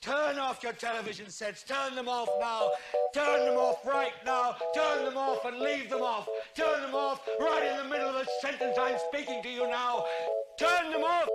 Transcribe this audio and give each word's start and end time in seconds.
Turn 0.00 0.38
off 0.38 0.62
your 0.62 0.72
television 0.72 1.28
sets. 1.30 1.62
Turn 1.62 1.94
them 1.94 2.08
off 2.08 2.28
now. 2.40 2.70
Turn 3.14 3.46
them 3.46 3.56
off 3.56 3.84
right 3.86 4.12
now. 4.24 4.56
Turn 4.74 5.04
them 5.04 5.16
off 5.16 5.44
and 5.44 5.58
leave 5.58 5.90
them 5.90 6.02
off. 6.02 6.28
Turn 6.54 6.82
them 6.82 6.94
off 6.94 7.20
right 7.38 7.66
in 7.70 7.76
the 7.78 7.84
middle 7.84 8.08
of 8.08 8.14
the 8.14 8.28
sentence 8.40 8.76
I'm 8.80 8.96
speaking 9.12 9.42
to 9.42 9.48
you 9.48 9.68
now. 9.68 10.04
Turn 10.58 10.90
them 10.90 11.02
off. 11.02 11.28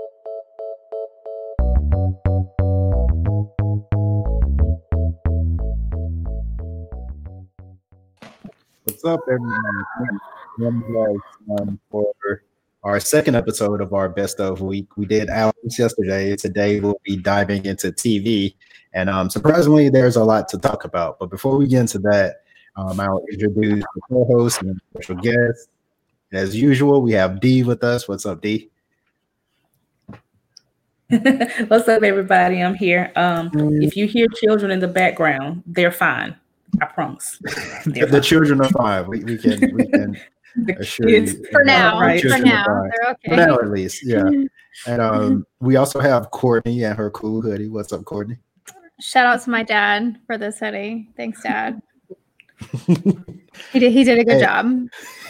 What's 8.86 9.04
up, 9.06 9.20
everyone? 9.30 9.62
Welcome 10.58 11.22
um, 11.60 11.80
for 11.92 12.15
our 12.86 13.00
second 13.00 13.36
episode 13.36 13.82
of 13.82 13.94
our 13.94 14.08
best 14.08 14.40
of 14.40 14.62
week. 14.62 14.96
We 14.96 15.08
did 15.08 15.28
albums 15.28 15.78
yesterday. 15.78 16.36
Today 16.36 16.80
we'll 16.80 17.02
be 17.04 17.18
diving 17.18 17.66
into 17.66 17.92
TV, 17.92 18.54
and 18.94 19.10
um, 19.10 19.30
surprisingly, 19.30 19.90
there's 19.90 20.16
a 20.16 20.24
lot 20.24 20.48
to 20.50 20.60
talk 20.60 20.86
about. 20.86 21.18
But 21.20 21.32
before 21.32 21.58
we 21.58 21.68
get 21.68 21.82
into 21.82 22.00
that, 22.00 22.44
um, 22.76 23.00
I'll 23.00 23.26
introduce 23.32 23.84
the 23.84 24.02
co-host 24.08 24.62
and 24.62 24.80
special 24.94 25.16
guest. 25.16 25.68
As 26.32 26.56
usual, 26.56 27.02
we 27.02 27.14
have 27.14 27.40
D 27.40 27.64
with 27.64 27.84
us. 27.84 28.08
What's 28.08 28.26
up, 28.26 28.42
D? 28.42 28.70
What's 31.10 31.88
up, 31.88 32.04
everybody? 32.04 32.62
I'm 32.62 32.76
here. 32.76 33.12
Um, 33.16 33.50
if 33.82 33.98
you 33.98 34.06
hear 34.06 34.28
children 34.28 34.70
in 34.70 34.80
the 34.80 34.88
background, 34.88 35.64
they're 35.66 35.92
fine. 35.92 36.36
I 36.82 36.86
promise. 36.86 37.38
the, 37.86 38.08
the 38.10 38.22
children 38.22 38.62
are 38.62 38.70
fine. 38.70 39.08
We, 39.08 39.24
we 39.24 39.38
can 39.38 39.76
we 39.76 39.88
can 39.88 40.20
assure 40.78 41.08
kids- 41.08 41.34
you. 41.34 41.46
For 41.52 41.64
now, 41.64 41.96
our 41.98 42.18
for 42.20 42.38
now, 42.40 42.66
they're 42.66 43.12
okay. 43.12 43.30
For 43.30 43.36
now, 43.36 43.56
at 43.56 43.70
least, 43.70 44.06
yeah. 44.06 44.30
And 44.88 45.02
um, 45.02 45.46
we 45.62 45.78
also 45.78 46.02
have 46.02 46.32
Courtney 46.32 46.84
and 46.84 46.98
her 46.98 47.10
cool 47.12 47.42
hoodie. 47.42 47.70
What's 47.70 47.94
up, 47.94 48.04
Courtney? 48.04 48.38
Shout 49.00 49.26
out 49.26 49.42
to 49.44 49.50
my 49.50 49.64
dad 49.64 50.18
for 50.28 50.38
this 50.38 50.60
hoodie. 50.60 51.08
Thanks, 51.16 51.42
Dad. 51.44 51.82
he 53.72 53.80
did. 53.80 53.92
He 53.94 54.04
did 54.04 54.20
a 54.20 54.24
good 54.26 54.34
Hey. 54.34 54.42
job. 54.42 54.88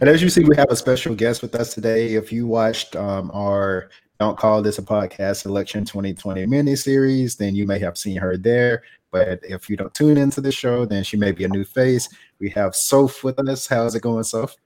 and 0.00 0.08
as 0.08 0.22
you 0.22 0.28
see, 0.28 0.44
we 0.44 0.56
have 0.56 0.70
a 0.70 0.76
special 0.76 1.14
guest 1.14 1.42
with 1.42 1.54
us 1.54 1.74
today. 1.74 2.14
If 2.14 2.32
you 2.32 2.46
watched 2.46 2.94
um, 2.96 3.30
our 3.34 3.90
Don't 4.20 4.38
Call 4.38 4.62
This 4.62 4.78
a 4.78 4.82
Podcast 4.82 5.44
Election 5.44 5.84
2020 5.84 6.46
mini 6.46 6.76
series, 6.76 7.36
then 7.36 7.54
you 7.54 7.66
may 7.66 7.78
have 7.80 7.98
seen 7.98 8.16
her 8.18 8.36
there. 8.36 8.82
But 9.10 9.40
if 9.42 9.70
you 9.70 9.76
don't 9.76 9.94
tune 9.94 10.16
into 10.18 10.40
the 10.40 10.50
show, 10.52 10.84
then 10.84 11.04
she 11.04 11.16
may 11.16 11.30
be 11.32 11.44
a 11.44 11.48
new 11.48 11.64
face. 11.64 12.08
We 12.40 12.50
have 12.50 12.74
Soph 12.74 13.22
with 13.22 13.38
us. 13.40 13.66
How's 13.66 13.94
it 13.94 14.02
going, 14.02 14.24
Soph? 14.24 14.56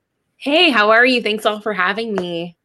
Hey, 0.40 0.70
how 0.70 0.90
are 0.90 1.04
you? 1.04 1.20
Thanks 1.20 1.44
all 1.44 1.60
for 1.60 1.72
having 1.72 2.14
me. 2.14 2.56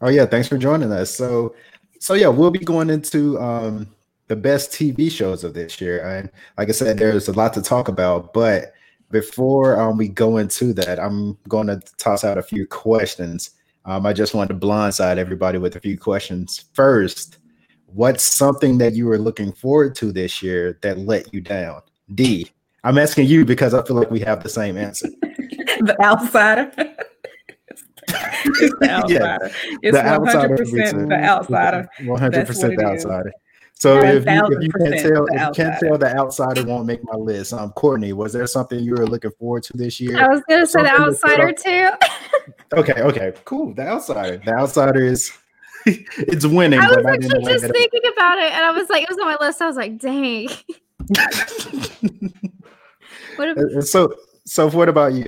Oh 0.00 0.08
yeah, 0.08 0.26
thanks 0.26 0.48
for 0.48 0.58
joining 0.58 0.90
us. 0.90 1.14
So, 1.14 1.54
so 2.00 2.14
yeah, 2.14 2.26
we'll 2.26 2.50
be 2.50 2.58
going 2.58 2.90
into 2.90 3.38
um, 3.38 3.86
the 4.26 4.34
best 4.34 4.72
TV 4.72 5.08
shows 5.08 5.44
of 5.44 5.54
this 5.54 5.80
year, 5.80 6.04
and 6.04 6.28
like 6.58 6.68
I 6.68 6.72
said, 6.72 6.98
there's 6.98 7.28
a 7.28 7.32
lot 7.32 7.52
to 7.54 7.62
talk 7.62 7.86
about. 7.86 8.32
But 8.32 8.72
before 9.12 9.80
um, 9.80 9.96
we 9.96 10.08
go 10.08 10.38
into 10.38 10.72
that, 10.72 10.98
I'm 10.98 11.38
going 11.48 11.68
to 11.68 11.80
toss 11.98 12.24
out 12.24 12.36
a 12.36 12.42
few 12.42 12.66
questions. 12.66 13.50
Um, 13.84 14.06
I 14.06 14.12
just 14.12 14.34
wanted 14.34 14.60
to 14.60 14.66
blindside 14.66 15.16
everybody 15.18 15.58
with 15.58 15.76
a 15.76 15.80
few 15.80 15.96
questions. 15.96 16.64
First, 16.72 17.38
what's 17.86 18.24
something 18.24 18.78
that 18.78 18.94
you 18.94 19.06
were 19.06 19.18
looking 19.18 19.52
forward 19.52 19.94
to 19.96 20.10
this 20.10 20.42
year 20.42 20.80
that 20.82 20.98
let 20.98 21.32
you 21.32 21.40
down? 21.40 21.82
D. 22.12 22.50
I'm 22.82 22.98
asking 22.98 23.28
you 23.28 23.44
because 23.44 23.72
I 23.72 23.84
feel 23.84 23.94
like 23.94 24.10
we 24.10 24.20
have 24.20 24.42
the 24.42 24.48
same 24.48 24.76
answer. 24.76 25.08
the 25.22 25.96
outsider. 26.02 26.72
it's 28.44 28.74
the 28.80 28.90
outsider. 28.90 29.50
It's 29.82 29.96
the 29.96 30.06
outsider 30.06 30.56
100% 30.56 31.08
the 31.08 31.14
outsider. 31.14 31.88
One 32.04 32.18
hundred 32.20 32.46
That's 32.46 32.48
what 32.62 32.70
percent 32.70 32.72
it 32.74 32.78
the 32.78 32.92
is. 32.92 33.06
outsider. 33.06 33.32
So 33.74 33.98
if 34.02 34.26
you, 34.26 34.46
if 34.58 34.62
you 34.62 34.70
can't 34.72 35.00
tell, 35.00 35.24
if 35.26 35.40
you 35.40 35.50
can't 35.64 35.80
tell, 35.80 35.96
the 35.96 36.14
outsider 36.14 36.64
won't 36.64 36.84
make 36.86 37.02
my 37.02 37.14
list. 37.16 37.54
Um, 37.54 37.70
Courtney, 37.72 38.12
was 38.12 38.32
there 38.34 38.46
something 38.46 38.78
you 38.78 38.92
were 38.94 39.06
looking 39.06 39.30
forward 39.38 39.62
to 39.64 39.72
this 39.76 39.98
year? 39.98 40.18
I 40.22 40.28
was 40.28 40.42
gonna 40.48 40.66
say 40.66 40.82
the 40.82 40.88
Something 40.88 41.14
to 41.14 41.20
put 41.20 41.40
outsider 41.40 41.52
too. 41.52 41.90
Okay, 42.76 43.00
okay, 43.02 43.32
cool. 43.44 43.74
The 43.74 43.82
outsider, 43.82 44.36
the 44.44 44.52
outsider 44.52 45.02
is 45.02 45.32
it's 45.86 46.44
winning. 46.46 46.78
I 46.78 46.86
was 46.88 46.96
but 46.98 47.06
I 47.06 47.14
actually 47.14 47.38
know 47.40 47.50
just 47.50 47.62
that- 47.62 47.72
thinking 47.72 48.02
about 48.12 48.38
it, 48.38 48.52
and 48.52 48.64
I 48.64 48.70
was 48.70 48.88
like, 48.90 49.02
it 49.02 49.08
was 49.08 49.18
on 49.18 49.26
my 49.26 49.36
list. 49.40 49.60
I 49.62 49.66
was 49.66 49.76
like, 49.76 49.98
dang. 49.98 50.48
What 53.36 53.48
if, 53.56 53.84
so, 53.88 54.14
so 54.44 54.68
what 54.70 54.88
about 54.88 55.14
you? 55.14 55.24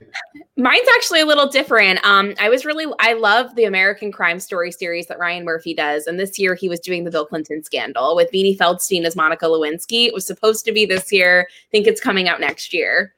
Mine's 0.59 0.87
actually 0.97 1.21
a 1.21 1.27
little 1.27 1.49
different. 1.49 2.05
Um, 2.05 2.35
I 2.39 2.51
was 2.51 2.67
really 2.67 2.85
I 2.99 3.15
love 3.15 3.55
the 3.55 3.65
American 3.65 4.13
Crime 4.13 4.39
Story 4.39 4.71
series 4.71 5.07
that 5.07 5.19
Ryan 5.19 5.45
Murphy 5.45 5.73
does, 5.73 6.07
and 6.07 6.21
this 6.21 6.39
year 6.39 6.55
he 6.55 6.69
was 6.69 6.79
doing 6.79 7.05
the 7.05 7.11
Bill 7.11 7.25
Clinton 7.25 7.65
scandal 7.65 8.15
with 8.15 8.31
Beanie 8.31 8.57
Feldstein 8.59 9.05
as 9.05 9.17
Monica 9.17 9.47
Lewinsky. 9.47 10.07
It 10.07 10.13
was 10.15 10.27
supposed 10.27 10.67
to 10.67 10.73
be 10.73 10.85
this 10.85 11.11
year. 11.11 11.49
I 11.51 11.69
think 11.71 11.87
it's 11.87 12.01
coming 12.03 12.29
out 12.29 12.39
next 12.39 12.75
year. 12.75 13.15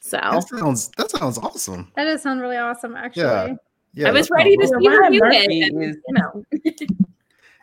So 0.00 0.18
That 0.18 0.46
sounds 0.46 0.88
that 0.98 1.10
sounds 1.10 1.38
awesome. 1.38 1.90
that 1.96 2.04
does 2.04 2.22
sound 2.22 2.42
really 2.42 2.58
awesome, 2.58 2.94
actually. 2.96 3.22
Yeah. 3.24 3.54
Yeah, 3.96 4.08
I 4.08 4.12
was 4.12 4.28
ready 4.28 4.54
to 4.56 4.66
see 4.66 4.88
Ryan 4.88 5.18
Murphy 5.18 5.60
it. 5.62 5.72
and, 5.72 5.84
is- 5.84 5.96
you 6.06 6.14
know, 6.14 6.44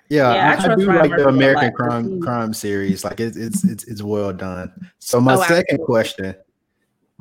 Yeah, 0.09 0.33
Yeah, 0.33 0.57
I 0.59 0.67
I, 0.69 0.71
I 0.71 0.75
do 0.75 0.87
Ryan 0.87 0.99
like 1.01 1.09
Murphy 1.11 1.23
the 1.23 1.29
American 1.29 1.63
lot. 1.65 1.73
crime 1.75 2.21
crime 2.21 2.53
series. 2.53 3.03
Like 3.03 3.19
it's 3.19 3.37
it's 3.37 3.63
it's 3.63 3.83
it's 3.83 4.01
well 4.01 4.33
done. 4.33 4.71
So 4.99 5.21
my 5.21 5.35
Oh, 5.35 5.41
second 5.43 5.57
absolutely. 5.81 5.85
question, 5.85 6.35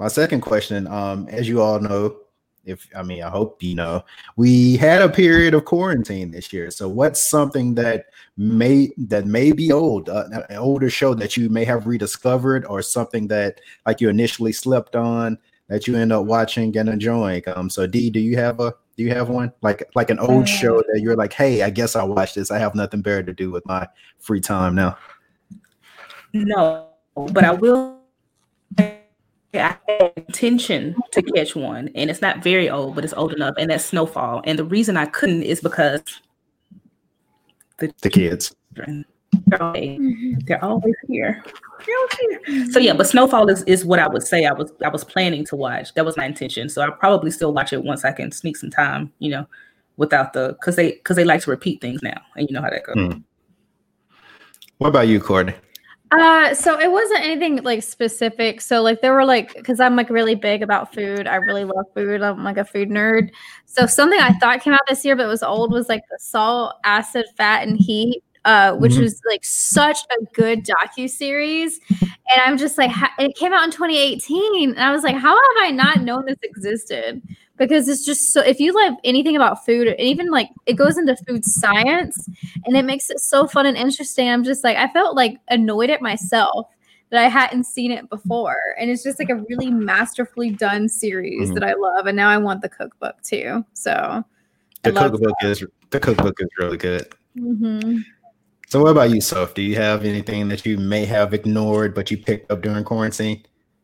my 0.00 0.08
second 0.08 0.40
question, 0.40 0.86
um, 0.86 1.28
as 1.28 1.46
you 1.46 1.60
all 1.60 1.78
know, 1.78 2.16
if 2.64 2.88
I 2.96 3.02
mean 3.02 3.22
I 3.22 3.28
hope 3.28 3.62
you 3.62 3.74
know, 3.74 4.02
we 4.36 4.76
had 4.78 5.02
a 5.02 5.08
period 5.08 5.54
of 5.54 5.66
quarantine 5.66 6.30
this 6.30 6.52
year. 6.52 6.70
So 6.70 6.88
what's 6.88 7.28
something 7.28 7.74
that 7.74 8.06
may 8.36 8.90
that 8.96 9.26
may 9.26 9.52
be 9.52 9.70
old, 9.72 10.08
uh, 10.08 10.24
an 10.48 10.56
older 10.56 10.88
show 10.88 11.12
that 11.14 11.36
you 11.36 11.50
may 11.50 11.64
have 11.66 11.86
rediscovered, 11.86 12.64
or 12.64 12.80
something 12.80 13.28
that 13.28 13.60
like 13.86 14.00
you 14.00 14.08
initially 14.08 14.52
slept 14.52 14.96
on 14.96 15.38
that 15.68 15.86
you 15.86 15.96
end 15.96 16.12
up 16.12 16.24
watching 16.24 16.76
and 16.78 16.88
enjoying? 16.88 17.42
Um, 17.54 17.68
so 17.68 17.86
D, 17.86 18.08
do 18.08 18.20
you 18.20 18.36
have 18.38 18.58
a 18.58 18.74
do 18.96 19.02
you 19.04 19.10
have 19.10 19.28
one 19.28 19.52
like 19.60 19.82
like 19.94 20.08
an 20.08 20.18
old 20.18 20.44
Uh, 20.44 20.46
show 20.46 20.82
that 20.92 21.00
you're 21.00 21.16
like, 21.16 21.34
hey, 21.34 21.62
I 21.62 21.68
guess 21.68 21.94
I'll 21.94 22.08
watch 22.08 22.34
this. 22.34 22.50
I 22.50 22.58
have 22.58 22.74
nothing 22.74 23.02
better 23.02 23.22
to 23.22 23.34
do 23.34 23.50
with 23.50 23.66
my 23.66 23.86
free 24.18 24.40
time 24.40 24.74
now. 24.74 24.96
No, 26.32 26.88
but 27.14 27.44
I 27.44 27.52
will. 27.52 28.00
I 29.54 29.76
had 29.88 30.12
intention 30.16 30.96
to 31.12 31.22
catch 31.22 31.56
one, 31.56 31.90
and 31.94 32.08
it's 32.08 32.22
not 32.22 32.42
very 32.42 32.70
old, 32.70 32.94
but 32.94 33.04
it's 33.04 33.12
old 33.14 33.32
enough, 33.32 33.54
and 33.58 33.70
that's 33.70 33.84
Snowfall. 33.84 34.42
And 34.44 34.58
the 34.58 34.64
reason 34.64 34.96
I 34.96 35.06
couldn't 35.06 35.42
is 35.42 35.60
because 35.60 36.02
the 37.78 37.92
The 38.02 38.10
kids. 38.10 38.54
children, 38.76 39.04
they're 39.46 39.62
always, 39.62 39.98
Mhm. 39.98 40.46
they're 40.46 40.64
always 40.64 40.94
here. 41.08 41.42
They're 41.84 41.96
always 41.98 42.46
here. 42.46 42.66
So 42.70 42.78
yeah, 42.78 42.92
but 42.92 43.08
Snowfall 43.08 43.48
is, 43.48 43.62
is 43.64 43.84
what 43.84 43.98
I 43.98 44.06
would 44.06 44.22
say 44.22 44.44
I 44.44 44.52
was 44.52 44.72
I 44.84 44.88
was 44.88 45.02
planning 45.02 45.44
to 45.46 45.56
watch. 45.56 45.94
That 45.94 46.04
was 46.04 46.16
my 46.16 46.26
intention. 46.26 46.68
So 46.68 46.82
I'll 46.82 46.92
probably 46.92 47.30
still 47.32 47.52
watch 47.52 47.72
it 47.72 47.82
once 47.82 48.04
I 48.04 48.12
can 48.12 48.30
sneak 48.30 48.56
some 48.56 48.70
time, 48.70 49.12
you 49.18 49.30
know, 49.30 49.46
without 49.96 50.32
the 50.32 50.50
because 50.60 50.76
they 50.76 50.92
because 50.92 51.16
they 51.16 51.24
like 51.24 51.42
to 51.42 51.50
repeat 51.50 51.80
things 51.80 52.02
now, 52.02 52.20
and 52.36 52.48
you 52.48 52.54
know 52.54 52.62
how 52.62 52.70
that 52.70 52.84
goes. 52.84 52.94
Hmm. 52.94 53.18
What 54.78 54.88
about 54.88 55.08
you, 55.08 55.20
Courtney? 55.20 55.54
Uh, 56.12 56.52
so 56.54 56.78
it 56.80 56.90
wasn't 56.90 57.20
anything 57.20 57.62
like 57.62 57.82
specific. 57.84 58.60
So 58.60 58.82
like 58.82 59.00
there 59.00 59.12
were 59.14 59.24
like 59.24 59.54
because 59.54 59.78
I'm 59.78 59.94
like 59.94 60.10
really 60.10 60.34
big 60.34 60.60
about 60.62 60.92
food. 60.92 61.28
I 61.28 61.36
really 61.36 61.64
love 61.64 61.86
food. 61.94 62.20
I'm 62.20 62.42
like 62.42 62.56
a 62.56 62.64
food 62.64 62.88
nerd. 62.88 63.30
So 63.66 63.86
something 63.86 64.18
I 64.18 64.32
thought 64.40 64.60
came 64.60 64.72
out 64.72 64.80
this 64.88 65.04
year 65.04 65.14
but 65.14 65.28
was 65.28 65.42
old 65.44 65.72
was 65.72 65.88
like 65.88 66.02
the 66.10 66.18
salt, 66.18 66.74
acid, 66.84 67.26
fat, 67.36 67.66
and 67.66 67.76
heat. 67.78 68.22
Uh, 68.46 68.74
which 68.76 68.92
Mhm. 68.92 69.02
was 69.02 69.20
like 69.30 69.44
such 69.44 69.98
a 70.18 70.24
good 70.32 70.64
docu 70.64 71.10
series, 71.10 71.78
and 72.00 72.40
I'm 72.42 72.56
just 72.56 72.78
like, 72.78 72.90
ha- 72.90 73.12
it 73.18 73.36
came 73.36 73.52
out 73.52 73.64
in 73.64 73.70
2018, 73.70 74.70
and 74.70 74.80
I 74.80 74.92
was 74.92 75.02
like, 75.04 75.14
how 75.14 75.36
have 75.36 75.56
I 75.66 75.70
not 75.72 76.00
known 76.00 76.24
this 76.24 76.38
existed? 76.42 77.20
Because 77.60 77.88
it's 77.88 78.06
just 78.06 78.32
so. 78.32 78.40
If 78.40 78.58
you 78.58 78.72
love 78.72 78.94
anything 79.04 79.36
about 79.36 79.66
food, 79.66 79.86
and 79.86 80.00
even 80.00 80.30
like 80.30 80.48
it 80.64 80.72
goes 80.72 80.96
into 80.96 81.14
food 81.28 81.44
science, 81.44 82.26
and 82.64 82.74
it 82.74 82.86
makes 82.86 83.10
it 83.10 83.20
so 83.20 83.46
fun 83.46 83.66
and 83.66 83.76
interesting. 83.76 84.30
I'm 84.30 84.44
just 84.44 84.64
like, 84.64 84.78
I 84.78 84.88
felt 84.88 85.14
like 85.14 85.36
annoyed 85.48 85.90
at 85.90 86.00
myself 86.00 86.66
that 87.10 87.22
I 87.22 87.28
hadn't 87.28 87.64
seen 87.64 87.90
it 87.90 88.08
before. 88.08 88.56
And 88.78 88.90
it's 88.90 89.02
just 89.02 89.18
like 89.18 89.28
a 89.28 89.36
really 89.48 89.70
masterfully 89.70 90.50
done 90.50 90.88
series 90.88 91.50
Mhm. 91.50 91.54
that 91.54 91.64
I 91.64 91.74
love. 91.74 92.06
And 92.06 92.16
now 92.16 92.30
I 92.30 92.38
want 92.38 92.62
the 92.62 92.68
cookbook 92.70 93.20
too. 93.22 93.62
So, 93.74 94.24
The 94.82 94.92
cookbook 94.92 95.34
is 95.42 95.62
the 95.90 96.00
cookbook 96.00 96.40
is 96.40 96.48
really 96.58 96.78
good. 96.78 97.06
Mhm. 97.36 98.02
So 98.68 98.80
what 98.82 98.90
about 98.90 99.10
you, 99.10 99.20
Soph? 99.20 99.52
Do 99.52 99.60
you 99.60 99.74
have 99.76 100.04
anything 100.06 100.48
that 100.48 100.64
you 100.64 100.78
may 100.78 101.04
have 101.04 101.34
ignored 101.34 101.94
but 101.94 102.10
you 102.10 102.16
picked 102.16 102.50
up 102.50 102.62
during 102.62 102.84
quarantine? 102.84 103.42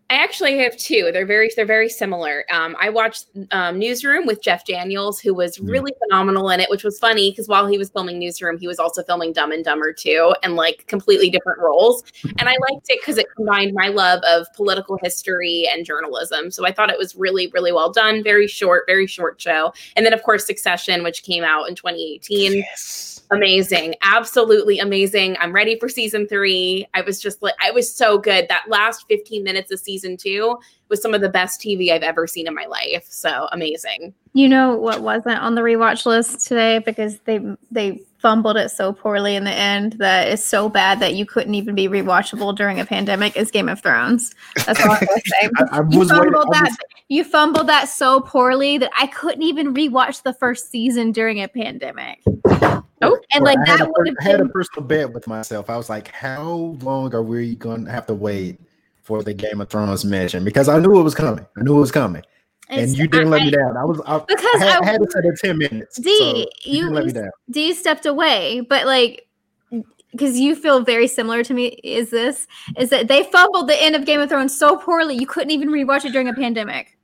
I 0.08 0.14
actually 0.23 0.56
have 0.58 0.76
two. 0.76 1.11
They're 1.12 1.26
very 1.26 1.50
they're 1.56 1.67
very 1.67 1.88
similar. 1.88 2.44
Um, 2.53 2.76
I 2.81 2.91
watched 2.91 3.26
um, 3.50 3.76
Newsroom 3.79 4.25
with 4.25 4.41
Jeff 4.41 4.64
Daniels, 4.64 5.19
who 5.19 5.35
was 5.35 5.58
Mm. 5.58 5.69
really 5.69 5.93
phenomenal 6.05 6.49
in 6.50 6.61
it, 6.61 6.70
which 6.70 6.85
was 6.85 6.97
funny 7.00 7.32
because 7.32 7.49
while 7.49 7.67
he 7.67 7.76
was 7.76 7.91
filming 7.91 8.19
Newsroom, 8.20 8.56
he 8.56 8.69
was 8.69 8.79
also 8.79 9.03
filming 9.03 9.32
Dumb 9.32 9.50
and 9.50 9.64
Dumber 9.64 9.93
too, 9.93 10.32
and 10.44 10.55
like 10.55 10.87
completely 10.87 11.29
different 11.29 11.58
roles. 11.58 12.05
And 12.38 12.49
I 12.49 12.55
liked 12.70 12.87
it 12.88 13.00
because 13.00 13.19
it 13.19 13.26
combined 13.35 13.75
my 13.75 13.88
love 13.88 14.20
of 14.23 14.47
political 14.55 14.97
history 15.03 15.69
and 15.73 15.85
journalism. 15.85 16.53
So 16.53 16.64
I 16.64 16.70
thought 16.73 16.88
it 16.91 16.99
was 16.99 17.17
really 17.17 17.49
really 17.49 17.73
well 17.73 17.91
done. 17.91 18.23
Very 18.23 18.47
short, 18.47 18.85
very 18.87 19.08
short 19.08 19.41
show. 19.41 19.73
And 19.97 20.06
then 20.06 20.12
of 20.12 20.23
course 20.23 20.47
Succession, 20.47 21.03
which 21.03 21.25
came 21.25 21.43
out 21.43 21.69
in 21.69 21.75
2018 21.75 22.53
Yes. 22.53 23.16
Amazing 23.31 23.94
absolutely 24.02 24.78
amazing 24.78 25.37
i'm 25.40 25.52
ready 25.52 25.78
for 25.78 25.88
season 25.88 26.26
three 26.28 26.87
i 26.94 27.00
was 27.00 27.20
just 27.20 27.43
like 27.43 27.55
i 27.62 27.70
was 27.70 27.93
so 27.93 28.19
good 28.19 28.46
that 28.49 28.64
last 28.69 29.05
15 29.08 29.43
minutes 29.43 29.70
of 29.73 29.78
season 29.81 30.17
two 30.17 30.56
was 30.88 31.02
some 31.02 31.12
of 31.14 31.20
the 31.20 31.28
best 31.28 31.61
tv 31.61 31.90
i've 31.93 32.02
ever 32.02 32.26
seen 32.26 32.46
in 32.46 32.55
my 32.55 32.67
life 32.67 33.05
so 33.08 33.49
amazing 33.52 34.14
You 34.34 34.49
know 34.49 34.76
what 34.76 35.02
wasn't 35.02 35.38
on 35.38 35.55
the 35.55 35.62
rewatch 35.62 36.06
list 36.06 36.46
today 36.46 36.78
because 36.78 37.19
they 37.20 37.40
they 37.70 38.00
fumbled 38.19 38.56
it 38.56 38.70
so 38.70 38.93
poorly 38.93 39.34
in 39.37 39.44
the 39.44 39.52
end 39.52 39.93
that 39.94 40.29
it's 40.29 40.44
so 40.44 40.69
bad 40.69 41.00
that 41.00 41.14
you 41.14 41.25
couldn't 41.26 41.55
even 41.55 41.75
be 41.75 41.87
rewatchable 41.87 42.55
during 42.56 42.81
a 42.81 42.84
pandemic 42.84 43.37
is 43.37 43.50
Game 43.50 43.69
of 43.69 43.81
Thrones. 43.82 44.34
That's 44.67 44.81
all 44.84 44.93
I'm 44.93 45.00
gonna. 45.00 45.70
I, 45.72 45.79
I 45.79 45.82
You 45.90 45.99
was 45.99 46.11
waiting. 46.11 46.32
fumbled 46.32 46.55
I 46.55 46.61
that. 46.61 46.69
was- 46.70 46.76
You 47.08 47.25
fumbled 47.25 47.67
that 47.69 47.88
so 47.88 48.20
poorly 48.20 48.79
that 48.79 48.90
I 48.99 49.06
couldn't 49.08 49.43
even 49.43 49.75
rewatch 49.75 50.22
the 50.22 50.32
first 50.32 50.70
season 50.70 51.12
during 51.12 51.40
a 51.43 51.46
pandemic. 51.46 52.20
Oh, 53.02 53.19
and 53.34 53.44
like 53.44 53.58
I 53.58 53.70
had, 53.70 53.81
that 53.81 53.87
a, 53.88 53.93
would 53.94 54.16
per- 54.16 54.20
I 54.20 54.25
had 54.25 54.40
a 54.40 54.46
personal 54.48 54.87
bet 54.87 55.12
with 55.12 55.26
myself. 55.26 55.69
I 55.69 55.76
was 55.76 55.90
like, 55.90 56.08
how 56.08 56.76
long 56.81 57.14
are 57.14 57.22
we 57.22 57.54
going 57.56 57.84
to 57.84 57.90
have 57.90 58.06
to 58.06 58.14
wait 58.14 58.58
for 59.02 59.22
the 59.22 59.34
Game 59.34 59.60
of 59.60 59.69
Thrones 59.69 60.04
mention? 60.04 60.44
Because 60.44 60.69
I 60.69 60.78
knew 60.78 60.98
it 60.98 61.02
was 61.02 61.14
coming. 61.14 61.46
I 61.58 61.62
knew 61.62 61.76
it 61.76 61.81
was 61.81 61.93
coming, 61.93 62.22
been. 62.70 62.78
and 62.81 62.96
you 62.96 63.06
didn't 63.06 63.31
let 63.31 63.43
me 63.43 63.50
down. 63.50 63.76
I 63.76 63.84
was 63.84 64.00
I, 64.06 64.19
Because 64.26 64.62
I 64.62 64.64
had, 64.64 64.82
I- 64.82 64.87
I 64.87 64.90
had 64.93 65.00
to 65.02 65.10
set 65.10 65.25
it 65.26 65.38
ten 65.44 65.58
minutes. 65.58 65.96
D, 65.98 66.19
so 66.19 66.25
you, 66.37 66.46
you- 66.64 66.81
didn't 66.84 66.94
let 66.94 67.04
me 67.06 67.12
down. 67.12 67.31
D 67.50 67.75
stepped 67.75 68.06
away, 68.06 68.60
but 68.60 68.87
like 68.87 69.22
because 70.12 70.38
you 70.38 70.56
feel 70.56 70.81
very 70.81 71.06
similar 71.08 71.43
to 71.44 71.52
me 71.52 71.66
is 71.84 72.08
this 72.08 72.46
is 72.78 72.88
that 72.88 73.08
they 73.08 73.25
fumbled 73.25 73.69
the 73.69 73.82
end 73.82 73.94
of 73.94 74.06
Game 74.06 74.20
of 74.20 74.31
Thrones 74.31 74.58
so 74.58 74.78
poorly 74.78 75.14
you 75.14 75.26
couldn't 75.26 75.50
even 75.50 75.69
rewatch 75.69 76.06
it 76.06 76.12
during 76.12 76.28
a 76.28 76.32
pandemic. 76.32 76.96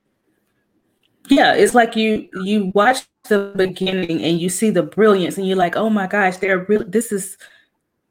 Yeah, 1.29 1.53
it's 1.53 1.75
like 1.75 1.95
you 1.95 2.27
you 2.43 2.71
watch 2.73 3.05
the 3.29 3.53
beginning 3.55 4.21
and 4.21 4.39
you 4.39 4.49
see 4.49 4.69
the 4.69 4.83
brilliance 4.83 5.37
and 5.37 5.47
you're 5.47 5.57
like, 5.57 5.75
oh 5.75 5.89
my 5.89 6.07
gosh, 6.07 6.37
they're 6.37 6.65
real. 6.65 6.83
This 6.85 7.11
is 7.11 7.37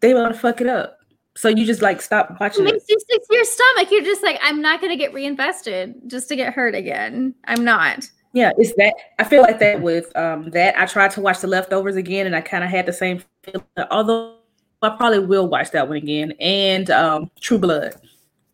they 0.01 0.15
want 0.15 0.33
to 0.33 0.39
fuck 0.39 0.61
it 0.61 0.67
up. 0.67 0.99
So 1.35 1.49
you 1.49 1.65
just 1.65 1.83
like 1.83 2.03
stop 2.03 2.37
watching 2.41 2.67
it. 2.67 2.73
makes 2.73 2.85
you 2.89 2.99
sick 2.99 3.23
to 3.29 3.35
your 3.35 3.45
stomach. 3.45 3.91
You're 3.91 4.03
just 4.05 4.23
like, 4.23 4.39
I'm 4.43 4.61
not 4.61 4.81
gonna 4.81 4.97
get 4.97 5.15
reinvested 5.15 5.95
just 6.07 6.29
to 6.29 6.37
get 6.37 6.53
hurt 6.53 6.75
again. 6.75 7.35
I'm 7.47 7.65
not. 7.65 8.11
Yeah, 8.35 8.53
it's 8.57 8.75
that. 8.75 8.95
I 9.19 9.25
feel 9.25 9.43
like 9.43 9.59
that 9.59 9.83
with 9.83 10.15
um 10.17 10.51
that. 10.51 10.79
I 10.79 10.87
tried 10.87 11.11
to 11.13 11.21
watch 11.21 11.41
the 11.41 11.47
leftovers 11.47 11.97
again, 11.97 12.27
and 12.27 12.35
I 12.35 12.41
kind 12.41 12.65
of 12.65 12.71
had 12.71 12.87
the 12.87 12.93
same 12.93 13.23
feeling. 13.43 13.67
Although 13.91 14.37
I 14.83 14.91
probably 14.91 15.21
will 15.21 15.49
watch 15.49 15.71
that 15.73 15.89
one 15.89 15.99
again, 15.99 16.33
and 16.41 16.91
um 16.91 17.31
True 17.41 17.59
Blood, 17.59 17.95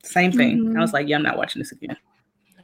same 0.03 0.33
thing. 0.33 0.59
Mhm. 0.59 0.77
I 0.77 0.81
was 0.81 0.93
like, 0.93 1.09
yeah, 1.09 1.17
I'm 1.17 1.23
not 1.23 1.37
watching 1.37 1.61
this 1.61 1.73
again. 1.73 1.97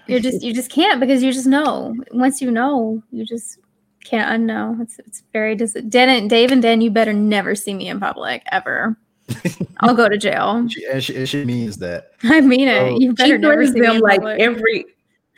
You're 0.06 0.20
just 0.20 0.43
you 0.43 0.52
just 0.52 0.70
can't 0.70 1.00
because 1.00 1.23
you 1.23 1.32
just 1.32 1.47
know. 1.47 1.94
Once 2.12 2.43
you 2.43 2.50
know, 2.50 3.02
you 3.11 3.25
just 3.25 3.58
can't 4.05 4.43
unknow. 4.43 4.81
It's 4.81 4.99
it's 5.01 5.23
very 5.33 5.55
dis- 5.56 5.77
Den 5.89 6.09
and 6.09 6.31
Dave 6.31 6.53
and 6.53 6.62
Dan, 6.62 6.81
you 6.81 6.91
better 6.91 7.12
never 7.12 7.55
see 7.55 7.75
me 7.75 7.89
in 7.89 7.99
public 8.01 8.43
ever. 8.53 8.97
I'll 9.81 9.95
go 9.95 10.09
to 10.09 10.19
jail. 10.19 10.69
She, 10.69 11.01
she, 11.01 11.25
she 11.27 11.45
means 11.45 11.79
that. 11.79 12.11
I 12.23 12.41
mean 12.43 12.69
it. 12.69 12.77
Oh. 12.93 12.99
You 12.99 13.09
She 13.11 13.15
better 13.15 13.39
never 13.39 13.55
threatens 13.67 13.75
see 13.75 13.81
me 13.81 13.87
them 13.87 13.97
in 13.97 14.03
like 14.03 14.21
public. 14.21 14.41
every 14.41 14.85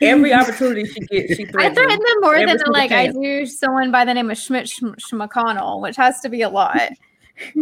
every 0.01 0.33
opportunity 0.33 0.85
she 0.85 0.99
gets. 1.01 1.35
She 1.35 1.43
I 1.47 1.51
threatens 1.51 1.75
threaten 1.77 1.89
them. 1.89 1.99
them 2.05 2.21
more 2.21 2.37
than 2.37 2.49
single 2.49 2.73
like 2.73 2.91
I 2.91 3.05
chance. 3.05 3.17
do 3.17 3.45
someone 3.45 3.91
by 3.91 4.03
the 4.05 4.13
name 4.13 4.29
of 4.29 4.37
Schmidt 4.37 4.65
Schm- 4.67 4.95
Schmconnell, 4.99 5.81
which 5.81 5.95
has 5.95 6.19
to 6.21 6.29
be 6.29 6.41
a 6.41 6.49
lot. 6.49 6.91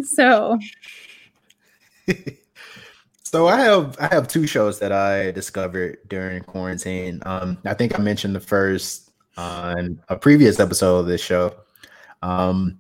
so 0.04 0.58
So 3.24 3.48
I 3.48 3.60
have 3.60 3.98
I 4.00 4.08
have 4.14 4.28
two 4.28 4.48
shows 4.48 4.80
that 4.80 4.92
I 4.92 5.32
discovered 5.32 5.98
during 6.08 6.42
quarantine. 6.44 7.22
Um, 7.26 7.58
I 7.66 7.74
think 7.74 7.98
I 8.00 8.02
mentioned 8.02 8.36
the 8.36 8.40
first 8.40 9.05
on 9.38 10.00
a 10.10 10.16
previous 10.18 10.60
episode 10.60 11.00
of 11.00 11.06
this 11.08 11.22
show. 11.22 11.54
Um, 12.22 12.80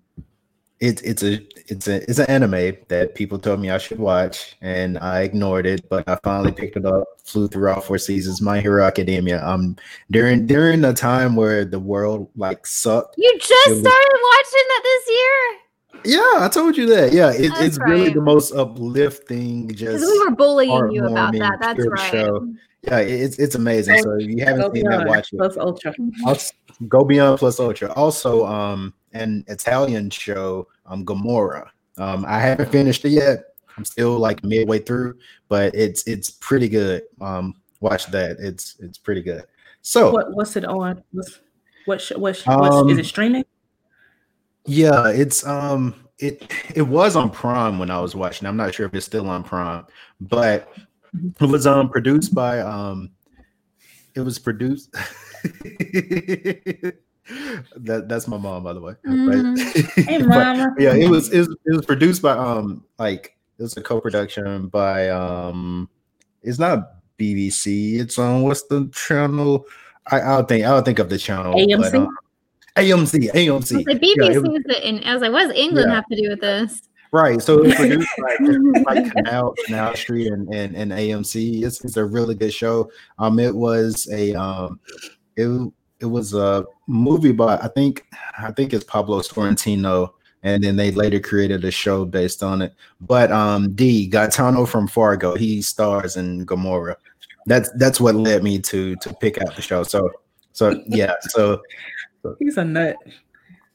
it's 0.81 1.01
it's 1.03 1.23
a 1.23 1.39
it's 1.67 1.87
a 1.87 2.07
it's 2.09 2.19
an 2.19 2.25
anime 2.27 2.75
that 2.89 3.15
people 3.15 3.39
told 3.39 3.59
me 3.61 3.69
I 3.69 3.77
should 3.77 3.97
watch, 3.99 4.57
and 4.61 4.97
I 4.99 5.21
ignored 5.21 5.65
it. 5.65 5.87
But 5.89 6.07
I 6.07 6.17
finally 6.23 6.51
picked 6.51 6.75
it 6.75 6.85
up, 6.85 7.05
flew 7.23 7.47
through 7.47 7.71
all 7.71 7.79
four 7.81 7.97
seasons. 7.97 8.41
My 8.41 8.59
Hero 8.59 8.83
Academia. 8.83 9.43
Um, 9.45 9.77
during 10.11 10.45
during 10.47 10.81
the 10.81 10.93
time 10.93 11.35
where 11.35 11.63
the 11.63 11.79
world 11.79 12.29
like 12.35 12.67
sucked. 12.67 13.15
you 13.17 13.31
just 13.39 13.51
It 13.67 13.69
was- 13.71 13.79
started 13.79 14.19
watching 14.33 14.65
that 14.67 14.81
this 14.83 15.15
year 15.15 16.17
Yeah, 16.17 16.45
I 16.45 16.49
told 16.51 16.75
you 16.77 16.85
that. 16.87 17.13
Yeah, 17.13 17.31
it, 17.31 17.51
it's 17.63 17.79
really 17.79 18.11
the 18.11 18.21
most 18.21 18.51
uplifting. 18.53 19.73
Just 19.73 20.05
we 20.05 20.19
were 20.19 20.35
bullying 20.35 20.91
you 20.91 21.05
about 21.05 21.33
that. 21.35 21.57
That's 21.61 21.87
right. 21.87 22.11
show. 22.11 22.53
Yeah, 22.87 22.99
it's 22.99 23.37
it's 23.39 23.55
amazing. 23.55 23.97
So 24.01 24.17
if 24.19 24.27
you 24.27 24.43
haven't 24.45 24.73
seen 24.73 24.87
that, 24.89 25.07
watch 25.07 25.31
it. 25.33 25.37
Plus 25.37 25.57
Ultra. 25.57 25.93
Also, 26.25 26.53
Go 26.87 27.03
Beyond 27.03 27.39
Plus 27.39 27.59
Ultra. 27.59 27.91
Also, 27.93 28.45
um, 28.45 28.93
an 29.13 29.43
Italian 29.47 30.09
show, 30.09 30.67
um, 30.85 31.03
Gomorrah. 31.03 31.71
Um, 31.97 32.25
I 32.27 32.39
haven't 32.39 32.71
finished 32.71 33.05
it 33.05 33.09
yet. 33.09 33.45
I'm 33.77 33.85
still 33.85 34.17
like 34.17 34.43
midway 34.43 34.79
through, 34.79 35.17
but 35.49 35.73
it's 35.75 36.05
it's 36.07 36.29
pretty 36.29 36.69
good. 36.69 37.03
Um, 37.21 37.55
watch 37.79 38.07
that. 38.07 38.37
It's 38.39 38.75
it's 38.79 38.97
pretty 38.97 39.21
good. 39.21 39.43
So 39.81 40.11
What 40.11 40.33
what's 40.33 40.55
it 40.55 40.65
on? 40.65 41.03
What's 41.11 41.39
what 41.85 42.01
sh- 42.01 42.13
what, 42.17 42.35
sh- 42.35 42.47
Um, 42.47 42.89
is 42.89 42.97
it 42.97 43.05
streaming? 43.05 43.45
yeah, 44.65 45.09
it's 45.09 45.45
um 45.45 45.93
it 46.17 46.51
it 46.73 46.81
was 46.81 47.15
on 47.15 47.29
Prime 47.29 47.77
when 47.79 47.91
I 47.91 47.99
was 47.99 48.15
watching. 48.15 48.47
I'm 48.47 48.57
not 48.57 48.73
sure 48.73 48.85
if 48.85 48.93
it's 48.93 49.05
still 49.05 49.29
on 49.29 49.43
Prime, 49.43 49.85
but 50.21 50.71
it 51.41 51.45
was 51.49 51.65
um 51.67 51.89
produced 51.89 52.33
by 52.33 52.59
um 52.59 53.11
it 54.15 54.21
was 54.21 54.39
produced 54.39 54.93
that 57.77 58.05
that's 58.07 58.27
my 58.27 58.37
mom 58.37 58.63
by 58.63 58.73
the 58.73 58.81
way. 58.81 58.93
Mhm. 59.05 59.57
Hey, 60.05 60.17
But, 60.19 60.27
mama. 60.27 60.75
yeah, 60.77 60.93
it 60.93 61.09
was, 61.09 61.31
it 61.33 61.39
was 61.39 61.49
it 61.65 61.75
was 61.75 61.85
produced 61.85 62.21
by 62.21 62.31
um 62.31 62.83
like 62.99 63.35
it 63.57 63.63
was 63.63 63.75
a 63.77 63.81
co-production 63.81 64.67
by 64.67 65.09
um 65.09 65.89
it's 66.43 66.59
not 66.59 66.91
BBC, 67.17 67.99
it's 67.99 68.19
on 68.19 68.43
what's 68.43 68.63
the 68.63 68.89
channel? 68.93 69.65
I 70.11 70.21
I 70.21 70.35
don't 70.37 70.47
think 70.47 70.65
I 70.65 70.69
don't 70.69 70.83
think 70.85 70.99
of 70.99 71.09
the 71.09 71.17
channel. 71.17 71.53
but, 71.53 71.61
AMC? 71.67 71.95
um, 71.95 72.17
AMC, 72.75 73.31
AMC. 73.33 73.85
The 73.85 73.93
Yeah, 73.93 73.97
BBC 73.97 74.35
it 74.35 74.41
was- 74.41 74.49
was 74.49 74.63
the, 74.65 74.85
and 74.85 75.03
I 75.05 75.13
was 75.13 75.21
like, 75.21 75.31
what 75.31 75.47
does 75.47 75.55
England 75.57 75.87
Yeah. 75.89 75.95
have 75.95 76.05
to 76.11 76.15
do 76.21 76.29
with 76.29 76.41
this? 76.41 76.81
Right. 77.11 77.41
So 77.41 77.59
it 77.59 77.67
was 77.67 77.75
produced 77.75 78.09
by 78.85 78.93
like 78.93 79.11
Canal, 79.11 79.53
Canal 79.65 79.95
Street 79.95 80.31
and, 80.31 80.53
and, 80.53 80.75
and 80.75 80.91
AMC. 80.91 81.63
It's, 81.63 81.83
it's 81.83 81.97
a 81.97 82.05
really 82.05 82.35
good 82.35 82.53
show. 82.53 82.89
Um 83.19 83.39
it 83.39 83.55
was 83.55 84.07
a 84.11 84.33
um 84.33 84.79
it 85.35 85.71
it 85.99 86.05
was 86.05 86.33
a 86.33 86.65
movie 86.87 87.31
by 87.31 87.57
I 87.57 87.67
think 87.69 88.05
I 88.37 88.51
think 88.51 88.73
it's 88.73 88.83
Pablo 88.83 89.21
Sorrentino 89.21 90.09
and 90.43 90.63
then 90.63 90.75
they 90.75 90.91
later 90.91 91.19
created 91.19 91.63
a 91.63 91.71
show 91.71 92.05
based 92.05 92.43
on 92.43 92.61
it. 92.61 92.73
But 93.01 93.31
um 93.31 93.73
D 93.73 94.07
Gaetano 94.07 94.65
from 94.65 94.87
Fargo, 94.87 95.35
he 95.35 95.61
stars 95.61 96.17
in 96.17 96.45
Gomorrah. 96.45 96.97
That's 97.45 97.69
that's 97.77 97.99
what 98.01 98.15
led 98.15 98.43
me 98.43 98.59
to 98.59 98.95
to 98.97 99.13
pick 99.13 99.41
out 99.41 99.55
the 99.55 99.61
show. 99.61 99.83
So 99.83 100.11
so 100.51 100.81
yeah, 100.87 101.13
so 101.21 101.61
He's 102.39 102.57
a 102.57 102.65
nut. 102.65 102.97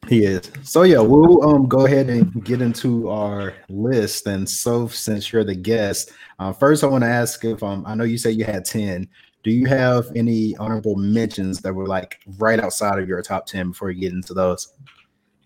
He 0.08 0.24
is. 0.24 0.50
So 0.62 0.82
yeah, 0.82 1.00
we'll 1.00 1.42
um 1.48 1.68
go 1.68 1.86
ahead 1.86 2.08
and 2.08 2.44
get 2.44 2.60
into 2.62 3.08
our 3.08 3.54
list. 3.68 4.26
And 4.26 4.48
so 4.48 4.88
since 4.88 5.32
you're 5.32 5.44
the 5.44 5.54
guest, 5.54 6.12
uh, 6.38 6.52
first 6.52 6.82
I 6.82 6.86
want 6.86 7.04
to 7.04 7.08
ask 7.08 7.44
if 7.44 7.62
um 7.62 7.84
I 7.86 7.94
know 7.94 8.04
you 8.04 8.18
said 8.18 8.34
you 8.34 8.44
had 8.44 8.64
10. 8.64 9.08
Do 9.42 9.50
you 9.50 9.66
have 9.66 10.06
any 10.16 10.56
honorable 10.58 10.96
mentions 10.96 11.60
that 11.60 11.72
were 11.72 11.86
like 11.86 12.20
right 12.38 12.60
outside 12.60 12.98
of 12.98 13.08
your 13.08 13.22
top 13.22 13.46
10 13.46 13.70
before 13.70 13.90
you 13.90 14.00
get 14.00 14.12
into 14.12 14.34
those? 14.34 14.74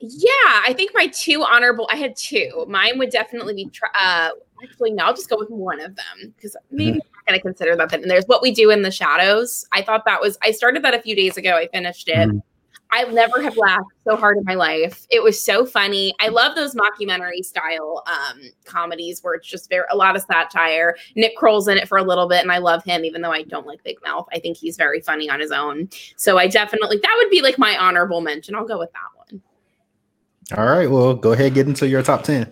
Yeah, 0.01 0.29
I 0.67 0.75
think 0.77 0.91
my 0.95 1.07
two 1.07 1.45
honorable. 1.45 1.89
I 1.91 1.97
had 1.97 2.17
two. 2.17 2.67
Mine 2.69 2.99
would 2.99 3.11
definitely 3.11 3.55
be. 3.55 3.71
Uh, 3.99 4.31
actually, 4.63 4.91
no, 4.91 5.05
I'll 5.05 5.15
just 5.15 5.31
go 5.31 5.37
with 5.39 5.49
one 5.49 5.81
of 5.81 5.95
them 5.97 6.35
because 6.37 6.57
maybe 6.71 6.91
I'm 6.91 6.97
not 6.97 7.27
going 7.27 7.39
to 7.39 7.43
consider 7.43 7.77
that. 7.77 7.93
And 7.93 8.11
there's 8.11 8.27
what 8.27 8.43
we 8.43 8.51
do 8.51 8.71
in 8.71 8.83
the 8.83 8.91
shadows. 8.91 9.65
I 9.73 9.81
thought 9.83 10.05
that 10.05 10.21
was. 10.21 10.37
I 10.43 10.51
started 10.51 10.83
that 10.83 10.93
a 10.95 11.01
few 11.01 11.17
days 11.17 11.37
ago. 11.37 11.57
I 11.57 11.69
finished 11.69 12.09
it. 12.09 12.29
Mhm. 12.29 12.43
I 12.95 13.03
never 13.11 13.43
have 13.43 13.57
laughed 13.57 13.91
so 14.07 14.15
hard 14.15 14.39
in 14.39 14.45
my 14.45 14.55
life. 14.55 15.05
It 15.11 15.21
was 15.21 15.43
so 15.43 15.67
funny. 15.67 16.15
I 16.21 16.29
love 16.29 16.55
those 16.55 16.77
mockumentary 16.77 17.45
style 17.45 18.05
um, 18.07 18.41
comedies 18.65 19.21
where 19.21 19.35
it's 19.35 19.49
just 19.49 19.69
very 19.69 19.85
a 19.91 19.97
lot 19.97 20.15
of 20.15 20.23
satire. 20.23 20.95
Nick 21.17 21.37
Kroll's 21.37 21.67
in 21.67 21.77
it 21.77 21.89
for 21.89 21.99
a 21.99 22.05
little 22.05 22.29
bit, 22.29 22.43
and 22.43 22.53
I 22.53 22.59
love 22.59 22.85
him, 22.85 23.05
even 23.05 23.21
though 23.21 23.33
I 23.33 23.43
don't 23.43 23.67
like 23.67 23.83
Big 23.83 23.97
Mouth. 24.05 24.29
I 24.33 24.39
think 24.39 24.57
he's 24.57 24.77
very 24.77 25.01
funny 25.01 25.29
on 25.29 25.41
his 25.41 25.51
own. 25.51 25.89
So 26.15 26.39
I 26.39 26.47
definitely 26.47 26.99
that 27.03 27.15
would 27.19 27.31
be 27.31 27.43
like 27.43 27.59
my 27.59 27.77
honorable 27.77 28.21
mention. 28.21 28.55
I'll 28.55 28.65
go 28.65 28.79
with 28.79 28.93
that 28.93 29.33
one. 29.33 29.43
All 30.57 30.73
right, 30.73 30.89
well, 30.89 31.15
go 31.15 31.33
ahead 31.33 31.55
get 31.55 31.67
into 31.67 31.89
your 31.89 32.03
top 32.03 32.23
10. 32.23 32.49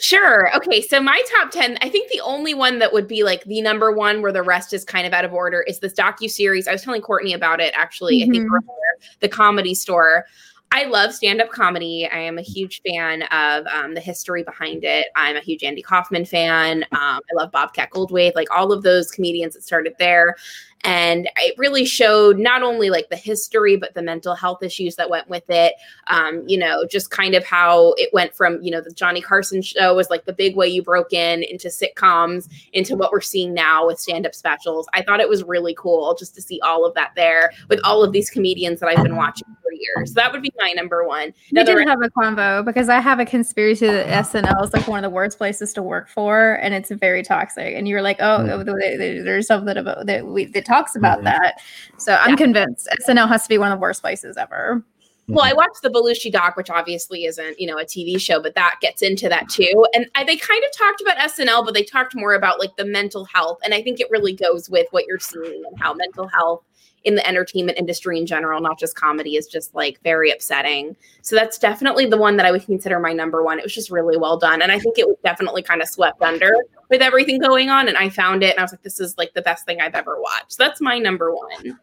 Sure. 0.00 0.54
Okay. 0.56 0.80
So 0.80 1.00
my 1.00 1.20
top 1.36 1.50
10, 1.50 1.78
I 1.80 1.88
think 1.88 2.10
the 2.10 2.20
only 2.20 2.54
one 2.54 2.78
that 2.78 2.92
would 2.92 3.08
be 3.08 3.24
like 3.24 3.44
the 3.44 3.60
number 3.60 3.90
one 3.90 4.22
where 4.22 4.32
the 4.32 4.42
rest 4.42 4.72
is 4.72 4.84
kind 4.84 5.06
of 5.06 5.12
out 5.12 5.24
of 5.24 5.32
order 5.32 5.62
is 5.62 5.80
this 5.80 5.92
docu 5.92 6.30
series. 6.30 6.68
I 6.68 6.72
was 6.72 6.82
telling 6.82 7.02
Courtney 7.02 7.32
about 7.32 7.60
it 7.60 7.74
actually. 7.76 8.20
Mm-hmm. 8.20 8.30
I 8.30 8.32
think 8.32 8.44
mm-hmm. 8.44 8.54
earlier, 8.54 8.98
the 9.20 9.28
comedy 9.28 9.74
store. 9.74 10.26
I 10.70 10.84
love 10.84 11.14
stand 11.14 11.40
up 11.40 11.50
comedy. 11.50 12.06
I 12.12 12.18
am 12.18 12.36
a 12.36 12.42
huge 12.42 12.82
fan 12.86 13.22
of 13.22 13.66
um, 13.68 13.94
the 13.94 14.00
history 14.00 14.42
behind 14.42 14.84
it. 14.84 15.06
I'm 15.16 15.36
a 15.36 15.40
huge 15.40 15.64
Andy 15.64 15.80
Kaufman 15.80 16.26
fan. 16.26 16.84
Um, 16.92 17.20
I 17.30 17.34
love 17.34 17.50
Bobcat 17.50 17.90
Goldthwait, 17.90 18.34
like 18.34 18.54
all 18.54 18.70
of 18.70 18.82
those 18.82 19.10
comedians 19.10 19.54
that 19.54 19.64
started 19.64 19.94
there 19.98 20.36
and 20.84 21.28
it 21.36 21.54
really 21.58 21.84
showed 21.84 22.38
not 22.38 22.62
only 22.62 22.90
like 22.90 23.08
the 23.10 23.16
history 23.16 23.76
but 23.76 23.94
the 23.94 24.02
mental 24.02 24.34
health 24.34 24.62
issues 24.62 24.96
that 24.96 25.10
went 25.10 25.28
with 25.28 25.48
it. 25.48 25.74
Um, 26.06 26.44
you 26.46 26.58
know 26.58 26.86
just 26.86 27.10
kind 27.10 27.34
of 27.34 27.44
how 27.44 27.94
it 27.96 28.10
went 28.12 28.34
from 28.34 28.60
you 28.62 28.70
know 28.70 28.80
the 28.80 28.90
johnny 28.90 29.20
carson 29.20 29.62
show 29.62 29.94
was 29.94 30.10
like 30.10 30.24
the 30.24 30.32
big 30.32 30.56
way 30.56 30.66
you 30.68 30.82
broke 30.82 31.12
in 31.12 31.42
into 31.42 31.68
sitcoms 31.68 32.48
into 32.72 32.96
what 32.96 33.12
we're 33.12 33.20
seeing 33.20 33.54
now 33.54 33.86
with 33.86 33.98
stand-up 33.98 34.34
specials. 34.34 34.88
I 34.94 35.02
thought 35.02 35.20
it 35.20 35.28
was 35.28 35.42
really 35.44 35.74
cool 35.74 36.14
just 36.14 36.34
to 36.36 36.42
see 36.42 36.60
all 36.60 36.84
of 36.84 36.94
that 36.94 37.12
there 37.16 37.52
with 37.68 37.80
all 37.84 38.02
of 38.02 38.12
these 38.12 38.30
comedians 38.30 38.80
that 38.80 38.88
i've 38.88 39.02
been 39.02 39.16
watching 39.16 39.48
for 39.62 39.72
years. 39.72 40.10
So 40.10 40.14
that 40.14 40.32
would 40.32 40.42
be 40.42 40.52
my 40.58 40.72
number 40.72 41.06
one. 41.06 41.32
We 41.52 41.62
didn't 41.62 41.88
have 41.88 42.02
a 42.02 42.10
convo 42.10 42.64
because 42.64 42.88
i 42.88 43.00
have 43.00 43.20
a 43.20 43.24
conspiracy 43.24 43.86
that 43.86 44.26
snl 44.26 44.64
is 44.64 44.72
like 44.72 44.86
one 44.88 44.98
of 44.98 45.08
the 45.08 45.14
worst 45.14 45.38
places 45.38 45.72
to 45.74 45.82
work 45.82 46.08
for 46.08 46.54
and 46.54 46.74
it's 46.74 46.90
very 46.90 47.22
toxic. 47.22 47.74
And 47.74 47.88
you're 47.88 48.02
like 48.02 48.18
oh 48.20 48.38
mm. 48.40 49.24
there's 49.24 49.46
something 49.46 49.76
about 49.76 50.06
that 50.06 50.26
we 50.26 50.46
that 50.46 50.64
talks 50.68 50.94
about 50.94 51.18
mm-hmm. 51.18 51.26
that. 51.26 51.60
So 51.96 52.14
I'm 52.14 52.30
yeah. 52.30 52.36
convinced 52.36 52.88
SNL 53.06 53.28
has 53.28 53.42
to 53.42 53.48
be 53.48 53.58
one 53.58 53.72
of 53.72 53.78
the 53.78 53.82
worst 53.82 54.02
places 54.02 54.36
ever. 54.36 54.84
Well, 55.30 55.44
I 55.44 55.52
watched 55.52 55.82
the 55.82 55.90
Belushi 55.90 56.32
doc, 56.32 56.56
which 56.56 56.70
obviously 56.70 57.26
isn't, 57.26 57.60
you 57.60 57.66
know, 57.66 57.78
a 57.78 57.84
TV 57.84 58.18
show, 58.18 58.40
but 58.40 58.54
that 58.54 58.76
gets 58.80 59.02
into 59.02 59.28
that 59.28 59.46
too. 59.50 59.86
And 59.92 60.06
I, 60.14 60.24
they 60.24 60.36
kind 60.36 60.62
of 60.64 60.76
talked 60.76 61.02
about 61.02 61.18
SNL, 61.18 61.66
but 61.66 61.74
they 61.74 61.82
talked 61.82 62.14
more 62.14 62.32
about 62.32 62.58
like 62.58 62.74
the 62.76 62.86
mental 62.86 63.26
health. 63.26 63.58
And 63.62 63.74
I 63.74 63.82
think 63.82 64.00
it 64.00 64.08
really 64.10 64.32
goes 64.32 64.70
with 64.70 64.86
what 64.90 65.04
you're 65.06 65.18
seeing 65.18 65.62
and 65.68 65.78
how 65.78 65.92
mental 65.92 66.28
health 66.28 66.62
in 67.08 67.14
the 67.14 67.26
entertainment 67.26 67.78
industry 67.78 68.18
in 68.18 68.26
general, 68.26 68.60
not 68.60 68.78
just 68.78 68.94
comedy, 68.94 69.36
is 69.36 69.46
just 69.46 69.74
like 69.74 69.98
very 70.04 70.30
upsetting. 70.30 70.94
So 71.22 71.34
that's 71.34 71.58
definitely 71.58 72.04
the 72.04 72.18
one 72.18 72.36
that 72.36 72.44
I 72.44 72.50
would 72.50 72.66
consider 72.66 73.00
my 73.00 73.14
number 73.14 73.42
one. 73.42 73.58
It 73.58 73.64
was 73.64 73.74
just 73.74 73.90
really 73.90 74.18
well 74.18 74.36
done. 74.36 74.60
And 74.60 74.70
I 74.70 74.78
think 74.78 74.98
it 74.98 75.08
was 75.08 75.16
definitely 75.24 75.62
kind 75.62 75.80
of 75.80 75.88
swept 75.88 76.20
under 76.20 76.54
with 76.90 77.00
everything 77.00 77.40
going 77.40 77.70
on. 77.70 77.88
And 77.88 77.96
I 77.96 78.10
found 78.10 78.42
it 78.42 78.50
and 78.50 78.58
I 78.60 78.62
was 78.62 78.72
like, 78.72 78.82
this 78.82 79.00
is 79.00 79.16
like 79.16 79.32
the 79.32 79.40
best 79.40 79.64
thing 79.64 79.80
I've 79.80 79.94
ever 79.94 80.20
watched. 80.20 80.52
So 80.52 80.62
that's 80.62 80.82
my 80.82 80.98
number 80.98 81.34
one. 81.34 81.78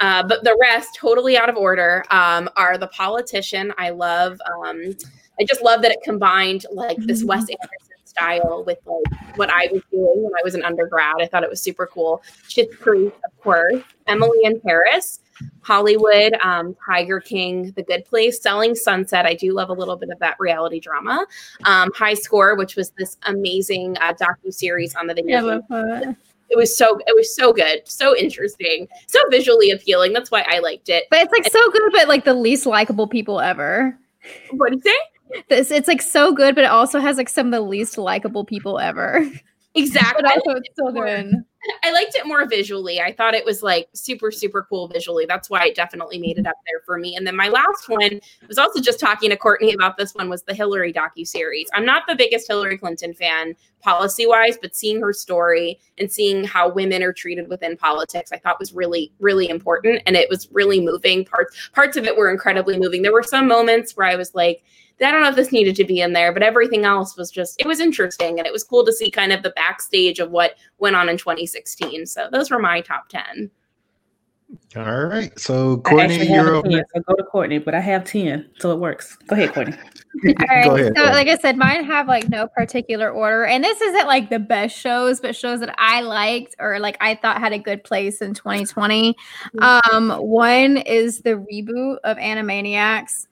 Uh, 0.00 0.26
but 0.26 0.42
the 0.42 0.56
rest, 0.60 0.96
totally 0.98 1.38
out 1.38 1.48
of 1.48 1.56
order, 1.56 2.04
um, 2.10 2.50
are 2.56 2.76
The 2.76 2.88
Politician. 2.88 3.72
I 3.78 3.90
love, 3.90 4.40
um, 4.52 4.96
I 5.38 5.44
just 5.44 5.62
love 5.62 5.80
that 5.82 5.92
it 5.92 5.98
combined 6.02 6.66
like 6.72 6.96
this 6.98 7.22
Wes 7.22 7.42
Anderson 7.42 7.85
style 8.16 8.64
with 8.66 8.78
like 8.86 9.36
what 9.36 9.50
I 9.50 9.68
was 9.72 9.82
doing 9.90 10.22
when 10.22 10.32
I 10.34 10.42
was 10.44 10.54
an 10.54 10.64
undergrad. 10.64 11.16
I 11.20 11.26
thought 11.26 11.42
it 11.42 11.50
was 11.50 11.60
super 11.60 11.86
cool. 11.86 12.22
Schitt's 12.48 12.74
Creek, 12.76 13.12
of 13.24 13.42
course, 13.42 13.82
Emily 14.06 14.38
in 14.44 14.60
Paris, 14.60 15.20
Hollywood, 15.62 16.34
um, 16.42 16.76
Tiger 16.86 17.20
King, 17.20 17.72
The 17.76 17.82
Good 17.82 18.04
Place, 18.04 18.40
Selling 18.40 18.74
Sunset. 18.74 19.26
I 19.26 19.34
do 19.34 19.52
love 19.52 19.68
a 19.68 19.74
little 19.74 19.96
bit 19.96 20.10
of 20.10 20.18
that 20.20 20.36
reality 20.38 20.80
drama. 20.80 21.26
Um, 21.64 21.90
High 21.94 22.14
Score, 22.14 22.56
which 22.56 22.76
was 22.76 22.90
this 22.98 23.16
amazing 23.24 23.96
uh, 23.98 24.14
docu 24.14 24.52
series 24.52 24.94
on 24.94 25.06
the 25.06 25.14
video. 25.14 25.62
Yeah, 25.70 26.12
it 26.48 26.56
was 26.56 26.76
so 26.76 26.98
it 27.08 27.16
was 27.16 27.34
so 27.34 27.52
good 27.52 27.80
so 27.86 28.16
interesting 28.16 28.86
so 29.08 29.18
visually 29.30 29.72
appealing 29.72 30.12
that's 30.12 30.30
why 30.30 30.44
i 30.48 30.60
liked 30.60 30.88
it 30.88 31.02
but 31.10 31.18
it's 31.18 31.32
like 31.32 31.44
and, 31.44 31.52
so 31.52 31.70
good 31.72 31.90
but 31.92 32.06
like 32.06 32.24
the 32.24 32.34
least 32.34 32.66
likable 32.66 33.08
people 33.08 33.40
ever 33.40 33.98
what 34.52 34.70
do 34.70 34.76
you 34.76 34.82
say 34.82 34.96
this 35.48 35.70
it's 35.70 35.88
like 35.88 36.02
so 36.02 36.32
good, 36.32 36.54
but 36.54 36.64
it 36.64 36.70
also 36.70 37.00
has 37.00 37.16
like 37.16 37.28
some 37.28 37.46
of 37.46 37.52
the 37.52 37.60
least 37.60 37.98
likable 37.98 38.44
people 38.44 38.78
ever. 38.78 39.30
Exactly. 39.74 40.22
but 40.24 40.32
also 40.32 40.60
it's 40.60 40.76
so 40.76 40.90
good. 40.90 41.44
I 41.82 41.92
liked 41.92 42.14
it 42.14 42.26
more 42.26 42.46
visually. 42.46 43.00
I 43.00 43.12
thought 43.12 43.34
it 43.34 43.44
was 43.44 43.62
like 43.62 43.88
super, 43.92 44.30
super 44.30 44.66
cool 44.68 44.88
visually. 44.88 45.26
That's 45.26 45.50
why 45.50 45.66
it 45.66 45.74
definitely 45.74 46.18
made 46.18 46.38
it 46.38 46.46
up 46.46 46.56
there 46.66 46.80
for 46.84 46.98
me. 46.98 47.16
And 47.16 47.26
then 47.26 47.36
my 47.36 47.48
last 47.48 47.88
one 47.88 48.20
was 48.46 48.58
also 48.58 48.80
just 48.80 49.00
talking 49.00 49.30
to 49.30 49.36
Courtney 49.36 49.72
about 49.72 49.96
this 49.96 50.14
one 50.14 50.28
was 50.28 50.42
the 50.42 50.54
Hillary 50.54 50.92
docu 50.92 51.26
series. 51.26 51.68
I'm 51.74 51.84
not 51.84 52.04
the 52.06 52.14
biggest 52.14 52.46
Hillary 52.46 52.78
Clinton 52.78 53.14
fan 53.14 53.54
policy 53.80 54.26
wise, 54.26 54.58
but 54.60 54.76
seeing 54.76 55.00
her 55.00 55.12
story 55.12 55.80
and 55.98 56.10
seeing 56.10 56.44
how 56.44 56.68
women 56.68 57.02
are 57.02 57.12
treated 57.12 57.48
within 57.48 57.76
politics, 57.76 58.32
I 58.32 58.38
thought 58.38 58.60
was 58.60 58.72
really, 58.72 59.12
really 59.18 59.48
important. 59.48 60.02
And 60.06 60.16
it 60.16 60.30
was 60.30 60.48
really 60.52 60.80
moving. 60.80 61.24
Parts 61.24 61.70
parts 61.72 61.96
of 61.96 62.04
it 62.04 62.16
were 62.16 62.30
incredibly 62.30 62.78
moving. 62.78 63.02
There 63.02 63.12
were 63.12 63.22
some 63.22 63.48
moments 63.48 63.96
where 63.96 64.06
I 64.06 64.16
was 64.16 64.34
like, 64.34 64.62
I 65.00 65.10
don't 65.10 65.22
know 65.22 65.28
if 65.28 65.36
this 65.36 65.52
needed 65.52 65.76
to 65.76 65.84
be 65.84 66.00
in 66.00 66.14
there, 66.14 66.32
but 66.32 66.42
everything 66.42 66.84
else 66.84 67.16
was 67.16 67.30
just 67.30 67.60
it 67.60 67.66
was 67.66 67.80
interesting 67.80 68.38
and 68.38 68.46
it 68.46 68.52
was 68.52 68.64
cool 68.64 68.84
to 68.86 68.92
see 68.92 69.10
kind 69.10 69.32
of 69.32 69.42
the 69.42 69.50
backstage 69.50 70.18
of 70.18 70.30
what 70.30 70.56
went 70.78 70.96
on 70.96 71.08
in 71.08 71.18
2016. 71.18 72.06
So 72.06 72.28
those 72.32 72.50
were 72.50 72.58
my 72.58 72.80
top 72.80 73.08
10. 73.08 73.50
All 74.76 75.06
right. 75.06 75.36
So 75.38 75.78
Courtney, 75.78 76.26
you're 76.30 76.54
over. 76.54 76.68
10, 76.68 76.84
so 76.94 77.00
go 77.00 77.14
to 77.14 77.22
Courtney, 77.24 77.58
but 77.58 77.74
I 77.74 77.80
have 77.80 78.04
10, 78.04 78.48
so 78.58 78.72
it 78.72 78.78
works. 78.78 79.16
Go 79.26 79.34
ahead, 79.34 79.52
Courtney. 79.52 79.74
All 80.26 80.46
right. 80.48 80.66
Ahead, 80.66 80.96
so, 80.96 81.02
like 81.04 81.28
I 81.28 81.36
said, 81.38 81.56
mine 81.56 81.84
have 81.84 82.06
like 82.06 82.28
no 82.28 82.46
particular 82.46 83.10
order. 83.10 83.44
And 83.46 83.64
this 83.64 83.80
isn't 83.80 84.06
like 84.06 84.30
the 84.30 84.38
best 84.38 84.76
shows, 84.76 85.20
but 85.20 85.34
shows 85.34 85.60
that 85.60 85.74
I 85.78 86.02
liked 86.02 86.54
or 86.58 86.78
like 86.78 86.96
I 87.00 87.16
thought 87.16 87.40
had 87.40 87.52
a 87.52 87.58
good 87.58 87.84
place 87.84 88.20
in 88.20 88.34
2020. 88.34 89.14
Mm-hmm. 89.56 89.94
Um, 89.94 90.18
one 90.18 90.76
is 90.78 91.22
the 91.22 91.44
reboot 91.52 91.98
of 92.04 92.18
Animaniacs 92.18 93.26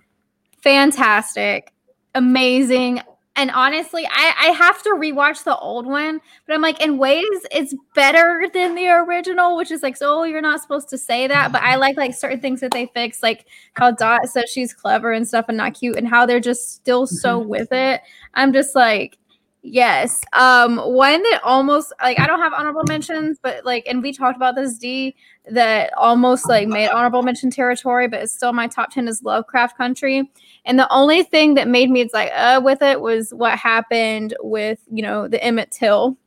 fantastic, 0.64 1.72
amazing. 2.14 3.02
And 3.36 3.50
honestly, 3.50 4.06
I, 4.06 4.32
I 4.38 4.46
have 4.52 4.80
to 4.84 4.90
rewatch 4.90 5.42
the 5.42 5.56
old 5.58 5.86
one, 5.86 6.20
but 6.46 6.54
I'm 6.54 6.62
like, 6.62 6.80
in 6.80 6.98
ways, 6.98 7.24
it's 7.50 7.74
better 7.94 8.46
than 8.54 8.76
the 8.76 8.88
original, 8.88 9.56
which 9.56 9.72
is 9.72 9.82
like, 9.82 9.96
so 9.96 10.22
you're 10.22 10.40
not 10.40 10.62
supposed 10.62 10.88
to 10.90 10.98
say 10.98 11.26
that. 11.26 11.50
But 11.50 11.62
I 11.62 11.74
like 11.74 11.96
like 11.96 12.14
certain 12.14 12.40
things 12.40 12.60
that 12.60 12.70
they 12.70 12.86
fix, 12.94 13.22
like 13.24 13.46
how 13.74 13.90
Dot 13.90 14.28
says 14.28 14.44
she's 14.48 14.72
clever 14.72 15.12
and 15.12 15.26
stuff 15.26 15.46
and 15.48 15.56
not 15.56 15.74
cute, 15.74 15.96
and 15.96 16.08
how 16.08 16.26
they're 16.26 16.40
just 16.40 16.74
still 16.74 17.06
so 17.06 17.40
mm-hmm. 17.40 17.48
with 17.48 17.72
it. 17.72 18.00
I'm 18.34 18.52
just 18.52 18.76
like, 18.76 19.18
Yes. 19.66 20.20
Um, 20.34 20.76
one 20.76 21.22
that 21.22 21.40
almost 21.42 21.90
like 22.02 22.20
I 22.20 22.26
don't 22.26 22.38
have 22.40 22.52
honorable 22.52 22.84
mentions, 22.84 23.38
but 23.42 23.64
like, 23.64 23.84
and 23.86 24.02
we 24.02 24.12
talked 24.12 24.36
about 24.36 24.56
this 24.56 24.76
D 24.76 25.16
that 25.50 25.90
almost 25.96 26.46
like 26.50 26.68
made 26.68 26.90
honorable 26.90 27.22
mention 27.22 27.50
territory, 27.50 28.06
but 28.06 28.20
it's 28.20 28.34
still 28.34 28.52
my 28.52 28.66
top 28.66 28.90
10 28.90 29.08
is 29.08 29.22
Lovecraft 29.22 29.78
Country. 29.78 30.30
And 30.66 30.78
the 30.78 30.90
only 30.92 31.22
thing 31.22 31.54
that 31.54 31.66
made 31.66 31.90
me 31.90 32.02
it's 32.02 32.12
like 32.12 32.30
uh 32.34 32.60
with 32.62 32.82
it 32.82 33.00
was 33.00 33.32
what 33.32 33.58
happened 33.58 34.36
with, 34.40 34.80
you 34.92 35.02
know, 35.02 35.28
the 35.28 35.42
Emmett 35.42 35.70
Till 35.70 36.18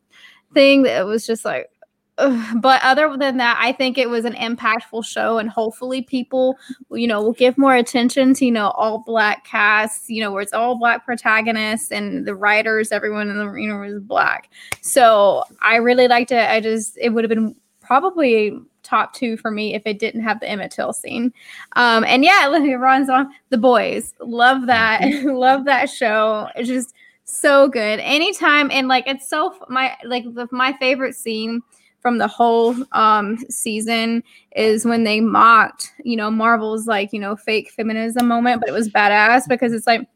thing 0.55 0.81
that 0.83 1.05
was 1.05 1.27
just 1.27 1.45
like 1.45 1.69
but 2.55 2.81
other 2.83 3.15
than 3.17 3.37
that, 3.37 3.57
I 3.61 3.71
think 3.71 3.97
it 3.97 4.09
was 4.09 4.25
an 4.25 4.33
impactful 4.33 5.05
show, 5.05 5.37
and 5.37 5.49
hopefully, 5.49 6.01
people, 6.01 6.57
you 6.91 7.07
know, 7.07 7.21
will 7.21 7.33
give 7.33 7.57
more 7.57 7.75
attention 7.75 8.33
to 8.35 8.45
you 8.45 8.51
know 8.51 8.69
all 8.71 8.99
black 8.99 9.45
casts, 9.45 10.09
you 10.09 10.21
know, 10.21 10.31
where 10.31 10.41
it's 10.41 10.53
all 10.53 10.77
black 10.77 11.05
protagonists 11.05 11.91
and 11.91 12.25
the 12.25 12.35
writers, 12.35 12.91
everyone 12.91 13.29
in 13.29 13.37
the 13.37 13.53
you 13.53 13.67
know 13.67 13.79
was 13.79 14.01
black. 14.01 14.49
So 14.81 15.43
I 15.61 15.75
really 15.75 16.07
liked 16.07 16.31
it. 16.31 16.49
I 16.49 16.59
just 16.59 16.97
it 16.99 17.09
would 17.09 17.23
have 17.23 17.29
been 17.29 17.55
probably 17.81 18.59
top 18.83 19.13
two 19.13 19.37
for 19.37 19.51
me 19.51 19.75
if 19.75 19.83
it 19.85 19.99
didn't 19.99 20.21
have 20.21 20.39
the 20.39 20.49
Emmett 20.49 20.71
Till 20.71 20.93
scene. 20.93 21.33
Um, 21.75 22.03
and 22.05 22.23
yeah, 22.23 22.47
Ron's 22.75 23.09
on 23.09 23.29
the 23.49 23.57
boys. 23.57 24.13
Love 24.19 24.65
that. 24.65 25.01
Love 25.23 25.65
that 25.65 25.89
show. 25.89 26.47
It's 26.55 26.67
just 26.67 26.95
so 27.25 27.67
good. 27.67 27.99
Anytime 27.99 28.71
and 28.71 28.87
like 28.87 29.05
it's 29.05 29.29
so 29.29 29.53
my 29.69 29.95
like 30.03 30.23
the, 30.33 30.47
my 30.51 30.73
favorite 30.79 31.15
scene 31.15 31.61
from 31.99 32.17
the 32.17 32.27
whole 32.27 32.75
um 32.91 33.37
season 33.49 34.23
is 34.55 34.85
when 34.85 35.03
they 35.03 35.19
mocked, 35.19 35.91
you 36.03 36.15
know, 36.15 36.31
Marvel's 36.31 36.87
like, 36.87 37.13
you 37.13 37.19
know, 37.19 37.35
fake 37.35 37.71
feminism 37.71 38.27
moment, 38.27 38.61
but 38.61 38.69
it 38.69 38.73
was 38.73 38.89
badass 38.89 39.47
because 39.47 39.73
it's 39.73 39.87
like 39.87 40.07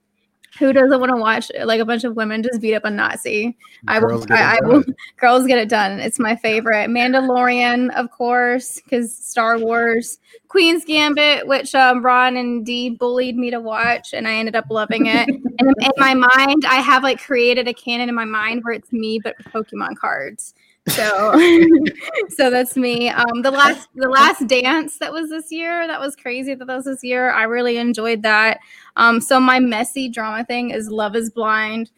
who 0.59 0.73
doesn't 0.73 0.99
want 0.99 1.11
to 1.11 1.17
watch 1.17 1.51
like 1.63 1.79
a 1.79 1.85
bunch 1.85 2.03
of 2.03 2.15
women 2.15 2.43
just 2.43 2.61
beat 2.61 2.75
up 2.75 2.83
a 2.83 2.89
Nazi? 2.89 3.57
I 3.87 3.99
will, 3.99 4.25
I, 4.29 4.57
I 4.57 4.65
will 4.65 4.83
girls 5.17 5.47
get 5.47 5.57
it 5.57 5.69
done. 5.69 5.99
It's 5.99 6.19
my 6.19 6.35
favorite. 6.35 6.89
Mandalorian, 6.89 7.93
of 7.95 8.11
course, 8.11 8.75
because 8.75 9.15
Star 9.15 9.57
Wars, 9.57 10.19
Queen's 10.49 10.83
Gambit, 10.83 11.47
which 11.47 11.73
um, 11.73 12.03
Ron 12.03 12.35
and 12.35 12.65
Dee 12.65 12.89
bullied 12.89 13.37
me 13.37 13.49
to 13.51 13.61
watch, 13.61 14.13
and 14.13 14.27
I 14.27 14.33
ended 14.33 14.55
up 14.55 14.65
loving 14.69 15.05
it. 15.05 15.29
and 15.29 15.75
in 15.79 15.91
my 15.97 16.13
mind, 16.13 16.65
I 16.67 16.75
have 16.75 17.03
like 17.03 17.21
created 17.21 17.67
a 17.67 17.73
canon 17.73 18.09
in 18.09 18.15
my 18.15 18.25
mind 18.25 18.63
where 18.63 18.73
it's 18.73 18.91
me, 18.91 19.19
but 19.23 19.37
Pokemon 19.45 19.95
cards. 19.95 20.53
So, 20.87 21.33
so 22.29 22.49
that's 22.49 22.75
me. 22.75 23.09
Um, 23.09 23.41
the 23.41 23.51
last, 23.51 23.87
the 23.95 24.09
last 24.09 24.47
dance 24.47 24.97
that 24.99 25.13
was 25.13 25.29
this 25.29 25.51
year, 25.51 25.87
that 25.87 25.99
was 25.99 26.15
crazy. 26.15 26.55
That 26.55 26.67
was 26.67 26.85
this 26.85 27.03
year. 27.03 27.31
I 27.31 27.43
really 27.43 27.77
enjoyed 27.77 28.23
that. 28.23 28.59
Um, 28.95 29.21
so 29.21 29.39
my 29.39 29.59
messy 29.59 30.09
drama 30.09 30.43
thing 30.45 30.71
is 30.71 30.89
Love 30.89 31.15
Is 31.15 31.29
Blind. 31.29 31.91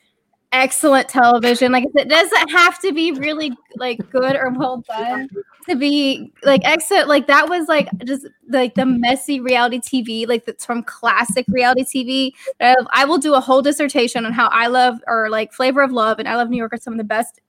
excellent 0.53 1.09
television. 1.09 1.71
Like 1.71 1.85
it 1.95 2.07
doesn't 2.07 2.49
have 2.51 2.79
to 2.81 2.93
be 2.93 3.11
really 3.11 3.51
like 3.75 4.07
good 4.11 4.35
or 4.35 4.51
well 4.51 4.83
done 4.87 5.27
to 5.67 5.75
be 5.75 6.31
like 6.43 6.61
excellent. 6.63 7.07
Like 7.07 7.27
that 7.27 7.49
was 7.49 7.67
like 7.67 7.89
just 8.05 8.27
like 8.49 8.75
the 8.75 8.85
messy 8.85 9.39
reality 9.39 9.79
TV, 9.79 10.27
like 10.27 10.45
that's 10.45 10.65
from 10.65 10.83
classic 10.83 11.45
reality 11.49 11.83
TV. 11.83 12.31
I, 12.61 12.75
I 12.91 13.05
will 13.05 13.17
do 13.17 13.33
a 13.33 13.39
whole 13.39 13.61
dissertation 13.61 14.25
on 14.25 14.31
how 14.31 14.47
I 14.47 14.67
love 14.67 14.99
or 15.07 15.29
like 15.29 15.51
Flavor 15.51 15.81
of 15.81 15.91
Love 15.91 16.19
and 16.19 16.27
I 16.27 16.35
Love 16.35 16.49
New 16.49 16.57
York 16.57 16.73
are 16.73 16.77
some 16.77 16.93
of 16.93 16.99
the 16.99 17.03
best 17.03 17.41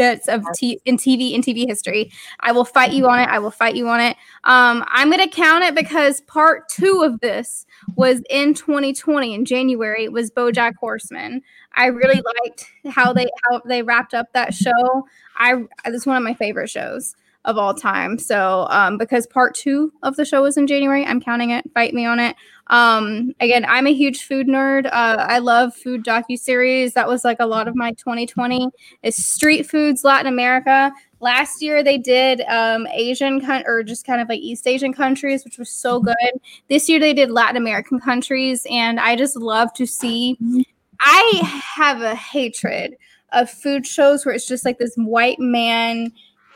bits 0.00 0.28
of 0.28 0.42
t- 0.54 0.80
in 0.86 0.96
TV 0.96 1.32
in 1.32 1.42
TV 1.42 1.66
history. 1.66 2.10
I 2.40 2.52
will 2.52 2.64
fight 2.64 2.92
you 2.92 3.06
on 3.06 3.18
it. 3.18 3.28
I 3.28 3.38
will 3.38 3.50
fight 3.50 3.76
you 3.76 3.86
on 3.86 4.00
it. 4.00 4.16
Um, 4.44 4.82
I'm 4.88 5.10
gonna 5.10 5.28
count 5.28 5.62
it 5.62 5.74
because 5.74 6.22
part 6.22 6.70
two 6.70 7.02
of 7.04 7.20
this 7.20 7.66
was 7.96 8.22
in 8.30 8.54
2020 8.54 9.34
in 9.34 9.44
January. 9.44 10.04
It 10.04 10.12
was 10.12 10.30
BoJack 10.30 10.76
Horseman. 10.76 11.42
I 11.74 11.86
really 11.86 12.22
liked 12.44 12.64
how 12.88 13.12
they 13.12 13.26
how 13.44 13.60
they 13.66 13.82
wrapped 13.82 14.14
up 14.14 14.32
that 14.32 14.54
show. 14.54 15.06
I 15.36 15.64
it's 15.84 16.06
one 16.06 16.16
of 16.16 16.22
my 16.22 16.32
favorite 16.32 16.70
shows 16.70 17.14
of 17.44 17.56
all 17.56 17.74
time. 17.74 18.18
So 18.18 18.66
um, 18.70 18.98
because 18.98 19.26
part 19.26 19.54
two 19.54 19.92
of 20.02 20.16
the 20.16 20.24
show 20.24 20.42
was 20.42 20.56
in 20.56 20.66
January, 20.66 21.04
I'm 21.06 21.20
counting 21.20 21.50
it. 21.50 21.70
Fight 21.72 21.94
me 21.94 22.04
on 22.04 22.20
it. 22.20 22.36
Um, 22.66 23.32
again, 23.40 23.64
I'm 23.66 23.86
a 23.86 23.94
huge 23.94 24.24
food 24.24 24.46
nerd. 24.46 24.86
Uh, 24.86 25.26
I 25.28 25.38
love 25.38 25.74
food 25.74 26.04
docu 26.04 26.38
series. 26.38 26.94
That 26.94 27.08
was 27.08 27.24
like 27.24 27.38
a 27.40 27.46
lot 27.46 27.66
of 27.66 27.74
my 27.74 27.92
2020 27.92 28.68
is 29.02 29.16
street 29.16 29.68
foods, 29.68 30.04
Latin 30.04 30.26
America. 30.26 30.92
Last 31.18 31.62
year 31.62 31.82
they 31.82 31.98
did 31.98 32.42
um, 32.42 32.86
Asian 32.92 33.44
con- 33.44 33.64
or 33.66 33.82
just 33.82 34.06
kind 34.06 34.20
of 34.20 34.28
like 34.28 34.40
East 34.40 34.66
Asian 34.66 34.92
countries, 34.92 35.44
which 35.44 35.58
was 35.58 35.70
so 35.70 36.00
good. 36.00 36.14
This 36.68 36.88
year 36.88 37.00
they 37.00 37.12
did 37.12 37.30
Latin 37.30 37.56
American 37.56 37.98
countries, 37.98 38.66
and 38.70 39.00
I 39.00 39.16
just 39.16 39.36
love 39.36 39.72
to 39.74 39.86
see. 39.86 40.38
I 41.00 41.62
have 41.74 42.02
a 42.02 42.14
hatred 42.14 42.96
of 43.32 43.50
food 43.50 43.86
shows 43.86 44.24
where 44.24 44.34
it's 44.34 44.46
just 44.46 44.64
like 44.64 44.78
this 44.78 44.94
white 44.96 45.38
man 45.38 46.12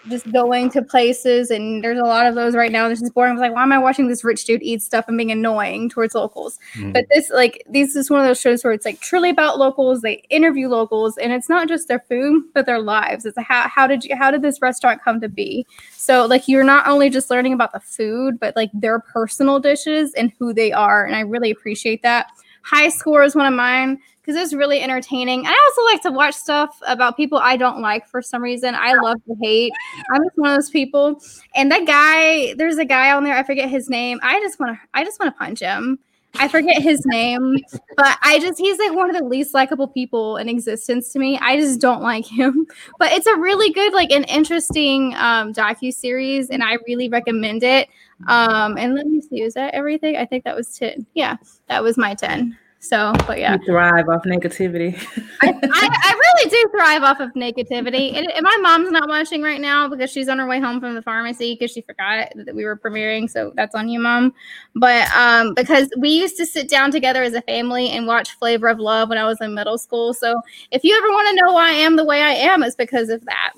just 0.09 0.31
going 0.33 0.71
to 0.71 0.83
places 0.83 1.51
and 1.51 1.83
there's 1.83 1.99
a 1.99 2.03
lot 2.03 2.27
of 2.27 2.35
those 2.35 2.55
right 2.55 2.71
now. 2.71 2.89
This 2.89 3.03
is 3.03 3.11
boring. 3.11 3.31
I 3.31 3.35
was 3.35 3.41
like, 3.41 3.55
why 3.55 3.63
am 3.63 3.73
I 3.73 3.79
watching 3.79 4.09
this 4.09 4.25
rich 4.25 4.45
dude 4.45 4.63
eat 4.63 4.83
stuff 4.83 5.07
and 5.09 5.17
being 5.17 5.31
annoying 5.31 5.89
towards 5.89 6.15
locals? 6.15 6.59
Mhm. 6.75 6.93
But 6.93 7.07
this 7.11 7.31
like 7.31 7.65
this 7.69 7.97
is 7.97 8.11
one 8.11 8.21
of 8.21 8.27
those 8.27 8.41
shows 8.41 8.63
where 8.63 8.73
it's 8.73 8.85
like 8.85 9.01
truly 9.01 9.31
about 9.31 9.59
locals. 9.59 10.03
They 10.03 10.25
interview 10.31 10.69
locals 10.69 11.17
and 11.17 11.33
it's 11.33 11.49
not 11.49 11.69
just 11.69 11.89
their 11.89 12.01
food, 12.01 12.45
but 12.55 12.67
their 12.67 12.81
lives. 12.81 13.25
It's 13.25 13.39
how 13.41 13.69
how 13.69 13.87
did 13.87 14.05
you 14.05 14.17
how 14.17 14.31
did 14.31 14.43
this 14.43 14.61
restaurant 14.61 15.03
come 15.03 15.21
to 15.21 15.29
be? 15.29 15.67
So 15.93 16.27
like 16.27 16.49
you're 16.49 16.65
not 16.65 16.87
only 16.87 17.11
just 17.11 17.31
learning 17.31 17.53
about 17.53 17.73
the 17.73 17.81
food, 17.81 18.39
but 18.39 18.55
like 18.57 18.71
their 18.75 19.01
personal 19.01 19.59
dishes 19.59 20.13
and 20.15 20.33
who 20.39 20.53
they 20.53 20.73
are. 20.73 21.05
And 21.05 21.17
I 21.17 21.21
really 21.21 21.51
appreciate 21.51 22.03
that. 22.03 22.27
High 22.63 22.89
score 22.89 23.23
is 23.23 23.35
one 23.37 23.47
of 23.47 23.53
mine 23.53 23.99
because 24.25 24.41
it's 24.41 24.55
really 24.55 24.81
entertaining. 24.81 25.47
I 25.47 25.69
also 25.69 25.85
like 25.85 26.03
to 26.03 26.11
watch 26.11 26.35
stuff 26.35 26.79
about 26.87 27.17
people 27.17 27.39
I 27.39 27.57
don't 27.57 27.81
like 27.81 28.09
for 28.09 28.23
some 28.23 28.43
reason. 28.43 28.75
I 28.75 28.95
love 28.95 29.19
to 29.27 29.37
hate. 29.43 29.73
I'm 30.13 30.23
just 30.25 30.37
one 30.37 30.51
of 30.51 30.57
those 30.57 30.71
people. 30.71 31.21
And 31.55 31.71
that 31.71 31.87
guy, 31.87 32.55
there's 32.55 32.79
a 32.79 32.87
guy 32.87 33.13
on 33.13 33.25
there. 33.25 33.37
I 33.37 33.43
forget 33.43 33.69
his 33.69 33.91
name. 33.91 34.19
I 34.23 34.41
just 34.41 34.59
want 34.59 34.73
to. 34.73 34.81
I 34.95 35.05
just 35.05 35.21
want 35.21 35.35
to 35.35 35.39
punch 35.39 35.61
him. 35.61 35.99
I 36.37 36.49
forget 36.49 36.83
his 36.83 37.05
name, 37.07 37.59
but 37.97 38.19
I 38.23 38.39
just 38.41 38.59
he's 38.59 38.79
like 38.79 38.95
one 38.95 39.15
of 39.15 39.17
the 39.17 39.25
least 39.25 39.55
likable 39.55 39.87
people 39.89 40.39
in 40.39 40.49
existence 40.49 41.13
to 41.13 41.19
me. 41.19 41.39
I 41.41 41.59
just 41.59 41.81
don't 41.81 42.03
like 42.03 42.27
him. 42.27 42.67
But 42.99 43.13
it's 43.13 43.27
a 43.27 43.37
really 43.37 43.73
good, 43.73 43.93
like 43.93 44.11
an 44.11 44.25
interesting 44.25 45.15
um 45.17 45.53
docu 45.53 45.93
series, 45.93 46.49
and 46.49 46.63
I 46.63 46.79
really 46.87 47.09
recommend 47.09 47.63
it. 47.63 47.89
Um, 48.27 48.79
and 48.79 48.95
let 48.95 49.07
me 49.07 49.21
see, 49.21 49.43
is 49.43 49.55
that 49.55 49.75
everything? 49.75 50.17
I 50.17 50.25
think 50.25 50.45
that 50.45 50.57
was 50.57 50.77
ten. 50.79 51.07
Yeah, 51.15 51.37
that 51.69 51.83
was 51.83 51.99
my 51.99 52.15
ten. 52.15 52.57
So, 52.85 53.13
but 53.27 53.39
yeah. 53.39 53.57
You 53.59 53.65
thrive 53.65 54.09
off 54.11 54.25
negativity. 54.25 54.95
I, 55.43 55.49
I, 55.49 55.53
I 55.63 56.13
really 56.13 56.51
do 56.51 56.69
thrive 56.71 57.03
off 57.03 57.19
of 57.21 57.33
negativity. 57.33 58.15
And, 58.15 58.31
and 58.31 58.43
my 58.45 58.57
mom's 58.61 58.91
not 58.91 59.09
watching 59.09 59.41
right 59.43 59.61
now 59.61 59.89
because 59.89 60.11
she's 60.11 60.29
on 60.29 60.39
her 60.39 60.47
way 60.47 60.61
home 60.61 60.81
from 60.81 60.95
the 60.95 61.01
pharmacy 61.03 61.55
because 61.55 61.71
she 61.73 61.81
forgot 61.81 62.29
that 62.37 62.55
we 62.55 62.65
were 62.65 62.77
premiering. 62.77 63.29
So 63.31 63.53
that's 63.57 63.75
on 63.75 63.89
you, 63.89 64.01
mom. 64.01 64.35
But 64.75 65.11
um, 65.17 65.55
because 65.55 65.89
we 65.99 66.11
used 66.11 66.37
to 66.37 66.45
sit 66.45 66.69
down 66.69 66.91
together 66.91 67.23
as 67.23 67.33
a 67.33 67.43
family 67.43 67.89
and 67.89 68.07
watch 68.07 68.33
Flavor 68.39 68.69
of 68.69 68.79
Love 68.79 69.09
when 69.09 69.17
I 69.19 69.25
was 69.25 69.41
in 69.41 69.55
middle 69.55 69.79
school. 69.79 70.13
So 70.13 70.41
if 70.71 70.85
you 70.85 70.95
ever 70.97 71.09
want 71.09 71.29
to 71.39 71.45
know 71.45 71.53
why 71.55 71.71
I 71.71 71.73
am 71.73 71.97
the 71.97 72.05
way 72.05 72.21
I 72.23 72.33
am, 72.33 72.63
it's 72.63 72.77
because 72.77 73.09
of 73.09 73.25
that. 73.25 73.55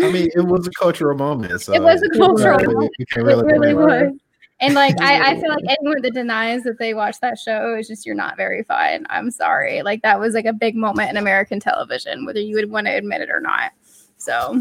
I 0.00 0.10
mean, 0.10 0.28
it 0.34 0.46
was 0.46 0.66
a 0.66 0.70
cultural 0.70 1.16
moment. 1.18 1.60
So 1.60 1.74
It 1.74 1.82
was 1.82 2.00
a 2.00 2.04
you 2.06 2.10
can't 2.12 2.22
cultural 2.22 2.58
really- 2.58 2.74
moment. 2.74 2.92
you 2.98 3.04
It 3.10 3.16
really 3.22 3.44
really 3.44 3.74
blame 3.74 4.10
was. 4.10 4.18
And 4.60 4.74
like 4.74 5.00
I, 5.00 5.32
I 5.32 5.40
feel 5.40 5.48
like 5.48 5.64
anyone 5.68 6.02
that 6.02 6.14
denies 6.14 6.62
that 6.64 6.78
they 6.78 6.94
watched 6.94 7.20
that 7.22 7.38
show 7.38 7.74
is 7.74 7.88
just 7.88 8.04
you're 8.04 8.14
not 8.14 8.36
very 8.36 8.62
fun. 8.62 9.06
I'm 9.08 9.30
sorry. 9.30 9.82
Like 9.82 10.02
that 10.02 10.20
was 10.20 10.34
like 10.34 10.44
a 10.44 10.52
big 10.52 10.76
moment 10.76 11.10
in 11.10 11.16
American 11.16 11.60
television, 11.60 12.26
whether 12.26 12.40
you 12.40 12.56
would 12.56 12.70
want 12.70 12.86
to 12.86 12.92
admit 12.92 13.22
it 13.22 13.30
or 13.30 13.40
not. 13.40 13.72
So 14.18 14.60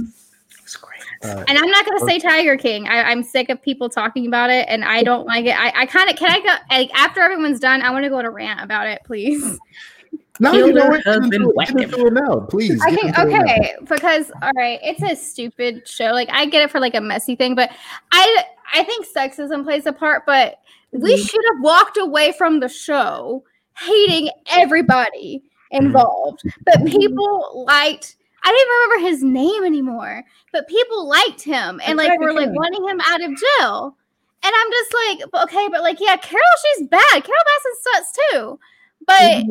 It's 0.63 0.75
great. 0.75 1.01
Uh, 1.24 1.44
and 1.48 1.58
I'm 1.58 1.70
not 1.70 1.86
gonna 1.86 2.06
say 2.06 2.18
Tiger 2.18 2.56
King. 2.56 2.88
I, 2.88 3.03
I'm 3.03 3.24
sick 3.24 3.50
of 3.50 3.62
people 3.62 3.89
talking 3.89 4.27
about 4.27 4.50
it 4.50 4.68
and 4.70 4.86
I 4.86 5.03
don't 5.03 5.25
like 5.27 5.46
it. 5.46 5.60
I, 5.60 5.74
I 5.75 5.86
kinda 5.86 6.13
can 6.13 6.32
I 6.32 6.39
go 6.39 6.75
like 6.75 6.91
after 6.94 7.20
everyone's 7.22 7.60
done, 7.60 7.82
I 7.82 7.89
want 7.89 8.03
to 8.03 8.10
go 8.10 8.20
on 8.20 8.25
a 8.25 8.32
rant 8.32 8.62
about 8.62 8.88
it, 8.88 9.01
please. 9.03 9.60
no, 10.39 10.51
Kill 10.51 10.68
you 10.68 10.74
know 10.74 10.84
her 10.84 10.89
what? 10.91 11.03
Get 11.03 11.13
husband, 11.13 11.34
into, 11.34 11.54
whack 11.56 11.69
it 11.76 12.13
now, 12.13 12.39
please. 12.50 12.82
I 12.82 12.91
get 12.91 13.02
think 13.02 13.17
into 13.17 13.21
it 13.21 13.32
now. 13.32 13.41
okay, 13.41 13.76
because 13.86 14.32
all 14.41 14.52
right, 14.56 14.80
it's 14.82 15.02
a 15.04 15.15
stupid 15.15 15.86
show. 15.86 16.12
Like 16.12 16.30
I 16.32 16.45
get 16.45 16.62
it 16.63 16.71
for 16.71 16.80
like 16.80 16.95
a 16.95 17.02
messy 17.02 17.36
thing, 17.36 17.56
but 17.56 17.69
I 18.12 18.45
I 18.73 18.84
think 18.84 19.05
sexism 19.08 19.63
plays 19.63 19.86
a 19.86 19.93
part, 19.93 20.25
but 20.25 20.60
we 20.91 21.15
Mhm. 21.15 21.29
should 21.29 21.45
have 21.53 21.62
walked 21.63 21.97
away 21.97 22.32
from 22.32 22.60
the 22.60 22.69
show 22.69 23.43
hating 23.77 24.29
everybody 24.51 25.43
involved. 25.71 26.41
But 26.65 26.86
people 26.86 27.65
liked 27.67 28.15
I 28.41 28.51
don't 28.51 28.58
even 28.62 28.71
remember 28.71 29.10
his 29.10 29.23
name 29.23 29.65
anymore, 29.65 30.23
but 30.53 30.67
people 30.69 31.08
liked 31.08 31.41
him 31.41 31.82
and 31.86 31.97
like 31.97 32.08
Tiger 32.10 32.21
were 32.23 32.34
like 32.34 32.49
wanting 32.51 32.88
him 32.88 33.01
out 33.01 33.21
of 33.21 33.38
jail. 33.38 33.97
And 34.41 34.53
I'm 34.55 34.71
just 34.71 34.93
like, 34.93 35.43
okay, 35.43 35.67
but 35.69 35.82
like, 35.82 35.99
yeah, 35.99 36.15
Carol, 36.15 36.41
she's 36.77 36.88
bad. 36.88 37.01
Carole 37.12 37.25
Baskin 37.25 37.93
sucks 37.93 38.12
too. 38.32 38.60
But 39.05 39.43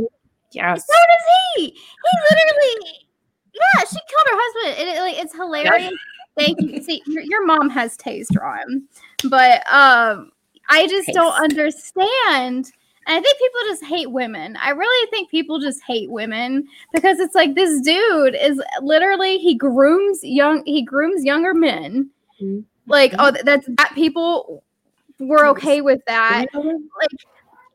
Yes. 0.52 0.87
so 0.87 0.94
does 0.94 1.26
he. 1.57 1.66
He 1.66 2.18
literally, 2.31 3.07
yeah, 3.52 3.85
she 3.85 3.98
killed 4.09 4.26
her 4.31 4.38
husband. 4.40 4.76
And 4.81 4.88
it, 4.96 5.00
like, 5.02 5.18
it's 5.22 5.35
hilarious. 5.35 5.92
Thank 6.38 6.61
you. 6.61 6.83
See, 6.83 7.03
your, 7.07 7.22
your 7.22 7.46
mom 7.46 7.68
has 7.70 7.96
taste, 7.96 8.35
Ron, 8.40 8.85
but 9.24 9.61
um, 9.72 10.31
I 10.68 10.87
just 10.87 11.09
don't 11.12 11.35
understand. 11.35 12.72
And 13.07 13.16
I 13.16 13.20
think 13.20 13.38
people 13.38 13.61
just 13.68 13.85
hate 13.85 14.11
women. 14.11 14.57
I 14.57 14.70
really 14.70 15.11
think 15.11 15.31
people 15.31 15.59
just 15.61 15.81
hate 15.87 16.11
women 16.11 16.68
because 16.92 17.18
it's 17.18 17.35
like 17.35 17.55
this 17.55 17.81
dude 17.81 18.37
is 18.38 18.62
literally 18.83 19.38
he 19.38 19.55
grooms 19.55 20.20
young 20.22 20.62
he 20.66 20.83
grooms 20.83 21.24
younger 21.24 21.55
men. 21.55 22.11
Mhm. 22.40 22.64
Like 22.87 23.14
oh 23.18 23.33
that's 23.44 23.66
that 23.79 23.92
people 23.94 24.62
were 25.18 25.46
okay 25.46 25.81
with 25.81 26.01
that. 26.07 26.48
Three 26.53 26.61
of 26.61 26.66
them? 26.66 26.90
like, 26.98 27.09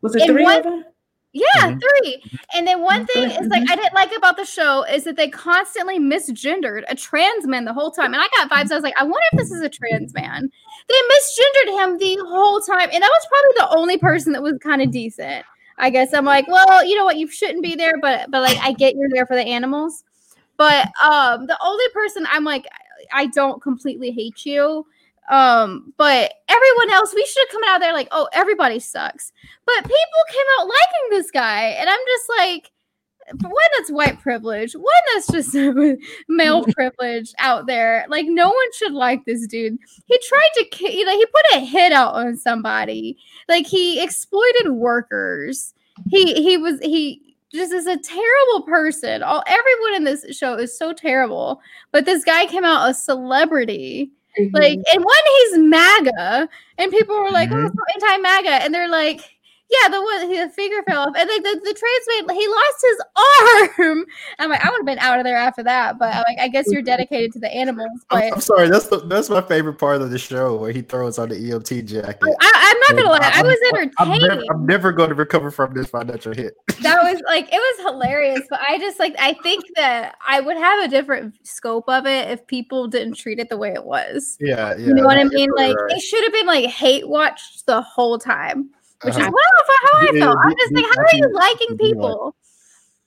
was 0.01 0.15
it 0.15 0.27
three 0.27 0.43
one- 0.43 0.57
of 0.57 0.63
them? 0.63 0.85
Yeah, 1.33 1.71
Mhm. 1.71 1.79
three. 1.81 2.23
And 2.53 2.67
then 2.67 2.81
one 2.81 3.05
thing 3.07 3.31
is 3.31 3.47
like 3.49 3.63
mhm. 3.63 3.71
I 3.71 3.75
didn't 3.75 3.93
like 3.95 4.15
about 4.15 4.37
the 4.37 4.45
show 4.45 4.83
is 4.83 5.03
that 5.05 5.15
they 5.15 5.29
constantly 5.29 5.99
misgendered 5.99 6.83
a 6.89 6.95
trans 6.95 7.47
man 7.47 7.65
the 7.65 7.73
whole 7.73 7.91
time. 7.91 8.13
And 8.13 8.21
I 8.21 8.27
got 8.37 8.49
vibes. 8.51 8.71
I 8.71 8.75
was 8.75 8.83
like, 8.83 8.93
I 8.99 9.03
wonder 9.03 9.25
if 9.33 9.39
this 9.39 9.51
is 9.51 9.61
a 9.61 9.69
trans 9.69 10.13
man. 10.13 10.51
They 10.89 10.95
misgendered 10.95 11.83
him 11.83 11.97
the 11.97 12.17
whole 12.27 12.61
time. 12.61 12.89
And 12.93 13.01
that 13.01 13.09
was 13.09 13.27
probably 13.29 13.53
the 13.57 13.77
only 13.79 13.97
person 13.97 14.33
that 14.33 14.43
was 14.43 14.59
kind 14.59 14.81
of 14.81 14.91
decent. 14.91 15.45
I 15.79 15.89
guess 15.89 16.13
I'm 16.13 16.25
like, 16.25 16.47
well, 16.47 16.85
you 16.85 16.95
know 16.95 17.05
what, 17.05 17.17
you 17.17 17.27
shouldn't 17.27 17.63
be 17.63 17.75
there, 17.75 17.95
but 17.99 18.29
but 18.29 18.41
like 18.41 18.57
I 18.61 18.73
get 18.73 18.95
you're 18.95 19.09
there 19.09 19.25
for 19.25 19.35
the 19.35 19.41
animals. 19.43 20.03
But 20.57 20.87
um 21.03 21.47
the 21.47 21.57
only 21.63 21.85
person 21.93 22.27
I'm 22.29 22.43
like, 22.43 22.67
I 23.11 23.25
don't 23.27 23.61
completely 23.61 24.11
hate 24.11 24.45
you. 24.45 24.85
Um, 25.29 25.93
but 25.97 26.33
everyone 26.49 26.91
else, 26.91 27.13
we 27.13 27.25
should 27.25 27.47
have 27.47 27.53
come 27.53 27.69
out 27.69 27.79
there 27.79 27.93
like, 27.93 28.09
oh, 28.11 28.27
everybody 28.33 28.79
sucks. 28.79 29.31
But 29.65 29.83
people 29.83 29.93
came 30.29 30.45
out 30.59 30.67
liking 30.67 31.09
this 31.09 31.31
guy, 31.31 31.67
and 31.69 31.89
I'm 31.89 31.99
just 32.07 32.29
like, 32.37 32.71
one 33.41 33.53
that's 33.77 33.91
white 33.91 34.19
privilege, 34.19 34.73
one 34.73 34.85
that's 35.13 35.31
just 35.31 35.55
male 36.27 36.65
privilege 36.75 37.33
out 37.39 37.67
there. 37.67 38.05
Like, 38.09 38.25
no 38.27 38.47
one 38.47 38.73
should 38.73 38.93
like 38.93 39.25
this 39.25 39.47
dude. 39.47 39.77
He 40.05 40.19
tried 40.27 40.49
to, 40.55 40.93
you 40.93 41.05
know, 41.05 41.17
he 41.17 41.25
put 41.25 41.45
a 41.55 41.59
hit 41.59 41.91
out 41.91 42.15
on 42.15 42.35
somebody. 42.35 43.17
Like, 43.47 43.65
he 43.65 44.03
exploited 44.03 44.71
workers. 44.71 45.73
He 46.09 46.33
he 46.33 46.57
was 46.57 46.79
he 46.79 47.35
just 47.53 47.71
is 47.71 47.85
a 47.85 47.97
terrible 47.97 48.63
person. 48.65 49.21
All 49.21 49.43
everyone 49.45 49.95
in 49.95 50.03
this 50.03 50.35
show 50.35 50.55
is 50.55 50.77
so 50.77 50.91
terrible. 50.91 51.61
But 51.91 52.05
this 52.05 52.23
guy 52.23 52.45
came 52.47 52.63
out 52.63 52.89
a 52.89 52.93
celebrity. 52.93 54.11
Like, 54.53 54.79
and 54.93 55.03
one, 55.03 55.15
he's 55.37 55.57
MAGA, 55.59 56.49
and 56.77 56.91
people 56.91 57.15
were 57.19 57.31
like, 57.31 57.49
"Oh, 57.51 57.55
Mhm. 57.55 57.75
so 57.75 57.83
anti-MAGA," 58.07 58.63
and 58.63 58.73
they're 58.73 58.89
like, 58.89 59.32
Yeah, 59.73 59.89
the 59.89 60.01
one 60.01 60.29
the 60.29 60.49
finger 60.49 60.83
fell 60.83 61.07
off, 61.07 61.15
and 61.17 61.27
like 61.27 61.41
the, 61.41 61.59
the 61.63 61.73
trans 61.73 62.27
man, 62.27 62.35
he 62.35 62.47
lost 62.47 62.81
his 62.81 63.77
arm. 63.79 64.05
I'm 64.39 64.49
like, 64.49 64.63
I 64.63 64.69
would 64.69 64.77
have 64.77 64.85
been 64.85 64.99
out 64.99 65.17
of 65.17 65.23
there 65.23 65.37
after 65.37 65.63
that, 65.63 65.97
but 65.97 66.13
I'm 66.13 66.23
like, 66.27 66.39
I 66.39 66.47
guess 66.47 66.65
you're 66.67 66.81
dedicated 66.83 67.33
to 67.33 67.39
the 67.39 67.51
animals. 67.51 68.05
But 68.09 68.23
I'm, 68.23 68.33
I'm 68.33 68.41
sorry, 68.41 68.69
that's 68.69 68.87
the, 68.87 68.99
that's 68.99 69.29
my 69.29 69.41
favorite 69.41 69.79
part 69.79 70.01
of 70.01 70.11
the 70.11 70.19
show 70.19 70.57
where 70.57 70.71
he 70.71 70.81
throws 70.81 71.17
on 71.17 71.29
the 71.29 71.35
EMT 71.35 71.85
jacket. 71.85 72.19
I, 72.21 72.73
am 72.73 72.97
not 72.97 73.03
gonna 73.03 73.17
lie, 73.17 73.31
I, 73.33 73.39
I 73.39 73.43
was 73.43 73.57
entertained. 73.69 73.93
I'm 73.97 74.19
never, 74.19 74.43
I'm 74.51 74.65
never 74.65 74.91
going 74.91 75.09
to 75.09 75.15
recover 75.15 75.49
from 75.49 75.73
this 75.73 75.87
financial 75.87 76.33
hit. 76.33 76.55
that 76.81 77.01
was 77.01 77.21
like 77.25 77.47
it 77.51 77.57
was 77.57 77.93
hilarious, 77.93 78.41
but 78.49 78.59
I 78.67 78.77
just 78.77 78.99
like 78.99 79.15
I 79.17 79.33
think 79.41 79.63
that 79.75 80.15
I 80.27 80.39
would 80.39 80.57
have 80.57 80.83
a 80.83 80.87
different 80.87 81.35
scope 81.47 81.89
of 81.89 82.05
it 82.05 82.29
if 82.29 82.45
people 82.45 82.87
didn't 82.87 83.15
treat 83.15 83.39
it 83.39 83.49
the 83.49 83.57
way 83.57 83.73
it 83.73 83.85
was. 83.85 84.37
Yeah, 84.39 84.75
yeah. 84.75 84.87
You 84.87 84.93
know 84.93 85.03
what 85.03 85.17
I 85.17 85.23
mean? 85.23 85.49
Like 85.55 85.75
right. 85.75 85.97
it 85.97 86.01
should 86.01 86.23
have 86.23 86.33
been 86.33 86.45
like 86.45 86.69
hate 86.69 87.07
watched 87.07 87.65
the 87.65 87.81
whole 87.81 88.19
time 88.19 88.69
which 89.03 89.15
uh-huh. 89.15 89.27
is 89.27 89.33
well 89.33 89.65
for 89.65 89.75
how 89.83 89.99
I 89.99 90.19
felt. 90.19 90.37
I'm 90.43 90.55
just 90.57 90.73
like, 90.73 90.85
how 90.85 91.01
are 91.01 91.15
you 91.15 91.33
liking 91.33 91.77
people? 91.77 92.35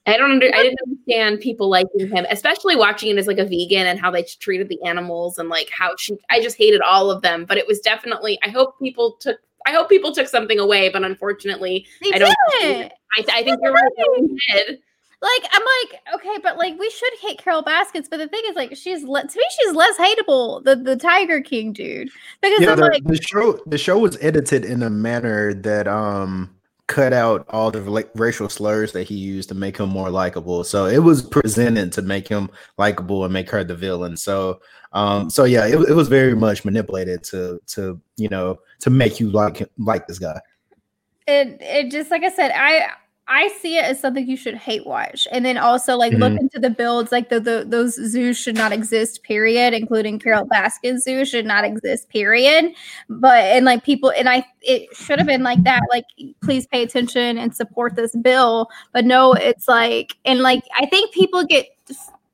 I 0.06 0.16
don't 0.16 0.30
under, 0.30 0.46
I 0.46 0.62
didn't 0.62 0.78
understand 0.86 1.40
people 1.40 1.68
liking 1.68 2.08
him, 2.08 2.26
especially 2.30 2.76
watching 2.76 3.10
it 3.10 3.18
as 3.18 3.26
like 3.26 3.38
a 3.38 3.44
vegan 3.44 3.88
and 3.88 3.98
how 3.98 4.10
they 4.10 4.22
treated 4.22 4.68
the 4.68 4.80
animals 4.84 5.36
and 5.38 5.48
like 5.48 5.68
how 5.76 5.96
she 5.98 6.16
I 6.30 6.40
just 6.40 6.56
hated 6.56 6.80
all 6.80 7.10
of 7.10 7.22
them. 7.22 7.44
But 7.44 7.58
it 7.58 7.66
was 7.66 7.80
definitely 7.80 8.38
I 8.44 8.50
hope 8.50 8.78
people 8.78 9.16
took 9.20 9.38
I 9.66 9.72
hope 9.72 9.88
people 9.88 10.12
took 10.12 10.28
something 10.28 10.60
away, 10.60 10.90
but 10.90 11.02
unfortunately 11.02 11.86
they 12.02 12.12
I 12.12 12.18
don't 12.18 12.34
I, 12.62 13.24
I 13.32 13.42
think 13.42 13.58
you're 13.60 13.72
right. 13.72 14.78
Like 15.22 15.50
I'm 15.50 15.62
like 15.62 16.00
okay, 16.14 16.38
but 16.42 16.58
like 16.58 16.78
we 16.78 16.90
should 16.90 17.12
hate 17.22 17.38
Carole 17.38 17.62
Baskins, 17.62 18.08
but 18.08 18.18
the 18.18 18.28
thing 18.28 18.42
is 18.48 18.54
like 18.54 18.76
she's 18.76 19.02
le- 19.02 19.26
to 19.26 19.38
me 19.38 19.44
she's 19.58 19.74
less 19.74 19.96
hateable 19.96 20.62
the 20.62 20.76
the 20.76 20.94
Tiger 20.94 21.40
King 21.40 21.72
dude 21.72 22.10
because 22.42 22.60
yeah, 22.60 22.72
I'm 22.72 22.76
the, 22.76 22.82
like 22.82 23.04
the 23.04 23.22
show 23.22 23.58
the 23.66 23.78
show 23.78 23.98
was 23.98 24.18
edited 24.20 24.66
in 24.66 24.82
a 24.82 24.90
manner 24.90 25.54
that 25.54 25.88
um 25.88 26.54
cut 26.86 27.14
out 27.14 27.46
all 27.48 27.70
the 27.70 27.80
like 27.80 28.10
racial 28.14 28.50
slurs 28.50 28.92
that 28.92 29.04
he 29.04 29.14
used 29.14 29.48
to 29.48 29.54
make 29.54 29.78
him 29.78 29.88
more 29.88 30.10
likable. 30.10 30.62
So 30.64 30.84
it 30.84 30.98
was 30.98 31.22
presented 31.22 31.92
to 31.92 32.02
make 32.02 32.28
him 32.28 32.50
likable 32.76 33.24
and 33.24 33.32
make 33.32 33.48
her 33.50 33.64
the 33.64 33.74
villain. 33.74 34.18
So 34.18 34.60
um 34.92 35.30
so 35.30 35.44
yeah, 35.44 35.66
it, 35.66 35.80
it 35.88 35.94
was 35.94 36.08
very 36.08 36.36
much 36.36 36.62
manipulated 36.62 37.22
to 37.24 37.58
to 37.68 37.98
you 38.18 38.28
know 38.28 38.58
to 38.80 38.90
make 38.90 39.18
you 39.18 39.30
like 39.30 39.66
like 39.78 40.06
this 40.06 40.18
guy. 40.18 40.38
It 41.26 41.56
it 41.62 41.90
just 41.90 42.10
like 42.10 42.22
I 42.22 42.30
said, 42.30 42.52
I 42.54 42.90
I 43.28 43.48
see 43.48 43.76
it 43.76 43.84
as 43.84 44.00
something 44.00 44.28
you 44.28 44.36
should 44.36 44.54
hate 44.54 44.86
watch. 44.86 45.26
And 45.32 45.44
then 45.44 45.58
also 45.58 45.96
like 45.96 46.12
mm-hmm. 46.12 46.22
look 46.22 46.40
into 46.40 46.60
the 46.60 46.70
builds, 46.70 47.10
like 47.10 47.28
the, 47.28 47.40
the 47.40 47.64
those 47.66 47.94
zoos 47.94 48.38
should 48.38 48.54
not 48.54 48.72
exist, 48.72 49.24
period, 49.24 49.74
including 49.74 50.20
Carole 50.20 50.46
Baskin 50.46 51.00
Zoo 51.00 51.24
should 51.24 51.44
not 51.44 51.64
exist, 51.64 52.08
period. 52.08 52.72
But 53.08 53.44
and 53.44 53.64
like 53.64 53.84
people 53.84 54.12
and 54.16 54.28
I 54.28 54.46
it 54.62 54.94
should 54.94 55.18
have 55.18 55.26
been 55.26 55.42
like 55.42 55.62
that, 55.64 55.82
like 55.90 56.04
please 56.40 56.66
pay 56.68 56.82
attention 56.84 57.36
and 57.36 57.54
support 57.54 57.96
this 57.96 58.14
bill. 58.14 58.68
But 58.92 59.04
no, 59.04 59.32
it's 59.32 59.66
like 59.66 60.16
and 60.24 60.40
like 60.40 60.62
I 60.78 60.86
think 60.86 61.12
people 61.12 61.44
get 61.44 61.66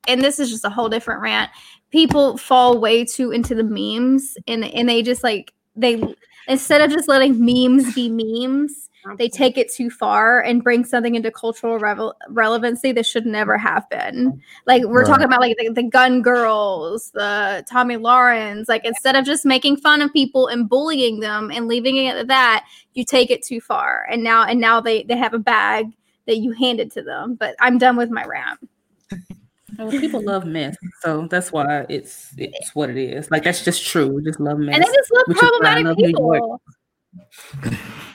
and 0.07 0.21
this 0.21 0.39
is 0.39 0.51
just 0.51 0.65
a 0.65 0.69
whole 0.69 0.89
different 0.89 1.21
rant. 1.21 1.49
People 1.89 2.37
fall 2.37 2.77
way 2.79 3.03
too 3.03 3.31
into 3.31 3.55
the 3.55 3.63
memes 3.63 4.37
and 4.47 4.63
and 4.63 4.87
they 4.87 5.01
just 5.01 5.23
like 5.23 5.53
they 5.75 6.15
instead 6.47 6.81
of 6.81 6.91
just 6.91 7.07
letting 7.07 7.43
memes 7.43 7.93
be 7.93 8.09
memes 8.09 8.83
they 9.17 9.29
take 9.29 9.57
it 9.57 9.71
too 9.71 9.89
far 9.89 10.41
and 10.41 10.63
bring 10.63 10.85
something 10.85 11.15
into 11.15 11.31
cultural 11.31 11.77
revel- 11.77 12.15
relevancy 12.29 12.91
that 12.93 13.05
should 13.05 13.25
never 13.25 13.57
have 13.57 13.89
been. 13.89 14.41
Like 14.65 14.83
we're 14.83 15.01
right. 15.01 15.07
talking 15.07 15.25
about 15.25 15.41
like 15.41 15.57
the, 15.57 15.69
the, 15.69 15.83
gun 15.83 16.21
girls, 16.21 17.11
the 17.11 17.65
Tomi 17.69 17.97
Lahrens. 17.97 18.69
Like 18.69 18.85
instead 18.85 19.15
of 19.15 19.25
just 19.25 19.45
making 19.45 19.77
fun 19.77 20.01
of 20.01 20.13
people 20.13 20.47
and 20.47 20.69
bullying 20.69 21.19
them 21.19 21.51
and 21.51 21.67
leaving 21.67 21.97
it 21.97 22.15
at 22.15 22.27
that, 22.27 22.65
you 22.93 23.03
take 23.03 23.29
it 23.29 23.43
too 23.43 23.59
far. 23.59 24.05
And 24.09 24.23
now 24.23 24.45
and 24.45 24.59
now 24.59 24.79
they 24.79 25.03
they 25.03 25.17
have 25.17 25.33
a 25.33 25.39
bag 25.39 25.87
that 26.25 26.37
you 26.37 26.51
handed 26.51 26.91
to 26.93 27.01
them. 27.01 27.35
But 27.35 27.55
I'm 27.59 27.77
done 27.77 27.97
with 27.97 28.09
my 28.09 28.25
rant. 28.25 28.69
Well, 29.77 29.91
people 29.91 30.23
love 30.23 30.45
mess, 30.45 30.75
so 31.01 31.27
that's 31.29 31.51
why 31.51 31.85
it's 31.89 32.33
it's 32.37 32.75
what 32.75 32.89
it 32.89 32.97
is. 32.97 33.29
Like 33.31 33.43
that's 33.43 33.63
just 33.63 33.85
true. 33.85 34.07
We 34.07 34.23
just 34.23 34.39
love 34.39 34.59
mess. 34.59 34.75
And 34.75 34.83
they 34.83 34.87
just 34.87 35.11
love 35.11 35.37
problematic 35.37 35.97
people. 35.97 36.61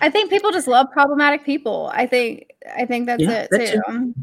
I 0.01 0.11
think 0.11 0.31
people 0.31 0.51
just 0.51 0.69
love 0.69 0.87
problematic 0.93 1.45
people. 1.45 1.91
I 1.93 2.07
think 2.07 2.51
I 2.77 2.85
think 2.85 3.07
that's 3.07 3.23
yeah, 3.23 3.43
it 3.43 3.49
that's 3.51 3.71
too. 3.73 4.15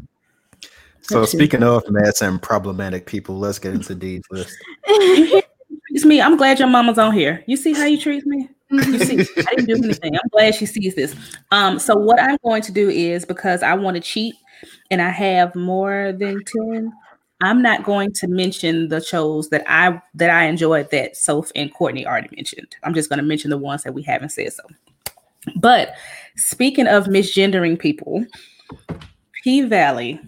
So 1.02 1.20
that's 1.20 1.32
speaking 1.32 1.62
it. 1.62 1.68
of 1.68 1.84
mess 1.88 2.20
and 2.22 2.40
problematic 2.42 3.06
people, 3.06 3.38
let's 3.38 3.58
get 3.58 3.74
into 3.74 3.94
Dee's 3.94 4.22
list. 4.30 4.56
it's 4.86 6.04
me. 6.04 6.20
I'm 6.20 6.36
glad 6.36 6.58
your 6.58 6.68
mama's 6.68 6.98
on 6.98 7.12
here. 7.12 7.44
You 7.46 7.56
see 7.56 7.72
how 7.72 7.84
you 7.84 8.00
treat 8.00 8.26
me? 8.26 8.48
You 8.70 8.98
see, 8.98 9.20
I 9.48 9.54
didn't 9.54 9.66
do 9.66 9.84
anything. 9.84 10.14
I'm 10.14 10.28
glad 10.32 10.54
she 10.54 10.66
sees 10.66 10.94
this. 10.96 11.14
Um, 11.52 11.78
so 11.78 11.94
what 11.94 12.20
I'm 12.20 12.38
going 12.42 12.62
to 12.62 12.72
do 12.72 12.88
is 12.88 13.24
because 13.24 13.62
I 13.62 13.74
want 13.74 13.94
to 13.96 14.00
cheat 14.00 14.34
and 14.90 15.00
I 15.00 15.10
have 15.10 15.54
more 15.54 16.12
than 16.12 16.42
10, 16.44 16.92
I'm 17.42 17.60
not 17.60 17.84
going 17.84 18.12
to 18.14 18.28
mention 18.28 18.88
the 18.88 19.00
shows 19.00 19.50
that 19.50 19.62
I 19.66 20.00
that 20.14 20.30
I 20.30 20.44
enjoyed 20.44 20.90
that 20.90 21.16
Soph 21.16 21.52
and 21.54 21.72
Courtney 21.72 22.06
already 22.06 22.34
mentioned. 22.34 22.76
I'm 22.82 22.94
just 22.94 23.10
going 23.10 23.18
to 23.18 23.24
mention 23.24 23.50
the 23.50 23.58
ones 23.58 23.82
that 23.82 23.92
we 23.92 24.02
haven't 24.02 24.30
said 24.30 24.52
so. 24.52 24.62
But 25.56 25.94
speaking 26.36 26.86
of 26.86 27.04
misgendering 27.04 27.78
people, 27.78 28.24
P 29.42 29.62
Valley 29.62 30.18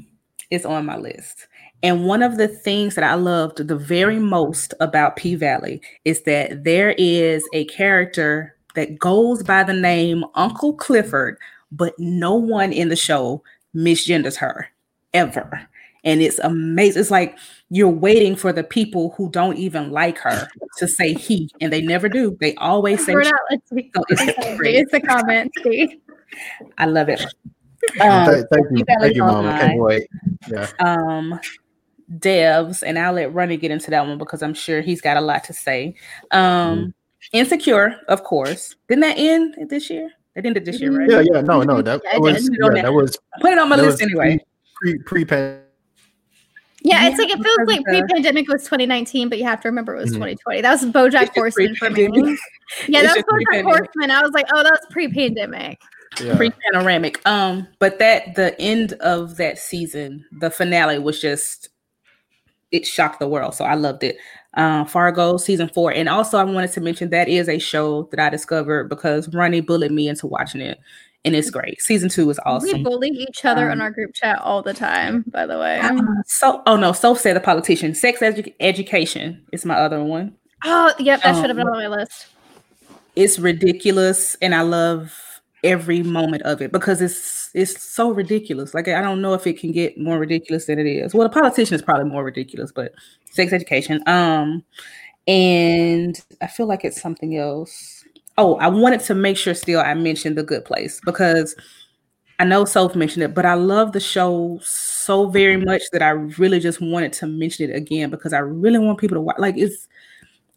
is 0.50 0.66
on 0.66 0.86
my 0.86 0.96
list. 0.96 1.46
And 1.82 2.04
one 2.04 2.22
of 2.22 2.36
the 2.36 2.48
things 2.48 2.94
that 2.96 3.04
I 3.04 3.14
loved 3.14 3.68
the 3.68 3.76
very 3.76 4.18
most 4.18 4.74
about 4.80 5.16
P 5.16 5.34
Valley 5.34 5.80
is 6.04 6.22
that 6.22 6.64
there 6.64 6.90
is 6.98 7.48
a 7.52 7.64
character 7.66 8.54
that 8.74 8.98
goes 8.98 9.42
by 9.42 9.62
the 9.62 9.72
name 9.72 10.24
Uncle 10.34 10.74
Clifford, 10.74 11.38
but 11.72 11.94
no 11.98 12.34
one 12.34 12.72
in 12.72 12.90
the 12.90 12.96
show 12.96 13.42
misgenders 13.74 14.36
her 14.36 14.68
ever 15.14 15.68
and 16.04 16.20
it's 16.20 16.38
amazing. 16.38 17.00
It's 17.00 17.10
like 17.10 17.38
you're 17.70 17.88
waiting 17.88 18.36
for 18.36 18.52
the 18.52 18.64
people 18.64 19.14
who 19.16 19.30
don't 19.30 19.56
even 19.56 19.90
like 19.90 20.18
her 20.18 20.48
to 20.78 20.88
say 20.88 21.14
he, 21.14 21.50
and 21.60 21.72
they 21.72 21.82
never 21.82 22.08
do. 22.08 22.36
They 22.40 22.54
always 22.56 23.04
say. 23.04 23.14
Not, 23.14 23.34
let's 23.50 23.68
see. 23.68 23.90
So 23.94 24.02
it's, 24.08 24.22
it's 24.62 24.92
a 24.94 25.00
comment. 25.00 25.52
See? 25.62 26.00
I 26.78 26.86
love 26.86 27.08
it. 27.08 27.22
Um, 28.00 28.26
thank, 28.26 28.46
thank 28.50 28.66
you, 28.70 28.84
thank 29.00 29.14
you, 29.14 29.22
Mama. 29.22 29.58
Can't 29.58 29.80
wait. 29.80 30.08
Yeah. 30.50 30.68
Um, 30.80 31.40
Devs, 32.16 32.82
and 32.82 32.98
I'll 32.98 33.12
let 33.12 33.32
Ronnie 33.34 33.56
get 33.56 33.70
into 33.70 33.90
that 33.90 34.06
one 34.06 34.18
because 34.18 34.42
I'm 34.42 34.54
sure 34.54 34.80
he's 34.80 35.00
got 35.00 35.16
a 35.16 35.20
lot 35.20 35.44
to 35.44 35.52
say. 35.52 35.94
Um, 36.30 36.78
mm 36.78 36.92
Insecure, 37.32 37.96
of 38.08 38.22
course. 38.22 38.76
Didn't 38.88 39.02
that 39.02 39.18
end 39.18 39.56
this 39.68 39.90
year? 39.90 40.10
That 40.34 40.46
ended 40.46 40.64
this 40.64 40.80
year, 40.80 40.96
right? 40.96 41.10
Yeah, 41.10 41.20
yeah. 41.20 41.40
No, 41.40 41.62
no, 41.62 41.82
that, 41.82 42.00
was 42.14 42.48
yeah, 42.48 42.82
that 42.82 42.92
was 42.92 43.18
put 43.40 43.52
it 43.52 43.58
on 43.58 43.68
my 43.68 43.76
list 43.76 44.00
anyway. 44.00 44.38
Pre 44.76 44.98
pre 45.00 45.24
yeah, 46.82 47.02
yeah, 47.02 47.08
it's 47.08 47.18
like 47.18 47.30
it 47.30 47.42
feels 47.42 47.68
like 47.68 47.84
pre-pandemic 47.84 48.48
was 48.48 48.62
2019, 48.64 49.28
but 49.28 49.38
you 49.38 49.44
have 49.44 49.60
to 49.62 49.68
remember 49.68 49.96
it 49.96 50.00
was 50.00 50.10
mm-hmm. 50.10 50.22
2020. 50.36 50.60
That 50.62 50.70
was 50.70 50.84
BoJack 50.84 51.34
Horseman 51.34 51.74
for 51.74 51.90
me. 51.90 52.04
yeah, 52.88 53.02
that 53.02 53.16
was 53.16 53.24
BoJack 53.24 53.64
Horseman. 53.64 54.10
I 54.10 54.22
was 54.22 54.30
like, 54.32 54.46
oh, 54.52 54.62
that 54.62 54.70
was 54.70 54.86
pre-pandemic. 54.90 55.80
Yeah. 56.22 56.36
Pre-panoramic. 56.36 57.20
Um, 57.26 57.66
but 57.80 57.98
that 57.98 58.36
the 58.36 58.58
end 58.60 58.92
of 58.94 59.36
that 59.38 59.58
season, 59.58 60.24
the 60.30 60.50
finale 60.50 60.98
was 60.98 61.20
just 61.20 61.68
it 62.70 62.86
shocked 62.86 63.18
the 63.18 63.28
world. 63.28 63.54
So 63.54 63.64
I 63.64 63.74
loved 63.74 64.04
it. 64.04 64.16
Uh, 64.54 64.84
Fargo 64.84 65.36
season 65.36 65.68
four, 65.68 65.92
and 65.92 66.08
also 66.08 66.38
I 66.38 66.44
wanted 66.44 66.72
to 66.72 66.80
mention 66.80 67.10
that 67.10 67.28
is 67.28 67.48
a 67.48 67.58
show 67.58 68.04
that 68.10 68.18
I 68.18 68.30
discovered 68.30 68.88
because 68.88 69.32
Ronnie 69.32 69.60
bullied 69.60 69.92
me 69.92 70.08
into 70.08 70.26
watching 70.26 70.62
it 70.62 70.80
and 71.24 71.34
it's 71.34 71.50
great. 71.50 71.80
Season 71.80 72.08
two 72.08 72.28
is 72.30 72.38
awesome. 72.46 72.78
We 72.78 72.82
bully 72.82 73.08
each 73.08 73.44
other 73.44 73.66
um, 73.66 73.72
in 73.72 73.80
our 73.80 73.90
group 73.90 74.14
chat 74.14 74.38
all 74.40 74.62
the 74.62 74.74
time, 74.74 75.24
by 75.28 75.46
the 75.46 75.58
way. 75.58 75.78
Uh, 75.78 76.00
so, 76.26 76.62
oh 76.66 76.76
no, 76.76 76.92
so 76.92 77.14
said 77.14 77.36
the 77.36 77.40
politician. 77.40 77.94
Sex 77.94 78.20
edu- 78.20 78.54
education 78.60 79.44
is 79.52 79.64
my 79.64 79.74
other 79.74 80.02
one. 80.02 80.34
Oh, 80.64 80.92
yep, 80.98 81.22
that 81.22 81.34
um, 81.34 81.40
should 81.40 81.50
have 81.50 81.56
been 81.56 81.68
on 81.68 81.78
my 81.78 81.88
list. 81.88 82.28
It's 83.16 83.38
ridiculous, 83.38 84.36
and 84.40 84.54
I 84.54 84.62
love 84.62 85.14
every 85.64 86.04
moment 86.04 86.42
of 86.42 86.62
it 86.62 86.70
because 86.70 87.02
it's 87.02 87.50
it's 87.52 87.82
so 87.82 88.10
ridiculous. 88.12 88.74
Like 88.74 88.88
I 88.88 89.00
don't 89.00 89.20
know 89.20 89.34
if 89.34 89.46
it 89.46 89.58
can 89.58 89.72
get 89.72 89.98
more 89.98 90.18
ridiculous 90.18 90.66
than 90.66 90.78
it 90.78 90.86
is. 90.86 91.14
Well, 91.14 91.28
the 91.28 91.34
politician 91.34 91.74
is 91.74 91.82
probably 91.82 92.08
more 92.08 92.24
ridiculous, 92.24 92.72
but 92.72 92.92
sex 93.30 93.52
education. 93.52 94.02
Um, 94.06 94.64
and 95.26 96.18
I 96.40 96.46
feel 96.46 96.66
like 96.66 96.84
it's 96.84 97.00
something 97.00 97.36
else 97.36 97.97
oh, 98.38 98.54
I 98.56 98.68
wanted 98.68 99.00
to 99.00 99.14
make 99.14 99.36
sure 99.36 99.52
still 99.52 99.80
I 99.80 99.92
mentioned 99.94 100.38
the 100.38 100.42
good 100.44 100.64
place 100.64 101.00
because 101.04 101.54
I 102.38 102.44
know 102.44 102.64
Soph 102.64 102.94
mentioned 102.94 103.24
it, 103.24 103.34
but 103.34 103.44
I 103.44 103.54
love 103.54 103.92
the 103.92 104.00
show 104.00 104.60
so 104.62 105.28
very 105.28 105.56
much 105.56 105.82
that 105.92 106.02
I 106.02 106.10
really 106.10 106.60
just 106.60 106.80
wanted 106.80 107.12
to 107.14 107.26
mention 107.26 107.68
it 107.68 107.74
again 107.74 108.10
because 108.10 108.32
I 108.32 108.38
really 108.38 108.78
want 108.78 108.98
people 108.98 109.16
to 109.16 109.20
watch. 109.20 109.38
Like 109.38 109.56
it's 109.58 109.88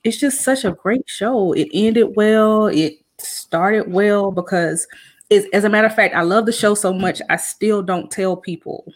it's 0.03 0.17
just 0.17 0.41
such 0.41 0.63
a 0.63 0.71
great 0.71 1.03
show. 1.07 1.53
It 1.53 1.69
ended 1.73 2.15
well. 2.15 2.67
It 2.67 2.99
started 3.17 3.91
well 3.91 4.31
because 4.31 4.87
it's, 5.29 5.47
as 5.53 5.63
a 5.63 5.69
matter 5.69 5.87
of 5.87 5.95
fact, 5.95 6.15
I 6.15 6.21
love 6.21 6.45
the 6.45 6.51
show 6.51 6.75
so 6.75 6.93
much. 6.93 7.21
I 7.29 7.37
still 7.37 7.81
don't 7.81 8.11
tell 8.11 8.35
people 8.35 8.91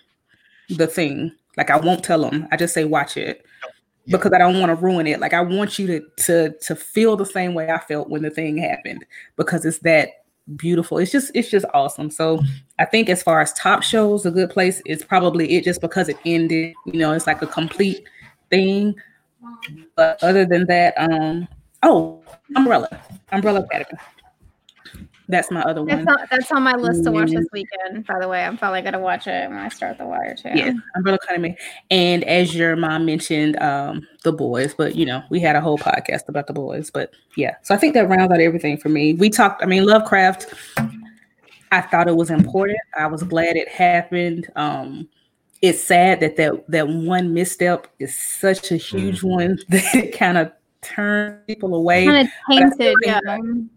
the 0.69 0.88
thing. 0.88 1.32
Like 1.58 1.71
I 1.71 1.78
won't 1.78 2.04
tell 2.04 2.21
them. 2.21 2.48
I 2.52 2.58
just 2.58 2.74
say 2.74 2.86
watch 2.86 3.17
it 3.17 3.45
because 4.08 4.34
I 4.34 4.38
don't 4.38 4.60
want 4.60 4.70
to 4.70 4.76
ruin 4.76 5.08
it. 5.08 5.20
Like 5.20 5.34
I 5.34 5.41
want 5.41 5.80
you 5.80 5.88
to 5.88 6.02
to 6.26 6.58
to 6.60 6.76
feel 6.76 7.15
the 7.15 7.26
same 7.26 7.54
way 7.54 7.70
I 7.70 7.80
felt 7.80 8.10
when 8.10 8.22
the 8.22 8.30
thing 8.30 8.58
happened 8.58 9.06
because 9.36 9.65
it's 9.65 9.80
that 9.80 10.10
beautiful. 10.56 10.98
It's 10.98 11.12
just 11.12 11.32
it's 11.34 11.50
just 11.50 11.65
awesome. 11.74 12.10
So 12.10 12.39
I 12.80 12.86
think 12.86 13.10
as 13.10 13.24
far 13.24 13.41
as 13.41 13.54
top 13.54 13.84
shows, 13.84 14.26
a 14.26 14.32
good 14.32 14.50
place 14.50 14.82
is 14.86 15.04
probably 15.04 15.54
it 15.54 15.63
just 15.63 15.82
because 15.82 16.10
it 16.10 16.18
ended. 16.26 16.74
You 16.86 17.00
know, 17.00 17.13
it's 17.13 17.28
like 17.28 17.41
a 17.41 17.48
complete 17.48 18.08
thing. 18.50 18.96
But 19.96 20.22
other 20.24 20.46
than 20.46 20.65
that, 20.68 20.94
um, 20.98 21.48
oh, 21.84 22.24
Umbrella, 22.56 23.02
Umbrella 23.32 23.62
Academy. 23.62 24.00
That's 25.28 25.50
my 25.50 25.62
other 25.64 25.84
That's 25.86 26.06
one. 26.06 26.20
on, 26.20 26.28
that's 26.30 26.52
on 26.52 26.64
my 26.64 26.74
list 26.74 27.04
to 27.06 27.12
watch 27.12 27.32
this 27.32 27.48
weekend. 27.52 28.06
By 28.06 28.20
the 28.20 28.28
way, 28.28 28.44
I'm 28.44 28.58
probably 28.58 28.82
gonna 28.84 29.00
watch 29.00 29.26
it 29.26 29.50
when 29.50 29.58
I 29.58 29.70
start 29.70 29.98
The 29.98 30.06
Wire 30.06 30.36
too. 30.36 30.52
Yeah, 30.54 30.74
Umbrella 30.96 31.18
Academy. 31.24 31.58
And 31.90 32.24
as 32.26 32.54
your 32.56 32.76
mom 32.76 33.06
mentioned, 33.06 33.60
um, 33.62 34.08
the 34.24 34.32
boys, 34.32 34.76
but 34.76 34.96
you 34.96 35.06
know, 35.06 35.24
we 35.32 35.40
had 35.40 35.56
a 35.56 35.62
whole 35.62 35.78
podcast 35.80 36.30
about 36.30 36.46
the 36.48 36.54
boys. 36.54 36.92
But 36.92 37.12
yeah, 37.36 37.56
so 37.64 37.74
I 37.74 37.78
think 37.78 37.94
that 37.96 38.08
rounds 38.08 38.32
out 38.32 38.40
everything 38.40 38.78
for 38.78 38.90
me. 38.90 39.14
We 39.14 39.30
talked, 39.32 39.64
I 39.64 39.66
mean, 39.66 39.86
Lovecraft, 39.86 40.54
I 41.72 41.82
thought 41.82 42.08
it 42.08 42.16
was 42.16 42.30
important. 42.30 42.78
I 42.98 43.08
was 43.08 43.24
glad 43.24 43.56
it 43.56 43.68
happened. 43.68 44.48
Um, 44.56 45.10
it's 45.62 45.84
sad 45.84 46.20
that 46.20 46.36
that, 46.38 46.70
that 46.70 46.88
one 46.88 47.34
misstep 47.34 47.88
is 47.98 48.16
such 48.16 48.72
a 48.72 48.76
huge 48.78 49.22
Mhm. 49.22 49.30
one 49.30 49.60
that 49.70 49.96
it 49.96 50.18
kind 50.18 50.38
of 50.38 50.52
turned 50.82 51.46
people 51.48 51.74
away. 51.74 52.06
Kind 52.06 52.28
of 52.28 52.34
tainted. 52.78 52.96
Yeah. 53.04 53.20
that- 53.26 53.68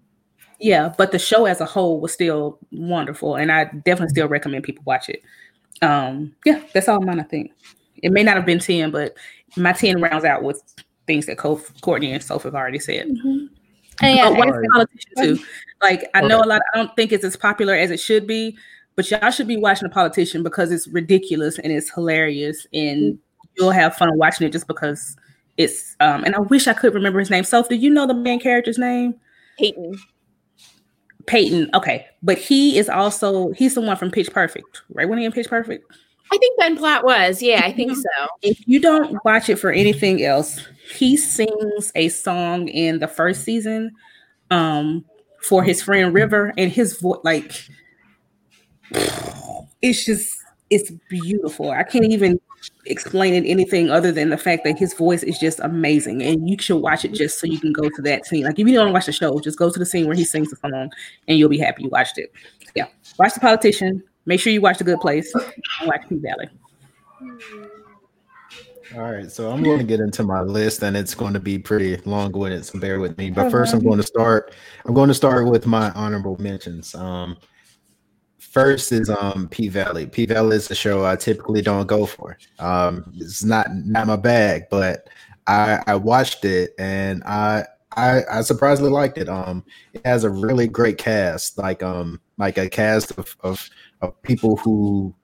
Yeah, 0.59 0.93
but 0.99 1.13
the 1.13 1.19
show 1.19 1.47
as 1.47 1.61
a 1.61 1.65
whole 1.65 2.01
was 2.01 2.13
still 2.13 2.59
wonderful, 2.73 3.37
and 3.37 3.53
I 3.53 3.65
definitely 3.65 4.09
still 4.09 4.29
recommend 4.29 4.65
people 4.65 4.83
watch 4.87 5.09
it. 5.09 5.23
Um, 5.83 6.35
yeah, 6.45 6.61
that's 6.75 6.89
all 6.89 7.01
mine. 7.01 7.21
I 7.21 7.25
think 7.25 7.53
it 8.03 8.11
may 8.11 8.23
not 8.25 8.37
have 8.37 8.47
been 8.47 8.59
ten, 8.59 8.91
but 8.91 9.17
my 9.57 9.73
ten 9.73 10.01
rounds 10.01 10.25
out 10.25 10.43
with 10.43 10.63
things 11.07 11.27
that 11.27 11.39
Co- 11.39 11.63
Courtney 11.81 12.13
and 12.13 12.23
Sophie 12.23 12.49
have 12.49 12.55
already 12.55 12.79
said. 12.81 13.07
And 13.07 13.51
yeah, 14.03 14.29
But 14.29 14.39
one 14.39 14.49
Alright. 14.51 14.69
politician 14.73 15.13
too. 15.17 15.45
Like 15.81 16.11
I 16.15 16.23
know 16.23 16.41
a 16.43 16.47
lot. 16.47 16.61
I 16.75 16.79
don't 16.79 16.95
think 16.97 17.13
it's 17.13 17.25
as 17.25 17.37
popular 17.37 17.75
as 17.75 17.91
it 17.93 18.01
should 18.01 18.27
be, 18.27 18.59
but 18.97 19.09
y'all 19.11 19.31
should 19.31 19.49
be 19.49 19.57
watching 19.57 19.89
the 19.89 19.95
politician 19.95 20.43
because 20.43 20.73
it's 20.73 20.89
ridiculous 20.89 21.59
and 21.61 21.73
it's 21.73 21.91
hilarious, 21.91 22.67
and 22.73 23.17
you'll 23.57 23.71
have 23.71 23.97
fun 23.97 24.17
watching 24.19 24.47
it 24.47 24.51
just 24.51 24.67
because 24.67 25.17
it's. 25.57 25.95
Um, 26.01 26.25
and 26.25 26.35
I 26.35 26.41
wish 26.41 26.67
I 26.67 26.73
could 26.73 26.95
remember 26.95 27.21
his 27.21 27.31
name. 27.31 27.45
Soph, 27.45 27.69
do 27.69 27.77
you 27.77 27.91
know 27.91 28.09
the 28.09 28.15
main 28.15 28.41
character's 28.41 28.79
name? 28.79 29.15
Payton. 29.57 29.99
Payton. 31.29 31.71
Okay, 31.75 32.07
but 32.23 32.39
he 32.39 32.79
is 32.79 32.89
also 32.89 33.53
he's 33.53 33.75
the 33.75 33.83
one 33.83 33.97
from 33.97 34.11
Pitch 34.11 34.33
Perfect, 34.33 34.83
right? 34.95 35.09
When 35.09 35.19
he 35.19 35.27
in 35.27 35.33
Pitch 35.33 35.49
Perfect. 35.49 35.85
I 36.33 36.39
think 36.39 36.59
Ben 36.59 36.77
Platt 36.77 37.05
was. 37.05 37.43
Yeah, 37.43 37.63
I 37.65 37.73
think 37.73 37.95
so. 37.95 38.27
If 38.43 38.67
you 38.67 38.81
don't 38.81 39.23
watch 39.25 39.49
it 39.49 39.57
for 39.57 39.71
anything 39.71 40.23
else, 40.25 40.67
he 40.95 41.17
sings 41.17 41.93
a 41.95 42.09
song 42.09 42.69
in 42.69 42.99
the 42.99 43.07
first 43.07 43.45
season 43.45 43.93
um 44.51 45.05
for 45.43 45.63
his 45.63 45.83
friend 45.83 46.15
River 46.15 46.55
and 46.57 46.73
his 46.73 46.99
voice 46.99 47.19
like 47.23 47.53
it's 49.83 50.05
just 50.07 50.39
it's 50.71 50.91
beautiful. 51.09 51.71
I 51.71 51.83
can't 51.83 52.07
even 52.07 52.41
explain 52.87 53.35
it 53.35 53.49
anything 53.49 53.91
other 53.91 54.13
than 54.13 54.31
the 54.31 54.39
fact 54.39 54.65
that 54.65 54.79
his 54.79 54.95
voice 54.95 55.23
is 55.23 55.39
just 55.39 55.61
amazing 55.61 56.23
and 56.23 56.49
you 56.49 56.57
should 56.59 56.79
watch 56.79 57.05
it 57.05 57.13
just 57.13 57.39
so 57.39 57.47
you 57.47 57.61
can 57.61 57.73
go 57.73 57.89
to 57.89 58.03
that 58.03 58.27
scene. 58.27 58.45
Like 58.45 58.59
if 58.59 58.67
you 58.67 58.75
don't 58.75 58.93
watch 58.93 59.07
the 59.07 59.13
show, 59.13 59.39
just 59.41 59.59
go 59.59 59.71
to 59.71 59.79
the 59.79 59.87
scene 59.87 60.07
where 60.07 60.17
he 60.17 60.25
sings 60.25 60.51
the 60.51 60.57
song 60.57 60.91
and 61.27 61.39
you'll 61.39 61.49
be 61.49 61.59
happy 61.59 61.85
you 61.85 61.91
watched 61.91 62.19
it. 62.19 62.33
Yeah. 62.75 62.87
Watch 63.19 63.35
the 63.35 63.41
politician. 63.41 64.03
Make 64.27 64.41
sure 64.41 64.53
you 64.53 64.61
watch 64.61 64.79
the 64.79 64.85
good 64.85 65.01
place 65.01 65.33
and 65.35 65.89
watch 65.89 66.03
P 66.09 66.17
Valley. 66.17 66.49
All 68.95 69.13
right, 69.13 69.31
so 69.31 69.51
I'm 69.51 69.63
going 69.63 69.79
to 69.79 69.85
get 69.85 70.01
into 70.01 70.23
my 70.23 70.41
list, 70.41 70.83
and 70.83 70.97
it's 70.97 71.15
going 71.15 71.35
to 71.35 71.41
be 71.41 71.59
pretty 71.59 71.99
long-winded, 72.07 72.65
so 72.65 72.79
bear 72.79 73.01
with 73.01 73.19
me. 73.19 73.31
But 73.31 73.51
first, 73.51 73.75
I'm 73.75 73.81
going 73.81 73.99
to 73.99 74.03
start. 74.03 74.55
I'm 74.87 74.95
going 74.95 75.09
to 75.09 75.15
start 75.15 75.47
with 75.47 75.67
my 75.67 75.91
honorable 75.91 76.41
mentions. 76.41 76.95
Um, 76.95 77.37
first 78.51 78.93
is 78.93 79.11
um 79.11 79.49
P 79.49 79.69
Valley. 79.69 80.07
P 80.07 80.27
Valley 80.27 80.57
is 80.57 80.71
a 80.71 80.75
show 80.75 81.05
I 81.05 81.17
typically 81.17 81.63
don't 81.63 81.87
go 81.87 82.07
for. 82.07 82.39
Um, 82.59 83.13
it's 83.17 83.45
not 83.45 83.67
not 83.73 84.07
my 84.07 84.17
bag, 84.17 84.65
but 84.71 85.09
I 85.47 85.83
I 85.87 85.95
watched 85.97 86.45
it 86.45 86.75
and 86.79 87.23
I 87.25 87.65
I 87.97 88.23
I 88.31 88.41
surprisingly 88.43 88.91
liked 88.91 89.19
it. 89.19 89.29
Um, 89.29 89.65
it 89.93 90.05
has 90.05 90.25
a 90.25 90.31
really 90.31 90.69
great 90.69 90.99
cast, 90.99 91.59
like 91.59 91.83
um 91.83 92.21
like 92.39 92.59
a 92.59 92.69
cast 92.69 93.17
of 93.19 93.37
of, 93.41 93.69
of 94.01 94.21
people 94.23 94.57
who 94.57 95.15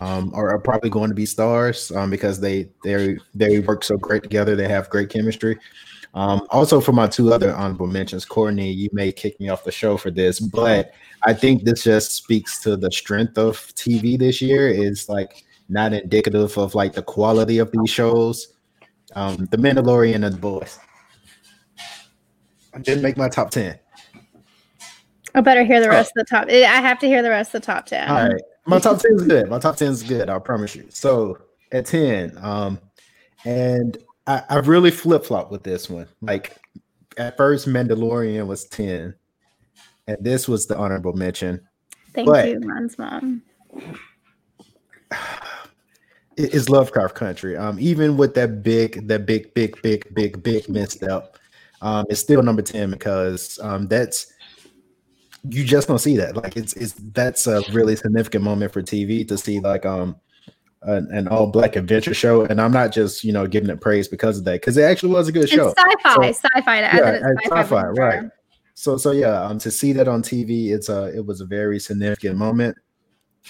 um, 0.00 0.32
are, 0.34 0.50
are 0.50 0.58
probably 0.58 0.90
going 0.90 1.08
to 1.08 1.14
be 1.14 1.26
stars 1.26 1.90
um, 1.92 2.10
because 2.10 2.40
they 2.40 2.68
they 2.84 3.18
they 3.34 3.60
work 3.60 3.84
so 3.84 3.96
great 3.96 4.22
together. 4.22 4.56
They 4.56 4.68
have 4.68 4.90
great 4.90 5.10
chemistry. 5.10 5.58
Um, 6.14 6.46
also, 6.50 6.80
for 6.80 6.92
my 6.92 7.06
two 7.06 7.32
other 7.32 7.54
honorable 7.54 7.86
mentions, 7.86 8.24
Courtney, 8.24 8.72
you 8.72 8.88
may 8.92 9.12
kick 9.12 9.38
me 9.40 9.48
off 9.48 9.64
the 9.64 9.72
show 9.72 9.96
for 9.96 10.10
this, 10.10 10.40
but 10.40 10.92
I 11.24 11.34
think 11.34 11.64
this 11.64 11.84
just 11.84 12.12
speaks 12.12 12.60
to 12.62 12.76
the 12.76 12.90
strength 12.90 13.38
of 13.38 13.56
TV 13.74 14.18
this 14.18 14.40
year. 14.40 14.68
Is 14.68 15.08
like 15.08 15.44
not 15.68 15.92
indicative 15.92 16.56
of 16.56 16.74
like 16.74 16.92
the 16.92 17.02
quality 17.02 17.58
of 17.58 17.70
these 17.72 17.90
shows. 17.90 18.54
Um, 19.14 19.48
the 19.50 19.56
Mandalorian 19.56 20.24
and 20.24 20.34
the 20.34 20.38
Boys. 20.38 20.78
I 22.74 22.78
didn't 22.78 23.02
make 23.02 23.16
my 23.16 23.28
top 23.28 23.50
ten. 23.50 23.78
I 25.34 25.40
better 25.40 25.64
hear 25.64 25.80
the 25.80 25.88
rest 25.88 26.12
of 26.16 26.26
the 26.26 26.30
top. 26.30 26.48
I 26.48 26.80
have 26.80 26.98
to 27.00 27.06
hear 27.06 27.22
the 27.22 27.30
rest 27.30 27.54
of 27.54 27.62
the 27.62 27.66
top 27.66 27.86
ten. 27.86 28.08
All 28.08 28.28
right. 28.28 28.42
My 28.68 28.78
top 28.78 28.98
10 29.00 29.14
is 29.14 29.22
good. 29.22 29.48
My 29.48 29.58
top 29.58 29.76
10 29.76 29.92
is 29.92 30.02
good. 30.02 30.28
I 30.28 30.38
promise 30.38 30.76
you. 30.76 30.84
So 30.90 31.38
at 31.72 31.86
10, 31.86 32.36
um, 32.42 32.78
and 33.46 33.96
I, 34.26 34.42
I 34.50 34.56
really 34.56 34.90
flip 34.90 35.24
flop 35.24 35.50
with 35.50 35.62
this 35.62 35.88
one. 35.88 36.06
Like 36.20 36.58
at 37.16 37.38
first, 37.38 37.66
Mandalorian 37.66 38.46
was 38.46 38.66
10, 38.66 39.14
and 40.08 40.16
this 40.24 40.48
was 40.48 40.66
the 40.66 40.76
honorable 40.76 41.12
mention. 41.12 41.60
Thank 42.14 42.26
but- 42.26 42.48
you, 42.48 42.58
Ron's 42.60 42.98
mom. 42.98 43.42
It 46.36 46.54
is 46.54 46.68
Lovecraft 46.70 47.16
Country. 47.16 47.56
Um, 47.56 47.78
even 47.80 48.16
with 48.16 48.34
that 48.34 48.62
big, 48.62 49.08
that 49.08 49.26
big, 49.26 49.52
big, 49.54 49.82
big, 49.82 50.14
big, 50.14 50.40
big 50.40 50.68
misstep, 50.68 51.36
um, 51.82 52.06
it's 52.08 52.20
still 52.20 52.40
number 52.44 52.62
10 52.62 52.92
because 52.92 53.58
um 53.60 53.88
that's 53.88 54.32
you 55.48 55.64
just 55.64 55.88
don't 55.88 55.98
see 55.98 56.16
that. 56.16 56.36
Like 56.36 56.56
it's 56.56 56.74
it's 56.74 56.92
that's 57.12 57.48
a 57.48 57.62
really 57.72 57.96
significant 57.96 58.44
moment 58.44 58.72
for 58.72 58.82
TV 58.82 59.26
to 59.26 59.36
see 59.36 59.58
like 59.58 59.84
um 59.84 60.14
an, 60.82 61.08
an 61.10 61.26
all 61.26 61.48
black 61.48 61.74
adventure 61.74 62.14
show. 62.14 62.42
And 62.44 62.60
I'm 62.60 62.70
not 62.72 62.92
just 62.92 63.24
you 63.24 63.32
know 63.32 63.48
giving 63.48 63.68
it 63.70 63.80
praise 63.80 64.06
because 64.06 64.38
of 64.38 64.44
that, 64.44 64.60
because 64.60 64.76
it 64.76 64.82
actually 64.82 65.12
was 65.14 65.26
a 65.26 65.32
good 65.32 65.42
It's 65.42 65.52
show. 65.52 65.74
sci-fi, 65.76 66.30
So- 66.30 66.48
sci-fi. 66.54 66.78
Yeah, 66.78 67.10
it's 67.32 67.42
sci-fi, 67.46 67.62
sci-fi, 67.62 67.86
right. 67.88 68.30
Sure. 68.78 68.96
So 68.96 68.96
so 68.96 69.10
yeah, 69.12 69.42
um 69.42 69.58
to 69.58 69.70
see 69.70 69.92
that 69.92 70.08
on 70.08 70.22
TV, 70.22 70.70
it's 70.70 70.88
a 70.88 71.06
it 71.16 71.26
was 71.26 71.40
a 71.40 71.46
very 71.46 71.78
significant 71.78 72.36
moment. 72.36 72.76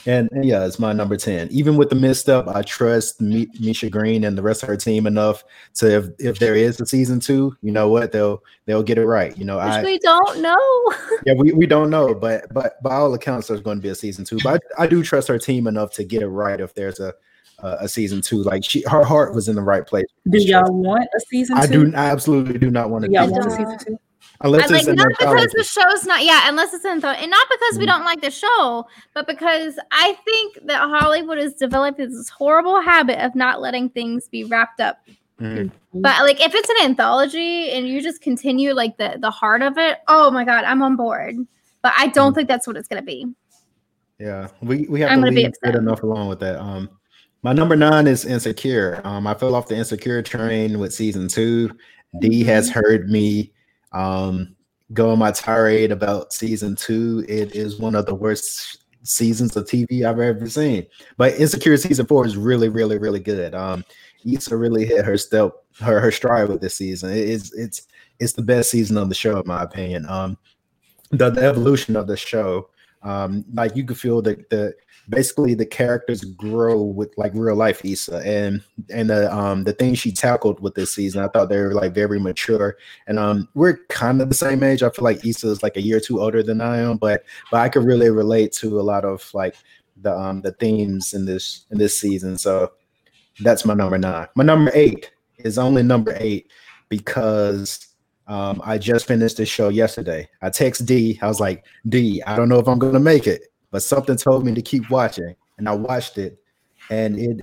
And, 0.07 0.29
and 0.31 0.45
yeah, 0.45 0.65
it's 0.65 0.79
my 0.79 0.93
number 0.93 1.17
10. 1.17 1.49
Even 1.51 1.77
with 1.77 1.91
the 1.91 1.97
misstep, 1.97 2.47
I 2.47 2.63
trust 2.63 3.21
Mi- 3.21 3.49
Misha 3.59 3.91
Green 3.91 4.23
and 4.23 4.39
the 4.39 4.43
rest 4.43 4.63
of 4.63 4.69
her 4.69 4.77
team 4.77 5.09
enough 5.09 5.43
to 5.75 5.97
if, 5.97 6.07
if 6.21 6.39
there 6.39 6.55
is 6.55 6.81
a 6.81 6.87
season 6.87 7.19
two, 7.19 7.57
you 7.63 7.73
know 7.73 7.89
what, 7.89 8.13
they'll 8.13 8.43
they'll 8.67 8.85
get 8.85 8.99
it 8.99 9.07
right. 9.07 9.37
You 9.37 9.45
know, 9.45 9.57
Which 9.57 9.67
I 9.67 9.83
we 9.83 9.99
don't 9.99 10.41
know. 10.41 10.95
yeah, 11.27 11.35
we, 11.35 11.53
we 11.53 11.67
don't 11.67 11.91
know, 11.91 12.15
but 12.15 12.53
but 12.55 12.81
by 12.83 12.95
all 12.95 13.13
accounts, 13.13 13.49
there's 13.49 13.61
going 13.61 13.79
to 13.79 13.83
be 13.83 13.89
a 13.89 13.95
season 13.95 14.25
two. 14.25 14.39
But 14.43 14.63
I, 14.79 14.85
I 14.85 14.87
do 14.87 15.03
trust 15.03 15.27
her 15.29 15.39
team 15.39 15.67
enough 15.67 15.93
to 15.95 16.05
get 16.05 16.23
it 16.23 16.29
right 16.29 16.61
if 16.61 16.75
there's 16.75 17.01
a 17.01 17.13
a, 17.61 17.77
a 17.81 17.89
season 17.89 18.21
two. 18.21 18.43
Like 18.43 18.65
she, 18.65 18.85
her 18.89 19.05
heart 19.05 19.35
was 19.35 19.49
in 19.49 19.57
the 19.57 19.63
right 19.63 19.87
place. 19.87 20.07
Do 20.31 20.39
y'all 20.39 20.73
want 20.73 21.09
a 21.17 21.21
season 21.29 21.59
I 21.59 21.67
do. 21.67 21.93
I 21.95 22.07
absolutely 22.11 22.59
do 22.59 22.71
not 22.71 22.91
want 22.91 23.03
to. 23.03 23.09
Do 23.09 23.15
y'all 23.15 23.31
want 23.31 23.47
a 23.47 23.51
season 23.51 23.79
two? 23.79 23.99
Unless 24.41 24.71
like 24.71 24.87
not 24.87 25.09
because 25.19 25.51
the 25.53 25.65
show's 25.65 26.07
not 26.07 26.25
yeah, 26.25 26.49
unless 26.49 26.73
it's 26.73 26.85
in 26.85 26.93
and 26.93 27.03
not 27.03 27.13
because 27.51 27.79
we 27.79 27.85
Mhm. 27.85 27.89
don't 27.89 28.05
like 28.05 28.21
the 28.21 28.31
show, 28.31 28.87
but 29.15 29.27
because 29.27 29.79
I 29.91 30.17
think 30.25 30.59
that 30.67 30.89
Hollywood 30.89 31.39
has 31.39 31.55
developed 31.55 31.99
this 31.99 32.29
horrible 32.29 32.81
habit 32.81 33.19
of 33.25 33.35
not 33.35 33.61
letting 33.61 33.89
things 33.91 34.29
be 34.29 34.45
wrapped 34.45 34.81
up. 34.81 35.01
Mhm. 35.41 35.71
But 35.95 36.23
like 36.23 36.41
if 36.41 36.55
it's 36.55 36.69
an 36.69 36.77
anthology 36.85 37.71
and 37.71 37.89
you 37.89 38.01
just 38.01 38.21
continue 38.21 38.75
like 38.75 38.97
the 38.97 39.17
the 39.21 39.31
heart 39.31 39.63
of 39.63 39.77
it, 39.79 39.99
oh 40.09 40.31
my 40.31 40.45
god, 40.45 40.65
I'm 40.65 40.83
on 40.83 40.97
board. 40.97 41.37
But 41.83 41.93
I 41.97 42.09
don't 42.09 42.33
Mhm. 42.33 42.35
think 42.37 42.49
that's 42.49 42.67
what 42.67 42.77
it's 42.77 42.89
gonna 42.89 43.03
be. 43.03 43.27
Yeah, 44.19 44.49
we, 44.63 44.87
we 44.89 45.01
have 45.01 45.11
I'm 45.13 45.23
to 45.23 45.31
leave 45.31 45.53
good 45.63 45.77
enough 45.77 46.03
along 46.03 46.29
with 46.29 46.41
that. 46.41 46.61
Um, 46.61 46.91
my 47.43 47.53
number 47.53 47.77
nine 47.77 48.09
is 48.09 48.25
Insecure. 48.25 49.01
Um, 49.05 49.29
I 49.29 49.35
fell 49.35 49.55
off 49.55 49.69
the 49.69 49.77
Insecure 49.77 50.23
train 50.23 50.81
with 50.81 50.93
season 50.93 51.29
two. 51.29 51.71
D 52.19 52.43
has 52.43 52.69
heard 52.69 53.11
me 53.11 53.53
um 53.99 54.55
go 54.93 55.11
on 55.11 55.19
my 55.19 55.33
tirade 55.33 55.93
about 55.93 56.33
season 56.33 56.77
two. 56.77 57.25
It 57.29 57.55
is 57.55 57.79
one 57.79 57.95
of 57.95 58.07
the 58.07 58.15
worst 58.15 58.85
seasons 59.03 59.57
of 59.57 59.65
TV 59.65 60.05
I've 60.05 60.19
ever 60.19 60.49
seen. 60.49 60.87
But 61.17 61.35
Insecure 61.35 61.77
season 61.77 62.07
four 62.07 62.27
is 62.27 62.37
really, 62.37 62.69
really, 62.69 62.99
really 62.99 63.21
good. 63.21 63.55
Um, 63.55 63.85
Issa 64.27 64.57
really 64.57 64.85
hit 64.85 65.05
her 65.05 65.17
step, 65.17 65.53
her 65.81 66.01
her 66.01 66.11
stride 66.11 66.49
with 66.49 66.61
this 66.61 66.75
season. 66.75 67.11
It 67.11 67.29
is 67.29 67.53
it's 67.55 67.87
it's 68.19 68.33
the 68.33 68.43
best 68.43 68.71
season 68.71 68.97
of 68.97 69.09
the 69.09 69.15
show 69.15 69.41
in 69.41 69.47
my 69.47 69.63
opinion. 69.63 70.07
Um, 70.09 70.37
the, 71.11 71.31
the 71.31 71.43
evolution 71.43 71.97
of 71.97 72.07
the 72.07 72.17
show 72.17 72.69
Um, 73.03 73.45
like 73.55 73.77
you 73.77 73.85
could 73.85 73.99
feel 73.99 74.21
the 74.23 74.45
the 74.51 74.75
basically 75.09 75.55
the 75.55 75.67
characters 75.67 76.23
grow 76.23 76.83
with 76.83 77.17
like 77.17 77.33
real 77.35 77.57
life 77.57 77.85
Issa 77.85 78.19
and 78.25 78.63
and 78.91 79.11
the 79.11 79.35
um 79.35 79.65
the 79.65 79.73
things 79.73 79.99
she 79.99 80.13
tackled 80.13 80.61
with 80.61 80.75
this 80.75 80.95
season. 80.95 81.23
I 81.23 81.29
thought 81.29 81.49
they 81.49 81.61
were 81.61 81.75
like 81.75 81.95
very 81.95 82.21
mature. 82.21 82.77
And 83.07 83.19
um 83.19 83.49
we're 83.55 83.79
kind 83.89 84.21
of 84.21 84.29
the 84.29 84.35
same 84.35 84.63
age. 84.63 84.83
I 84.83 84.91
feel 84.91 85.05
like 85.05 85.25
Issa 85.25 85.49
is 85.51 85.63
like 85.63 85.77
a 85.77 85.83
year 85.83 85.97
or 85.97 86.01
two 86.01 86.21
older 86.21 86.43
than 86.43 86.61
I 86.61 86.79
am, 86.79 86.99
but 86.99 87.25
but 87.51 87.61
I 87.61 87.69
could 87.69 87.85
really 87.85 88.11
relate 88.11 88.53
to 88.55 88.81
a 88.81 88.83
lot 88.83 89.05
of 89.05 89.29
like 89.35 89.57
the 90.03 90.17
um 90.17 90.43
the 90.43 90.53
themes 90.53 91.15
in 91.15 91.25
this 91.25 91.67
in 91.71 91.79
this 91.79 91.99
season. 91.99 92.37
So 92.37 92.73
that's 93.41 93.65
my 93.65 93.75
number 93.75 93.99
nine. 93.99 94.29
My 94.35 94.45
number 94.45 94.71
eight 94.75 95.11
is 95.39 95.59
only 95.59 95.83
number 95.83 96.17
eight 96.19 96.51
because 96.89 97.87
um, 98.27 98.61
I 98.63 98.77
just 98.77 99.07
finished 99.07 99.39
this 99.39 99.49
show 99.49 99.71
yesterday. 99.71 100.29
I 100.43 100.51
text 100.51 100.85
D. 100.85 101.19
I 101.23 101.29
was 101.29 101.41
like, 101.41 101.65
D, 101.89 102.23
I 102.25 102.37
don't 102.37 102.51
know 102.51 102.59
if 102.59 102.69
I'm 102.69 102.79
gonna 102.79 103.01
make 103.01 103.27
it 103.27 103.48
but 103.71 103.83
something 103.83 104.17
told 104.17 104.45
me 104.45 104.55
to 104.55 104.63
keep 104.63 104.89
watching, 104.91 105.35
and 105.59 105.69
I 105.69 105.75
watched 105.75 106.19
it, 106.19 106.43
and 106.91 107.19
it 107.19 107.41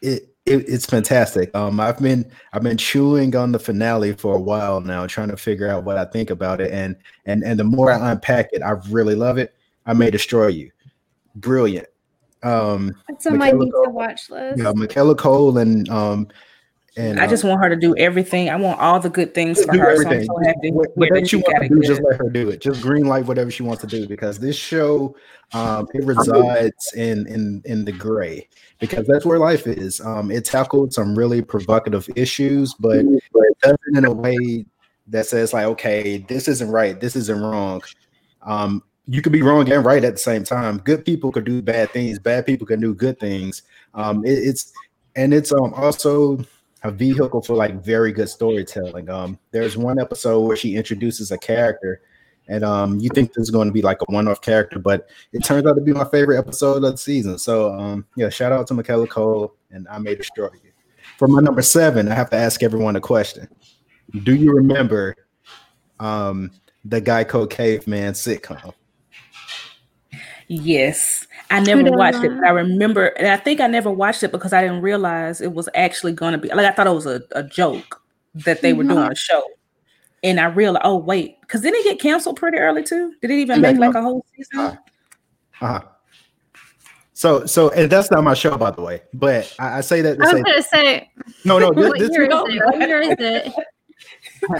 it, 0.00 0.34
it 0.46 0.68
it's 0.68 0.86
fantastic. 0.86 1.54
Um, 1.54 1.80
I've 1.80 1.98
been 1.98 2.30
I've 2.52 2.62
been 2.62 2.76
chewing 2.76 3.36
on 3.36 3.52
the 3.52 3.58
finale 3.58 4.12
for 4.12 4.34
a 4.34 4.40
while 4.40 4.80
now, 4.80 5.06
trying 5.06 5.28
to 5.28 5.36
figure 5.36 5.68
out 5.68 5.84
what 5.84 5.96
I 5.96 6.04
think 6.04 6.30
about 6.30 6.60
it, 6.60 6.72
and 6.72 6.96
and 7.26 7.42
and 7.44 7.58
the 7.58 7.64
more 7.64 7.90
I 7.92 8.12
unpack 8.12 8.48
it, 8.52 8.62
I 8.62 8.72
really 8.90 9.14
love 9.14 9.38
it. 9.38 9.54
I 9.86 9.92
may 9.92 10.10
destroy 10.10 10.48
you. 10.48 10.70
Brilliant. 11.36 11.86
Um, 12.42 12.94
It's 13.08 13.26
on 13.26 13.38
my 13.38 13.52
need 13.52 13.70
to 13.70 13.90
watch 13.90 14.28
list. 14.28 14.58
yeah, 14.60 14.72
Michaela 14.74 15.14
Coel 15.14 15.58
and 15.58 15.88
um 15.88 16.28
and 16.96 17.18
I 17.18 17.26
just 17.26 17.44
uh, 17.44 17.48
want 17.48 17.62
her 17.62 17.70
to 17.70 17.76
do 17.76 17.96
everything. 17.96 18.50
I 18.50 18.56
want 18.56 18.78
all 18.80 19.00
the 19.00 19.08
good 19.08 19.34
things 19.34 19.64
for 19.64 19.72
do 19.72 19.78
her. 19.78 19.96
So 19.96 20.02
I'm 20.02 20.06
everything. 20.06 20.26
so 20.26 20.38
happy. 20.44 20.70
what- 20.72 20.96
Whatever 20.96 21.20
that 21.20 21.28
she 21.28 21.36
you 21.38 21.42
wants 21.46 21.68
to 21.68 21.74
do, 21.74 21.82
just 21.82 22.02
let 22.02 22.18
her 22.18 22.28
do 22.30 22.50
it. 22.50 22.60
Just 22.60 22.82
green 22.82 23.06
light 23.06 23.24
whatever 23.26 23.50
she 23.50 23.62
wants 23.62 23.80
to 23.82 23.86
do 23.86 24.06
because 24.06 24.38
this 24.38 24.56
show 24.56 25.16
um, 25.54 25.86
it 25.94 26.04
resides 26.04 26.92
in 26.94 27.26
in 27.26 27.62
in 27.64 27.84
the 27.84 27.92
gray 27.92 28.48
because 28.78 29.06
that's 29.06 29.24
where 29.24 29.38
life 29.38 29.66
is. 29.66 30.00
Um, 30.00 30.30
it 30.30 30.44
tackled 30.44 30.92
some 30.92 31.14
really 31.16 31.40
provocative 31.42 32.08
issues, 32.16 32.74
but 32.74 32.98
it 32.98 33.22
does 33.62 33.76
it 33.86 33.96
in 33.98 34.04
a 34.04 34.12
way 34.12 34.66
that 35.08 35.26
says 35.26 35.52
like, 35.52 35.64
okay, 35.66 36.18
this 36.28 36.48
isn't 36.48 36.70
right, 36.70 37.00
this 37.00 37.16
isn't 37.16 37.40
wrong. 37.40 37.82
Um, 38.42 38.82
you 39.06 39.20
could 39.20 39.32
be 39.32 39.42
wrong 39.42 39.70
and 39.70 39.84
right 39.84 40.04
at 40.04 40.12
the 40.14 40.18
same 40.18 40.44
time. 40.44 40.78
Good 40.78 41.04
people 41.04 41.32
could 41.32 41.44
do 41.44 41.60
bad 41.60 41.90
things. 41.90 42.18
Bad 42.18 42.46
people 42.46 42.66
can 42.66 42.80
do 42.80 42.94
good 42.94 43.18
things. 43.18 43.62
Um, 43.94 44.24
it, 44.24 44.32
it's 44.38 44.72
and 45.16 45.34
it's 45.34 45.52
um 45.52 45.74
also 45.74 46.38
a 46.84 46.90
vehicle 46.90 47.42
for 47.42 47.54
like 47.54 47.82
very 47.82 48.12
good 48.12 48.28
storytelling. 48.28 49.08
Um, 49.08 49.38
there's 49.50 49.76
one 49.76 49.98
episode 49.98 50.40
where 50.40 50.56
she 50.56 50.76
introduces 50.76 51.30
a 51.30 51.38
character, 51.38 52.00
and 52.48 52.64
um, 52.64 52.98
you 52.98 53.08
think 53.10 53.32
this 53.32 53.44
is 53.44 53.50
going 53.50 53.68
to 53.68 53.72
be 53.72 53.82
like 53.82 53.98
a 54.00 54.12
one-off 54.12 54.40
character, 54.40 54.78
but 54.78 55.08
it 55.32 55.44
turns 55.44 55.66
out 55.66 55.74
to 55.74 55.80
be 55.80 55.92
my 55.92 56.04
favorite 56.04 56.38
episode 56.38 56.84
of 56.84 56.92
the 56.92 56.96
season. 56.96 57.38
So 57.38 57.72
um, 57.72 58.06
yeah, 58.16 58.28
shout 58.28 58.52
out 58.52 58.66
to 58.68 58.74
Michaela 58.74 59.06
Coel 59.06 59.54
and 59.70 59.86
I 59.88 59.98
May 59.98 60.14
Destroy 60.14 60.48
You. 60.62 60.70
For 61.18 61.28
my 61.28 61.40
number 61.40 61.62
seven, 61.62 62.08
I 62.08 62.14
have 62.14 62.30
to 62.30 62.36
ask 62.36 62.62
everyone 62.62 62.96
a 62.96 63.00
question. 63.00 63.48
Do 64.24 64.34
you 64.34 64.52
remember 64.52 65.14
um 66.00 66.50
the 66.84 67.00
Geico 67.00 67.48
Caveman 67.48 68.14
sitcom? 68.14 68.74
Yes. 70.48 71.26
I 71.52 71.60
never 71.60 71.82
doesn't? 71.82 71.98
watched 71.98 72.24
it, 72.24 72.30
but 72.34 72.44
I 72.44 72.50
remember, 72.50 73.08
and 73.08 73.28
I 73.28 73.36
think 73.36 73.60
I 73.60 73.66
never 73.66 73.90
watched 73.90 74.22
it 74.22 74.32
because 74.32 74.52
I 74.52 74.62
didn't 74.62 74.80
realize 74.80 75.40
it 75.40 75.52
was 75.52 75.68
actually 75.74 76.12
going 76.12 76.32
to 76.32 76.38
be 76.38 76.48
like 76.48 76.66
I 76.66 76.72
thought 76.72 76.86
it 76.86 76.90
was 76.90 77.06
a, 77.06 77.22
a 77.32 77.42
joke 77.42 78.02
that 78.34 78.62
they 78.62 78.72
were 78.72 78.84
doing 78.84 79.10
a 79.10 79.14
show. 79.14 79.44
And 80.24 80.40
I 80.40 80.46
realized, 80.46 80.82
oh, 80.84 80.96
wait, 80.96 81.40
because 81.40 81.60
didn't 81.60 81.80
it 81.80 81.84
get 81.84 82.00
canceled 82.00 82.36
pretty 82.36 82.56
early 82.58 82.82
too? 82.82 83.12
Did 83.20 83.30
it 83.30 83.34
even 83.34 83.60
Yeah, 83.60 83.72
make 83.72 83.80
like 83.80 83.94
a 83.94 84.02
whole 84.02 84.24
season? 84.34 84.78
Uh-huh. 85.60 85.80
So 87.12 87.44
so 87.46 87.70
and 87.70 87.90
that's 87.90 88.10
not 88.10 88.24
my 88.24 88.34
show, 88.34 88.56
by 88.56 88.70
the 88.70 88.80
way. 88.82 89.02
But 89.12 89.54
I, 89.58 89.78
I 89.78 89.80
say 89.82 90.00
that 90.00 90.18
to 90.18 90.24
I 90.24 90.32
was 90.32 90.42
say 90.42 90.42
gonna 90.42 90.62
say, 90.62 91.10
no, 91.44 91.58
no. 91.58 91.72
This, 91.72 91.84
what 91.90 91.98
this 91.98 92.10
year 92.12 92.22
is 92.22 92.30
it? 92.30 92.64
What 92.64 92.88
year 92.88 93.00
is 93.00 93.16
it? 93.18 93.52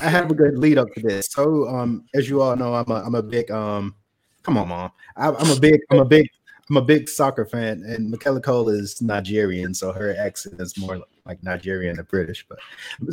I 0.00 0.08
have 0.08 0.30
a 0.30 0.34
good 0.34 0.58
lead 0.58 0.78
up 0.78 0.92
to 0.94 1.00
this. 1.00 1.28
So, 1.30 1.68
um, 1.68 2.04
as 2.14 2.28
you 2.28 2.42
all 2.42 2.54
know, 2.54 2.74
I'm 2.74 2.90
a 2.90 2.94
I'm 2.94 3.14
a 3.14 3.22
big 3.22 3.50
um, 3.50 3.94
come 4.42 4.58
on, 4.58 4.68
mom. 4.68 4.92
I, 5.16 5.28
I'm 5.28 5.50
a 5.50 5.56
big 5.58 5.80
I'm 5.90 5.98
a 5.98 6.04
big 6.04 6.28
I'm 6.68 6.76
a 6.76 6.82
big 6.82 7.08
soccer 7.08 7.44
fan, 7.44 7.82
and 7.84 8.10
Michaela 8.10 8.40
Coel 8.40 8.68
is 8.68 9.00
Nigerian, 9.02 9.74
so 9.74 9.92
her 9.92 10.14
accent 10.18 10.60
is 10.60 10.78
more 10.78 11.00
like 11.26 11.42
Nigerian 11.42 11.96
than 11.96 12.06
British. 12.06 12.46
But 12.48 12.58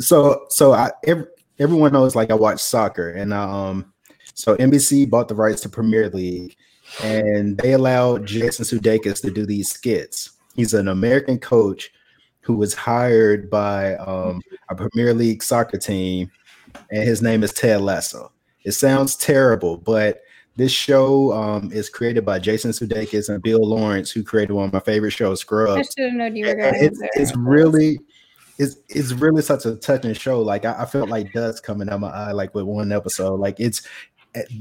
so 0.02 0.46
so 0.48 0.72
I 0.72 0.90
every, 1.06 1.26
everyone 1.58 1.92
knows 1.92 2.14
like 2.14 2.30
I 2.30 2.34
watch 2.34 2.60
soccer, 2.60 3.10
and 3.10 3.32
um, 3.32 3.92
so 4.34 4.56
NBC 4.56 5.08
bought 5.10 5.28
the 5.28 5.34
rights 5.34 5.60
to 5.62 5.68
Premier 5.68 6.08
League, 6.10 6.56
and 7.02 7.58
they 7.58 7.72
allowed 7.72 8.26
Jason 8.26 8.64
Sudeikis 8.64 9.20
to 9.22 9.30
do 9.30 9.46
these 9.46 9.70
skits. 9.70 10.30
He's 10.54 10.74
an 10.74 10.88
American 10.88 11.38
coach 11.38 11.92
who 12.42 12.56
was 12.56 12.74
hired 12.74 13.50
by 13.50 13.96
um, 13.96 14.40
a 14.70 14.74
Premier 14.74 15.12
League 15.12 15.42
soccer 15.42 15.76
team 15.78 16.30
and 16.90 17.02
his 17.02 17.22
name 17.22 17.42
is 17.42 17.52
Ted 17.52 17.80
Lasso. 17.80 18.32
It 18.64 18.72
sounds 18.72 19.16
terrible, 19.16 19.76
but 19.76 20.22
this 20.56 20.72
show 20.72 21.32
um, 21.32 21.72
is 21.72 21.88
created 21.88 22.24
by 22.24 22.38
Jason 22.38 22.72
Sudeikis 22.72 23.28
and 23.28 23.42
Bill 23.42 23.66
Lawrence, 23.66 24.10
who 24.10 24.22
created 24.22 24.52
one 24.52 24.66
of 24.66 24.72
my 24.72 24.80
favorite 24.80 25.12
shows, 25.12 25.40
Scrubs. 25.40 25.78
I 25.78 25.82
should 25.82 26.10
have 26.10 26.18
known 26.18 26.36
you 26.36 26.46
were 26.46 26.54
going. 26.54 26.74
It's 26.76 26.98
there. 26.98 27.10
it's 27.14 27.36
really 27.36 27.98
it's 28.58 28.76
it's 28.88 29.12
really 29.12 29.42
such 29.42 29.64
a 29.64 29.76
touching 29.76 30.12
show. 30.12 30.42
Like 30.42 30.64
I, 30.64 30.82
I 30.82 30.84
felt 30.84 31.08
like 31.08 31.32
dust 31.32 31.62
coming 31.62 31.88
out 31.88 31.94
of 31.94 32.00
my 32.00 32.10
eye, 32.10 32.32
like 32.32 32.54
with 32.54 32.64
one 32.64 32.92
episode. 32.92 33.40
Like 33.40 33.58
it's 33.58 33.86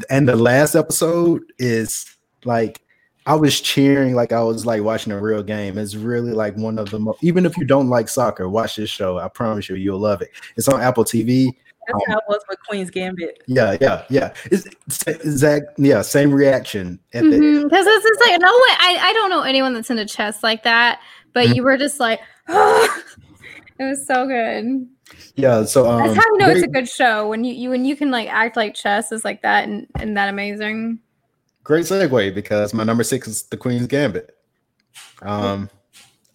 and 0.09 0.27
the 0.27 0.35
last 0.35 0.75
episode 0.75 1.43
is 1.59 2.05
like 2.45 2.81
I 3.25 3.35
was 3.35 3.59
cheering 3.59 4.15
like 4.15 4.31
I 4.31 4.41
was 4.41 4.65
like 4.65 4.83
watching 4.83 5.11
a 5.11 5.21
real 5.21 5.43
game. 5.43 5.77
It's 5.77 5.95
really 5.95 6.31
like 6.31 6.55
one 6.55 6.79
of 6.79 6.89
the 6.91 6.99
most 6.99 7.23
even 7.23 7.45
if 7.45 7.57
you 7.57 7.65
don't 7.65 7.89
like 7.89 8.07
soccer, 8.07 8.47
watch 8.47 8.77
this 8.77 8.89
show. 8.89 9.19
I 9.19 9.27
promise 9.27 9.67
you, 9.67 9.75
you'll 9.75 9.99
love 9.99 10.21
it. 10.21 10.29
It's 10.55 10.69
on 10.69 10.81
Apple 10.81 11.03
TV. 11.03 11.49
That's 11.91 12.07
how 12.07 12.17
it 12.17 12.23
was 12.27 12.41
with 12.49 12.59
Queen's 12.67 12.89
Gambit. 12.89 13.43
Yeah, 13.47 13.77
yeah, 13.81 14.03
yeah. 14.09 14.33
It's, 14.45 14.65
it's 15.07 15.29
Zach. 15.29 15.63
Yeah, 15.77 16.01
same 16.01 16.31
reaction. 16.31 16.99
At 17.13 17.23
the, 17.23 17.63
Because 17.63 17.85
this 17.85 18.05
is 18.05 18.17
like 18.27 18.39
no 18.39 18.47
one. 18.47 18.77
I 18.79 18.97
I 19.01 19.13
don't 19.13 19.29
know 19.29 19.41
anyone 19.41 19.73
that's 19.73 19.89
into 19.89 20.05
chess 20.05 20.43
like 20.43 20.63
that. 20.63 20.99
But 21.33 21.47
Mhm. 21.47 21.55
you 21.55 21.63
were 21.63 21.77
just 21.77 21.99
like, 21.99 22.19
it 22.47 23.03
was 23.79 24.05
so 24.07 24.25
good. 24.27 24.87
Yeah, 25.35 25.63
so 25.65 25.89
um, 25.89 25.99
That's 26.03 26.15
how 26.15 26.31
you 26.33 26.37
know 26.37 26.49
it's 26.49 26.63
a 26.63 26.67
good 26.67 26.87
show 26.87 27.27
when 27.29 27.43
you, 27.43 27.53
you 27.53 27.69
when 27.69 27.85
you 27.85 27.95
can 27.95 28.11
like 28.11 28.27
act 28.29 28.55
like 28.55 28.75
chess 28.75 29.11
is 29.11 29.25
like 29.25 29.41
that 29.41 29.63
and 29.67 29.87
and 29.99 30.15
that 30.17 30.29
amazing. 30.29 30.99
great 31.63 31.85
segue 31.85 32.33
because 32.35 32.73
my 32.73 32.83
number 32.83 33.03
six 33.03 33.27
is 33.27 33.43
the 33.43 33.57
Queen's 33.57 33.87
Gambit. 33.87 34.35
Um, 35.21 35.69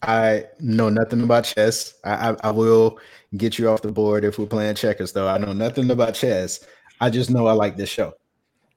I 0.03 0.45
know 0.61 0.89
nothing 0.89 1.23
about 1.23 1.45
chess. 1.45 1.95
I, 2.05 2.31
I 2.31 2.37
I 2.45 2.51
will 2.51 2.99
get 3.37 3.59
you 3.59 3.69
off 3.69 3.83
the 3.83 3.93
board 3.93 4.25
if 4.25 4.39
we're 4.39 4.47
playing 4.47 4.77
checkers, 4.77 5.13
though. 5.13 5.29
I 5.29 5.39
know 5.39 5.53
nothing 5.53 5.91
about 5.91 6.15
chess. 6.15 6.65
I 7.01 7.11
just 7.11 7.31
know 7.31 7.47
I 7.47 7.53
like 7.53 7.77
this 7.77 7.89
show. 7.89 8.15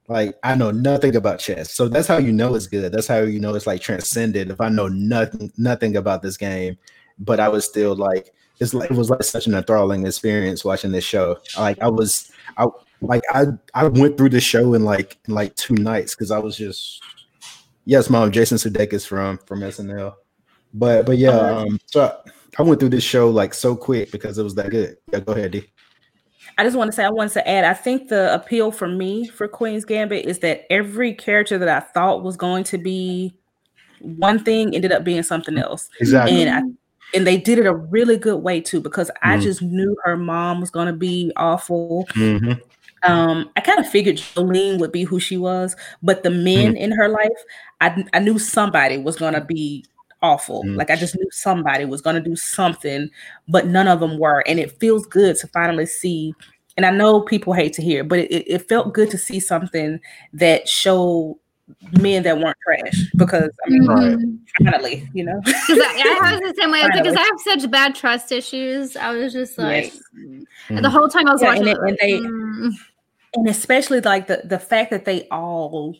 Like 0.08 0.36
I 0.42 0.54
know 0.54 0.70
nothing 0.70 1.16
about 1.16 1.38
chess, 1.38 1.74
so 1.74 1.86
that's 1.86 2.08
how 2.08 2.16
you 2.16 2.32
know 2.32 2.54
it's 2.54 2.66
good. 2.66 2.92
That's 2.92 3.06
how 3.06 3.18
you 3.18 3.40
know 3.40 3.54
it's 3.54 3.66
like 3.66 3.82
transcended. 3.82 4.50
If 4.50 4.60
I 4.60 4.70
know 4.70 4.88
nothing 4.88 5.52
nothing 5.58 5.96
about 5.96 6.22
this 6.22 6.38
game, 6.38 6.78
but 7.18 7.40
I 7.40 7.48
was 7.48 7.66
still 7.66 7.94
like 7.94 8.32
it's 8.58 8.72
like 8.72 8.90
it 8.90 8.96
was 8.96 9.10
like 9.10 9.22
such 9.22 9.46
an 9.46 9.54
enthralling 9.54 10.06
experience 10.06 10.64
watching 10.64 10.92
this 10.92 11.04
show. 11.04 11.36
Like 11.58 11.78
I 11.82 11.88
was 11.88 12.32
I 12.56 12.66
like 13.02 13.22
I 13.30 13.44
I 13.74 13.86
went 13.86 14.16
through 14.16 14.30
the 14.30 14.40
show 14.40 14.72
in 14.72 14.82
like 14.82 15.18
in 15.28 15.34
like 15.34 15.54
two 15.56 15.74
nights 15.74 16.14
because 16.14 16.30
I 16.30 16.38
was 16.38 16.56
just 16.56 17.02
yes, 17.84 18.08
mom, 18.08 18.32
Jason 18.32 18.56
Sudeikis 18.56 19.06
from 19.06 19.38
from 19.46 19.60
SNL. 19.60 20.14
But 20.72 21.04
but 21.04 21.18
yeah, 21.18 21.38
um 21.38 21.78
so 21.84 22.04
I, 22.04 22.30
I 22.58 22.62
went 22.62 22.80
through 22.80 22.90
this 22.90 23.04
show 23.04 23.28
like 23.30 23.52
so 23.54 23.76
quick 23.76 24.10
because 24.10 24.38
it 24.38 24.42
was 24.42 24.54
that 24.54 24.70
good. 24.70 24.96
Yeah, 25.12 25.20
go 25.20 25.32
ahead, 25.32 25.52
D. 25.52 25.64
I 26.56 26.64
just 26.64 26.76
want 26.76 26.88
to 26.88 26.92
say, 26.96 27.04
I 27.04 27.10
wanted 27.10 27.34
to 27.34 27.48
add, 27.48 27.64
I 27.64 27.74
think 27.74 28.08
the 28.08 28.34
appeal 28.34 28.72
for 28.72 28.88
me 28.88 29.28
for 29.28 29.46
Queen's 29.46 29.84
Gambit 29.84 30.24
is 30.26 30.40
that 30.40 30.64
every 30.70 31.14
character 31.14 31.58
that 31.58 31.68
I 31.68 31.80
thought 31.80 32.24
was 32.24 32.36
going 32.36 32.64
to 32.64 32.78
be 32.78 33.32
one 34.00 34.42
thing 34.42 34.74
ended 34.74 34.92
up 34.92 35.04
being 35.04 35.22
something 35.22 35.58
else. 35.58 35.88
Exactly. 36.00 36.42
And 36.42 36.50
I 36.50 36.62
and 37.14 37.26
they 37.26 37.38
did 37.38 37.58
it 37.58 37.66
a 37.66 37.74
really 37.74 38.18
good 38.18 38.42
way 38.42 38.60
too, 38.60 38.80
because 38.80 39.10
I 39.22 39.36
Mhm. 39.38 39.42
just 39.42 39.62
knew 39.62 39.96
her 40.04 40.16
mom 40.16 40.60
was 40.60 40.70
gonna 40.70 40.92
be 40.92 41.32
awful. 41.36 42.06
Mhm. 42.12 42.60
Um, 43.02 43.50
I 43.56 43.60
kind 43.60 43.78
of 43.78 43.88
figured 43.88 44.16
Jolene 44.16 44.78
would 44.78 44.92
be 44.92 45.04
who 45.04 45.18
she 45.18 45.36
was, 45.38 45.74
but 46.02 46.22
the 46.22 46.30
men 46.30 46.76
in 46.76 46.90
her 46.90 47.08
life, 47.08 47.28
I, 47.80 48.04
I 48.12 48.18
knew 48.18 48.38
somebody 48.38 48.98
was 48.98 49.16
gonna 49.16 49.40
be 49.42 49.84
awful. 50.22 50.64
Mm. 50.64 50.76
Like 50.76 50.90
I 50.90 50.96
just 50.96 51.16
knew 51.16 51.28
somebody 51.30 51.84
was 51.84 52.00
gonna 52.02 52.20
do 52.20 52.36
something, 52.36 53.08
but 53.48 53.66
none 53.66 53.88
of 53.88 54.00
them 54.00 54.18
were. 54.18 54.40
And 54.46 54.58
it 54.58 54.78
feels 54.80 55.06
good 55.06 55.36
to 55.36 55.46
finally 55.48 55.86
see. 55.86 56.34
And 56.76 56.86
I 56.86 56.90
know 56.90 57.20
people 57.22 57.52
hate 57.52 57.72
to 57.74 57.82
hear, 57.82 58.04
but 58.04 58.20
it, 58.20 58.44
it 58.52 58.68
felt 58.68 58.94
good 58.94 59.10
to 59.10 59.18
see 59.18 59.40
something 59.40 59.98
that 60.32 60.68
showed 60.68 61.38
men 62.00 62.22
that 62.22 62.38
weren't 62.38 62.56
trash. 62.64 63.04
Because 63.16 63.50
I 63.66 63.68
mean, 63.70 63.86
Right. 63.86 64.16
Mhm. 64.16 64.38
finally, 64.64 65.08
you 65.12 65.24
know. 65.24 65.40
'Cause 65.44 65.78
I, 65.82 66.18
I 66.22 66.32
was 66.32 66.40
the 66.40 66.60
same 66.60 66.70
way. 66.70 66.80
I 66.80 66.86
was 66.86 66.94
like, 66.94 67.02
because 67.04 67.16
I 67.16 67.22
have 67.22 67.60
such 67.60 67.70
bad 67.70 67.94
trust 67.94 68.32
issues. 68.32 68.96
I 68.96 69.10
was 69.10 69.32
just 69.32 69.58
like, 69.58 69.92
Yes. 69.92 70.44
and 70.68 70.84
the 70.84 70.88
whole 70.90 71.08
time 71.08 71.26
I 71.28 71.32
was 71.32 71.42
Yeah, 71.42 71.48
watching, 71.48 71.68
and 71.68 71.76
it, 71.76 71.80
it- 71.82 71.88
and 71.88 71.98
they- 72.00 72.28
mm. 72.28 72.72
and 73.34 73.48
especially 73.48 74.00
like 74.00 74.26
the 74.28 74.40
the 74.44 74.58
fact 74.58 74.90
that 74.90 75.04
they 75.04 75.28
all 75.30 75.94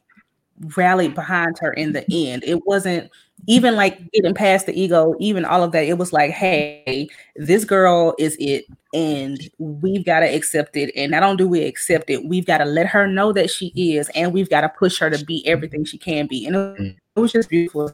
rallied 0.76 1.14
behind 1.14 1.58
her 1.58 1.72
in 1.72 1.92
the 1.92 2.04
end. 2.10 2.44
It 2.44 2.66
wasn't 2.66 3.10
even 3.46 3.76
like 3.76 4.10
getting 4.12 4.34
past 4.34 4.66
the 4.66 4.78
ego, 4.78 5.14
even 5.20 5.44
all 5.44 5.62
of 5.62 5.72
that. 5.72 5.84
It 5.84 5.98
was 5.98 6.12
like, 6.12 6.30
hey, 6.30 7.08
this 7.36 7.64
girl 7.64 8.14
is 8.18 8.36
it, 8.40 8.66
and 8.92 9.38
we've 9.58 10.04
got 10.04 10.20
to 10.20 10.26
accept 10.26 10.76
it. 10.76 10.92
And 10.96 11.12
not 11.12 11.22
only 11.22 11.36
do 11.36 11.48
we 11.48 11.64
accept 11.64 12.10
it, 12.10 12.24
we've 12.24 12.46
got 12.46 12.58
to 12.58 12.64
let 12.64 12.86
her 12.86 13.06
know 13.06 13.32
that 13.32 13.50
she 13.50 13.72
is, 13.76 14.08
and 14.10 14.32
we've 14.32 14.50
got 14.50 14.62
to 14.62 14.68
push 14.68 14.98
her 14.98 15.10
to 15.10 15.24
be 15.24 15.46
everything 15.46 15.84
she 15.84 15.98
can 15.98 16.26
be. 16.26 16.46
And 16.46 16.56
it, 16.56 16.76
mm. 16.78 16.96
was 17.14 17.32
just 17.32 17.48
beautiful 17.48 17.92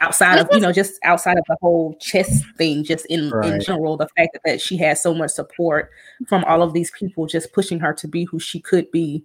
outside 0.00 0.38
of 0.38 0.48
you 0.52 0.60
know 0.60 0.72
just 0.72 0.98
outside 1.04 1.36
of 1.36 1.44
the 1.48 1.56
whole 1.60 1.94
chess 2.00 2.42
thing 2.56 2.82
just 2.82 3.04
in, 3.06 3.30
right. 3.30 3.52
in 3.52 3.60
general 3.60 3.96
the 3.96 4.08
fact 4.16 4.30
that, 4.32 4.40
that 4.44 4.60
she 4.60 4.76
has 4.76 5.02
so 5.02 5.12
much 5.12 5.30
support 5.30 5.90
from 6.26 6.44
all 6.44 6.62
of 6.62 6.72
these 6.72 6.90
people 6.92 7.26
just 7.26 7.52
pushing 7.52 7.78
her 7.78 7.92
to 7.92 8.08
be 8.08 8.24
who 8.24 8.38
she 8.38 8.58
could 8.58 8.90
be 8.90 9.22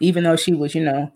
even 0.00 0.24
though 0.24 0.36
she 0.36 0.52
was 0.52 0.74
you 0.74 0.82
know 0.82 1.10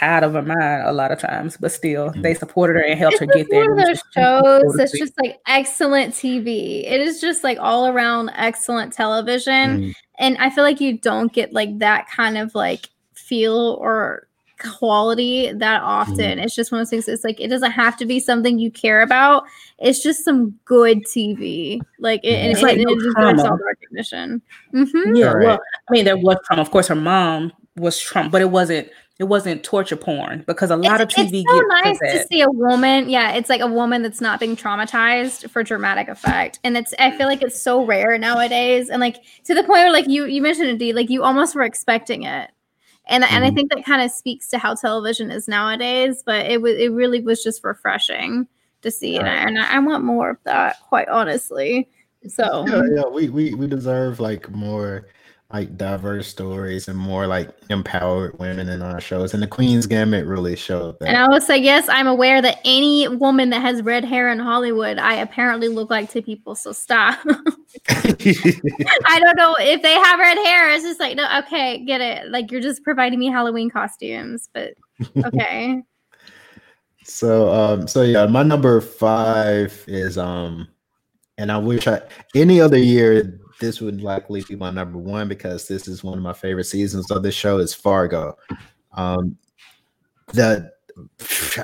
out 0.00 0.24
of 0.24 0.32
her 0.34 0.42
mind 0.42 0.82
a 0.84 0.92
lot 0.92 1.12
of 1.12 1.18
times, 1.18 1.56
but 1.56 1.72
still 1.72 2.10
mm-hmm. 2.10 2.22
they 2.22 2.34
supported 2.34 2.74
her 2.74 2.82
and 2.82 2.98
helped 2.98 3.14
it's 3.14 3.20
her 3.20 3.26
get 3.26 3.48
there. 3.50 3.68
One 3.68 3.80
of 3.80 3.86
those 3.86 4.02
shows 4.14 4.74
that's 4.76 4.98
just 4.98 5.12
like 5.20 5.38
excellent 5.46 6.14
TV. 6.14 6.84
It 6.84 7.00
is 7.00 7.20
just 7.20 7.44
like 7.44 7.58
all 7.60 7.86
around 7.86 8.30
excellent 8.34 8.92
television. 8.92 9.52
Mm-hmm. 9.52 9.90
And 10.18 10.36
I 10.38 10.50
feel 10.50 10.64
like 10.64 10.80
you 10.80 10.98
don't 10.98 11.32
get 11.32 11.52
like 11.52 11.78
that 11.78 12.08
kind 12.08 12.38
of 12.38 12.54
like 12.54 12.88
feel 13.14 13.76
or 13.80 14.28
quality 14.62 15.52
that 15.52 15.82
often. 15.82 16.16
Mm-hmm. 16.16 16.40
It's 16.40 16.54
just 16.54 16.72
one 16.72 16.80
of 16.80 16.86
those 16.86 16.90
things. 16.90 17.08
It's 17.08 17.24
like 17.24 17.40
it 17.40 17.48
doesn't 17.48 17.72
have 17.72 17.96
to 17.98 18.06
be 18.06 18.20
something 18.20 18.58
you 18.58 18.70
care 18.70 19.02
about. 19.02 19.44
It's 19.78 20.02
just 20.02 20.24
some 20.24 20.58
good 20.64 21.04
TV. 21.04 21.80
Like 21.98 22.20
it, 22.22 22.28
it's 22.28 22.58
and, 22.58 22.62
like 22.62 22.78
it, 22.78 22.84
no 22.86 22.92
it 22.92 22.98
deserves 22.98 23.42
all 23.42 23.56
the 23.56 23.64
recognition. 23.64 24.42
Mm-hmm. 24.72 25.16
Yeah, 25.16 25.32
right. 25.32 25.46
well, 25.46 25.60
I 25.88 25.92
mean, 25.92 26.04
there 26.04 26.16
was 26.16 26.36
trauma. 26.46 26.62
Of 26.62 26.70
course, 26.70 26.88
her 26.88 26.94
mom 26.94 27.52
was 27.76 28.00
Trump, 28.00 28.32
but 28.32 28.42
it 28.42 28.50
wasn't 28.50 28.88
it 29.22 29.28
wasn't 29.28 29.62
torture 29.62 29.94
porn 29.94 30.42
because 30.48 30.72
a 30.72 30.76
lot 30.76 31.00
it's, 31.00 31.16
of 31.16 31.26
TV. 31.26 31.44
It's 31.46 31.52
so 31.52 31.60
nice 31.68 31.98
to 32.00 32.26
see 32.26 32.40
a 32.40 32.50
woman. 32.50 33.08
Yeah, 33.08 33.34
it's 33.34 33.48
like 33.48 33.60
a 33.60 33.68
woman 33.68 34.02
that's 34.02 34.20
not 34.20 34.40
being 34.40 34.56
traumatized 34.56 35.48
for 35.48 35.62
dramatic 35.62 36.08
effect, 36.08 36.58
and 36.64 36.76
it's. 36.76 36.92
I 36.98 37.16
feel 37.16 37.28
like 37.28 37.40
it's 37.40 37.62
so 37.62 37.84
rare 37.84 38.18
nowadays, 38.18 38.90
and 38.90 38.98
like 38.98 39.22
to 39.44 39.54
the 39.54 39.62
point 39.62 39.78
where 39.78 39.92
like 39.92 40.08
you 40.08 40.24
you 40.24 40.42
mentioned 40.42 40.70
it, 40.70 40.78
D, 40.78 40.92
like 40.92 41.08
you 41.08 41.22
almost 41.22 41.54
were 41.54 41.62
expecting 41.62 42.24
it, 42.24 42.50
and 43.06 43.22
mm-hmm. 43.22 43.32
and 43.32 43.44
I 43.44 43.46
mm-hmm. 43.46 43.54
think 43.54 43.72
that 43.72 43.84
kind 43.84 44.02
of 44.02 44.10
speaks 44.10 44.48
to 44.48 44.58
how 44.58 44.74
television 44.74 45.30
is 45.30 45.46
nowadays. 45.46 46.24
But 46.26 46.46
it 46.46 46.60
was 46.60 46.76
it 46.76 46.90
really 46.90 47.20
was 47.20 47.44
just 47.44 47.62
refreshing 47.62 48.48
to 48.82 48.90
see, 48.90 49.20
right. 49.20 49.28
and, 49.28 49.56
I, 49.56 49.66
and 49.66 49.76
I 49.76 49.78
want 49.78 50.02
more 50.02 50.30
of 50.30 50.38
that, 50.42 50.80
quite 50.88 51.08
honestly. 51.08 51.88
So 52.26 52.64
yeah, 52.66 52.82
yeah, 52.92 53.06
we 53.06 53.28
we 53.28 53.54
we 53.54 53.68
deserve 53.68 54.18
like 54.18 54.50
more 54.50 55.06
like 55.52 55.76
diverse 55.76 56.26
stories 56.26 56.88
and 56.88 56.98
more 56.98 57.26
like 57.26 57.50
empowered 57.68 58.38
women 58.38 58.70
in 58.70 58.80
our 58.80 59.00
shows. 59.00 59.34
And 59.34 59.42
the 59.42 59.46
Queen's 59.46 59.86
Gambit 59.86 60.26
really 60.26 60.56
showed 60.56 60.98
that. 60.98 61.08
And 61.08 61.16
I 61.16 61.28
will 61.28 61.42
say, 61.42 61.58
yes, 61.58 61.88
I'm 61.90 62.06
aware 62.06 62.40
that 62.40 62.60
any 62.64 63.06
woman 63.08 63.50
that 63.50 63.60
has 63.60 63.82
red 63.82 64.02
hair 64.04 64.30
in 64.30 64.38
Hollywood, 64.38 64.98
I 64.98 65.14
apparently 65.14 65.68
look 65.68 65.90
like 65.90 66.10
to 66.12 66.22
people. 66.22 66.54
So 66.54 66.72
stop. 66.72 67.18
I 67.88 69.20
don't 69.20 69.36
know 69.36 69.54
if 69.60 69.82
they 69.82 69.92
have 69.92 70.18
red 70.18 70.38
hair. 70.38 70.70
It's 70.70 70.84
just 70.84 71.00
like, 71.00 71.16
no, 71.16 71.28
okay, 71.40 71.84
get 71.84 72.00
it. 72.00 72.30
Like 72.30 72.50
you're 72.50 72.62
just 72.62 72.82
providing 72.82 73.18
me 73.18 73.26
Halloween 73.26 73.68
costumes, 73.68 74.48
but 74.54 74.72
okay. 75.24 75.82
so 77.04 77.52
um 77.52 77.86
so 77.88 78.02
yeah, 78.02 78.24
my 78.26 78.42
number 78.42 78.80
five 78.80 79.84
is 79.86 80.16
um 80.16 80.68
and 81.36 81.52
I 81.52 81.58
wish 81.58 81.86
I 81.86 82.00
any 82.34 82.60
other 82.60 82.78
year 82.78 83.40
this 83.62 83.80
would 83.80 84.02
likely 84.02 84.42
be 84.42 84.56
my 84.56 84.70
number 84.70 84.98
one 84.98 85.28
because 85.28 85.68
this 85.68 85.86
is 85.86 86.02
one 86.02 86.18
of 86.18 86.24
my 86.24 86.32
favorite 86.32 86.64
seasons 86.64 87.10
of 87.12 87.22
this 87.22 87.34
show 87.34 87.58
is 87.58 87.72
Fargo. 87.72 88.36
Um, 88.94 89.38
the 90.34 90.70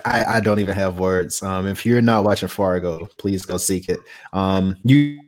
I, 0.05 0.25
I 0.37 0.41
don't 0.41 0.61
even 0.61 0.77
have 0.77 1.01
words. 1.01 1.43
Um, 1.43 1.67
if 1.67 1.85
you're 1.85 2.01
not 2.01 2.23
watching 2.25 2.49
Fargo, 2.49 3.07
please 3.19 3.45
go 3.45 3.57
seek 3.57 3.89
it. 3.89 3.99
Um, 4.33 4.77
you 4.85 5.19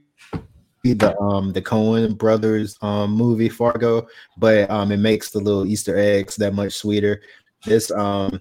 the 0.82 1.14
um 1.20 1.52
the 1.52 1.60
Coen 1.60 2.16
brothers 2.16 2.78
um 2.80 3.10
movie 3.10 3.50
Fargo, 3.50 4.06
but 4.38 4.70
um 4.70 4.92
it 4.92 4.98
makes 4.98 5.30
the 5.30 5.40
little 5.40 5.66
Easter 5.66 5.98
eggs 5.98 6.36
that 6.36 6.54
much 6.54 6.72
sweeter. 6.72 7.20
This 7.66 7.90
um 7.90 8.40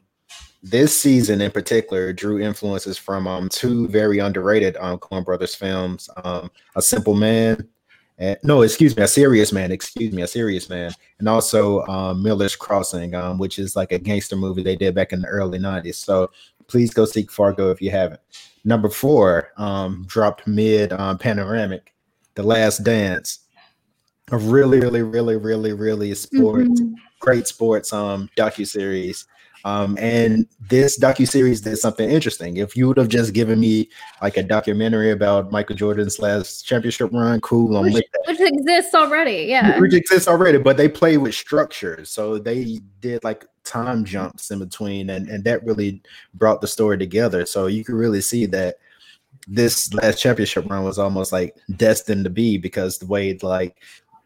this 0.61 0.97
season 0.97 1.41
in 1.41 1.51
particular 1.51 2.13
drew 2.13 2.39
influences 2.39 2.97
from 2.97 3.27
um 3.27 3.49
two 3.49 3.87
very 3.87 4.19
underrated 4.19 4.77
um 4.77 4.99
brothers 5.25 5.55
films, 5.55 6.09
um 6.23 6.49
A 6.75 6.81
Simple 6.81 7.15
Man 7.15 7.67
and, 8.19 8.37
no, 8.43 8.61
excuse 8.61 8.95
me, 8.95 9.03
a 9.03 9.07
serious 9.07 9.53
man. 9.53 9.71
Excuse 9.71 10.13
me, 10.13 10.21
a 10.21 10.27
serious 10.27 10.69
man, 10.69 10.93
and 11.19 11.29
also 11.29 11.85
um, 11.87 12.21
Miller's 12.21 12.55
Crossing, 12.55 13.15
um, 13.15 13.37
which 13.37 13.57
is 13.57 13.75
like 13.77 13.93
a 13.93 13.97
gangster 13.97 14.35
movie 14.35 14.61
they 14.61 14.75
did 14.75 14.93
back 14.93 15.13
in 15.13 15.21
the 15.21 15.27
early 15.27 15.57
'90s. 15.57 15.95
So 15.95 16.29
please 16.67 16.93
go 16.93 17.05
seek 17.05 17.31
Fargo 17.31 17.71
if 17.71 17.81
you 17.81 17.91
haven't. 17.91 18.19
Number 18.65 18.89
four 18.89 19.51
um, 19.57 20.05
dropped 20.05 20.45
mid 20.45 20.91
um, 20.91 21.17
panoramic, 21.17 21.93
The 22.35 22.43
Last 22.43 22.83
Dance, 22.83 23.39
a 24.31 24.37
really, 24.37 24.79
really, 24.81 25.01
really, 25.01 25.37
really, 25.37 25.71
really 25.71 26.13
sports, 26.13 26.81
mm-hmm. 26.81 26.93
great 27.19 27.47
sports 27.47 27.93
um 27.93 28.29
docu 28.35 28.67
series 28.67 29.25
um, 29.65 29.97
and 29.99 30.47
this 30.59 30.97
docu 30.99 31.27
series 31.27 31.61
did 31.61 31.77
something 31.77 32.09
interesting. 32.09 32.57
If 32.57 32.75
you 32.75 32.87
would 32.87 32.97
have 32.97 33.09
just 33.09 33.33
given 33.33 33.59
me 33.59 33.89
like 34.21 34.37
a 34.37 34.43
documentary 34.43 35.11
about 35.11 35.51
Michael 35.51 35.75
Jordan's 35.75 36.19
last 36.19 36.63
championship 36.63 37.11
run, 37.11 37.41
cool, 37.41 37.75
I'm 37.77 37.91
which. 37.91 38.05
Which 38.27 38.39
exists 38.39 38.93
already, 38.95 39.45
yeah. 39.47 39.79
Which 39.79 39.93
exists 39.93 40.27
already, 40.27 40.57
but 40.57 40.77
they 40.77 40.87
play 40.87 41.17
with 41.17 41.35
structure. 41.35 42.05
So 42.05 42.37
they 42.37 42.79
did 43.01 43.23
like 43.23 43.45
time 43.63 44.05
jumps 44.05 44.51
in 44.51 44.59
between, 44.59 45.09
and, 45.09 45.27
and 45.27 45.43
that 45.43 45.63
really 45.65 46.01
brought 46.33 46.61
the 46.61 46.67
story 46.67 46.97
together. 46.97 47.45
So 47.45 47.67
you 47.67 47.83
can 47.83 47.95
really 47.95 48.21
see 48.21 48.45
that 48.47 48.75
this 49.47 49.93
last 49.93 50.21
championship 50.21 50.69
run 50.69 50.83
was 50.83 50.99
almost 50.99 51.31
like 51.31 51.57
destined 51.75 52.23
to 52.23 52.29
be 52.29 52.57
because 52.57 52.97
the 52.97 53.07
way 53.07 53.37
like 53.41 53.77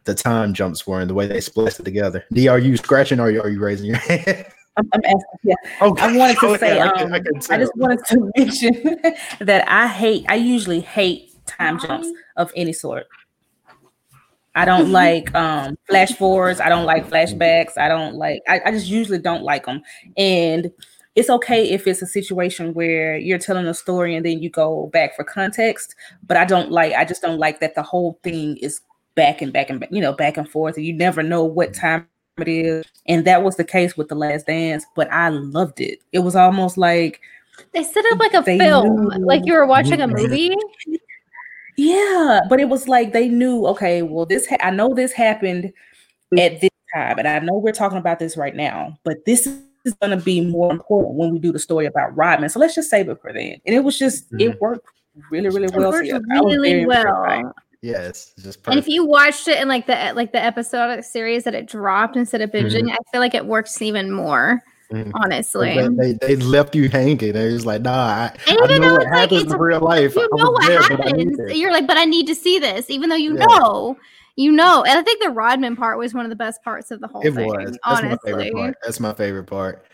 the 0.04 0.14
time 0.14 0.54
jumps 0.54 0.86
were 0.86 1.00
and 1.00 1.10
the 1.10 1.14
way 1.14 1.28
they 1.28 1.42
spliced 1.42 1.80
it 1.80 1.84
together. 1.84 2.26
D, 2.32 2.48
are 2.48 2.60
you 2.60 2.76
scratching 2.78 3.20
or 3.20 3.28
are 3.28 3.50
you 3.50 3.60
raising 3.60 3.88
your 3.88 3.98
hand? 3.98 4.46
I'm, 4.78 4.90
I'm 4.94 5.02
asking, 5.06 5.40
yeah. 5.44 5.56
Okay. 5.82 6.04
I 6.04 6.18
wanted 6.18 6.38
to 6.40 6.48
okay, 6.48 6.58
say, 6.58 6.80
I, 6.80 6.88
um, 6.88 7.14
I, 7.14 7.18
I, 7.18 7.58
just 7.58 7.76
wanted 7.76 8.00
to 8.06 8.32
mention 8.38 9.00
that 9.40 9.70
I 9.70 9.88
hate, 9.88 10.26
I 10.28 10.36
usually 10.36 10.80
hate 10.80 11.32
time 11.46 11.80
jumps 11.80 12.08
of 12.38 12.52
any 12.56 12.74
sort. 12.74 13.06
I 14.56 14.66
don't 14.66 14.92
like 14.92 15.34
um, 15.34 15.78
flash 15.88 16.14
forwards. 16.14 16.60
I 16.60 16.70
don't 16.70 16.86
like 16.86 17.10
flashbacks. 17.10 17.78
I 17.78 17.88
don't 17.88 18.16
like, 18.16 18.42
I, 18.48 18.62
I 18.66 18.72
just 18.72 18.88
usually 18.88 19.18
don't 19.18 19.44
like 19.44 19.66
them. 19.66 19.82
And 20.16 20.72
it's 21.16 21.30
okay 21.30 21.70
if 21.70 21.88
it's 21.88 22.02
a 22.02 22.08
situation 22.08 22.74
where 22.74 23.18
you're 23.18 23.40
telling 23.40 23.66
a 23.66 23.74
story 23.74 24.16
and 24.16 24.26
then 24.26 24.42
you 24.42 24.50
go 24.50 24.88
back 24.94 25.16
for 25.16 25.24
context, 25.24 25.96
but 26.26 26.38
I 26.38 26.46
don't 26.46 26.72
like, 26.72 26.94
I 26.94 27.06
just 27.06 27.22
don't 27.22 27.40
like 27.40 27.60
that 27.60 27.76
the 27.76 27.84
whole 27.84 28.20
thing 28.24 28.58
is 28.58 28.82
back 29.16 29.42
and 29.42 29.54
back 29.54 29.70
and 29.70 29.80
back, 29.80 29.90
you 29.92 30.02
know, 30.02 30.14
back 30.14 30.38
and 30.38 30.50
forth. 30.50 30.78
And 30.78 30.86
you 30.86 30.94
never 30.94 31.22
know 31.22 31.44
what 31.44 31.74
time 31.74 32.08
it 32.38 32.48
is. 32.48 32.86
And 33.08 33.26
that 33.26 33.44
was 33.44 33.58
the 33.58 33.64
case 33.64 33.96
with 33.98 34.08
The 34.08 34.16
Last 34.16 34.48
Dance, 34.48 34.86
but 34.96 35.12
I 35.12 35.30
loved 35.30 35.80
it. 35.80 36.00
It 36.12 36.20
was 36.20 36.36
almost 36.36 36.78
like 36.78 37.20
they 37.74 37.84
set 37.84 38.06
up 38.12 38.20
like 38.20 38.34
a 38.34 38.44
film, 38.44 39.10
knew. 39.10 39.26
like 39.26 39.44
you 39.46 39.54
were 39.54 39.66
watching 39.66 40.02
a 40.02 40.08
movie. 40.08 40.56
Yeah, 41.78 42.42
but 42.50 42.60
it 42.60 42.70
was 42.70 42.88
like 42.88 43.14
they 43.14 43.30
knew, 43.30 43.66
okay, 43.68 44.02
well, 44.02 44.26
this 44.26 44.48
ha- 44.48 44.58
I 44.62 44.72
know 44.72 44.94
this 44.94 45.12
happened 45.12 45.74
at 46.38 46.62
this 46.62 46.70
time, 46.94 47.20
and 47.20 47.28
I 47.28 47.40
know 47.40 47.56
we're 47.56 47.72
talking 47.72 47.98
about 47.98 48.20
this 48.20 48.38
right 48.38 48.56
now, 48.56 48.98
but 49.04 49.26
this 49.26 49.48
is 49.86 49.94
going 50.02 50.18
to 50.18 50.24
be 50.24 50.42
more 50.42 50.72
important 50.72 51.16
when 51.16 51.32
we 51.32 51.40
do 51.40 51.52
the 51.52 51.60
story 51.60 51.86
about 51.86 52.16
Rodman. 52.16 52.50
So 52.50 52.60
let's 52.60 52.76
just 52.76 52.90
save 52.90 53.10
it 53.10 53.20
for 53.22 53.34
then. 53.34 53.60
And 53.66 53.76
it 53.76 53.84
was 53.84 53.98
just, 53.98 54.32
mm-hmm. 54.32 54.52
it 54.52 54.62
worked 54.62 54.88
really, 55.30 55.50
really 55.50 55.68
well. 55.74 55.94
It 55.94 56.14
worked 56.14 56.26
really 56.30 56.86
well. 56.86 57.54
Yeah, 57.84 58.00
it's 58.04 58.32
just 58.42 58.64
perfect. 58.64 58.68
And 58.70 58.80
if 58.80 58.88
you 58.88 59.06
watched 59.06 59.50
it 59.50 59.60
in 59.60 59.68
like 59.68 59.88
the 59.88 60.14
like 60.16 60.32
the 60.32 60.42
episodic 60.42 61.04
series 61.04 61.44
that 61.44 61.54
it 61.54 61.68
dropped 61.68 62.16
instead 62.16 62.40
of 62.40 62.50
binging, 62.50 62.84
mm-hmm. 62.84 62.92
I 62.92 62.98
feel 63.12 63.20
like 63.20 63.36
it 63.36 63.46
works 63.46 63.82
even 63.82 64.10
more. 64.10 64.64
Mm-hmm. 64.90 65.12
Honestly, 65.16 65.90
they, 65.98 66.14
they, 66.14 66.36
left 66.38 66.76
you 66.76 66.88
hanging. 66.88 67.34
They 67.34 67.52
was 67.52 67.66
like, 67.66 67.82
"Nah, 67.82 67.92
I, 67.92 68.32
I 68.48 68.78
know 68.78 68.94
what 68.94 69.08
happens 69.08 69.52
in 69.52 69.60
real 69.60 69.82
life. 69.82 70.16
You 70.16 70.30
know 70.34 70.52
what 70.52 70.66
there, 70.66 70.82
happens. 70.82 71.58
You're 71.58 71.74
like, 71.74 71.86
but 71.86 71.98
I 71.98 72.06
need 72.06 72.26
to 72.28 72.36
see 72.36 72.58
this, 72.58 72.90
even 72.90 73.10
though 73.10 73.18
you 73.18 73.38
yeah. 73.38 73.46
know, 73.48 73.98
you 74.38 74.52
know." 74.54 74.84
And 74.84 74.98
I 74.98 75.02
think 75.02 75.22
the 75.22 75.32
Rodman 75.32 75.76
part 75.76 75.98
was 75.98 76.14
one 76.14 76.26
of 76.26 76.30
the 76.30 76.38
best 76.38 76.64
parts 76.64 76.90
of 76.90 77.02
the 77.02 77.08
whole 77.08 77.26
it 77.26 77.34
thing. 77.34 77.48
Was. 77.48 77.66
That's 77.66 77.78
honestly, 77.84 78.52
my 78.52 78.74
That's 78.82 79.02
my 79.02 79.14
favorite 79.14 79.48
part. 79.48 79.86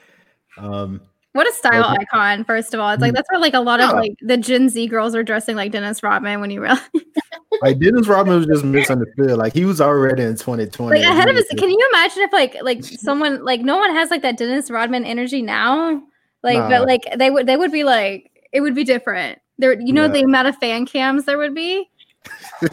Um, 0.58 1.02
what 1.34 1.48
a 1.48 1.52
style 1.54 1.92
okay. 1.92 1.98
icon, 2.02 2.44
first 2.44 2.74
of 2.74 2.80
all. 2.80 2.90
It's 2.92 3.02
like 3.02 3.12
mm. 3.12 3.16
that's 3.16 3.30
where 3.32 3.40
like 3.40 3.54
a 3.54 3.60
lot 3.60 3.80
of 3.80 3.94
like 3.94 4.14
the 4.22 4.38
Gen 4.38 4.70
Z 4.70 4.88
girls 4.88 5.14
are 5.16 5.24
dressing 5.24 5.56
like 5.56 5.72
Dennis 5.72 6.02
Rodman 6.02 6.42
when 6.42 6.50
you 6.50 6.62
realize 6.62 6.82
like 7.62 7.80
Dennis 7.80 8.08
Rodman 8.08 8.38
was 8.38 8.48
just 8.48 8.64
misunderstood. 8.64 9.38
Like 9.38 9.54
he 9.54 9.66
was 9.66 9.80
already 9.80 10.24
in 10.24 10.36
2020. 10.36 11.00
Like 11.00 11.08
ahead 11.08 11.30
of 11.30 11.36
his 11.36 11.46
can 11.58 11.70
you 11.70 11.90
imagine 11.94 12.24
if 12.24 12.34
like 12.34 12.58
like 12.62 12.84
someone 12.84 13.44
like 13.46 13.62
no 13.62 13.78
one 13.78 13.94
has 13.94 14.10
like 14.10 14.24
that 14.24 14.38
Dennis 14.38 14.72
Rodman 14.72 15.06
energy 15.06 15.42
now? 15.42 16.02
Like 16.44 16.58
nah. 16.58 16.70
but 16.70 16.88
like 16.88 17.02
they 17.18 17.30
would 17.30 17.46
they 17.46 17.58
would 17.58 17.72
be 17.72 17.84
like 17.84 18.32
it 18.52 18.62
would 18.62 18.76
be 18.76 18.84
different. 18.84 19.40
There 19.60 19.80
you 19.80 19.94
know 19.94 20.06
yeah. 20.06 20.14
the 20.14 20.22
amount 20.22 20.48
of 20.48 20.58
fan 20.58 20.86
cams 20.86 21.26
there 21.26 21.38
would 21.38 21.54
be. 21.54 21.88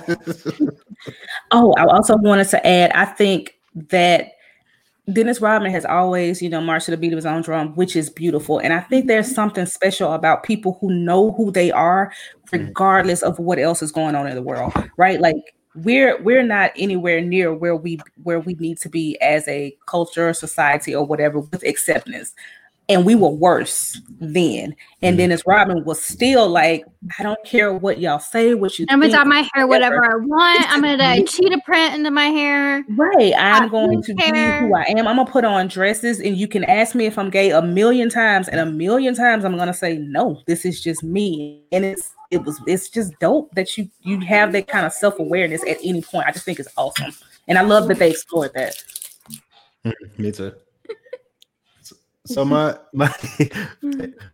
oh, 1.51 1.73
I 1.75 1.85
also 1.85 2.17
wanted 2.17 2.49
to 2.49 2.67
add, 2.67 2.91
I 2.93 3.05
think 3.05 3.55
that 3.91 4.33
Dennis 5.13 5.41
Rodman 5.41 5.71
has 5.71 5.85
always, 5.85 6.43
you 6.43 6.49
know, 6.49 6.61
marched 6.61 6.87
to 6.87 6.91
the 6.91 6.97
beat 6.97 7.13
of 7.13 7.17
his 7.17 7.27
own 7.27 7.43
drum, 7.43 7.75
which 7.77 7.95
is 7.95 8.11
beautiful. 8.11 8.59
And 8.59 8.73
I 8.73 8.81
think 8.81 9.07
there's 9.07 9.27
mm-hmm. 9.27 9.35
something 9.37 9.67
special 9.67 10.13
about 10.13 10.43
people 10.43 10.79
who 10.81 10.93
know 10.93 11.33
who 11.33 11.53
they 11.53 11.71
are, 11.71 12.13
mm-hmm. 12.49 12.67
regardless 12.67 13.23
of 13.23 13.39
what 13.39 13.59
else 13.59 13.83
is 13.83 13.93
going 13.93 14.17
on 14.17 14.27
in 14.27 14.35
the 14.35 14.43
world, 14.43 14.73
right? 14.97 15.21
Like 15.21 15.37
we're 15.77 16.21
we're 16.23 16.43
not 16.43 16.73
anywhere 16.77 17.21
near 17.21 17.55
where 17.55 17.77
we 17.77 18.01
where 18.25 18.41
we 18.41 18.55
need 18.55 18.79
to 18.79 18.89
be 18.89 19.21
as 19.21 19.47
a 19.47 19.77
culture, 19.87 20.33
society, 20.33 20.95
or 20.95 21.07
whatever 21.07 21.41
with 21.41 21.63
acceptance 21.63 22.35
and 22.89 23.05
we 23.05 23.15
were 23.15 23.31
worse 23.31 24.01
then. 24.21 24.75
And 25.03 25.13
mm-hmm. 25.13 25.17
Dennis 25.17 25.43
Rodman 25.47 25.85
was 25.85 26.01
still 26.01 26.49
like, 26.49 26.85
I 27.19 27.23
don't 27.23 27.43
care 27.45 27.73
what 27.75 27.99
y'all 27.99 28.19
say, 28.19 28.55
what 28.55 28.79
you 28.79 28.87
I'm 28.89 29.01
gonna 29.01 29.13
dye 29.13 29.25
my 29.25 29.49
hair 29.55 29.67
whatever 29.67 30.05
I 30.05 30.17
want. 30.17 30.71
I'm 30.71 30.83
gonna 30.83 30.97
dye 30.97 31.23
cheetah 31.23 31.61
print 31.65 31.95
into 31.95 32.11
my 32.11 32.27
hair. 32.27 32.85
Right. 32.91 33.33
I'm 33.37 33.65
I 33.65 33.69
going 33.69 34.03
to 34.03 34.15
be 34.15 34.25
who 34.25 34.75
I 34.75 34.85
am. 34.89 35.09
I'm 35.09 35.17
gonna 35.17 35.27
put 35.27 35.45
on 35.45 35.69
dresses, 35.69 36.21
and 36.21 36.37
you 36.37 36.47
can 36.49 36.65
ask 36.65 36.95
me 36.95 37.07
if 37.07 37.19
I'm 37.19 37.31
gay 37.31 37.51
a 37.51 37.63
million 37.63 38.09
times, 38.09 38.49
and 38.49 38.61
a 38.61 38.67
million 38.67 39.15
times 39.15 39.45
I'm 39.45 39.57
gonna 39.57 39.75
say 39.75 39.99
no, 39.99 40.43
this 40.47 40.65
is 40.65 40.81
just 40.81 41.03
me. 41.03 41.63
And 41.73 41.85
it's 41.85 42.13
it 42.31 42.45
was 42.45 42.61
it's 42.67 42.89
just 42.89 43.19
dope 43.21 43.55
that 43.55 43.77
you 43.77 43.89
you 44.03 44.21
have 44.21 44.53
that 44.53 44.69
kind 44.69 44.87
of 44.87 44.93
self-awareness 44.93 45.63
at 45.69 45.79
any 45.83 46.03
point. 46.03 46.27
I 46.27 46.33
just 46.33 46.45
think 46.45 46.61
it's 46.61 46.73
awesome. 46.77 47.13
And 47.49 47.59
I 47.59 47.63
love 47.63 47.89
that 47.89 47.99
they 47.99 48.11
explored 48.11 48.53
that. 48.55 48.77
Me 50.19 50.33
too. 50.33 50.53
So 52.27 52.45
my 52.45 52.77
my 52.93 53.13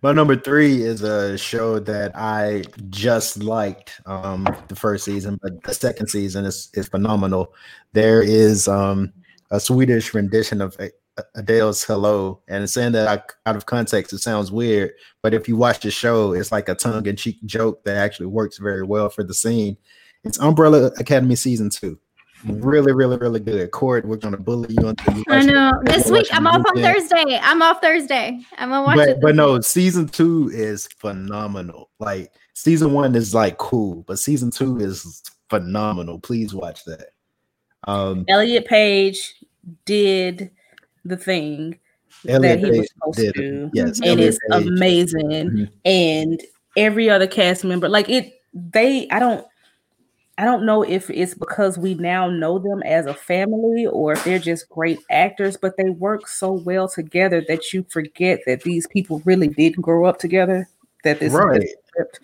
my 0.03 0.13
number 0.13 0.37
three 0.37 0.83
is 0.83 1.03
a 1.03 1.37
show 1.39 1.79
that 1.81 2.13
I 2.15 2.65
just 2.91 3.43
liked 3.43 4.01
um 4.07 4.47
the 4.69 4.77
first 4.77 5.05
season, 5.05 5.39
but 5.43 5.63
the 5.63 5.75
second 5.75 6.09
season 6.09 6.45
is 6.45 6.71
is 6.75 6.89
phenomenal. 6.89 7.55
There 7.93 8.23
is 8.23 8.67
um 8.69 9.13
a 9.51 9.61
Swedish 9.61 10.15
rendition 10.15 10.61
of 10.61 10.77
Adele's 11.35 11.85
"Hello," 11.85 12.41
and 12.49 12.69
saying 12.69 12.93
that 12.93 13.07
I, 13.07 13.49
out 13.49 13.57
of 13.57 13.67
context, 13.67 14.13
it 14.13 14.19
sounds 14.19 14.51
weird, 14.51 14.93
but 15.23 15.35
if 15.35 15.47
you 15.47 15.57
watch 15.57 15.81
the 15.81 15.91
show, 15.91 16.33
it's 16.33 16.51
like 16.51 16.71
a 16.71 16.75
tongue-in-cheek 16.75 17.45
joke 17.45 17.85
that 17.85 17.97
actually 17.97 18.27
works 18.27 18.57
very 18.57 18.83
well 18.83 19.11
for 19.11 19.23
the 19.23 19.35
scene. 19.35 19.77
It's 20.25 20.41
Umbrella 20.41 20.87
Academy 20.99 21.37
season 21.37 21.69
two 21.69 21.99
really, 22.45 22.93
really, 22.93 23.17
really 23.17 23.41
good. 23.41 23.71
Court, 23.71 24.05
we're 24.05 24.17
gonna 24.17 24.37
bully 24.37 24.75
you 24.79 24.89
until 24.89 25.17
you. 25.17 25.25
I 25.29 25.45
know. 25.45 25.73
This 25.85 26.11
week 26.11 26.27
I'm 26.33 26.47
off 26.47 26.65
on 26.67 26.83
Thursday. 26.83 27.39
I'm 27.43 27.63
off 27.63 27.81
Thursday. 27.81 28.41
I'm 28.59 28.71
gonna 28.71 28.85
watch 28.85 28.97
but, 28.97 29.09
it. 29.09 29.21
But 29.21 29.35
no, 29.37 29.61
season 29.61 30.09
two 30.09 30.51
is 30.53 30.87
phenomenal. 30.99 31.91
Like 31.99 32.33
season 32.55 32.93
one 32.93 33.15
is 33.15 33.35
like 33.35 33.59
cool, 33.59 34.05
but 34.07 34.19
season 34.19 34.51
two 34.51 34.79
is 34.79 35.23
phenomenal. 35.49 36.19
Please 36.19 36.55
watch 36.55 36.85
that. 36.85 37.11
Um 37.85 38.25
Elliot 38.29 38.67
Page 38.67 39.35
did 39.85 40.51
the 41.05 41.17
thing 41.17 41.79
Elliot 42.29 42.61
that 42.61 42.67
he 42.67 42.71
Page 42.73 42.79
was 42.79 42.89
supposed 42.91 43.19
did, 43.19 43.35
to. 43.35 43.71
Yes, 43.73 43.99
and 44.01 44.07
Elliot 44.09 44.29
it's 44.29 44.39
Page. 44.51 44.67
amazing. 44.67 45.51
Mm-hmm. 45.51 45.65
And 45.85 46.43
every 46.77 47.11
other 47.11 47.27
cast 47.27 47.65
member, 47.65 47.89
like 47.89 48.09
it, 48.09 48.33
they 48.55 49.09
I 49.11 49.19
don't 49.19 49.47
I 50.43 50.45
don't 50.45 50.67
know 50.67 50.83
if 50.83 51.09
it's 51.09 51.35
because 51.35 51.79
we 51.79 51.95
now 51.95 52.29
know 52.29 52.59
them 52.59 52.83
as 52.83 53.07
a 53.07 53.15
family 53.15 53.87
or 53.87 54.15
if 54.15 54.25
they're 54.25 54.41
just 54.41 54.69
great 54.69 54.99
actors, 55.09 55.57
but 55.57 55.77
they 55.77 55.91
work 55.91 56.27
so 56.27 56.51
well 56.51 56.89
together 56.89 57.45
that 57.47 57.73
you 57.73 57.87
forget 57.89 58.41
that 58.47 58.63
these 58.63 58.89
people 58.89 59.23
really 59.25 59.47
did 59.47 59.77
grow 59.77 60.05
up 60.05 60.19
together. 60.19 60.69
That 61.05 61.21
this, 61.21 61.33
right. 61.33 61.63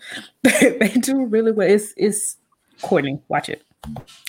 this 0.43 0.59
they 0.59 0.89
do 0.99 1.27
really 1.27 1.53
well. 1.53 1.69
It's 1.69 1.93
it's 1.95 2.35
Courtney, 2.81 3.21
watch 3.29 3.47
it. 3.47 3.63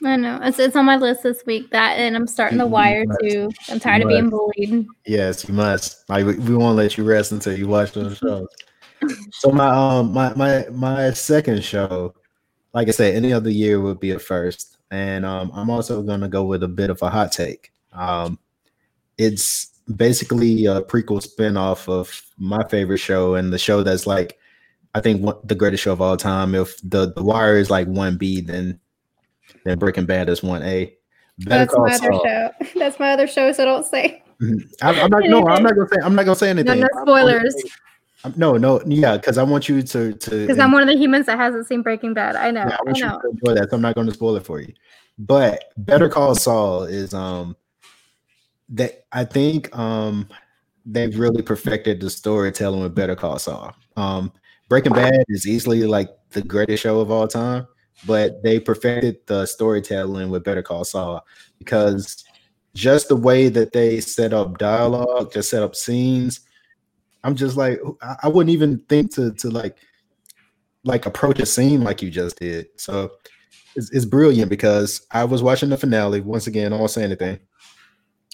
I 0.05 0.15
know 0.15 0.39
it's 0.41 0.61
it's 0.61 0.77
on 0.77 0.85
my 0.85 0.97
list 0.97 1.25
this 1.25 1.43
week. 1.45 1.73
That 1.73 1.99
and 1.99 2.15
I'm 2.15 2.29
starting 2.29 2.59
The 2.59 2.69
Wire 2.69 3.07
too. 3.21 3.51
I'm 3.71 3.81
tired 3.81 4.03
of 4.03 4.09
being 4.09 4.31
bullied. 4.31 4.87
Yes, 5.05 5.49
you 5.49 5.55
must. 5.55 6.09
Like 6.09 6.27
we, 6.27 6.39
we 6.39 6.55
won't 6.55 6.77
let 6.77 6.97
you 6.97 7.03
rest 7.03 7.33
until 7.33 7.59
you 7.59 7.67
watch 7.67 7.91
those 7.91 8.19
shows. 8.19 8.47
so 9.33 9.51
my 9.51 9.69
um 9.69 10.13
my 10.13 10.33
my 10.35 10.67
my 10.71 11.13
second 11.13 11.65
show 11.65 12.15
like 12.73 12.89
I 12.89 12.93
said, 12.93 13.15
any 13.15 13.33
other 13.33 13.51
year 13.51 13.81
would 13.81 14.01
be 14.01 14.11
a 14.11 14.19
first. 14.19 14.79
And 14.91 15.25
um, 15.25 15.51
I'm 15.55 15.71
also 15.71 16.03
going 16.03 16.21
to 16.21 16.29
go 16.29 16.45
with 16.45 16.63
a 16.63 16.69
bit 16.69 16.91
of 16.91 17.01
a 17.03 17.11
hot 17.11 17.33
take. 17.33 17.73
Um, 17.93 18.39
it's 19.19 19.67
basically 19.97 20.67
a 20.67 20.83
prequel 20.83 21.25
spinoff 21.25 21.89
of 21.89 22.23
my 22.39 22.67
favorite 22.69 22.99
show 22.99 23.35
and 23.35 23.53
the 23.53 23.59
show 23.59 23.83
that's 23.83 24.07
like, 24.07 24.39
I 24.95 25.01
think 25.01 25.23
one, 25.23 25.37
the 25.45 25.55
greatest 25.55 25.85
show 25.85 25.93
of 25.93 26.01
all 26.01 26.17
time. 26.17 26.55
If 26.55 26.77
the, 26.83 27.13
the 27.13 27.23
Wire 27.23 27.57
is 27.57 27.71
like 27.71 27.87
one 27.87 28.17
B, 28.17 28.41
then 28.41 28.81
then 29.65 29.79
Breaking 29.79 30.07
Bad 30.07 30.29
is 30.29 30.43
one 30.43 30.63
A. 30.63 30.95
That's 31.39 31.75
my 31.77 31.95
other 31.95 32.13
show. 32.13 32.51
That's 32.79 32.99
my 32.99 33.13
other 33.13 33.27
show. 33.27 33.53
So 33.53 33.65
don't 33.65 33.87
say. 33.87 34.23
I'm, 34.43 34.65
I'm 34.83 35.11
not. 35.11 35.23
No, 35.25 35.47
I'm 35.47 35.63
not 35.63 35.75
gonna 35.75 35.89
say. 35.89 36.01
I'm 36.03 36.15
not 36.15 36.25
gonna 36.25 36.37
say 36.37 36.51
anything. 36.51 36.81
No, 36.81 36.87
no 36.93 37.03
spoilers. 37.03 37.55
No, 38.37 38.57
no, 38.57 38.83
yeah, 38.87 39.17
because 39.17 39.39
I 39.39 39.43
want 39.43 39.69
you 39.69 39.83
to 39.83 40.13
to 40.13 40.31
because 40.31 40.59
I'm 40.59 40.73
one 40.73 40.83
of 40.83 40.89
the 40.89 40.97
humans 40.97 41.27
that 41.27 41.39
hasn't 41.39 41.67
seen 41.67 41.81
Breaking 41.83 42.13
Bad. 42.13 42.37
I 42.37 42.51
know. 42.51 42.67
Yeah, 42.69 42.77
I 42.79 42.83
want 42.85 43.03
I 43.03 43.07
know. 43.07 43.15
you 43.15 43.21
to 43.23 43.29
enjoy 43.31 43.55
that. 43.61 43.71
So 43.71 43.77
I'm 43.77 43.83
not 43.83 43.95
going 43.95 44.07
to 44.07 44.13
spoil 44.13 44.37
it 44.37 44.45
for 44.45 44.61
you. 44.61 44.73
But 45.19 45.65
Better 45.79 46.09
Call 46.09 46.35
Saul 46.35 46.85
is 46.85 47.15
um 47.15 47.57
that 48.69 49.05
I 49.13 49.25
think 49.25 49.75
um 49.77 50.29
they've 50.85 51.19
really 51.19 51.43
perfected 51.43 52.01
the 52.01 52.11
storytelling 52.11 52.83
with 52.83 52.95
Better 52.95 53.17
Call 53.17 53.39
Saul. 53.39 53.75
Um 53.97 54.33
Breaking 54.69 54.93
Bad 54.93 55.25
is 55.29 55.49
easily 55.49 55.85
like 55.85 56.11
the 56.31 56.43
greatest 56.43 56.83
show 56.83 57.01
of 57.01 57.11
all 57.11 57.27
time, 57.27 57.67
but 58.07 58.43
they 58.43 58.61
perfected 58.61 59.17
the 59.27 59.47
storytelling 59.47 60.29
with 60.29 60.45
Better 60.45 60.63
Call 60.63 60.85
Saul 60.85 61.25
because 61.59 62.23
just 62.75 63.09
the 63.09 63.17
way 63.17 63.49
that 63.49 63.73
they 63.73 64.01
set 64.01 64.33
up 64.33 64.59
dialogue, 64.59 65.33
just 65.33 65.51
set 65.51 65.63
up 65.63 65.75
scenes 65.75 66.41
I'm 67.25 67.35
just 67.35 67.57
like 67.57 67.81
I 68.23 68.29
wouldn't 68.29 68.53
even 68.53 68.79
think 68.89 69.15
to 69.15 69.33
to 69.33 69.51
like 69.51 69.77
like 70.85 71.07
approach 71.07 71.39
a 71.41 71.47
scene 71.47 71.83
like 71.83 72.03
you 72.03 72.11
just 72.11 72.39
did. 72.39 72.69
So 72.77 73.13
it's, 73.77 73.91
it's 73.91 74.05
brilliant 74.05 74.49
because 74.51 75.07
I 75.11 75.25
was 75.25 75.43
watching 75.43 75.69
the 75.69 75.77
finale 75.77 76.21
once 76.21 76.47
again. 76.47 76.73
I 76.73 76.77
won't 76.77 76.91
say 76.91 77.03
anything, 77.03 77.39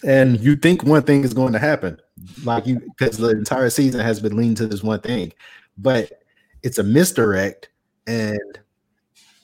and 0.05 0.41
you 0.41 0.57
think 0.57 0.83
one 0.83 1.03
thing 1.03 1.25
is 1.25 1.35
going 1.35 1.53
to 1.53 1.59
happen, 1.59 2.01
like 2.45 2.67
you 2.67 2.81
because 2.81 3.19
the 3.19 3.31
entire 3.31 3.71
season 3.71 4.01
has 4.01 4.21
been 4.21 4.37
leaning 4.37 4.55
to 4.57 4.67
this 4.67 4.83
one 4.83 5.01
thing, 5.01 5.33
but 5.79 6.23
it's 6.63 6.79
a 6.79 6.85
misdirect, 6.85 7.69
and 8.07 8.59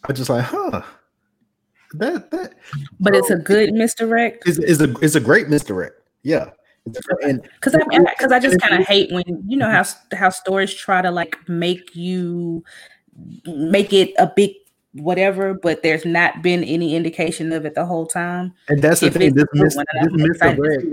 I'm 0.04 0.14
just 0.14 0.30
like, 0.30 0.44
huh. 0.44 0.82
That 1.94 2.30
that, 2.30 2.54
but 3.00 3.14
it's 3.14 3.28
a 3.28 3.36
good 3.36 3.74
misdirect. 3.74 4.48
Is 4.48 4.58
is 4.60 4.80
a 4.80 4.96
is 5.00 5.14
a 5.14 5.20
great 5.20 5.50
misdirect. 5.50 6.00
Yeah, 6.22 6.48
because 6.84 7.74
I 7.74 7.98
because 7.98 8.32
I 8.32 8.38
just 8.38 8.60
kind 8.60 8.80
of 8.80 8.86
hate 8.86 9.12
when 9.12 9.44
you 9.46 9.56
know 9.56 9.70
how 9.70 9.84
how 10.12 10.30
stories 10.30 10.74
try 10.74 11.00
to 11.00 11.10
like 11.10 11.36
make 11.48 11.94
you 11.94 12.64
make 13.46 13.92
it 13.92 14.12
a 14.18 14.30
big 14.34 14.52
whatever, 14.94 15.54
but 15.54 15.82
there's 15.82 16.04
not 16.04 16.42
been 16.42 16.64
any 16.64 16.94
indication 16.94 17.52
of 17.52 17.64
it 17.64 17.74
the 17.74 17.84
whole 17.84 18.06
time. 18.06 18.52
And 18.68 18.82
that's 18.82 19.00
the 19.00 19.06
if 19.06 19.14
thing. 19.14 19.34
This, 19.34 19.46
mis- 19.52 19.76
this 19.76 20.12
misdirect, 20.12 20.86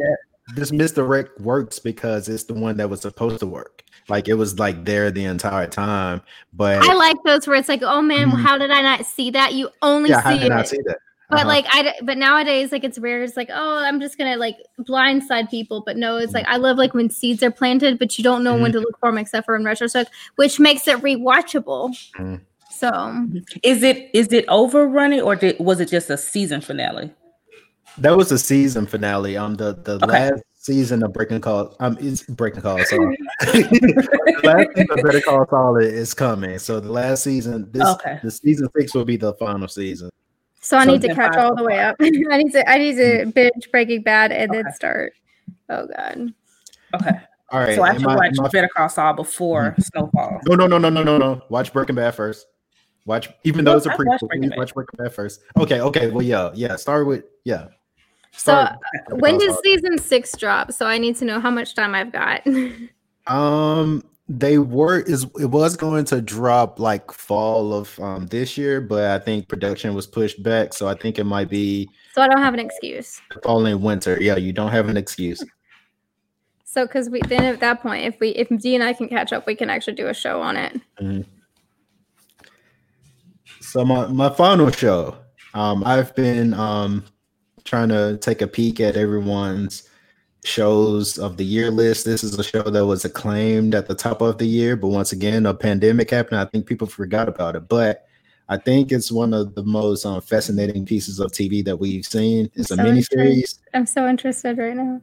this 0.55 0.71
misdirect 0.71 1.39
works 1.41 1.79
because 1.79 2.29
it's 2.29 2.43
the 2.45 2.53
one 2.53 2.77
that 2.77 2.89
was 2.89 3.01
supposed 3.01 3.39
to 3.39 3.47
work. 3.47 3.83
Like 4.07 4.27
it 4.27 4.35
was 4.35 4.57
like 4.57 4.85
there 4.85 5.11
the 5.11 5.25
entire 5.25 5.67
time. 5.67 6.21
But 6.53 6.81
I 6.81 6.93
like 6.93 7.17
those 7.25 7.47
where 7.47 7.55
it's 7.55 7.69
like, 7.69 7.83
oh 7.83 8.01
man, 8.01 8.29
mm-hmm. 8.29 8.37
how 8.37 8.57
did 8.57 8.71
I 8.71 8.81
not 8.81 9.05
see 9.05 9.31
that? 9.31 9.53
You 9.53 9.69
only 9.81 10.09
yeah, 10.09 10.21
see 10.21 10.29
how 10.29 10.37
did 10.37 10.43
it. 10.43 10.51
I 10.51 10.63
see 10.63 10.79
that? 10.85 10.97
But 11.29 11.41
uh-huh. 11.41 11.47
like 11.47 11.65
I 11.69 11.93
but 12.01 12.17
nowadays 12.17 12.71
like 12.71 12.83
it's 12.83 12.97
rare. 12.97 13.21
It's 13.21 13.37
like 13.37 13.49
oh 13.53 13.83
I'm 13.83 13.99
just 13.99 14.17
gonna 14.17 14.37
like 14.37 14.57
blindside 14.79 15.49
people. 15.49 15.83
But 15.85 15.95
no, 15.95 16.17
it's 16.17 16.33
like 16.33 16.47
I 16.47 16.57
love 16.57 16.77
like 16.77 16.95
when 16.95 17.09
seeds 17.11 17.43
are 17.43 17.51
planted, 17.51 17.99
but 17.99 18.17
you 18.17 18.23
don't 18.23 18.43
know 18.43 18.53
mm-hmm. 18.53 18.63
when 18.63 18.71
to 18.71 18.79
look 18.79 18.99
for 18.99 19.09
them 19.09 19.19
except 19.19 19.45
for 19.45 19.55
in 19.55 19.63
retrospect, 19.63 20.09
which 20.37 20.59
makes 20.59 20.87
it 20.87 20.97
rewatchable. 20.97 21.91
Mm-hmm. 22.17 22.35
So 22.71 23.27
is 23.61 23.83
it 23.83 24.09
is 24.13 24.33
it 24.33 24.45
overrunning 24.47 25.21
or 25.21 25.35
did, 25.35 25.59
was 25.59 25.79
it 25.79 25.89
just 25.89 26.09
a 26.09 26.17
season 26.17 26.61
finale? 26.61 27.13
That 27.99 28.17
was 28.17 28.31
a 28.31 28.39
season 28.39 28.87
finale. 28.87 29.37
Um, 29.37 29.55
the 29.55 29.73
the 29.73 29.95
okay. 29.95 30.29
last 30.29 30.43
season 30.55 31.03
of 31.03 31.13
Breaking 31.13 31.41
Call 31.41 31.75
um 31.79 31.95
is 31.99 32.23
Breaking 32.23 32.61
Call 32.61 32.83
Saul. 32.85 33.15
last 34.43 34.67
season 34.75 34.87
of 34.91 35.03
Better 35.03 35.21
Call 35.21 35.45
Saul 35.47 35.77
is 35.77 36.15
coming. 36.15 36.57
So 36.57 36.79
the 36.79 36.91
last 36.91 37.23
season, 37.23 37.69
this 37.71 37.87
okay. 37.87 38.19
the 38.23 38.31
season 38.31 38.67
six 38.75 38.95
will 38.95 39.05
be 39.05 39.17
the 39.17 39.33
final 39.35 39.67
season. 39.67 40.09
So 40.69 40.77
I 40.77 40.85
need 40.85 41.01
to 41.01 41.15
catch 41.15 41.35
all 41.35 41.55
the 41.55 41.63
way 41.63 41.79
up. 41.79 41.95
I 41.99 42.09
need 42.11 42.51
to 42.51 42.69
I 42.69 42.77
need 42.77 42.95
to 42.97 43.25
mm. 43.25 43.33
binge 43.33 43.71
Breaking 43.71 44.03
Bad 44.03 44.31
and 44.31 44.51
okay. 44.51 44.61
then 44.61 44.71
start. 44.71 45.13
Oh 45.67 45.87
god. 45.87 46.31
Okay. 46.93 47.19
All 47.49 47.59
right. 47.59 47.75
So 47.75 47.81
I 47.81 47.97
should 47.97 48.05
watch 48.05 48.35
my, 48.35 48.49
Better 48.49 48.69
Call 48.69 48.87
Saul 48.87 49.13
before 49.13 49.71
mm-hmm. 49.71 49.81
Snowfall. 49.81 50.41
No, 50.45 50.53
no, 50.53 50.67
no, 50.67 50.77
no, 50.77 50.89
no, 50.91 51.01
no, 51.01 51.17
no. 51.17 51.41
Watch 51.49 51.73
Breaking 51.73 51.95
Bad 51.95 52.13
first. 52.13 52.45
Watch, 53.07 53.29
even 53.43 53.65
though 53.65 53.77
it's 53.77 53.87
a 53.87 53.89
prequel. 53.89 54.19
Breaking 54.27 54.51
watch 54.55 54.75
Breaking 54.75 54.97
Bad 54.99 55.11
first. 55.11 55.41
Okay, 55.57 55.81
okay. 55.81 56.11
Well, 56.11 56.21
yeah, 56.23 56.51
yeah. 56.53 56.75
Start 56.75 57.07
with 57.07 57.23
yeah. 57.45 57.69
Start 58.31 58.77
so 59.09 59.15
when 59.15 59.39
does 59.39 59.57
season 59.63 59.97
six 59.97 60.37
drop? 60.37 60.71
So 60.71 60.85
I 60.85 60.99
need 60.99 61.15
to 61.15 61.25
know 61.25 61.39
how 61.39 61.49
much 61.49 61.73
time 61.73 61.95
I've 61.95 62.11
got. 62.11 62.45
um, 63.25 64.03
they 64.29 64.59
were 64.59 64.99
is 64.99 65.25
it 65.39 65.47
was 65.47 65.75
going 65.75 66.05
to 66.05 66.21
drop 66.21 66.79
like 66.79 67.11
fall 67.11 67.73
of 67.73 67.99
um 67.99 68.27
this 68.27 68.57
year, 68.57 68.79
but 68.79 69.05
I 69.05 69.17
think 69.23 69.47
production 69.47 69.95
was 69.95 70.05
pushed 70.05 70.41
back, 70.43 70.73
so 70.73 70.87
I 70.87 70.93
think 70.93 71.17
it 71.17 71.23
might 71.23 71.49
be 71.49 71.89
So 72.13 72.21
I 72.21 72.27
don't 72.27 72.37
have 72.37 72.53
an 72.53 72.59
excuse. 72.59 73.19
fall 73.43 73.65
and 73.65 73.81
winter. 73.81 74.21
Yeah, 74.21 74.37
you 74.37 74.53
don't 74.53 74.71
have 74.71 74.87
an 74.87 74.97
excuse. 74.97 75.43
So 76.71 76.85
because 76.85 77.09
we 77.09 77.19
then 77.21 77.45
at 77.45 77.59
that 77.61 77.81
point, 77.81 78.05
if 78.05 78.19
we 78.19 78.29
if 78.29 78.47
D 78.61 78.75
and 78.75 78.83
I 78.83 78.93
can 78.93 79.09
catch 79.09 79.33
up, 79.33 79.47
we 79.47 79.55
can 79.55 79.71
actually 79.71 79.95
do 79.95 80.07
a 80.07 80.13
show 80.13 80.39
on 80.39 80.55
it. 80.55 80.79
So 83.59 83.83
my 83.83 84.05
my 84.05 84.29
final 84.29 84.69
show, 84.69 85.17
um, 85.55 85.83
I've 85.83 86.13
been 86.15 86.53
um 86.53 87.05
trying 87.63 87.89
to 87.89 88.19
take 88.21 88.43
a 88.43 88.47
peek 88.47 88.79
at 88.79 88.95
everyone's 88.95 89.88
shows 90.43 91.17
of 91.17 91.37
the 91.37 91.45
year 91.45 91.71
list. 91.71 92.05
This 92.05 92.23
is 92.23 92.37
a 92.37 92.43
show 92.43 92.63
that 92.63 92.85
was 92.85 93.05
acclaimed 93.05 93.75
at 93.75 93.87
the 93.87 93.95
top 93.95 94.21
of 94.21 94.37
the 94.37 94.45
year, 94.45 94.75
but 94.75 94.87
once 94.87 95.11
again, 95.11 95.45
a 95.45 95.53
pandemic 95.53 96.09
happened. 96.09 96.39
I 96.39 96.45
think 96.45 96.65
people 96.65 96.87
forgot 96.87 97.27
about 97.27 97.55
it, 97.55 97.67
but 97.67 98.05
I 98.47 98.57
think 98.57 98.91
it's 98.91 99.11
one 99.11 99.33
of 99.33 99.53
the 99.55 99.63
most 99.63 100.05
um, 100.05 100.21
fascinating 100.21 100.85
pieces 100.85 101.19
of 101.19 101.31
TV 101.31 101.63
that 101.65 101.77
we've 101.77 102.05
seen. 102.05 102.49
It's 102.55 102.71
a 102.71 102.75
So 102.75 102.83
mini 102.83 103.03
series. 103.03 103.59
I'm 103.73 103.85
so 103.85 104.07
interested 104.07 104.57
right 104.57 104.75
now. 104.75 105.01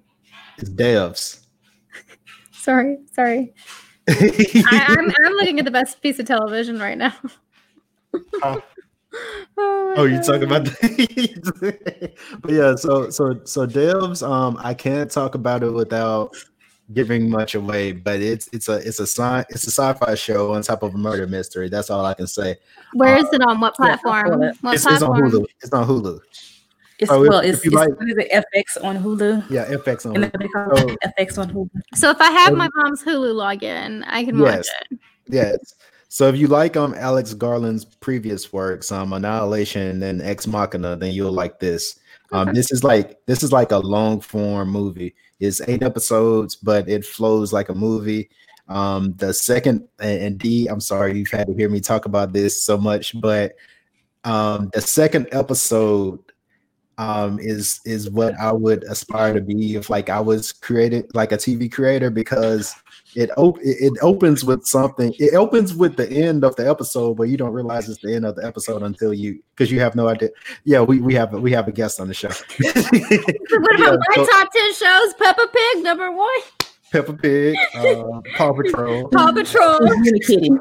It's 0.59 0.71
Devs. 0.71 1.47
Sorry, 2.53 2.99
sorry. 3.13 3.55
I, 4.09 4.85
I'm 4.89 5.13
I'm 5.25 5.33
looking 5.35 5.61
at 5.61 5.65
the 5.65 5.71
best 5.71 6.03
piece 6.03 6.19
of 6.19 6.27
television 6.27 6.81
right 6.81 6.99
now. 6.99 7.15
Oh. 8.43 8.61
oh, 9.59 9.95
Oh, 9.99 10.05
you 10.05 10.17
God. 10.17 10.25
talking 10.25 10.43
about 10.45 10.65
the 10.65 12.13
but 12.41 12.51
yeah, 12.51 12.75
so 12.75 13.09
so 13.11 13.41
so 13.45 13.67
devs, 13.67 14.27
um, 14.27 14.59
I 14.63 14.75
can't 14.75 15.11
talk 15.11 15.35
about 15.35 15.63
it 15.63 15.71
without 15.71 16.37
giving 16.95 17.29
much 17.31 17.55
away, 17.55 17.93
but 17.93 18.21
it's 18.21 18.49
it's 18.53 18.69
a 18.69 18.75
it's 18.77 19.01
a 19.01 19.07
sci 19.07 19.45
it's 19.51 19.67
a 19.67 19.71
sci-fi 19.71 20.15
show 20.15 20.53
on 20.55 20.63
top 20.63 20.83
of 20.83 20.95
a 20.95 20.99
murder 20.99 21.27
mystery. 21.27 21.69
That's 21.69 21.91
all 21.91 22.05
I 22.05 22.15
can 22.15 22.27
say. 22.27 22.57
Where 22.93 23.17
is 23.17 23.25
it 23.33 23.41
on? 23.43 23.61
What 23.61 23.75
Yeah, 23.81 23.87
I 23.87 23.97
platform? 23.97 24.43
it. 24.43 24.57
what 24.61 24.75
It's, 24.75 24.87
it's 24.87 25.03
on? 25.03 25.21
Hulu. 25.21 25.45
It's 25.63 25.73
on 25.73 25.87
Hulu. 25.89 26.21
It's 26.99 27.11
Oh, 27.11 27.21
well, 27.29 27.41
if 27.41 27.57
it's, 27.57 27.65
you 27.65 27.71
it's 27.73 27.75
like- 27.77 27.99
what 27.99 28.09
is 28.09 28.17
it, 28.17 28.31
FX 28.33 28.83
on 28.83 28.97
Hulu. 28.97 29.51
Yeah, 29.51 29.67
FX 29.67 30.07
on 30.07 30.17
And 30.17 30.33
Hulu. 30.33 30.39
they 30.79 30.93
Oh. 30.93 30.97
FX 31.19 31.39
on 31.39 31.51
Hulu. 31.51 31.69
So 31.95 32.09
if 32.11 32.21
I 32.21 32.31
have 32.31 32.53
Um, 32.53 32.59
my 32.59 32.69
mom's 32.75 33.03
Hulu 33.03 33.35
login, 33.35 34.03
I 34.07 34.25
can 34.25 34.39
watch 34.39 34.67
it. 34.91 34.99
Yes. 35.29 35.75
So 36.09 36.29
if 36.29 36.37
you 36.37 36.47
like 36.47 36.77
um 36.77 36.95
Alex 36.95 37.35
Garland's 37.35 37.85
previous 37.85 38.53
works, 38.53 38.93
um 38.93 39.13
Annihilation 39.13 40.03
and 40.03 40.23
Ex 40.23 40.47
Machina, 40.47 40.97
then 40.97 41.13
you'll 41.13 41.33
like 41.33 41.59
this. 41.61 41.99
Um, 42.33 42.49
Okay. 42.49 42.57
this 42.57 42.71
is 42.73 42.85
like 42.85 43.19
this 43.27 43.43
is 43.43 43.53
like 43.53 43.73
a 43.73 43.79
long 43.79 44.21
form 44.21 44.71
movie. 44.71 45.15
It's 45.41 45.61
eight 45.69 45.83
episodes, 45.83 46.57
but 46.57 46.89
it 46.89 47.05
flows 47.05 47.53
like 47.53 47.69
a 47.69 47.75
movie. 47.75 48.31
Um, 48.69 49.15
the 49.17 49.33
second 49.35 49.87
and 50.01 50.21
and 50.23 50.39
D, 50.39 50.67
I'm 50.69 50.81
sorry 50.81 51.19
you've 51.19 51.31
had 51.31 51.47
to 51.49 51.55
hear 51.55 51.69
me 51.69 51.81
talk 51.81 52.05
about 52.05 52.33
this 52.33 52.65
so 52.65 52.79
much, 52.79 53.19
but 53.21 53.55
um, 54.25 54.71
the 54.75 54.81
second 54.81 55.29
episode 55.33 56.21
um 56.99 57.39
is 57.41 57.81
is 57.85 58.09
what 58.11 58.35
I 58.41 58.53
would 58.53 58.85
aspire 58.85 59.35
to 59.35 59.41
be 59.43 59.77
if 59.77 59.91
like 59.91 60.09
I 60.09 60.19
was 60.21 60.53
created 60.53 61.15
like 61.15 61.31
a 61.33 61.37
TV 61.37 61.71
creator 61.71 62.11
because 62.11 62.75
it 63.17 63.31
op- 63.37 63.59
it 63.61 63.77
it 63.81 63.95
opens 64.03 64.45
with 64.45 64.65
something. 64.67 65.13
It 65.19 65.35
opens 65.35 65.75
with 65.75 65.97
the 65.97 66.09
end 66.11 66.45
of 66.45 66.55
the 66.57 66.69
episode, 66.69 67.17
but 67.17 67.25
you 67.25 67.37
don't 67.37 67.53
realize 67.53 67.89
it's 67.89 68.01
the 68.03 68.15
end 68.15 68.25
of 68.27 68.37
the 68.37 68.45
episode 68.47 68.83
until 68.83 69.13
you 69.15 69.41
because 69.55 69.73
you 69.73 69.81
have 69.81 69.95
no 69.97 70.09
idea. 70.09 70.29
Yeah, 70.65 70.83
we, 70.83 71.01
we 71.01 71.15
have 71.15 71.33
we 71.33 71.51
have 71.53 71.67
a 71.67 71.73
guest 71.73 71.99
on 72.01 72.09
the 72.09 72.15
show. 72.15 72.29
What 72.61 73.79
Yeah, 73.79 73.87
about 73.89 73.99
my 74.09 74.15
so- 74.17 74.27
top 74.27 74.53
ten 74.53 74.75
shows? 74.75 75.15
Peppa 75.15 75.47
Pig 75.53 75.83
number 75.83 76.11
one. 76.13 76.29
Peppa 76.93 77.13
Pig, 77.15 77.57
uh, 77.75 78.21
Paw 78.37 78.53
Patrol. 78.53 79.09
Paw 79.13 79.33
Patrol. 79.33 79.79
It's 79.83 80.31
Unikitty. 80.31 80.59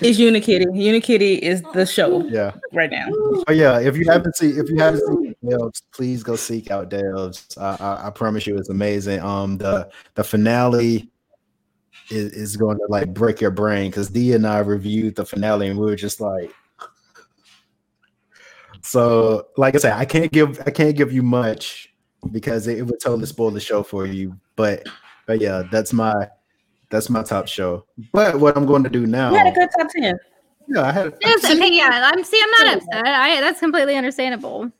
It's 0.00 0.18
Unikitty. 0.18 0.64
Unikitty 0.66 1.38
is 1.40 1.62
the 1.74 1.84
show 1.86 2.24
Yeah, 2.28 2.52
right 2.72 2.90
now. 2.90 3.08
but 3.46 3.54
yeah, 3.56 3.78
if 3.78 3.96
you 3.96 4.06
haven't 4.10 4.34
seen 4.36 4.58
if 4.58 4.68
you 4.70 4.76
haven't 4.78 5.06
seen 5.06 5.34
Devs, 5.44 5.82
please 5.92 6.22
go 6.22 6.36
seek 6.36 6.70
out 6.70 6.90
Devs. 6.90 7.56
I, 7.58 7.76
I, 7.84 8.06
I 8.06 8.10
promise 8.10 8.46
you, 8.46 8.56
it's 8.56 8.70
amazing. 8.70 9.20
Um, 9.20 9.58
the 9.58 9.88
the 10.14 10.24
finale 10.24 11.08
is, 12.10 12.32
is 12.32 12.56
going 12.56 12.78
to 12.78 12.86
like 12.88 13.12
break 13.12 13.40
your 13.40 13.50
brain 13.50 13.90
because 13.90 14.08
D 14.10 14.32
and 14.32 14.46
I 14.46 14.58
reviewed 14.58 15.16
the 15.16 15.24
finale 15.24 15.68
and 15.68 15.78
we 15.78 15.86
were 15.86 15.96
just 15.96 16.20
like. 16.20 16.52
So, 18.80 19.48
like 19.56 19.74
I 19.74 19.78
said, 19.78 19.92
I 19.94 20.04
can't 20.04 20.32
give 20.32 20.60
I 20.66 20.70
can't 20.70 20.96
give 20.96 21.12
you 21.12 21.22
much 21.22 21.92
because 22.32 22.66
it, 22.66 22.78
it 22.78 22.82
would 22.82 23.00
totally 23.00 23.26
spoil 23.26 23.50
the 23.50 23.60
show 23.60 23.82
for 23.82 24.06
you. 24.06 24.38
But 24.56 24.86
but 25.26 25.40
yeah, 25.40 25.64
that's 25.70 25.92
my 25.92 26.28
that's 26.90 27.10
my 27.10 27.22
top 27.22 27.48
show. 27.48 27.84
But 28.12 28.40
what 28.40 28.56
I'm 28.56 28.66
going 28.66 28.84
to 28.84 28.90
do 28.90 29.06
now, 29.06 29.30
We 29.30 29.38
had 29.38 29.48
a 29.48 29.52
good 29.52 29.68
top 29.76 29.88
ten. 29.90 30.18
yeah, 30.68 30.82
I 30.82 30.92
had 30.92 31.14
Yes, 31.20 31.44
okay, 31.44 31.76
yeah. 31.76 32.10
I'm 32.12 32.24
see. 32.24 32.40
I'm 32.42 32.66
not 32.66 32.76
upset. 32.76 33.06
I 33.06 33.40
that's 33.40 33.60
completely 33.60 33.96
understandable. 33.96 34.70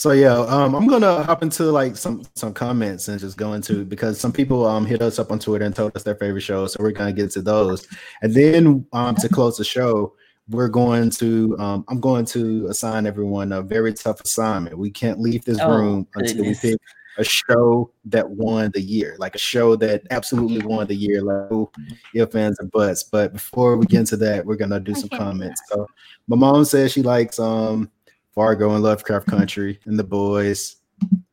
So 0.00 0.12
yeah, 0.12 0.32
um, 0.34 0.74
I'm 0.74 0.86
gonna 0.86 1.22
hop 1.24 1.42
into 1.42 1.64
like 1.64 1.94
some 1.94 2.22
some 2.34 2.54
comments 2.54 3.08
and 3.08 3.20
just 3.20 3.36
go 3.36 3.52
into 3.52 3.84
because 3.84 4.18
some 4.18 4.32
people 4.32 4.64
um 4.64 4.86
hit 4.86 5.02
us 5.02 5.18
up 5.18 5.30
on 5.30 5.38
Twitter 5.38 5.66
and 5.66 5.76
told 5.76 5.94
us 5.94 6.04
their 6.04 6.14
favorite 6.14 6.40
shows, 6.40 6.72
so 6.72 6.82
we're 6.82 6.92
gonna 6.92 7.12
get 7.12 7.30
to 7.32 7.42
those, 7.42 7.86
and 8.22 8.32
then 8.32 8.86
um 8.94 9.14
to 9.16 9.28
close 9.28 9.58
the 9.58 9.64
show, 9.64 10.14
we're 10.48 10.70
going 10.70 11.10
to 11.10 11.54
um 11.58 11.84
I'm 11.88 12.00
going 12.00 12.24
to 12.36 12.66
assign 12.68 13.04
everyone 13.04 13.52
a 13.52 13.60
very 13.60 13.92
tough 13.92 14.22
assignment. 14.22 14.78
We 14.78 14.90
can't 14.90 15.20
leave 15.20 15.44
this 15.44 15.58
Oh, 15.60 15.68
room 15.68 16.08
until 16.14 16.46
we 16.46 16.54
pick 16.54 16.80
a 17.18 17.24
show 17.24 17.90
that 18.06 18.26
won 18.30 18.70
the 18.72 18.80
year, 18.80 19.16
like 19.18 19.34
a 19.34 19.38
show 19.38 19.76
that 19.76 20.04
absolutely 20.10 20.64
won 20.64 20.86
the 20.86 20.94
year, 20.94 21.20
like 21.20 21.52
oh, 21.52 21.70
if 22.14 22.32
fans 22.32 22.58
and 22.58 22.70
buts. 22.70 23.02
But 23.02 23.34
before 23.34 23.76
we 23.76 23.84
get 23.84 24.00
into 24.00 24.16
that, 24.16 24.46
we're 24.46 24.56
gonna 24.56 24.80
do 24.80 24.94
some 24.94 25.10
comments. 25.10 25.60
So 25.68 25.86
my 26.26 26.36
mom 26.36 26.64
says 26.64 26.90
she 26.90 27.02
likes 27.02 27.38
um 27.38 27.90
Fargo 28.34 28.74
and 28.74 28.82
Lovecraft 28.82 29.26
Country 29.26 29.78
and 29.84 29.98
The 29.98 30.04
Boys 30.04 30.76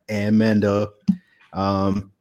and 0.08 0.36
Mendo. 0.36 0.88
Um, 1.52 2.12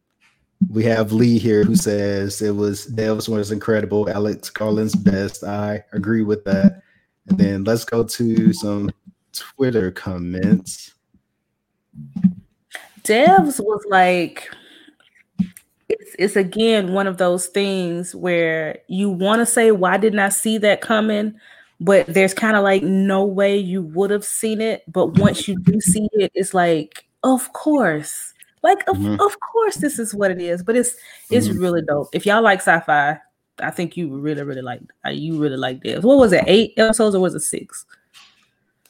we 0.70 0.84
have 0.86 1.12
Lee 1.12 1.38
here 1.38 1.64
who 1.64 1.76
says 1.76 2.42
it 2.42 2.56
was 2.56 2.88
Devs 2.88 3.30
was 3.30 3.52
incredible. 3.52 4.10
Alex 4.10 4.50
Garland's 4.50 4.96
best. 4.96 5.44
I 5.44 5.84
agree 5.94 6.24
with 6.24 6.44
that. 6.46 6.82
And 7.28 7.38
then 7.38 7.64
let's 7.64 7.86
go 7.86 8.04
to 8.04 8.54
some 8.54 8.92
Twitter 9.34 9.92
comments. 9.92 10.94
Devs 13.04 13.60
was 13.60 13.86
like 13.90 14.50
it's 15.90 16.16
it's 16.20 16.36
again 16.36 16.94
one 16.94 17.08
of 17.08 17.18
those 17.18 17.48
things 17.48 18.14
where 18.14 18.80
you 18.88 19.10
want 19.10 19.40
to 19.40 19.46
say 19.46 19.72
why 19.72 19.98
didn't 19.98 20.20
I 20.20 20.30
see 20.30 20.58
that 20.60 20.82
coming 20.82 21.36
but 21.80 22.06
there's 22.08 22.34
kind 22.34 22.56
of 22.58 22.64
like 22.64 22.82
no 22.84 23.24
way 23.24 23.58
you 23.58 23.82
would 23.84 24.10
have 24.10 24.26
seen 24.26 24.62
it 24.62 24.84
but 24.92 25.18
once 25.20 25.48
you 25.48 25.60
do 25.60 25.80
see 25.80 26.08
it 26.14 26.32
it's 26.34 26.54
like 26.54 27.06
of 27.24 27.52
course 27.54 28.34
like 28.64 28.80
of, 28.88 28.98
Mhm. 28.98 29.20
of 29.26 29.40
course 29.40 29.76
this 29.76 30.00
is 30.00 30.14
what 30.14 30.32
it 30.32 30.42
is 30.42 30.64
but 30.64 30.76
it's 30.76 30.96
it's 31.30 31.48
Mhm. 31.48 31.62
really 31.62 31.82
dope 31.84 32.10
if 32.14 32.26
y'all 32.26 32.42
like 32.42 32.60
sci-fi 32.60 33.20
I 33.60 33.72
think 33.72 33.98
you 33.98 34.16
really 34.18 34.44
really 34.44 34.62
like 34.62 34.82
uh, 35.06 35.10
you 35.10 35.40
really 35.40 35.58
like 35.58 35.82
this. 35.84 36.04
what 36.04 36.18
was 36.18 36.32
it 36.34 36.44
eight 36.48 36.74
episodes 36.78 37.16
or 37.16 37.20
was 37.20 37.36
it 37.36 37.42
six 37.42 37.86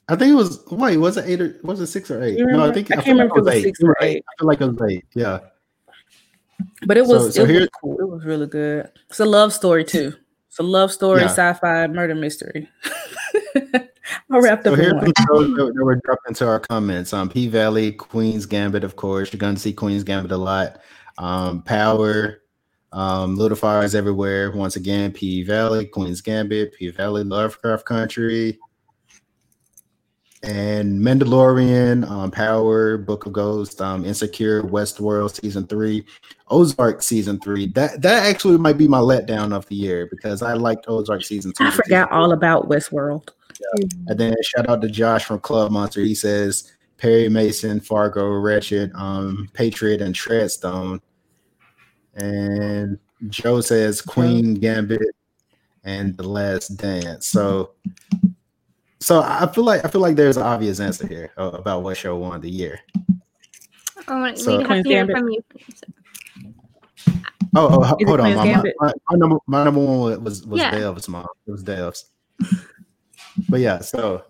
I 0.09 0.15
think 0.15 0.31
it 0.31 0.35
was 0.35 0.63
wait, 0.71 0.95
was 0.97 1.17
it 1.17 1.25
eight 1.27 1.41
or 1.41 1.59
was 1.63 1.81
it 1.81 1.87
six 1.87 2.09
or 2.09 2.23
eight? 2.23 2.37
No, 2.39 2.69
I 2.69 2.71
think 2.73 2.89
I 2.91 2.99
I, 2.99 3.01
can't 3.03 3.17
like 3.17 3.29
remember 3.33 3.49
if 3.49 3.53
it 3.53 3.55
was 3.57 3.63
six 3.63 3.81
or 3.83 3.87
right. 3.99 4.03
eight. 4.03 4.23
I 4.25 4.31
feel 4.39 4.47
like 4.47 4.61
it 4.61 4.65
was 4.71 4.89
eight. 4.89 5.05
Yeah. 5.13 5.39
But 6.85 6.95
it 6.95 7.05
was 7.05 7.35
so 7.35 7.43
it 7.43 7.59
was 7.59 7.69
cool. 7.81 7.99
It 7.99 8.07
was 8.07 8.23
really 8.23 8.47
good. 8.47 8.89
It's 9.09 9.19
a 9.19 9.25
love 9.25 9.51
story 9.51 9.83
too. 9.83 10.13
It's 10.57 10.63
a 10.63 10.63
love 10.63 10.91
story, 10.91 11.21
Yeah. 11.21 11.27
sci-fi, 11.27 11.85
murder 11.85 12.15
mystery. 12.15 12.67
I 13.55 14.39
wrapped 14.39 14.63
So 14.63 14.73
up 14.73 14.79
here's 14.79 14.91
some 14.93 15.13
shows 15.29 15.55
that, 15.55 15.73
that 15.75 15.83
were 15.85 15.97
dropped 15.97 16.27
into 16.27 16.47
our 16.47 16.59
comments. 16.59 17.13
Um, 17.13 17.29
P 17.29 17.47
Valley, 17.47 17.91
Queen's 17.91 18.47
Gambit, 18.47 18.83
of 18.83 18.95
course. 18.95 19.31
You're 19.31 19.37
gonna 19.37 19.59
see 19.59 19.71
Queen's 19.71 20.03
Gambit 20.03 20.31
a 20.31 20.37
lot. 20.37 20.79
Um, 21.19 21.61
Power, 21.61 22.41
um, 22.91 23.35
Little 23.37 23.55
Fires 23.55 23.93
Everywhere. 23.93 24.51
Once 24.51 24.77
again, 24.77 25.11
P 25.11 25.43
Valley, 25.43 25.85
Queen's 25.85 26.21
Gambit, 26.21 26.73
P 26.73 26.89
Valley, 26.89 27.23
Lovecraft 27.23 27.85
Country, 27.85 28.57
and 30.43 31.01
Mandalorian, 31.01 32.07
um, 32.09 32.31
Power, 32.31 32.97
Book 32.97 33.25
of 33.25 33.33
Ghosts, 33.33 33.81
um, 33.81 34.05
Insecure, 34.05 34.63
Westworld 34.63 35.39
season 35.41 35.65
three, 35.65 36.05
Ozark 36.49 37.01
season 37.01 37.39
three. 37.39 37.67
That 37.67 38.01
that 38.01 38.25
actually 38.25 38.57
might 38.57 38.77
be 38.77 38.87
my 38.87 38.99
letdown 38.99 39.53
of 39.53 39.65
the 39.67 39.75
year 39.75 40.07
because 40.09 40.41
I 40.41 40.53
liked 40.53 40.85
Ozark 40.87 41.23
season 41.23 41.53
two. 41.53 41.65
I 41.65 41.71
forgot 41.71 42.11
all 42.11 42.33
about 42.33 42.69
Westworld. 42.69 43.29
and 44.07 44.19
then 44.19 44.35
shout 44.43 44.69
out 44.69 44.81
to 44.81 44.89
Josh 44.89 45.25
from 45.25 45.39
Club 45.39 45.71
Monster. 45.71 46.01
He 46.01 46.15
says 46.15 46.71
Perry 46.97 47.29
Mason, 47.29 47.79
Fargo, 47.79 48.25
Ratched, 48.29 48.93
um, 48.95 49.49
Patriot, 49.53 50.01
and 50.01 50.13
Treadstone. 50.13 50.99
And 52.15 52.97
Joe 53.29 53.61
says 53.61 54.01
Queen 54.01 54.55
Gambit 54.55 55.15
and 55.83 56.15
The 56.17 56.27
Last 56.27 56.69
Dance. 56.77 57.27
So, 57.27 57.71
so 58.99 59.21
I 59.21 59.47
feel 59.53 59.63
like 59.63 59.85
I 59.85 59.89
feel 59.89 60.01
like 60.01 60.15
there's 60.15 60.37
an 60.37 60.43
obvious 60.43 60.79
answer 60.79 61.07
here 61.07 61.31
about 61.37 61.83
what 61.83 61.97
show 61.97 62.15
won 62.17 62.41
the 62.41 62.49
year. 62.49 62.79
Oh, 64.07 64.15
I 64.15 64.19
want 64.19 64.39
So- 64.39 64.57
we 64.57 64.63
have 64.63 64.83
to 64.83 64.89
hear 64.89 65.05
Queen's 65.05 65.19
from 65.19 65.29
you. 65.29 65.43
Oh, 67.55 67.67
oh 67.81 67.83
hold 68.05 68.19
on. 68.19 68.35
My, 68.35 68.45
my, 68.45 68.63
my, 68.79 68.93
my 69.09 69.17
number, 69.17 69.37
my 69.47 69.63
number 69.63 69.79
one 69.79 70.23
was 70.23 70.45
was 70.45 70.61
Yeah. 70.61 70.71
Dev's 70.71 71.07
mom. 71.07 71.25
It 71.47 71.51
was 71.51 71.63
Dev's. 71.63 72.05
But 73.49 73.59
yeah, 73.59 73.79
so. 73.79 74.23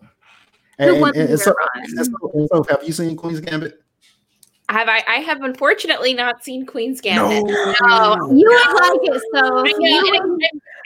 Who 0.80 0.84
And, 0.94 1.02
won 1.02 1.16
and- 1.18 1.30
and 1.30 1.40
so, 1.40 1.54
and 1.76 2.06
so, 2.06 2.32
and 2.34 2.50
so, 2.52 2.64
have 2.70 2.84
you 2.84 2.94
seen 2.94 3.16
Queen's 3.16 3.40
Gambit? 3.40 3.82
Have 4.70 4.90
I? 4.90 5.02
I 5.08 5.16
have 5.22 5.42
unfortunately 5.44 6.14
not 6.14 6.44
seen 6.44 6.66
Queen's 6.66 7.00
Gambit. 7.02 7.44
No, 7.82 8.32
You 8.32 8.46
would 8.48 8.82
like 8.82 9.00
it, 9.04 9.22
so 9.34 9.60
I 9.60 9.72
know, 9.72 9.78
you 9.80 10.38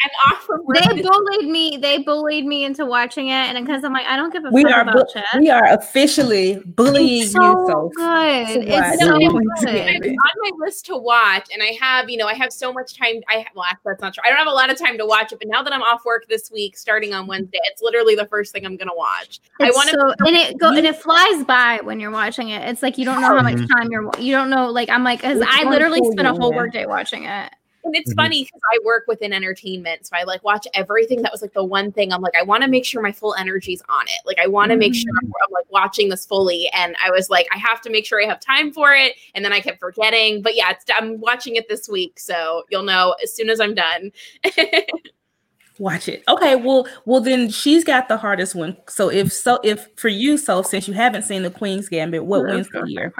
and 0.03 0.11
I'm, 0.25 0.31
would- 0.31 0.31
I'm- 0.31 0.31
I'm 0.31 0.33
off 0.37 0.43
from 0.45 0.65
work. 0.65 0.77
they 0.77 0.95
this- 1.01 1.07
bullied 1.07 1.49
me. 1.49 1.77
They 1.81 1.97
bullied 1.99 2.45
me 2.45 2.63
into 2.65 2.85
watching 2.85 3.27
it, 3.27 3.31
and 3.33 3.65
because 3.65 3.83
I'm 3.83 3.93
like, 3.93 4.05
I 4.07 4.15
don't 4.15 4.31
give 4.33 4.45
a 4.45 4.49
We 4.51 4.63
fuck 4.63 4.73
are 4.73 4.81
about 4.81 4.95
bu- 4.95 5.13
chess. 5.13 5.25
we 5.37 5.49
are 5.49 5.65
officially 5.73 6.61
bullying 6.65 7.23
It's 7.23 7.33
you. 7.33 7.41
so 7.41 7.65
So 7.67 7.91
good. 7.95 8.57
It's 8.61 8.69
watch. 8.69 8.99
so 8.99 9.17
Yeah. 9.17 9.31
I'm 9.35 9.35
on 9.35 10.59
my 10.59 10.65
list 10.65 10.85
to 10.87 10.97
watch, 10.97 11.47
and 11.53 11.61
I 11.61 11.77
have, 11.79 12.09
you 12.09 12.17
know, 12.17 12.27
I 12.27 12.33
have 12.33 12.51
so 12.51 12.71
much 12.73 12.97
time. 12.97 13.15
I 13.29 13.35
have, 13.39 13.47
well, 13.55 13.65
actually, 13.65 13.91
that's 13.91 14.01
not 14.01 14.13
true. 14.13 14.23
I 14.25 14.29
don't 14.29 14.37
have 14.37 14.47
a 14.47 14.51
lot 14.51 14.69
of 14.69 14.77
time 14.77 14.97
to 14.97 15.05
watch 15.05 15.31
it, 15.31 15.39
but 15.39 15.47
now 15.47 15.61
that 15.63 15.73
I'm 15.73 15.81
off 15.81 16.03
work 16.05 16.27
this 16.27 16.49
week, 16.51 16.77
starting 16.77 17.13
on 17.13 17.27
Wednesday, 17.27 17.59
it's 17.71 17.81
literally 17.81 18.15
the 18.15 18.25
first 18.27 18.51
thing 18.53 18.65
I'm 18.65 18.77
gonna 18.77 18.95
watch. 18.95 19.39
I 19.59 19.69
want 19.71 19.89
to. 19.89 19.95
so, 20.19 20.27
and 20.27 20.35
it 20.35 20.57
go 20.57 20.69
and 20.69 20.85
it 20.85 20.95
flies 20.95 21.43
by 21.45 21.79
when 21.83 21.99
you're 21.99 22.11
watching 22.11 22.49
it. 22.49 22.67
It's 22.69 22.81
like 22.81 22.97
you 22.97 23.05
don't 23.05 23.21
know 23.21 23.27
how 23.35 23.41
much 23.41 23.55
Mhm. 23.55 23.67
time 23.77 23.89
you're. 23.91 24.09
You 24.19 24.31
don't 24.33 24.49
know. 24.49 24.69
Like 24.69 24.89
I'm 24.89 25.03
like, 25.03 25.19
because 25.21 25.41
I 25.47 25.63
literally 25.69 25.99
spent 26.11 26.27
a 26.27 26.33
whole 26.33 26.51
in. 26.51 26.55
workday 26.57 26.85
watching 26.85 27.25
it. 27.25 27.51
And 27.83 27.95
it's 27.95 28.13
Mhm. 28.13 28.17
funny 28.17 28.43
because 28.43 28.61
I 28.73 28.79
work 28.83 29.05
within 29.07 29.33
entertainment, 29.33 30.07
so 30.07 30.15
I 30.15 30.23
like 30.23 30.43
watch 30.43 30.67
everything. 30.73 31.21
That 31.21 31.31
was 31.31 31.41
like 31.41 31.53
the 31.53 31.63
one 31.63 31.91
thing 31.91 32.13
I'm 32.13 32.21
like, 32.21 32.35
I 32.35 32.43
want 32.43 32.63
to 32.63 32.69
make 32.69 32.85
sure 32.85 33.01
my 33.01 33.11
full 33.11 33.33
energy's 33.35 33.81
on 33.89 34.03
it. 34.07 34.25
Like 34.25 34.39
I 34.39 34.47
want 34.47 34.71
to 34.71 34.77
make 34.77 34.93
sure 34.95 35.11
I'm, 35.21 35.27
I'm 35.27 35.51
like 35.51 35.71
watching 35.71 36.09
this 36.09 36.25
fully, 36.25 36.69
and 36.73 36.95
I 37.03 37.11
was 37.11 37.29
like, 37.29 37.47
I 37.53 37.57
have 37.57 37.81
to 37.81 37.89
make 37.89 38.05
sure 38.05 38.21
I 38.21 38.25
have 38.27 38.39
time 38.39 38.71
for 38.71 38.93
it. 38.93 39.13
And 39.35 39.43
then 39.43 39.53
I 39.53 39.59
kept 39.59 39.79
forgetting, 39.79 40.41
but 40.41 40.55
yeah, 40.55 40.71
it's, 40.71 40.85
I'm 40.93 41.19
watching 41.19 41.55
it 41.55 41.67
this 41.69 41.89
week, 41.89 42.19
so 42.19 42.63
you'll 42.69 42.83
know 42.83 43.15
as 43.23 43.35
soon 43.35 43.49
as 43.49 43.59
I'm 43.59 43.73
done. 43.75 44.11
watch 45.81 46.07
it. 46.07 46.23
Okay, 46.29 46.55
well, 46.55 46.87
well 47.05 47.19
then 47.19 47.49
she's 47.49 47.83
got 47.83 48.07
the 48.07 48.15
hardest 48.15 48.53
one. 48.55 48.77
So 48.87 49.09
if 49.09 49.33
so, 49.33 49.59
if 49.63 49.87
for 49.95 50.07
you, 50.07 50.37
so 50.37 50.61
since 50.61 50.87
you 50.87 50.93
haven't 50.93 51.23
seen 51.23 51.41
the 51.41 51.49
Queen's 51.49 51.89
Gambit, 51.89 52.23
what 52.25 52.45
wins 52.45 52.69
the 52.69 52.83
year? 52.85 53.11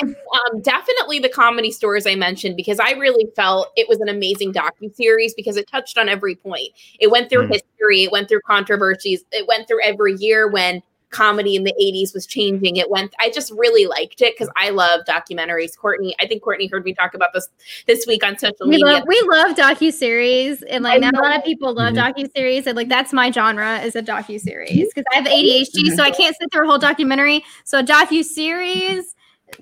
And, 0.00 0.16
um, 0.16 0.60
definitely 0.60 1.20
the 1.20 1.28
comedy 1.28 1.70
stories 1.70 2.06
I 2.06 2.16
mentioned 2.16 2.56
because 2.56 2.80
I 2.80 2.92
really 2.92 3.28
felt 3.36 3.68
it 3.76 3.88
was 3.88 4.00
an 4.00 4.08
amazing 4.08 4.52
docu 4.52 4.94
series 4.94 5.34
because 5.34 5.56
it 5.56 5.68
touched 5.70 5.96
on 5.96 6.08
every 6.08 6.34
point. 6.34 6.68
It 6.98 7.10
went 7.10 7.30
through 7.30 7.46
Mm. 7.46 7.52
history, 7.52 8.02
it 8.02 8.12
went 8.12 8.28
through 8.28 8.40
controversies, 8.46 9.24
it 9.32 9.46
went 9.46 9.68
through 9.68 9.82
every 9.82 10.14
year 10.14 10.48
when 10.48 10.82
comedy 11.10 11.56
in 11.56 11.64
the 11.64 11.74
80s 11.80 12.14
was 12.14 12.26
changing. 12.26 12.76
It 12.76 12.90
went 12.90 13.14
I 13.18 13.30
just 13.30 13.52
really 13.52 13.86
liked 13.86 14.20
it 14.20 14.34
because 14.34 14.52
I 14.56 14.70
love 14.70 15.00
documentaries. 15.08 15.76
Courtney, 15.76 16.14
I 16.20 16.26
think 16.26 16.42
Courtney 16.42 16.66
heard 16.66 16.84
me 16.84 16.94
talk 16.94 17.14
about 17.14 17.30
this 17.34 17.48
this 17.86 18.06
week 18.06 18.24
on 18.24 18.38
social 18.38 18.66
We 18.66 18.72
media. 18.76 18.86
love 18.86 19.02
we 19.06 19.20
love 19.30 19.56
docu 19.56 19.92
series, 19.92 20.62
and 20.62 20.84
like 20.84 20.96
I 20.96 20.98
not 20.98 21.14
a 21.18 21.22
lot 21.22 21.36
of 21.36 21.44
people 21.44 21.72
love 21.74 21.94
Mhm. 21.94 22.14
docu 22.14 22.28
series, 22.36 22.66
and 22.66 22.76
like 22.76 22.88
that's 22.88 23.12
my 23.12 23.30
genre 23.30 23.80
is 23.80 23.96
a 23.96 24.02
docu 24.02 24.40
series 24.40 24.88
because 24.88 25.04
I 25.12 25.16
have 25.16 25.26
ADHD, 25.26 25.90
so 25.96 26.02
I 26.02 26.10
can't 26.10 26.36
sit 26.40 26.52
through 26.52 26.66
a 26.66 26.68
whole 26.68 26.78
documentary. 26.78 27.44
So 27.64 27.78
a 27.78 27.82
docu 27.82 28.24
series, 28.24 29.14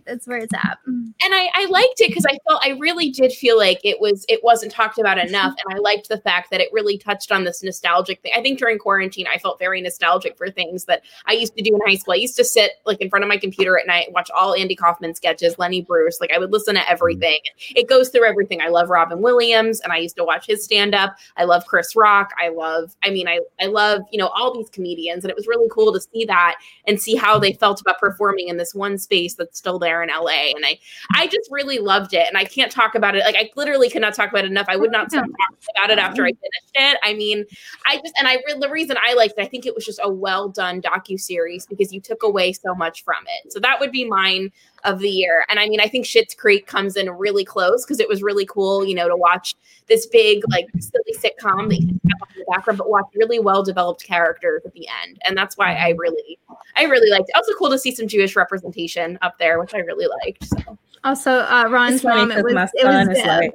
that's 0.07 0.27
where 0.27 0.39
it's 0.39 0.55
at. 0.55 0.79
Mm. 0.89 1.13
and 1.23 1.35
I, 1.35 1.49
I 1.55 1.67
liked 1.67 2.01
it 2.01 2.09
because 2.09 2.27
I 2.27 2.39
felt 2.49 2.65
I 2.65 2.71
really 2.71 3.11
did 3.11 3.33
feel 3.33 3.57
like 3.57 3.81
it 3.85 4.01
was 4.01 4.25
it 4.29 4.43
wasn't 4.43 4.73
talked 4.73 4.99
about 4.99 5.19
enough, 5.27 5.55
and 5.65 5.75
I 5.75 5.79
liked 5.79 6.09
the 6.09 6.19
fact 6.19 6.51
that 6.51 6.61
it 6.61 6.69
really 6.73 6.99
touched 6.99 7.33
on 7.33 7.45
this 7.45 7.63
nostalgic 7.63 8.23
thing. 8.23 8.33
I 8.37 8.43
think 8.43 8.59
during 8.59 8.79
quarantine, 8.79 9.27
I 9.33 9.39
felt 9.39 9.59
very 9.59 9.81
nostalgic 9.81 10.37
for 10.37 10.51
things 10.51 10.85
that 10.85 11.03
I 11.27 11.33
used 11.33 11.57
to 11.57 11.63
do 11.63 11.75
in 11.75 11.81
high 11.87 11.97
school. 11.97 12.15
I 12.15 12.17
used 12.17 12.37
to 12.37 12.45
sit 12.45 12.73
like 12.85 13.01
in 13.01 13.11
front 13.11 13.25
of 13.25 13.29
my 13.29 13.37
computer 13.37 13.79
at 13.79 13.87
night, 13.87 14.13
watch 14.13 14.31
all 14.31 14.55
Andy 14.55 14.77
Kaufman 14.77 15.15
sketches, 15.15 15.59
Lenny 15.59 15.83
Bruce. 15.83 16.21
Like 16.21 16.33
I 16.33 16.39
would 16.39 16.53
listen 16.53 16.75
to 16.75 16.81
mm. 16.81 16.91
everything. 16.91 17.39
It 17.75 17.89
goes 17.89 18.09
through 18.09 18.25
everything. 18.25 18.61
I 18.61 18.69
love 18.69 18.91
Robin 18.91 19.21
Williams, 19.21 19.81
and 19.81 19.93
I 19.93 19.99
used 19.99 20.17
to 20.17 20.25
watch 20.25 20.47
his 20.47 20.65
stand 20.65 20.95
up. 20.95 21.17
I 21.37 21.45
love 21.45 21.65
Chris 21.67 21.97
Rock. 21.97 22.31
I 22.39 22.49
love. 22.49 22.95
I 23.03 23.11
mean, 23.11 23.29
I 23.29 23.41
I 23.61 23.67
love 23.67 24.03
you 24.11 24.19
know 24.19 24.29
all 24.29 24.55
these 24.55 24.71
comedians, 24.71 25.25
and 25.25 25.31
it 25.31 25.37
was 25.37 25.47
really 25.47 25.69
cool 25.71 25.93
to 25.93 26.01
see 26.01 26.25
that 26.27 26.57
and 26.87 27.01
see 27.01 27.15
how 27.15 27.39
they 27.39 27.53
felt 27.53 27.81
about 27.81 27.99
performing 27.99 28.49
in 28.49 28.57
this 28.57 28.75
one 28.75 28.99
space 28.99 29.35
that's 29.35 29.59
still 29.59 29.76
there 29.79 30.03
in 30.03 30.09
LA. 30.09 30.53
And 30.55 30.65
I, 30.65 30.79
I 31.15 31.27
just 31.27 31.51
really 31.51 31.79
loved 31.79 32.15
it. 32.15 32.27
And 32.29 32.37
I 32.37 32.45
can't 32.45 32.71
talk 32.71 32.95
about 32.95 33.15
it. 33.15 33.25
Like 33.25 33.37
I 33.37 33.51
literally 33.57 33.91
cannot 33.91 34.15
talk 34.15 34.31
about 34.31 34.45
it 34.45 34.51
enough. 34.51 34.67
I 34.69 34.77
would 34.77 34.93
not 34.93 35.11
stop 35.11 35.25
talking 35.25 35.57
about 35.77 35.91
it 35.91 35.99
after 35.99 36.25
I 36.25 36.33
mm-hmm. 36.33 36.41
finished 36.41 36.95
it. 36.95 36.99
I 37.03 37.15
mean, 37.15 37.45
I 37.87 37.97
just, 37.97 38.15
and 38.19 38.29
I, 38.29 38.39
the 38.59 38.71
reason 38.71 38.97
I 39.05 39.15
liked 39.15 39.35
it, 39.39 39.43
I 39.43 39.47
think 39.47 39.67
it 39.67 39.75
was 39.75 39.85
just 39.85 40.01
a 40.03 40.11
well 40.11 40.49
done 40.49 40.81
docu 40.83 41.19
series 41.19 41.67
because 41.67 41.93
you 41.93 42.01
took 42.01 42.23
away 42.23 42.53
so 42.53 42.75
much 42.75 43.05
from 43.05 43.25
it. 43.27 43.53
So 43.53 43.61
that 43.61 43.81
would 43.81 43.93
be 43.93 44.05
mine 44.05 44.51
of 44.85 44.99
the 44.99 45.09
year. 45.09 45.45
And 45.49 45.59
I 45.59 45.69
mean, 45.69 45.81
I 45.81 45.89
think 45.89 46.07
Schitt's 46.07 46.35
Creek 46.35 46.67
comes 46.67 46.97
in 46.97 47.11
really 47.11 47.45
close 47.45 47.85
because 47.85 48.01
it 48.01 48.09
was 48.09 48.23
really 48.23 48.47
cool, 48.47 48.85
you 48.85 48.95
know, 48.95 49.09
to 49.09 49.17
watch 49.17 49.55
this 49.87 50.07
big, 50.07 50.43
like 50.51 50.67
silly 50.79 51.15
sitcom 51.17 51.69
that 51.69 51.81
you 51.81 51.89
can 51.89 52.01
have 52.05 52.23
on 52.23 52.29
the 52.37 52.45
background, 52.51 52.79
but 52.79 52.91
watch 52.91 53.07
really 53.15 53.39
well 53.39 53.63
developed 53.63 54.05
characters 54.05 54.63
at 54.65 54.73
the 54.75 54.87
end. 55.05 55.19
And 55.27 55.37
that's 55.37 55.57
why 55.57 55.75
I 55.75 55.91
really, 55.97 56.39
I 56.77 56.85
really 56.85 57.11
liked 57.11 57.29
it. 57.29 57.37
Also 57.37 57.53
cool 57.59 57.71
to 57.71 57.79
see 57.79 57.95
some 57.95 58.07
Jewish 58.09 58.37
representation 58.37 59.19
up 59.23 59.39
there, 59.39 59.59
which 59.61 59.75
I 59.75 59.79
really 59.79 60.07
liked. 60.25 60.47
So 60.47 60.79
Also, 61.05 61.41
uh, 61.41 61.69
Ron's 61.71 62.03
mom, 62.03 62.33
it 62.33 62.43
was 62.43 62.71
it 62.75 62.85
was 62.85 62.95
son 62.95 63.11
is 63.13 63.25
like, 63.25 63.53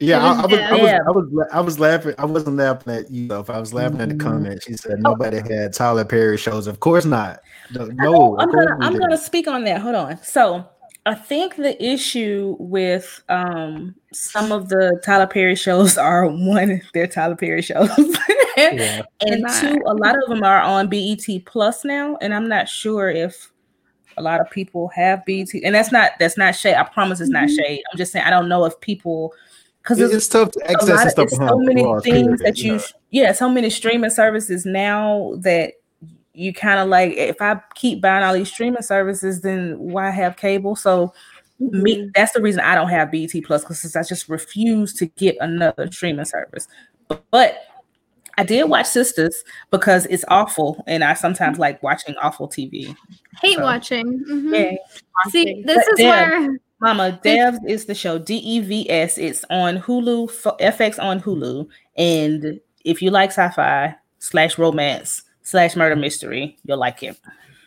Yeah, 0.00 0.16
It 0.16 0.20
I, 0.20 0.28
was 0.28 0.38
I 0.38 0.46
was, 0.46 0.60
I 0.60 0.72
was, 0.72 0.90
I 1.06 1.10
was, 1.10 1.48
I 1.52 1.60
was 1.60 1.78
laughing. 1.80 2.14
I 2.18 2.24
wasn't 2.24 2.56
laughing 2.56 2.94
at 2.94 3.10
you. 3.10 3.28
Though. 3.28 3.40
If 3.40 3.50
I 3.50 3.60
was 3.60 3.74
laughing 3.74 4.00
at 4.00 4.08
the 4.08 4.14
Mhm. 4.14 4.20
comment, 4.20 4.62
she 4.62 4.72
said 4.74 4.98
nobody 5.00 5.36
had 5.38 5.74
Tyler 5.74 6.04
Perry 6.06 6.38
shows. 6.38 6.66
Of 6.66 6.80
course 6.80 7.04
not. 7.04 7.40
No, 7.70 7.84
no 7.84 8.14
Oh, 8.14 8.36
I'm 8.38 8.50
gonna 8.50 8.76
I'm 8.80 8.98
gonna 8.98 9.18
speak 9.18 9.46
on 9.46 9.64
that. 9.64 9.80
Hold 9.82 9.94
on. 9.96 10.18
So 10.22 10.66
I 11.04 11.14
think 11.14 11.56
the 11.56 11.82
issue 11.84 12.56
with 12.58 13.22
um 13.28 13.94
some 14.12 14.52
of 14.52 14.70
the 14.70 14.98
Tyler 15.04 15.26
Perry 15.26 15.54
shows 15.54 15.98
are 15.98 16.26
one, 16.26 16.80
they're 16.94 17.06
Tyler 17.06 17.36
Perry 17.36 17.62
shows. 17.62 17.90
Yeah. 18.56 19.02
and 19.22 19.46
two, 19.60 19.80
a 19.86 19.94
lot 19.94 20.16
of 20.22 20.28
them 20.28 20.42
are 20.42 20.60
on 20.60 20.88
BET 20.88 21.24
Plus 21.46 21.82
now, 21.84 22.16
and 22.20 22.34
I'm 22.34 22.46
not 22.46 22.68
sure 22.68 23.08
if 23.08 23.50
a 24.18 24.22
lot 24.22 24.38
of 24.40 24.50
people 24.50 24.88
have 24.88 25.24
BET. 25.24 25.48
And 25.64 25.74
that's 25.74 25.90
not 25.92 26.12
that's 26.18 26.36
not 26.36 26.54
shade. 26.54 26.74
I 26.74 26.82
promise 26.84 27.20
it's 27.20 27.30
not 27.30 27.44
Mhm. 27.48 27.56
shade. 27.56 27.82
I'm 27.90 27.96
just 27.96 28.12
saying 28.12 28.24
I 28.26 28.30
don't 28.30 28.48
know 28.48 28.64
if 28.66 28.78
people 28.80 29.32
because 29.82 29.98
It- 30.00 30.12
it's 30.14 30.28
tough 30.28 30.50
to 30.52 30.70
access 30.70 31.04
of, 31.06 31.10
stuff 31.12 31.24
it's 31.26 31.36
so 31.36 31.58
many 31.58 31.82
things 31.82 32.02
period, 32.04 32.38
that 32.40 32.58
you 32.58 32.72
know. 32.74 32.82
yeah 33.10 33.32
so 33.32 33.48
many 33.48 33.70
streaming 33.70 34.10
services 34.10 34.64
now 34.66 35.32
that 35.38 35.74
you 36.32 36.52
kind 36.52 36.78
of 36.80 36.88
like 36.88 37.12
if 37.16 37.40
i 37.42 37.60
keep 37.74 38.00
buying 38.00 38.22
all 38.24 38.34
these 38.34 38.50
streaming 38.50 38.82
services 38.82 39.40
then 39.40 39.78
why 39.78 40.10
have 40.10 40.36
cable 40.36 40.76
so 40.76 41.12
me 41.58 42.10
that's 42.14 42.32
the 42.32 42.40
reason 42.40 42.60
i 42.60 42.74
don't 42.74 42.88
have 42.88 43.10
BET 43.10 43.32
plus 43.44 43.62
because 43.62 43.94
i 43.96 44.02
just 44.02 44.28
refuse 44.28 44.94
to 44.94 45.06
get 45.06 45.36
another 45.40 45.90
streaming 45.92 46.24
service 46.24 46.66
but 47.30 47.58
i 48.38 48.44
did 48.44 48.64
watch 48.64 48.86
sisters 48.86 49.42
because 49.70 50.06
it's 50.06 50.24
awful 50.28 50.82
and 50.86 51.02
i 51.04 51.12
sometimes 51.14 51.58
like 51.58 51.82
watching 51.82 52.14
awful 52.22 52.48
tv 52.48 52.94
Hate 53.42 53.56
So, 53.56 53.62
watching. 53.62 54.24
Mhm. 54.30 54.52
yeah 54.54 54.76
See, 55.30 55.62
this 55.66 55.76
But 55.76 55.92
is 55.92 55.98
Deb, 55.98 56.06
where 56.08 56.58
Mama, 56.80 57.20
Devs 57.22 57.58
is 57.68 57.84
the 57.84 57.94
show. 57.94 58.18
D 58.18 58.36
E 58.36 58.60
V 58.60 58.90
S. 58.90 59.18
It's 59.18 59.44
on 59.50 59.78
Hulu, 59.78 60.30
FX 60.60 61.02
on 61.02 61.20
Hulu. 61.20 61.68
And 61.96 62.60
if 62.84 63.02
you 63.02 63.10
like 63.10 63.30
sci-fi 63.30 63.94
slash 64.18 64.58
romance 64.58 65.22
slash 65.42 65.76
murder 65.76 65.96
mystery, 65.96 66.56
you'll 66.64 66.78
like 66.78 67.02
it. 67.02 67.18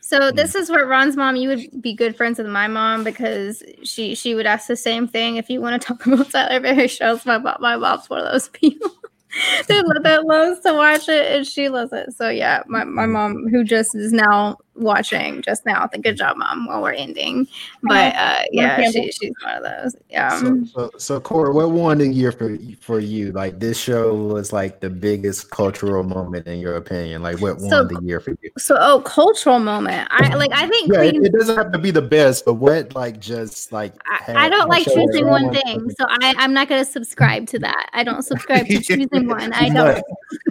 So 0.01 0.31
this 0.31 0.53
is 0.53 0.69
where 0.69 0.85
Ron's 0.85 1.15
mom, 1.15 1.37
you 1.37 1.47
would 1.49 1.81
be 1.81 1.93
good 1.93 2.17
friends 2.17 2.37
with 2.37 2.47
my 2.47 2.67
mom 2.67 3.03
because 3.03 3.63
she 3.83 4.15
she 4.15 4.35
would 4.35 4.45
ask 4.45 4.67
the 4.67 4.75
same 4.75 5.07
thing. 5.07 5.37
If 5.37 5.49
you 5.49 5.61
want 5.61 5.81
to 5.81 5.87
talk 5.87 6.05
about 6.07 6.29
Tyler 6.29 6.59
Perry 6.59 6.87
shows, 6.87 7.25
my 7.25 7.37
mom, 7.37 7.57
my 7.59 7.77
mom's 7.77 8.09
one 8.09 8.25
of 8.25 8.31
those 8.31 8.49
people 8.49 8.91
that, 9.67 10.01
that 10.03 10.25
loves 10.25 10.59
to 10.61 10.73
watch 10.73 11.07
it 11.07 11.31
and 11.31 11.47
she 11.47 11.69
loves 11.69 11.93
it. 11.93 12.13
So 12.13 12.29
yeah, 12.29 12.63
my, 12.67 12.83
my 12.83 13.05
mm. 13.05 13.11
mom 13.11 13.47
who 13.49 13.63
just 13.63 13.95
is 13.95 14.11
now 14.11 14.57
watching 14.75 15.41
just 15.41 15.65
now. 15.65 15.87
Think 15.87 16.03
good 16.03 16.17
job, 16.17 16.37
mom, 16.37 16.65
while 16.65 16.81
we're 16.81 16.93
ending. 16.93 17.47
But 17.83 18.15
uh 18.15 18.43
yeah, 18.51 18.75
Campbell. 18.75 18.91
she, 19.03 19.11
she's 19.11 19.33
one 19.43 19.57
of 19.57 19.63
those. 19.63 19.95
Yeah. 20.09 20.39
So, 20.39 20.63
so, 20.65 20.91
so 20.97 21.19
Corey, 21.19 21.53
what 21.53 21.71
won 21.71 21.97
the 21.99 22.07
year 22.07 22.31
for 22.31 22.57
for 22.81 22.99
you? 22.99 23.31
Like 23.31 23.59
this 23.59 23.79
show 23.79 24.13
was 24.13 24.51
like 24.53 24.79
the 24.79 24.89
biggest 24.89 25.49
cultural 25.51 26.03
moment 26.03 26.47
in 26.47 26.59
your 26.59 26.75
opinion. 26.75 27.21
Like 27.21 27.39
what 27.41 27.57
won 27.59 27.69
So- 27.69 27.83
the 27.85 27.99
year 28.03 28.19
for 28.19 28.31
you? 28.41 28.51
So 28.57 28.77
oh 28.79 29.01
cultural 29.01 29.59
moment. 29.59 30.07
I 30.11 30.33
like 30.35 30.51
I 30.53 30.67
think 30.67 30.91
Yeah, 30.91 31.01
it, 31.01 31.09
Queen 31.11 31.25
it 31.25 31.33
doesn't 31.33 31.55
have 31.57 31.71
to 31.71 31.79
be 31.79 31.91
the 31.91 32.01
best, 32.01 32.45
but 32.45 32.55
what 32.55 32.95
like 32.95 33.19
just 33.19 33.71
like 33.71 33.93
I, 34.07 34.45
I 34.45 34.49
don't 34.49 34.69
like 34.69 34.85
choosing 34.85 35.27
one 35.27 35.51
thing, 35.51 35.79
something? 35.79 35.95
so 35.99 36.05
I, 36.09 36.33
I'm 36.37 36.53
not 36.53 36.67
going 36.67 36.83
to 36.83 36.89
subscribe 36.89 37.47
to 37.47 37.59
that. 37.59 37.89
I 37.93 38.03
don't 38.03 38.23
subscribe 38.23 38.67
to 38.67 38.79
choosing 38.81 39.27
one. 39.27 39.53
I 39.53 39.69
don't. 39.69 40.03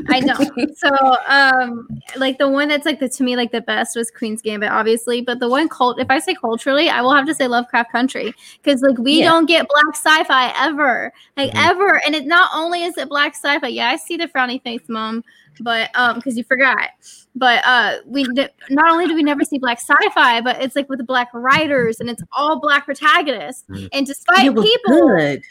I 0.08 0.20
don't. 0.20 0.76
So, 0.78 0.90
um, 1.26 1.88
like 2.16 2.38
the 2.38 2.48
one 2.48 2.68
that's 2.68 2.86
like 2.86 3.00
the 3.00 3.08
to 3.08 3.22
me 3.22 3.36
like 3.36 3.52
the 3.52 3.60
best 3.60 3.96
was 3.96 4.10
Queen's 4.14 4.42
Gambit, 4.42 4.70
obviously. 4.70 5.20
But 5.20 5.38
the 5.40 5.48
one 5.48 5.68
cult, 5.68 5.98
if 6.00 6.10
I 6.10 6.18
say 6.18 6.34
culturally, 6.34 6.88
I 6.88 7.00
will 7.02 7.14
have 7.14 7.26
to 7.26 7.34
say 7.34 7.46
Lovecraft 7.46 7.90
Country 7.92 8.34
because 8.62 8.82
like 8.82 8.98
we 8.98 9.20
Yeah. 9.20 9.30
don't 9.30 9.46
get 9.46 9.66
black 9.68 9.94
sci-fi 9.94 10.52
ever, 10.66 11.12
like 11.36 11.50
Mhm. 11.52 11.70
ever. 11.70 12.02
And 12.06 12.14
it 12.14 12.26
not 12.26 12.50
only 12.54 12.84
is 12.84 12.96
it 12.98 13.08
black 13.08 13.34
sci-fi. 13.34 13.68
Yeah, 13.68 13.88
I 13.90 13.96
see 13.96 14.16
the 14.16 14.26
frowny 14.28 14.62
face, 14.62 14.82
mom, 14.88 15.22
but 15.60 15.90
um, 15.94 16.16
because 16.16 16.36
you 16.36 16.44
forgot. 16.44 16.90
But 17.34 17.62
uh, 17.66 17.96
we 18.06 18.24
not 18.70 18.90
only 18.90 19.06
do 19.06 19.14
we 19.14 19.22
never 19.22 19.42
see 19.44 19.58
black 19.58 19.78
sci-fi, 19.80 20.40
but 20.42 20.62
it's 20.62 20.76
like 20.76 20.88
with 20.88 21.06
black 21.06 21.28
writers 21.32 21.98
and 22.00 22.10
it's 22.10 22.22
all 22.32 22.60
black 22.60 22.84
protagonists. 22.84 23.64
Mhm. 23.70 23.88
And 23.92 24.06
despite 24.06 24.54
people, 24.54 25.08
good. 25.16 25.42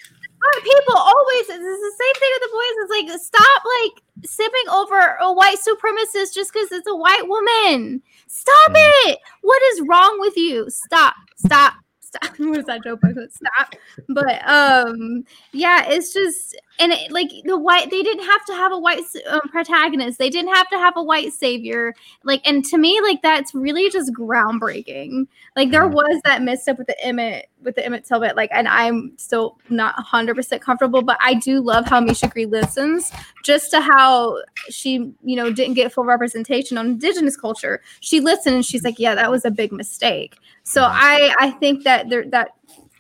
People 0.64 0.96
always 0.98 1.42
it's 1.42 1.50
the 1.50 1.94
same 2.00 2.16
thing 2.20 2.30
with 2.34 2.42
the 2.42 2.50
boys. 2.52 2.76
It's 2.82 2.92
like 3.12 3.22
stop 3.22 3.64
like 3.80 4.04
sipping 4.24 4.70
over 4.72 5.18
a 5.22 5.32
white 5.34 5.58
supremacist 5.58 6.34
just 6.34 6.54
because 6.54 6.72
it's 6.72 6.88
a 6.88 6.96
white 6.96 7.28
woman. 7.28 8.02
Stop 8.28 8.72
Mhm. 8.72 8.76
it. 9.08 9.20
What 9.42 9.62
is 9.74 9.82
wrong 9.88 10.20
with 10.20 10.36
you? 10.38 10.70
Stop. 10.70 11.16
Stop. 11.38 11.74
Stop. 12.00 12.36
What 12.40 12.60
is 12.60 12.66
that 12.66 12.84
joke? 12.84 13.00
Stop. 13.30 13.76
But 14.10 14.48
um, 14.48 15.24
yeah, 15.54 15.86
it's 15.88 16.14
just 16.14 16.60
and 16.82 16.92
it, 16.92 17.12
like 17.12 17.30
the 17.46 17.58
white. 17.58 17.90
They 17.92 18.02
didn't 18.02 18.26
have 18.26 18.44
to 18.46 18.54
have 18.54 18.72
a 18.72 18.78
white 18.80 19.04
um, 19.30 19.42
protagonist. 19.50 20.18
They 20.18 20.30
didn't 20.30 20.54
have 20.54 20.68
to 20.70 20.78
have 20.78 20.98
a 20.98 21.04
white 21.04 21.32
savior. 21.32 21.94
Like, 22.24 22.42
and 22.44 22.66
to 22.66 22.78
me, 22.78 23.00
like 23.02 23.22
that's 23.22 23.54
really 23.54 23.90
just 23.90 24.12
groundbreaking. 24.14 25.28
Like 25.56 25.72
there 25.72 25.84
Mhm. 25.88 25.94
was 25.94 26.22
that 26.26 26.42
misstep 26.42 26.78
with 26.78 26.88
the 26.88 27.06
Emmett 27.06 27.50
with 27.62 27.76
the 27.76 27.86
Emmett 27.86 28.06
Till. 28.06 28.20
Like, 28.20 28.50
and 28.52 28.68
I'm 28.68 29.14
still 29.18 29.58
not 29.70 29.96
100 29.96 30.36
percent 30.36 30.62
comfortable, 30.62 31.02
but 31.04 31.18
I 31.22 31.36
do 31.36 31.62
love 31.62 31.86
how 31.86 32.00
Misha 32.02 32.28
Green 32.28 32.50
listens 32.50 33.12
just 33.44 33.72
to 33.72 33.80
how 33.82 34.40
she, 34.70 35.14
you 35.24 35.36
know, 35.36 35.52
didn't 35.52 35.76
get 35.76 35.94
full 35.94 36.04
representation 36.06 36.78
on 36.78 36.88
Indigenous 36.88 37.38
culture. 37.38 37.82
She 38.00 38.20
listened 38.20 38.56
and 38.56 38.66
she's 38.66 38.84
like, 38.84 38.98
yeah, 39.00 39.14
that 39.16 39.30
was 39.30 39.46
a 39.46 39.52
big 39.52 39.72
mistake. 39.72 40.38
So 40.64 40.82
Mhm. 40.82 40.90
I 40.92 41.36
I 41.40 41.52
think 41.52 41.84
that 41.84 42.10
there 42.10 42.26
that 42.30 42.50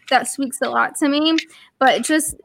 that 0.09 0.27
speaks 0.27 0.59
a 0.61 0.69
lot 0.69 0.95
to 0.97 1.07
me. 1.07 1.37
But 1.81 2.03
just 2.03 2.35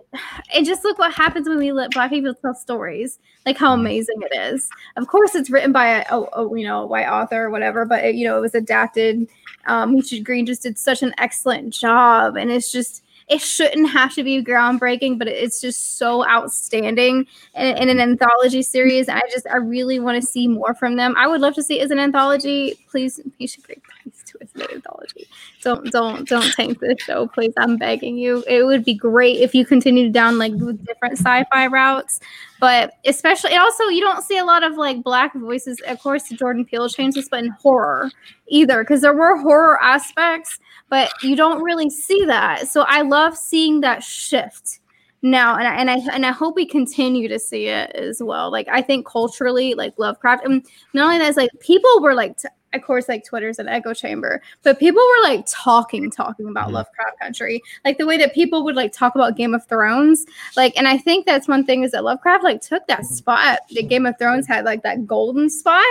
and 0.55 0.64
just 0.64 0.82
look 0.82 0.99
what 0.99 1.12
happens 1.12 1.47
when 1.47 1.59
we 1.59 1.70
let 1.70 1.91
Black 1.91 2.09
people 2.09 2.32
tell 2.32 2.55
stories. 2.55 3.18
Like 3.45 3.59
how 3.59 3.74
amazing 3.74 4.16
it 4.22 4.34
is. 4.34 4.70
Of 4.97 5.09
course, 5.09 5.34
it's 5.34 5.51
written 5.51 5.72
by 5.72 5.89
a, 5.89 6.05
a, 6.11 6.22
a, 6.41 6.59
you 6.59 6.66
know 6.66 6.84
a 6.84 6.87
white 6.87 7.07
author 7.07 7.45
or 7.45 7.51
whatever, 7.51 7.84
but 7.84 8.03
it, 8.03 8.14
you 8.14 8.26
know 8.26 8.39
it 8.39 8.41
was 8.41 8.55
adapted. 8.55 9.28
Um, 9.66 9.95
Misha 9.95 10.20
Green 10.20 10.47
just 10.47 10.62
did 10.62 10.78
such 10.78 11.03
an 11.03 11.14
excellent 11.18 11.74
job, 11.74 12.37
and 12.37 12.51
it's 12.51 12.72
just 12.72 13.05
it 13.29 13.41
shouldn't 13.41 13.91
have 13.91 14.14
to 14.14 14.22
be 14.22 14.43
groundbreaking, 14.43 15.18
but 15.18 15.27
it's 15.27 15.61
just 15.61 15.99
so 15.99 16.27
outstanding 16.29 17.27
in, 17.57 17.77
in 17.77 17.89
an 17.89 18.01
anthology 18.01 18.62
series. 18.62 19.09
I 19.09 19.20
just 19.33 19.47
I 19.49 19.57
really 19.57 19.99
want 19.99 20.20
to 20.20 20.27
see 20.27 20.47
more 20.47 20.74
from 20.74 20.95
them. 20.95 21.14
I 21.16 21.27
would 21.27 21.41
love 21.41 21.55
to 21.55 21.62
see 21.62 21.81
it 21.81 21.85
as 21.85 21.91
an 21.91 21.99
anthology. 21.99 22.79
Please, 22.89 23.20
Misha 23.41 23.61
Green, 23.62 23.83
please 24.03 24.22
do 24.27 24.39
it 24.41 24.49
as 24.55 24.62
an 24.62 24.77
anthology. 24.77 25.27
Don't 25.62 25.91
don't 25.91 26.29
don't 26.29 26.53
tank 26.53 26.79
this 26.79 27.01
show, 27.01 27.27
please. 27.27 27.53
I'm 27.57 27.77
begging 27.77 28.16
you. 28.16 28.45
It 28.47 28.64
would 28.64 28.85
be 28.85 28.95
great 28.95 29.41
if 29.41 29.57
you 29.57 29.66
continued 29.66 30.12
down 30.12 30.39
like 30.39 30.53
different 30.85 31.18
sci-fi 31.18 31.66
routes, 31.66 32.20
but 32.61 32.93
especially 33.05 33.51
and 33.51 33.61
also 33.61 33.85
you 33.89 34.03
don't 34.03 34.22
see 34.22 34.39
a 34.39 34.45
lot 34.45 34.62
of 34.62 34.77
like 34.77 35.03
black 35.03 35.35
voices. 35.35 35.81
Of 35.89 35.99
course, 35.99 36.29
Jordan 36.29 36.64
Peele 36.64 36.89
changed 36.89 37.16
this, 37.16 37.29
but 37.29 37.43
in 37.43 37.51
horror 37.61 38.12
either, 38.49 38.85
because 38.85 39.01
there 39.01 39.16
were 39.16 39.37
horror 39.39 39.83
aspects, 39.83 40.61
but 40.89 41.11
you 41.22 41.37
don't 41.37 41.62
really 41.62 41.91
see 41.91 42.24
that. 42.26 42.68
So 42.68 42.84
I 42.87 43.03
love 43.03 43.37
seeing 43.37 43.80
that 43.80 44.03
shift 44.03 44.80
now 45.22 45.57
and 45.57 45.66
I, 45.66 45.74
and 45.74 45.91
I 45.91 46.14
and 46.14 46.26
I 46.26 46.30
hope 46.30 46.57
we 46.57 46.66
continue 46.66 47.28
to 47.28 47.39
see 47.39 47.66
it 47.66 47.91
as 47.93 48.22
well. 48.22 48.51
Like 48.51 48.68
I 48.68 48.82
think 48.82 49.07
culturally, 49.07 49.74
like 49.74 49.95
Lovecraft, 49.99 50.45
and 50.45 50.64
not 50.95 51.07
only 51.07 51.18
that, 51.18 51.37
like 51.37 51.51
people 51.61 52.01
were 52.01 52.14
like, 52.14 52.37
t- 52.39 52.49
of 52.75 52.83
course, 52.83 53.09
like 53.09 53.25
Twitter's 53.25 53.59
an 53.59 53.69
echo 53.69 53.95
chamber, 53.95 54.43
but 54.62 54.79
people 54.79 55.01
were 55.03 55.29
like 55.29 55.45
talking, 55.49 56.11
talking 56.11 56.49
about 56.49 56.69
Mhm. 56.69 56.73
Lovecraft 56.75 57.19
Country, 57.21 57.62
like 57.85 57.97
the 57.97 58.07
way 58.07 58.17
that 58.19 58.35
people 58.35 58.64
would 58.64 58.75
like 58.77 58.93
talk 58.93 59.14
about 59.14 59.37
Game 59.37 59.55
of 59.55 59.64
Thrones, 59.67 60.27
like, 60.57 60.77
and 60.77 60.87
I 60.87 60.99
think 60.99 61.25
that's 61.27 61.49
one 61.49 61.64
thing 61.64 61.85
is 61.85 61.93
that 61.93 62.05
Lovecraft 62.05 62.45
like 62.45 62.61
took 62.61 62.87
that 62.89 63.07
spot 63.07 63.61
that 63.75 63.89
Game 63.89 64.05
of 64.05 64.19
Thrones 64.19 64.47
had, 64.47 64.64
like 64.64 64.83
that 64.83 65.07
golden 65.07 65.49
spot, 65.49 65.85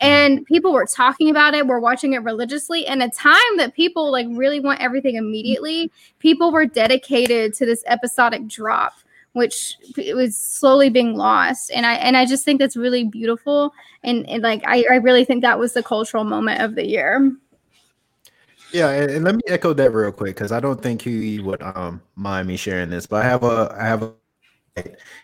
and 0.00 0.46
people 0.46 0.72
were 0.72 0.86
talking 0.86 1.28
about 1.28 1.54
it, 1.54 1.66
were 1.66 1.80
watching 1.80 2.12
it 2.14 2.22
religiously, 2.22 2.86
and 2.86 3.02
a 3.02 3.10
time 3.10 3.36
that 3.56 3.74
people 3.74 4.10
like 4.10 4.26
really 4.30 4.60
want 4.60 4.80
everything 4.80 5.16
immediately 5.16 5.90
people 6.18 6.52
were 6.52 6.64
dedicated 6.66 7.52
to 7.54 7.66
this 7.66 7.82
episodic 7.88 8.46
drop 8.46 8.94
which 9.32 9.76
it 9.96 10.14
was 10.14 10.36
slowly 10.36 10.88
being 10.90 11.16
lost. 11.16 11.70
And 11.70 11.86
i 11.86 11.94
and 11.94 12.16
i 12.16 12.24
just 12.24 12.44
think 12.44 12.60
that's 12.60 12.76
really 12.76 13.04
beautiful. 13.04 13.72
And, 14.04 14.28
and 14.28 14.42
like 14.42 14.62
I, 14.66 14.84
I 14.90 14.94
really 14.96 15.24
think 15.24 15.42
that 15.42 15.58
was 15.58 15.72
the 15.72 15.82
cultural 15.82 16.24
moment 16.24 16.60
of 16.60 16.74
the 16.74 16.86
year. 16.86 17.32
Yeah, 18.72 18.90
and, 18.90 19.10
and 19.10 19.24
let 19.24 19.34
me 19.34 19.42
echo 19.48 19.74
that 19.74 19.92
real 19.92 20.12
quick 20.12 20.34
because 20.36 20.50
I 20.50 20.60
don't 20.60 20.82
think 20.82 21.02
he 21.02 21.40
would 21.40 21.62
um 21.62 22.00
mind 22.16 22.48
me 22.48 22.56
sharing 22.56 22.90
this, 22.90 23.06
but 23.06 23.24
I 23.24 23.28
have 23.28 23.42
a 23.42 23.74
I 23.78 23.84
have 23.84 24.02
a 24.02 24.12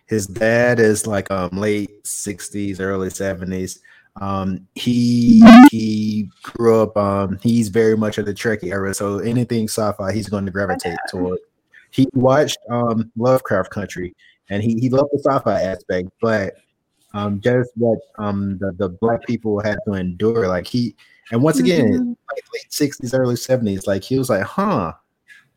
his 0.07 0.27
dad 0.27 0.79
is 0.79 1.07
like 1.07 1.31
um 1.31 1.51
late 1.53 2.05
60s, 2.05 2.81
early 2.81 3.09
70s. 3.09 3.79
Um 4.21 4.67
he 4.75 5.43
he 5.71 6.31
grew 6.43 6.83
up 6.83 6.97
um 6.97 7.39
he's 7.43 7.69
very 7.69 7.97
much 7.97 8.19
of 8.19 8.27
the 8.27 8.35
Trekkie 8.35 8.71
era, 8.73 8.93
so 8.93 9.19
anything 9.19 9.65
sci-fi 9.65 10.13
he's 10.13 10.29
going 10.29 10.45
to 10.45 10.53
gravitate 10.53 10.99
toward. 11.09 11.39
He 11.99 12.09
watched 12.15 12.59
um 12.71 13.11
Lovecraft 13.17 13.71
Country 13.73 14.15
and 14.51 14.63
he, 14.63 14.79
he 14.79 14.89
loved 14.89 15.11
the 15.13 15.19
sci-fi 15.19 15.61
aspect, 15.63 16.09
but 16.23 16.55
um 17.13 17.41
just 17.41 17.71
what 17.75 17.99
um 18.19 18.57
the, 18.61 18.71
the 18.79 18.89
black 19.01 19.27
people 19.27 19.61
had 19.61 19.79
to 19.85 19.95
endure, 19.95 20.47
like 20.47 20.69
he 20.69 20.95
and 21.33 21.43
once 21.43 21.59
again 21.59 21.89
Mhm. 21.89 22.17
like 22.33 22.45
late 22.55 22.71
60s, 22.71 23.19
early 23.19 23.35
70s, 23.35 23.89
like 23.89 24.05
he 24.05 24.17
was 24.17 24.31
like, 24.31 24.43
huh, 24.45 24.93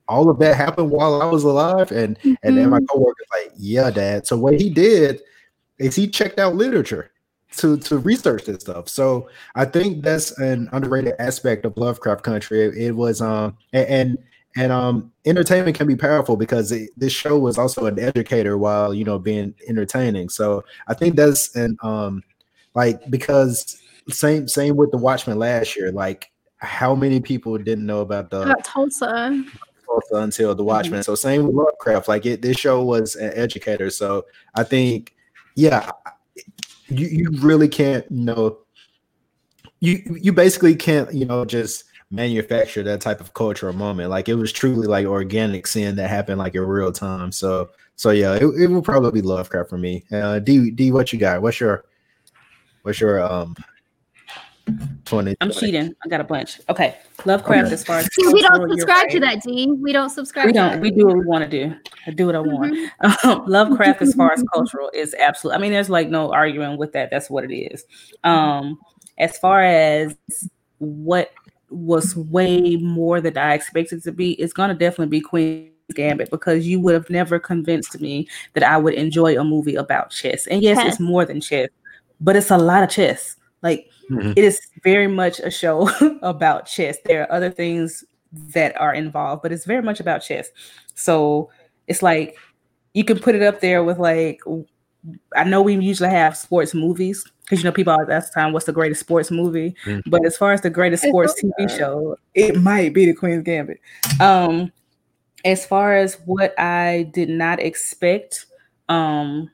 all 0.07 0.31
of 0.31 0.39
that 0.39 0.55
happened 0.55 0.89
while 0.89 1.21
I 1.21 1.25
was 1.25 1.43
alive. 1.43 1.91
And 1.91 2.17
and 2.41 2.57
then 2.57 2.71
my 2.71 2.79
Mhm. 2.79 2.87
coworker's 2.89 3.27
like, 3.37 3.51
yeah, 3.55 3.91
dad. 3.91 4.25
So 4.25 4.35
what 4.35 4.59
he 4.59 4.71
did 4.71 5.21
is 5.77 5.95
he 5.95 6.07
checked 6.07 6.39
out 6.39 6.55
literature 6.55 7.11
to 7.57 7.77
to 7.77 7.99
research 7.99 8.45
this 8.45 8.61
stuff. 8.61 8.89
So 8.89 9.29
I 9.53 9.65
think 9.65 10.03
that's 10.03 10.35
an 10.39 10.69
underrated 10.71 11.13
aspect 11.19 11.65
of 11.65 11.77
Lovecraft 11.77 12.23
Country. 12.23 12.61
It, 12.65 12.73
it 12.87 12.91
was 12.93 13.21
um 13.21 13.57
and, 13.73 13.87
and 13.87 14.17
and 14.55 14.71
um 14.71 15.11
entertainment 15.25 15.77
can 15.77 15.87
be 15.87 15.95
powerful 15.95 16.35
because 16.35 16.71
it, 16.71 16.89
this 16.97 17.13
show 17.13 17.37
was 17.39 17.57
also 17.57 17.85
an 17.85 17.99
educator 17.99 18.57
while 18.57 18.93
you 18.93 19.03
know 19.03 19.17
being 19.17 19.53
entertaining. 19.67 20.29
So 20.29 20.63
I 20.87 20.93
think 20.93 21.15
that's 21.15 21.55
an 21.55 21.77
um 21.81 22.23
like 22.73 23.09
because 23.09 23.81
same 24.09 24.47
same 24.47 24.75
with 24.75 24.91
the 24.91 24.97
Watchmen 24.97 25.39
last 25.39 25.75
year. 25.77 25.91
Like 25.91 26.31
how 26.57 26.93
many 26.93 27.19
people 27.19 27.57
didn't 27.57 27.85
know 27.85 28.01
about 28.01 28.29
the 28.29 28.43
about 28.43 28.63
tulsa 28.63 29.43
Tulsa 29.91 30.15
until 30.23 30.55
the 30.55 30.63
Watchmen. 30.63 31.03
So 31.03 31.15
same 31.15 31.45
with 31.45 31.55
Lovecraft. 31.55 32.07
Like 32.07 32.25
it, 32.25 32.41
this 32.41 32.57
show 32.57 32.83
was 32.83 33.15
an 33.15 33.31
educator. 33.33 33.89
So 33.89 34.25
I 34.55 34.63
think, 34.63 35.15
yeah, 35.55 35.91
you 36.87 37.07
you 37.07 37.29
really 37.41 37.67
can't, 37.67 38.05
you 38.09 38.25
know, 38.25 38.59
you 39.79 40.17
you 40.21 40.33
basically 40.33 40.75
can't, 40.75 41.13
you 41.13 41.25
know, 41.25 41.45
just 41.45 41.85
manufacture 42.11 42.83
that 42.83 43.01
type 43.01 43.21
of 43.21 43.33
cultural 43.33 43.73
moment. 43.73 44.09
Like 44.09 44.29
it 44.29 44.35
was 44.35 44.51
truly 44.51 44.87
like 44.87 45.05
organic 45.05 45.65
seeing 45.65 45.95
that 45.95 46.09
happen 46.09 46.37
like 46.37 46.55
in 46.55 46.61
real 46.61 46.91
time. 46.91 47.31
So 47.31 47.69
so 47.95 48.11
yeah, 48.11 48.35
it, 48.35 48.43
it 48.43 48.67
will 48.67 48.81
probably 48.81 49.11
be 49.11 49.21
Lovecraft 49.21 49.69
for 49.69 49.77
me. 49.77 50.03
Uh 50.11 50.39
D 50.39 50.71
D 50.71 50.91
what 50.91 51.13
you 51.13 51.19
got? 51.19 51.41
What's 51.41 51.59
your 51.59 51.85
what's 52.83 52.99
your 52.99 53.21
um 53.23 53.55
20 55.05 55.35
I'm 55.41 55.51
cheating. 55.51 55.93
I 56.05 56.07
got 56.07 56.21
a 56.21 56.23
bunch. 56.23 56.61
Okay. 56.69 56.97
Lovecraft 57.25 57.65
Okay. 57.65 57.73
as 57.73 57.83
far 57.83 57.97
as 57.99 58.13
See, 58.13 58.27
we 58.31 58.41
don't 58.41 58.69
subscribe 58.69 59.09
to 59.09 59.19
that 59.19 59.41
d 59.41 59.71
we 59.81 59.91
don't 59.91 60.09
subscribe 60.09 60.45
We 60.45 60.53
to 60.53 60.59
don't. 60.59 60.71
that. 60.73 60.81
We 60.81 60.91
do 60.91 61.07
what 61.07 61.17
we 61.17 61.25
want 61.25 61.43
to 61.43 61.49
do. 61.49 61.75
I 62.07 62.11
do 62.11 62.25
what 62.27 62.35
I 62.35 62.39
want. 62.39 62.73
Mhm. 62.75 63.23
Um, 63.23 63.43
Lovecraft, 63.47 64.01
as 64.01 64.13
far 64.13 64.31
as 64.31 64.43
cultural, 64.53 64.89
is 64.93 65.13
absolute. 65.15 65.53
I 65.55 65.57
mean, 65.57 65.71
there's 65.71 65.89
like 65.89 66.09
no 66.09 66.31
arguing 66.31 66.77
with 66.77 66.91
that. 66.93 67.09
That's 67.09 67.29
what 67.29 67.43
it 67.43 67.53
is. 67.53 67.83
Um, 68.23 68.79
as 69.17 69.37
far 69.37 69.63
as 69.63 70.15
what 70.77 71.31
was 71.71 72.15
way 72.15 72.75
more 72.77 73.21
than 73.21 73.37
I 73.37 73.53
expected 73.53 74.03
to 74.03 74.11
be, 74.11 74.33
it's 74.33 74.53
gonna 74.53 74.73
definitely 74.75 75.07
be 75.07 75.21
Queen's 75.21 75.71
Gambit 75.93 76.29
because 76.29 76.67
you 76.67 76.79
would 76.79 76.93
have 76.93 77.09
never 77.09 77.39
convinced 77.39 77.99
me 77.99 78.27
that 78.53 78.63
I 78.63 78.77
would 78.77 78.93
enjoy 78.93 79.39
a 79.39 79.43
movie 79.43 79.75
about 79.75 80.11
chess. 80.11 80.47
And 80.47 80.61
yes, 80.61 80.77
it's 80.85 80.99
more 80.99 81.25
than 81.25 81.41
chess, 81.41 81.69
but 82.19 82.35
it's 82.35 82.51
a 82.51 82.57
lot 82.57 82.83
of 82.83 82.89
chess. 82.89 83.35
Like 83.61 83.87
Mhm. 84.09 84.33
it 84.35 84.43
is 84.43 84.59
very 84.83 85.07
much 85.07 85.39
a 85.39 85.49
show 85.51 85.89
about 86.21 86.65
chess. 86.65 86.97
There 87.05 87.21
are 87.23 87.31
other 87.31 87.49
things 87.49 88.03
that 88.53 88.79
are 88.79 88.93
involved, 88.93 89.41
but 89.41 89.51
it's 89.51 89.65
very 89.65 89.81
much 89.81 89.99
about 89.99 90.19
chess. 90.19 90.49
So 90.95 91.49
it's 91.87 92.01
like 92.01 92.37
you 92.93 93.03
can 93.03 93.19
put 93.19 93.35
it 93.35 93.41
up 93.41 93.59
there 93.61 93.83
with 93.83 93.99
like 93.99 94.41
I 95.35 95.43
know 95.43 95.61
we 95.61 95.75
usually 95.75 96.09
have 96.09 96.37
sports 96.37 96.73
movies 96.73 97.25
because 97.51 97.63
you 97.63 97.69
know 97.69 97.73
people 97.73 97.91
always 97.91 98.07
ask 98.07 98.31
the 98.33 98.39
time 98.39 98.53
what's 98.53 98.65
the 98.65 98.71
greatest 98.71 99.01
sports 99.01 99.29
movie, 99.29 99.75
Mm. 99.85 100.01
but 100.07 100.25
as 100.25 100.37
far 100.37 100.53
as 100.53 100.61
the 100.61 100.69
greatest 100.69 101.03
sports 101.03 101.33
TV 101.43 101.51
good. 101.57 101.69
show, 101.71 102.17
it 102.33 102.55
might 102.55 102.93
be 102.93 103.05
the 103.05 103.13
Queen's 103.13 103.43
Gambit. 103.43 103.79
Um, 104.21 104.71
as 105.43 105.65
far 105.65 105.95
as 105.97 106.15
what 106.25 106.57
I 106.57 107.09
did 107.13 107.27
not 107.27 107.59
expect, 107.59 108.45
um, 108.87 109.51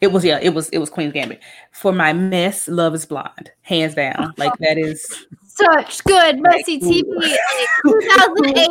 it 0.00 0.10
was 0.12 0.24
yeah, 0.24 0.38
it 0.40 0.54
was 0.54 0.70
it 0.70 0.78
was 0.78 0.88
Queen's 0.88 1.12
Gambit. 1.12 1.40
For 1.72 1.92
my 1.92 2.14
mess, 2.14 2.68
Love 2.68 2.94
is 2.94 3.04
Blind, 3.04 3.50
hands 3.60 3.94
down. 3.94 4.32
Like 4.38 4.52
that 4.60 4.78
is 4.78 5.26
Such 5.46 6.02
good 6.04 6.40
messy 6.40 6.80
TV. 6.80 7.02
2008, 7.86 8.68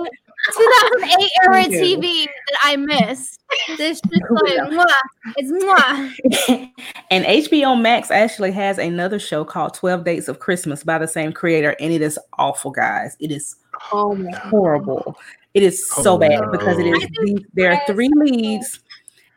2008 0.51 1.29
era 1.45 1.63
TV 1.65 2.25
that 2.25 2.57
I 2.63 2.75
missed. 2.75 3.39
This 3.77 3.99
just 4.01 4.05
like 4.11 4.23
mwah, 4.71 4.85
it's 5.37 5.51
mwah. 5.51 6.71
and 7.11 7.25
HBO 7.25 7.79
Max 7.79 8.11
actually 8.11 8.51
has 8.51 8.77
another 8.77 9.19
show 9.19 9.43
called 9.43 9.73
12 9.73 10.03
Dates 10.03 10.27
of 10.27 10.39
Christmas 10.39 10.83
by 10.83 10.97
the 10.97 11.07
same 11.07 11.33
creator, 11.33 11.75
and 11.79 11.91
it 11.91 12.01
is 12.01 12.17
awful, 12.37 12.71
guys. 12.71 13.15
It 13.19 13.31
is 13.31 13.55
Oh 13.91 14.15
horrible. 14.49 15.17
It 15.53 15.63
is 15.63 15.89
so 15.89 16.15
Oh, 16.15 16.17
bad 16.17 16.39
because 16.51 16.77
it 16.79 16.85
no. 16.85 16.93
is. 16.93 17.07
These, 17.23 17.39
there 17.53 17.71
are 17.73 17.81
three 17.87 18.09
leads. 18.15 18.79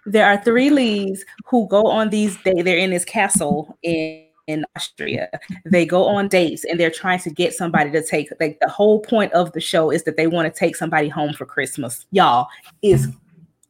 There 0.06 0.26
are 0.26 0.42
three 0.42 0.70
leads 0.70 1.24
who 1.46 1.66
go 1.68 1.86
on 1.86 2.10
these. 2.10 2.36
They 2.42 2.62
they're 2.62 2.78
in 2.78 2.90
this 2.90 3.04
castle 3.04 3.76
in 3.82 4.26
in 4.46 4.64
Austria. 4.76 5.28
They 5.64 5.86
go 5.86 6.04
on 6.04 6.28
dates 6.28 6.64
and 6.64 6.78
they're 6.78 6.90
trying 6.90 7.20
to 7.20 7.30
get 7.30 7.54
somebody 7.54 7.90
to 7.90 8.04
take. 8.04 8.28
Like 8.40 8.58
the 8.60 8.68
whole 8.68 9.00
point 9.00 9.32
of 9.32 9.52
the 9.52 9.60
show 9.60 9.90
is 9.90 10.04
that 10.04 10.16
they 10.16 10.26
want 10.26 10.52
to 10.52 10.58
take 10.58 10.76
somebody 10.76 11.08
home 11.08 11.32
for 11.32 11.46
Christmas. 11.46 12.06
Y'all 12.10 12.48
is 12.82 13.08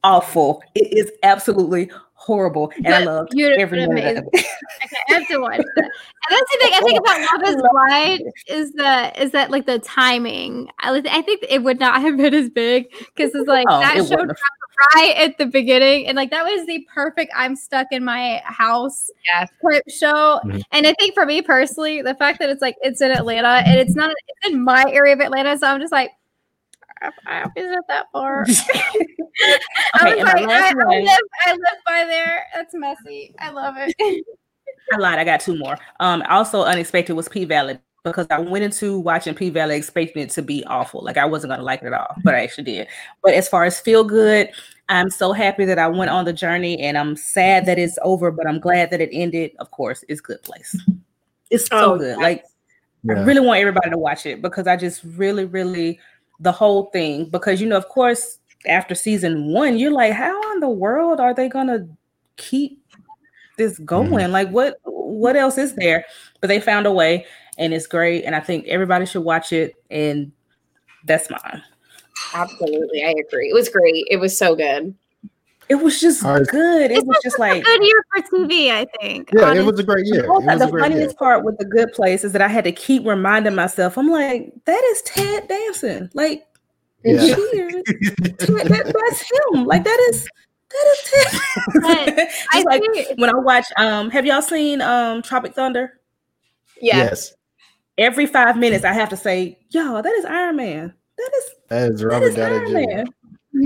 awful. 0.03 0.63
It 0.75 0.93
is 0.93 1.11
absolutely 1.23 1.91
horrible, 2.15 2.73
and 2.77 2.89
I 2.89 3.01
But 3.01 3.07
love 3.07 3.27
you're 3.33 3.59
every 3.59 3.87
minute 3.87 4.19
of 4.19 4.25
it. 4.33 4.47
Okay, 4.85 4.97
I 5.09 5.15
have 5.15 5.29
to 5.29 5.39
watch 5.39 5.59
that. 5.59 5.85
And 5.85 5.91
that's 6.31 6.51
the 6.53 6.59
thing 6.61 6.73
I 6.75 6.81
think 6.81 7.01
about 7.01 7.21
Love 7.43 7.55
is 7.55 7.63
Blind 7.71 8.33
is 8.49 8.73
the 8.73 9.23
is 9.23 9.31
that 9.33 9.51
like 9.51 9.67
the 9.67 9.79
timing. 9.81 10.69
I, 10.81 11.03
I 11.11 11.23
think 11.23 11.45
it 11.49 11.63
would 11.63 11.81
not 11.81 12.01
have 12.01 12.17
been 12.17 12.35
as 12.35 12.49
big 12.49 12.91
because 12.91 13.35
it's 13.35 13.49
like 13.49 13.67
Oh, 13.69 13.81
that 13.81 13.97
it 13.97 14.09
show 14.09 14.17
dropped 14.17 14.41
right 14.95 15.15
at 15.17 15.39
the 15.39 15.47
beginning, 15.47 16.07
and 16.07 16.17
like 16.17 16.31
that 16.31 16.45
was 16.45 16.67
the 16.67 16.87
perfect 16.93 17.33
I'm 17.35 17.57
stuck 17.57 17.87
in 17.91 18.05
my 18.05 18.43
house 18.45 19.11
Yes. 19.25 19.51
type 19.63 19.83
show. 19.89 20.41
Mhm. 20.45 20.63
And 20.73 20.87
I 20.87 20.95
think 20.99 21.15
for 21.15 21.27
me 21.27 21.43
personally, 21.43 22.03
the 22.03 22.15
fact 22.15 22.39
that 22.41 22.51
it's 22.51 22.63
like 22.63 22.77
it's 22.83 23.01
in 23.01 23.11
Atlanta 23.11 23.63
and 23.67 23.79
it's 23.79 23.95
not 23.95 24.11
it's 24.11 24.49
in 24.53 24.63
my 24.63 24.85
area 24.89 25.13
of 25.15 25.21
Atlanta, 25.21 25.57
so 25.59 25.67
I'm 25.67 25.81
just 25.81 25.93
like. 25.93 26.11
I 27.03 27.11
I 27.27 27.41
hope 27.43 27.53
it's 27.57 27.71
not 27.71 27.85
that 27.89 28.07
far. 28.13 28.45
I 28.47 28.49
was 28.49 30.19
like, 30.19 30.27
I, 30.27 30.43
I 30.43 30.47
live, 30.47 31.19
I 31.47 31.53
live 31.53 31.79
by 31.87 32.05
there. 32.07 32.47
That's 32.55 32.73
messy. 32.75 33.35
I 33.41 33.51
love 33.51 33.75
it. 33.77 34.25
I 34.93 34.97
lied. 34.97 35.19
I 35.19 35.25
got 35.25 35.41
two 35.41 35.59
more. 35.59 35.77
Um, 36.01 36.23
also 36.29 36.63
unexpected 36.63 37.15
was 37.15 37.29
P 37.29 37.45
Valley 37.45 37.79
because 38.05 38.27
I 38.31 38.39
went 38.39 38.65
into 38.65 38.99
watching 38.99 39.35
P 39.35 39.51
Valley 39.51 39.77
expecting 39.77 40.23
it 40.23 40.31
to 40.31 40.43
be 40.43 40.63
awful. 40.67 41.03
Like 41.03 41.17
I 41.17 41.25
wasn't 41.25 41.53
gonna 41.53 41.63
like 41.63 41.83
it 41.83 41.87
at 41.87 41.93
all, 41.95 42.15
but 42.23 42.31
mm-hmm. 42.31 42.41
I 42.41 42.43
actually 42.43 42.65
did. 42.65 42.87
But 43.23 43.35
as 43.35 43.49
far 43.49 43.65
as 43.65 43.81
feel 43.81 44.05
good, 44.05 44.51
I'm 44.89 45.11
so 45.11 45.33
happy 45.33 45.65
that 45.65 45.79
I 45.79 45.89
went 45.89 46.11
on 46.11 46.27
the 46.27 46.33
journey, 46.33 46.79
and 46.81 46.99
I'm 46.99 47.17
sad 47.17 47.67
that 47.67 47.79
it's 47.79 47.99
over, 48.03 48.31
but 48.31 48.47
I'm 48.47 48.61
glad 48.61 48.91
that 48.91 49.01
it 49.01 49.09
ended. 49.13 49.53
Of 49.59 49.71
course, 49.71 50.05
it's 50.09 50.21
good 50.21 50.43
place. 50.43 50.77
It's 51.51 51.67
so 51.67 51.95
Oh, 51.95 51.99
good. 51.99 52.19
yes. 52.19 52.19
Like 52.19 52.45
I 53.09 53.23
really 53.23 53.41
want 53.41 53.61
everybody 53.61 53.91
to 53.91 53.99
watch 53.99 54.27
it 54.27 54.41
because 54.41 54.67
I 54.67 54.77
just 54.77 55.03
really, 55.17 55.45
really 55.45 55.99
the 56.41 56.53
whole 56.53 56.87
thing. 56.91 57.31
Because 57.31 57.61
you 57.61 57.67
know, 57.67 57.77
of 57.77 57.89
course, 57.89 58.39
after 58.67 58.95
season 58.95 59.53
one, 59.53 59.79
you're 59.79 59.93
like, 59.93 60.13
how 60.13 60.53
in 60.53 60.61
the 60.61 60.69
world 60.69 61.21
are 61.21 61.35
they 61.35 61.49
gonna 61.49 61.89
keep 62.37 62.83
this 63.57 63.75
mm-hmm. 63.75 63.85
going? 63.85 64.31
Like, 64.31 64.51
what 64.51 64.79
what 64.85 65.37
else 65.37 65.57
is 65.57 65.75
there? 65.75 66.05
But 66.41 66.49
they 66.49 66.61
found 66.61 66.87
a 66.87 66.93
way, 66.93 67.27
and 67.59 67.73
it's 67.75 67.87
great. 67.87 68.25
And 68.25 68.35
I 68.35 68.41
think 68.41 68.67
everybody 68.67 69.07
should 69.07 69.23
watch 69.25 69.53
it. 69.53 69.75
And 69.91 70.33
that's 71.05 71.29
mine. 71.31 71.63
Absolutely. 72.35 73.05
I 73.05 73.15
agree. 73.27 73.51
It 73.51 73.55
was 73.55 73.69
great. 73.69 74.05
It 74.11 74.19
was 74.19 74.37
so 74.37 74.55
good. 74.57 74.95
It 75.69 75.77
was 75.77 75.99
just 75.99 76.23
All 76.25 76.35
right. 76.39 76.47
good. 76.47 76.91
It 76.91 76.97
This 76.97 77.05
was 77.05 77.17
just 77.25 77.39
like 77.39 77.65
good 77.65 77.83
year 77.83 78.05
for 78.15 78.23
TV, 78.23 78.71
I 78.71 78.85
think. 79.01 79.31
Yeah, 79.33 79.55
it 79.55 79.65
was 79.65 79.79
a 79.81 79.83
great 79.83 80.05
year. 80.07 80.25
It 80.25 80.29
was 80.29 80.45
the 80.59 80.67
a 80.67 80.71
great 80.71 80.83
year. 80.83 80.91
funniest 80.91 81.17
part 81.17 81.43
with 81.43 81.57
the 81.59 81.65
good 81.65 81.91
place 81.93 82.23
is 82.23 82.33
that 82.33 82.43
I 82.43 82.49
had 82.49 82.65
to 82.65 82.73
keep 82.73 83.07
reminding 83.07 83.55
myself. 83.55 83.97
I'm 83.97 84.11
like, 84.11 84.53
that 84.67 84.85
is 84.93 85.01
Ted 85.03 85.49
Danson. 85.49 86.11
Like, 86.13 86.47
Yeah. 87.03 87.35
cheers. 87.35 87.75
That, 88.41 88.93
that's 89.09 89.55
him. 89.55 89.65
Like 89.65 89.85
that 89.85 90.07
is 90.11 90.29
that 90.71 90.87
is 90.93 91.11
Ted. 91.11 92.29
I 92.53 92.63
like 92.65 92.83
think 92.83 93.19
when 93.19 93.31
I 93.31 93.35
watch. 93.39 93.67
Um, 93.79 94.11
have 94.11 94.27
y'all 94.27 94.43
seen 94.43 94.83
um 94.83 95.23
Tropic 95.23 95.55
Thunder? 95.55 95.99
Yeah. 96.81 96.99
Yes, 96.99 97.33
Every 97.97 98.27
five 98.27 98.57
minutes, 98.57 98.85
I 98.85 98.93
have 98.93 99.09
to 99.11 99.17
say, 99.17 99.59
"Yo, 99.71 100.03
that 100.03 100.13
is 100.15 100.25
Iron 100.25 100.57
Man. 100.57 100.93
That 101.17 101.31
is 101.37 101.45
is 101.95 102.01
that 102.01 102.07
Robert 102.07 102.27
is 102.29 102.35
Downey 102.35 102.55
Iron 102.57 102.67
Jr. 102.67 102.73
Man. 102.73 103.07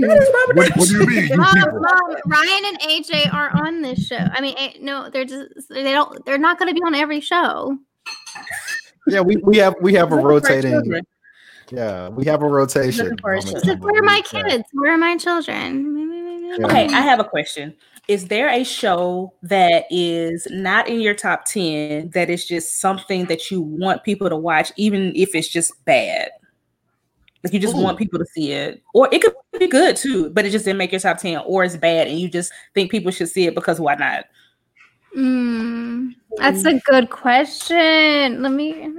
That 0.01 0.21
is 0.21 0.29
Robert." 0.33 0.55
What, 0.55 0.77
what 0.77 0.87
do 0.87 0.93
you 0.93 1.05
Downey 1.05 1.21
mean, 1.21 1.29
you 1.29 1.37
Mom. 1.37 1.59
Mom, 1.59 2.15
Ryan 2.25 2.65
and 2.65 2.79
AJ 2.81 3.33
are 3.33 3.49
on 3.65 3.81
this 3.81 4.05
show. 4.05 4.17
I 4.17 4.41
mean, 4.41 4.55
no, 4.81 5.09
they're 5.09 5.25
just 5.25 5.49
they 5.69 5.91
don't. 5.91 6.23
They're 6.25 6.37
not 6.37 6.59
going 6.59 6.69
to 6.69 6.75
be 6.75 6.85
on 6.85 6.93
every 6.93 7.21
show. 7.21 7.77
Yeah, 9.07 9.21
we, 9.21 9.37
we 9.37 9.57
have 9.57 9.75
we 9.81 9.93
have 9.93 10.11
a 10.11 10.15
rotating. 10.15 11.01
Yeah, 11.71 12.09
we 12.09 12.25
have 12.25 12.41
a 12.41 12.47
rotation. 12.47 13.05
Looking 13.05 13.17
for 13.19 13.31
on 13.31 13.37
the 13.37 13.41
children. 13.41 13.57
It's 13.57 13.67
like, 13.67 13.77
channel. 13.77 13.85
where 13.85 13.99
are 13.99 14.03
my 14.03 14.21
kids? 14.21 14.63
Where 14.73 14.93
are 14.93 14.97
my 14.97 15.17
children? 15.17 16.08
Okay, 16.57 16.87
I 16.87 17.01
have 17.01 17.19
a 17.19 17.23
question. 17.23 17.75
Is 18.07 18.27
there 18.27 18.49
a 18.49 18.63
show 18.63 19.33
that 19.43 19.85
is 19.91 20.47
not 20.49 20.87
in 20.87 20.99
your 20.99 21.13
top 21.13 21.45
10 21.45 22.09
that 22.09 22.29
is 22.29 22.45
just 22.45 22.81
something 22.81 23.25
that 23.25 23.51
you 23.51 23.61
want 23.61 24.03
people 24.03 24.29
to 24.29 24.35
watch, 24.35 24.71
even 24.77 25.13
if 25.15 25.35
it's 25.35 25.47
just 25.47 25.85
bad? 25.85 26.31
Like 27.43 27.53
you 27.53 27.59
just 27.59 27.75
Ooh. 27.75 27.81
want 27.81 27.97
people 27.97 28.19
to 28.19 28.25
see 28.25 28.51
it. 28.51 28.81
Or 28.93 29.07
it 29.11 29.21
could 29.21 29.33
be 29.59 29.67
good 29.67 29.95
too, 29.95 30.31
but 30.31 30.45
it 30.45 30.49
just 30.49 30.65
didn't 30.65 30.79
make 30.79 30.91
your 30.91 30.99
top 30.99 31.19
10, 31.19 31.43
or 31.45 31.63
it's 31.63 31.77
bad 31.77 32.07
and 32.07 32.19
you 32.19 32.29
just 32.29 32.51
think 32.73 32.89
people 32.89 33.11
should 33.11 33.29
see 33.29 33.45
it 33.45 33.55
because 33.55 33.79
why 33.79 33.95
not? 33.95 34.25
Mm, 35.15 36.15
that's 36.37 36.65
a 36.65 36.79
good 36.79 37.09
question. 37.09 38.41
Let 38.41 38.51
me. 38.51 38.91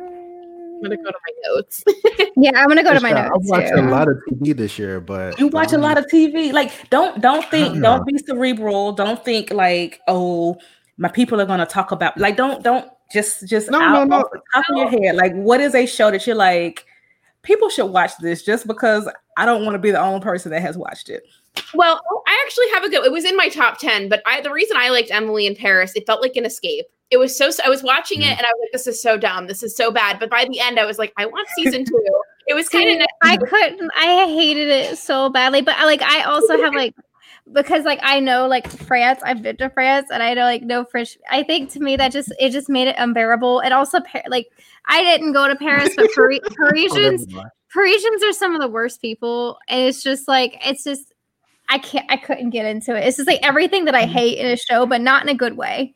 I'm 0.81 0.91
gonna 0.91 0.97
go 0.97 1.11
to 1.11 1.19
my 1.27 1.33
mm. 1.33 1.55
notes. 1.55 1.85
Yeah, 2.37 2.53
I'm 2.57 2.69
gonna 2.69 2.83
go 2.83 2.95
to 2.95 3.01
my 3.01 3.11
notes. 3.11 3.31
I've 3.35 3.43
notes. 3.43 3.51
watched 3.51 3.69
too. 3.75 3.81
a 3.81 3.83
lot 3.83 4.09
of 4.09 4.17
TV 4.31 4.57
this 4.57 4.79
year, 4.79 5.01
but 5.01 5.39
You 5.39 5.49
watch 5.49 5.73
a 5.73 5.77
um, 5.77 5.83
lot 5.83 5.99
of 5.99 6.07
TV. 6.07 6.53
Like, 6.53 6.89
don't 6.89 7.21
don't 7.21 7.45
think, 7.51 7.75
Yeah. 7.75 7.81
don't 7.83 8.07
be 8.07 8.17
cerebral. 8.19 8.93
Don't 8.93 9.23
think 9.25 9.51
like, 9.51 10.01
oh, 10.09 10.57
my 10.97 11.09
people 11.09 11.41
are 11.41 11.47
gonna 11.47 11.67
talk 11.67 11.93
about 11.93 12.17
like 12.17 12.37
don't 12.37 12.63
don't 12.63 12.91
just 13.13 13.47
just 13.47 13.71
No, 13.71 13.81
out 13.81 13.93
no, 13.93 14.05
no. 14.05 14.17
off 14.23 14.27
top 14.55 14.65
of 14.71 14.77
your 14.77 14.89
head. 14.89 15.17
Like, 15.17 15.35
what 15.35 15.61
is 15.61 15.75
a 15.75 15.85
show 15.85 16.11
that 16.11 16.27
you're 16.27 16.37
like, 16.37 16.87
people 17.43 17.69
should 17.69 17.87
watch 17.87 18.13
this 18.21 18.43
just 18.43 18.67
because 18.67 19.09
I 19.37 19.45
don't 19.45 19.65
want 19.65 19.75
to 19.75 19.79
be 19.79 19.91
the 19.91 20.01
only 20.01 20.21
person 20.21 20.51
that 20.53 20.63
has 20.63 20.79
watched 20.79 21.11
it. 21.11 21.25
Well, 21.75 22.01
oh, 22.11 22.23
I 22.27 22.43
actually 22.47 22.71
have 22.71 22.85
a 22.85 22.89
good. 22.89 23.05
It 23.05 23.13
was 23.13 23.25
in 23.25 23.37
my 23.37 23.49
top 23.49 23.79
ten, 23.79 24.09
but 24.09 24.23
I 24.25 24.41
the 24.41 24.53
reason 24.53 24.77
I 24.79 24.89
liked 24.91 25.11
Emily 25.11 25.47
in 25.47 25.57
Paris, 25.57 25.93
it 25.95 26.07
felt 26.07 26.23
like 26.23 26.37
an 26.37 26.47
escape. 26.47 26.87
It 27.11 27.19
was 27.19 27.37
so. 27.37 27.51
I 27.65 27.69
was 27.69 27.83
watching 27.83 28.23
it 28.23 28.31
and 28.31 28.41
I 28.41 28.51
was 28.53 28.59
like, 28.61 28.73
"This 28.73 28.87
is 28.87 29.03
so 29.03 29.17
dumb. 29.17 29.47
This 29.47 29.63
is 29.63 29.77
so 29.77 29.91
bad." 29.91 30.19
But 30.21 30.31
by 30.31 30.47
the 30.49 30.61
end, 30.61 30.79
I 30.79 30.85
was 30.85 30.99
like, 30.99 31.13
"I 31.17 31.27
want 31.27 31.49
season 31.57 31.85
two. 31.85 32.07
It 32.47 32.55
was 32.55 32.69
kind 32.69 32.89
of 32.89 32.97
See, 32.97 33.07
I 33.23 33.37
couldn't. 33.37 33.91
I 33.97 34.27
hated 34.27 34.69
it 34.69 34.99
so 34.99 35.29
badly. 35.29 35.63
But 35.63 35.77
I 35.77 35.85
like. 35.85 36.03
I 36.03 36.23
also 36.23 36.61
have 36.61 36.75
like 36.75 36.95
because 37.53 37.85
like 37.85 38.01
I 38.03 38.21
know 38.21 38.47
like 38.47 38.69
France. 38.69 39.21
I've 39.25 39.43
been 39.43 39.57
to 39.59 39.71
France, 39.71 40.09
and 40.11 40.23
I 40.23 40.35
know 40.35 40.43
like 40.43 40.63
no 40.63 40.85
French. 40.85 41.19
I 41.31 41.43
think 41.43 41.71
to 41.71 41.81
me 41.81 41.97
that 41.97 42.13
just 42.13 42.33
it 42.39 42.51
just 42.51 42.69
made 42.69 42.89
it 42.89 42.97
unbearable. 42.99 43.61
And 43.61 43.75
also 43.75 44.01
Par- 44.01 44.25
like 44.29 44.49
I 44.87 45.03
didn't 45.03 45.33
go 45.33 45.49
to 45.49 45.57
Paris, 45.57 45.95
but 45.97 46.11
Pari- 46.15 46.41
oh, 46.45 46.55
Parisians 46.55 47.27
Parisians 47.73 48.23
are 48.25 48.33
some 48.33 48.55
of 48.55 48.61
the 48.61 48.69
worst 48.69 49.01
people, 49.01 49.59
and 49.69 49.83
it's 49.83 50.03
just 50.03 50.27
like 50.29 50.57
it's 50.65 50.85
just 50.85 51.13
I 51.69 51.79
can't. 51.79 52.07
I 52.11 52.17
couldn't 52.17 52.51
get 52.51 52.67
into 52.67 52.97
it. 52.97 53.07
It's 53.07 53.17
just 53.17 53.29
like 53.29 53.41
everything 53.43 53.85
that 53.85 53.95
I 53.95 54.03
mm-hmm. 54.05 54.13
hate 54.13 54.39
in 54.39 54.47
a 54.47 54.57
show, 54.57 54.87
but 54.87 55.01
not 55.01 55.23
in 55.23 55.29
a 55.29 55.35
good 55.35 55.57
way. 55.57 55.95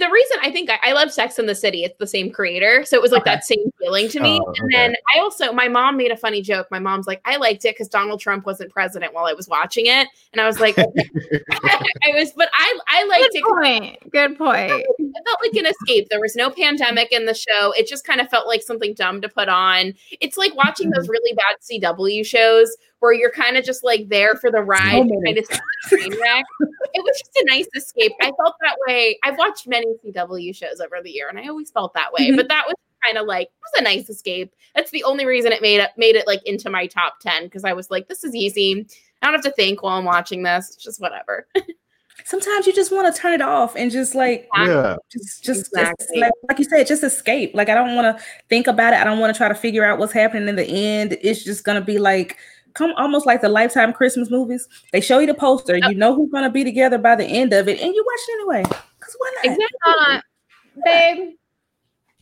The 0.00 0.08
reason 0.10 0.38
I 0.42 0.50
think 0.50 0.70
I, 0.70 0.78
I 0.82 0.92
love 0.92 1.12
Sex 1.12 1.38
in 1.38 1.46
the 1.46 1.54
City. 1.54 1.84
It's 1.84 1.98
the 1.98 2.06
same 2.06 2.30
creator, 2.30 2.84
so 2.84 2.96
it 2.96 3.02
was 3.02 3.12
like 3.12 3.22
Okay. 3.22 3.30
that 3.32 3.44
same 3.44 3.70
feeling 3.78 4.08
to 4.08 4.20
me. 4.20 4.40
Oh, 4.42 4.54
And 4.58 4.72
then 4.72 4.94
I 5.14 5.20
also, 5.20 5.52
my 5.52 5.68
mom 5.68 5.96
made 5.96 6.10
a 6.10 6.16
funny 6.16 6.40
joke. 6.40 6.68
My 6.70 6.78
mom's 6.78 7.06
like, 7.06 7.20
"I 7.24 7.36
liked 7.36 7.64
it 7.64 7.74
because 7.74 7.88
Donald 7.88 8.20
Trump 8.20 8.46
wasn't 8.46 8.72
president 8.72 9.12
while 9.12 9.26
I 9.26 9.34
was 9.34 9.48
watching 9.48 9.86
it," 9.86 10.08
and 10.32 10.40
I 10.40 10.46
was 10.46 10.58
like, 10.60 10.78
"I 10.78 12.12
was," 12.14 12.32
but 12.32 12.48
I 12.54 12.78
I 12.88 13.04
liked 13.04 13.34
it. 13.34 13.42
Good 13.42 13.50
it. 13.50 13.62
point. 13.62 14.10
Good 14.12 14.38
point. 14.38 14.72
It 14.72 15.24
felt 15.26 15.38
like 15.42 15.54
an 15.54 15.66
escape. 15.66 16.08
There 16.08 16.20
was 16.20 16.34
no 16.36 16.50
pandemic 16.50 17.12
in 17.12 17.26
the 17.26 17.34
show. 17.34 17.72
It 17.72 17.86
just 17.86 18.06
kind 18.06 18.20
of 18.20 18.28
felt 18.30 18.46
like 18.46 18.62
something 18.62 18.94
dumb 18.94 19.20
to 19.20 19.28
put 19.28 19.48
on. 19.48 19.94
It's 20.20 20.36
like 20.38 20.54
watching 20.54 20.90
those 20.90 21.04
mm-hmm. 21.04 21.12
really 21.12 21.34
bad 21.34 21.56
CW 21.60 22.24
shows 22.24 22.74
where 23.00 23.12
you're 23.12 23.32
kind 23.32 23.56
of 23.56 23.64
just 23.64 23.82
like 23.82 24.08
there 24.08 24.36
for 24.36 24.50
the 24.50 24.62
ride, 24.62 25.08
kind 25.24 25.36
of 25.36 25.48
train 25.88 26.12
wreck. 26.20 26.44
It 26.94 27.02
was 27.02 27.18
just 27.18 27.30
a 27.36 27.44
nice 27.46 27.66
escape. 27.74 28.12
I 28.20 28.30
felt 28.42 28.54
that 28.62 28.76
way. 28.86 29.18
I've 29.24 29.38
watched 29.38 29.66
many 29.66 29.86
CW 30.04 30.54
shows 30.54 30.80
over 30.80 31.00
the 31.02 31.10
year, 31.10 31.28
and 31.28 31.38
I 31.38 31.48
always 31.48 31.70
felt 31.70 31.94
that 31.94 32.12
way. 32.12 32.30
Mhm. 32.30 32.36
But 32.36 32.48
that 32.48 32.64
was 32.66 32.74
kind 33.04 33.18
of 33.18 33.26
like 33.26 33.48
it 33.48 33.52
was 33.74 33.80
a 33.80 33.82
nice 33.84 34.08
escape. 34.08 34.54
That's 34.74 34.90
the 34.90 35.04
only 35.04 35.26
reason 35.26 35.52
it 35.52 35.60
made 35.62 35.80
it 35.80 35.90
made 35.96 36.16
it 36.16 36.26
like 36.26 36.42
into 36.46 36.70
my 36.70 36.86
top 36.86 37.14
ten 37.20 37.44
because 37.44 37.64
I 37.64 37.72
was 37.72 37.90
like, 37.90 38.08
this 38.08 38.24
is 38.24 38.34
easy. 38.34 38.86
I 39.22 39.26
don't 39.26 39.34
have 39.34 39.44
to 39.44 39.52
think 39.52 39.82
while 39.82 39.98
I'm 39.98 40.04
watching 40.04 40.42
this. 40.42 40.70
It's 40.74 40.82
just 40.82 41.00
whatever. 41.00 41.46
Sometimes 42.24 42.66
you 42.66 42.72
just 42.72 42.92
want 42.92 43.12
to 43.12 43.20
turn 43.20 43.32
it 43.32 43.40
off 43.42 43.74
and 43.74 43.90
just 43.90 44.14
like 44.14 44.46
Yeah, 44.56 44.96
just 45.10 45.42
just 45.42 45.68
Exactly. 45.72 46.20
like, 46.20 46.32
like 46.48 46.58
you 46.58 46.64
said, 46.64 46.86
just 46.86 47.02
escape. 47.02 47.52
Like 47.54 47.68
I 47.68 47.74
don't 47.74 47.96
want 47.96 48.16
to 48.16 48.24
think 48.48 48.66
about 48.68 48.92
it. 48.92 48.98
I 49.00 49.04
don't 49.04 49.18
want 49.18 49.34
to 49.34 49.38
try 49.38 49.48
to 49.48 49.54
figure 49.54 49.84
out 49.84 49.98
what's 49.98 50.12
happening 50.12 50.46
in 50.48 50.54
the 50.56 50.64
end. 50.66 51.16
It's 51.22 51.42
just 51.42 51.64
gonna 51.64 51.80
be 51.80 51.98
like 51.98 52.36
come 52.74 52.92
almost 52.96 53.26
like 53.26 53.40
the 53.40 53.48
lifetime 53.48 53.92
Christmas 53.92 54.30
movies. 54.30 54.68
They 54.92 55.00
show 55.00 55.18
you 55.18 55.26
the 55.26 55.34
poster, 55.34 55.76
you 55.76 55.94
know 55.94 56.14
who's 56.14 56.30
gonna 56.30 56.50
be 56.50 56.64
together 56.64 56.98
by 56.98 57.16
the 57.16 57.24
end 57.24 57.52
of 57.52 57.68
it, 57.68 57.80
and 57.80 57.94
you 57.94 58.04
watch 58.06 58.20
it 58.28 58.32
anyway. 58.40 58.62
Cause 59.00 59.16
why 59.18 59.32
not? 59.36 59.44
Exactly. 59.44 59.66
Hold 59.84 60.22
babe. 60.84 61.34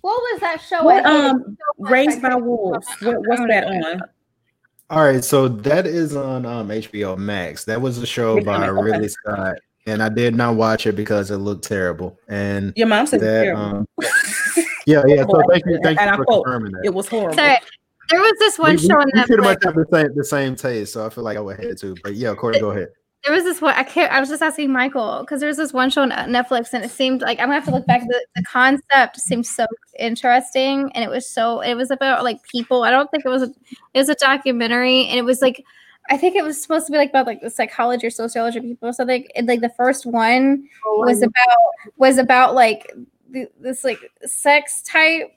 What 0.01 0.19
was 0.33 0.41
that 0.41 0.61
show? 0.63 0.83
What, 0.85 1.05
um, 1.05 1.57
so? 1.59 1.91
Raised 1.91 2.23
by 2.23 2.35
Wolves. 2.35 2.87
What, 3.03 3.17
what's 3.27 3.43
that 3.49 3.65
on? 3.67 4.01
All 4.89 5.05
right, 5.05 5.23
so 5.23 5.47
that 5.47 5.87
is 5.87 6.17
on 6.17 6.45
um 6.47 6.69
HBO 6.69 7.17
Max. 7.17 7.65
That 7.65 7.81
was 7.81 7.99
a 7.99 8.07
show 8.07 8.39
HBO 8.41 8.45
by 8.45 8.59
Max, 8.59 8.73
okay. 8.73 8.83
Ridley 8.83 9.09
Scott, 9.09 9.57
and 9.87 10.03
I 10.03 10.09
did 10.09 10.35
not 10.35 10.57
watch 10.57 10.87
it 10.87 10.97
because 10.97 11.31
it 11.31 11.37
looked 11.37 11.65
terrible. 11.65 12.19
And 12.29 12.73
Your 12.77 12.89
mom 12.89 13.07
said 13.07 13.17
it's 13.19 13.25
that 13.27 13.43
terrible. 13.45 13.63
um, 13.63 13.89
yeah, 14.87 15.03
yeah. 15.07 15.25
So 15.31 15.43
thank 15.51 15.65
you, 15.67 15.79
thank 15.83 16.01
And 16.01 16.11
you 16.11 16.17
for 16.17 16.25
quote, 16.25 16.45
confirming 16.45 16.73
that. 16.73 16.83
it 16.87 16.95
was 16.95 17.07
horrible. 17.07 17.35
Sorry. 17.37 17.59
There 18.11 18.21
was 18.21 18.33
this 18.39 18.59
one 18.59 18.73
we, 18.73 18.79
show 18.79 18.95
on 18.95 19.07
we, 19.15 19.21
we 19.21 19.27
pretty 19.27 19.43
much 19.43 19.59
have 19.65 19.75
the 19.75 19.87
same 19.93 20.15
the 20.15 20.25
same 20.25 20.57
taste, 20.57 20.93
so 20.93 21.07
I 21.07 21.11
feel 21.11 21.25
like 21.25 21.37
I 21.37 21.41
would 21.41 21.59
hate 21.59 21.71
it 21.71 21.79
too. 21.79 21.95
But 22.03 22.15
yeah, 22.15 22.35
Corey, 22.35 22.59
go 22.61 22.71
ahead. 22.71 22.89
There 23.25 23.35
was 23.35 23.45
this 23.45 23.61
one. 23.61 23.75
I 23.75 23.83
can't. 23.83 24.11
I 24.11 24.19
was 24.19 24.31
just 24.31 24.43
asking 24.43 24.73
Michael 24.73 25.21
because 25.21 25.41
there 25.41 25.49
was 25.49 25.59
this 25.59 25.75
one 25.75 25.91
show 25.91 26.03
on 26.03 26.11
uh, 26.11 26.25
Netflix, 26.25 26.73
and 26.73 26.83
it 26.83 26.91
seemed 26.91 27.21
like 27.21 27.39
I'm 27.39 27.47
gonna 27.47 27.55
have 27.55 27.67
to 27.67 27.71
look 27.71 27.87
back. 27.87 28.01
The, 28.01 28.27
the 28.35 28.43
concept 28.45 29.21
seemed 29.21 29.47
so 29.47 29.67
interesting, 29.99 30.91
and 30.95 31.05
it 31.05 31.11
was 31.11 31.29
so. 31.29 31.61
It 31.61 31.75
was 31.75 31.91
about 31.91 32.25
like 32.25 32.43
people. 32.45 32.83
I 32.83 32.91
don't 32.91 33.11
think 33.11 33.25
it 33.27 33.29
was. 33.29 33.43
A, 33.43 33.53
it 33.95 33.99
was 33.99 34.09
a 34.09 34.15
documentary, 34.15 35.07
and 35.07 35.19
it 35.19 35.25
was 35.25 35.43
like. 35.43 35.65
I 36.09 36.17
think 36.17 36.35
it 36.35 36.43
was 36.43 36.61
supposed 36.61 36.87
to 36.87 36.93
be 36.93 36.99
like 36.99 37.11
about 37.11 37.27
like 37.27 37.41
the 37.41 37.51
psychology 37.51 38.07
or 38.07 38.11
sociology 38.11 38.59
of 38.59 38.65
people 38.65 38.89
or 38.89 38.93
something. 38.93 39.29
And 39.37 39.47
like 39.47 39.61
the 39.61 39.69
first 39.69 40.07
one 40.07 40.67
oh, 40.85 41.05
was 41.07 41.23
about 41.23 41.93
was 41.99 42.19
about 42.19 42.55
like 42.55 42.91
th- 43.33 43.51
this 43.61 43.85
like 43.85 43.99
sex 44.25 44.83
type 44.83 45.31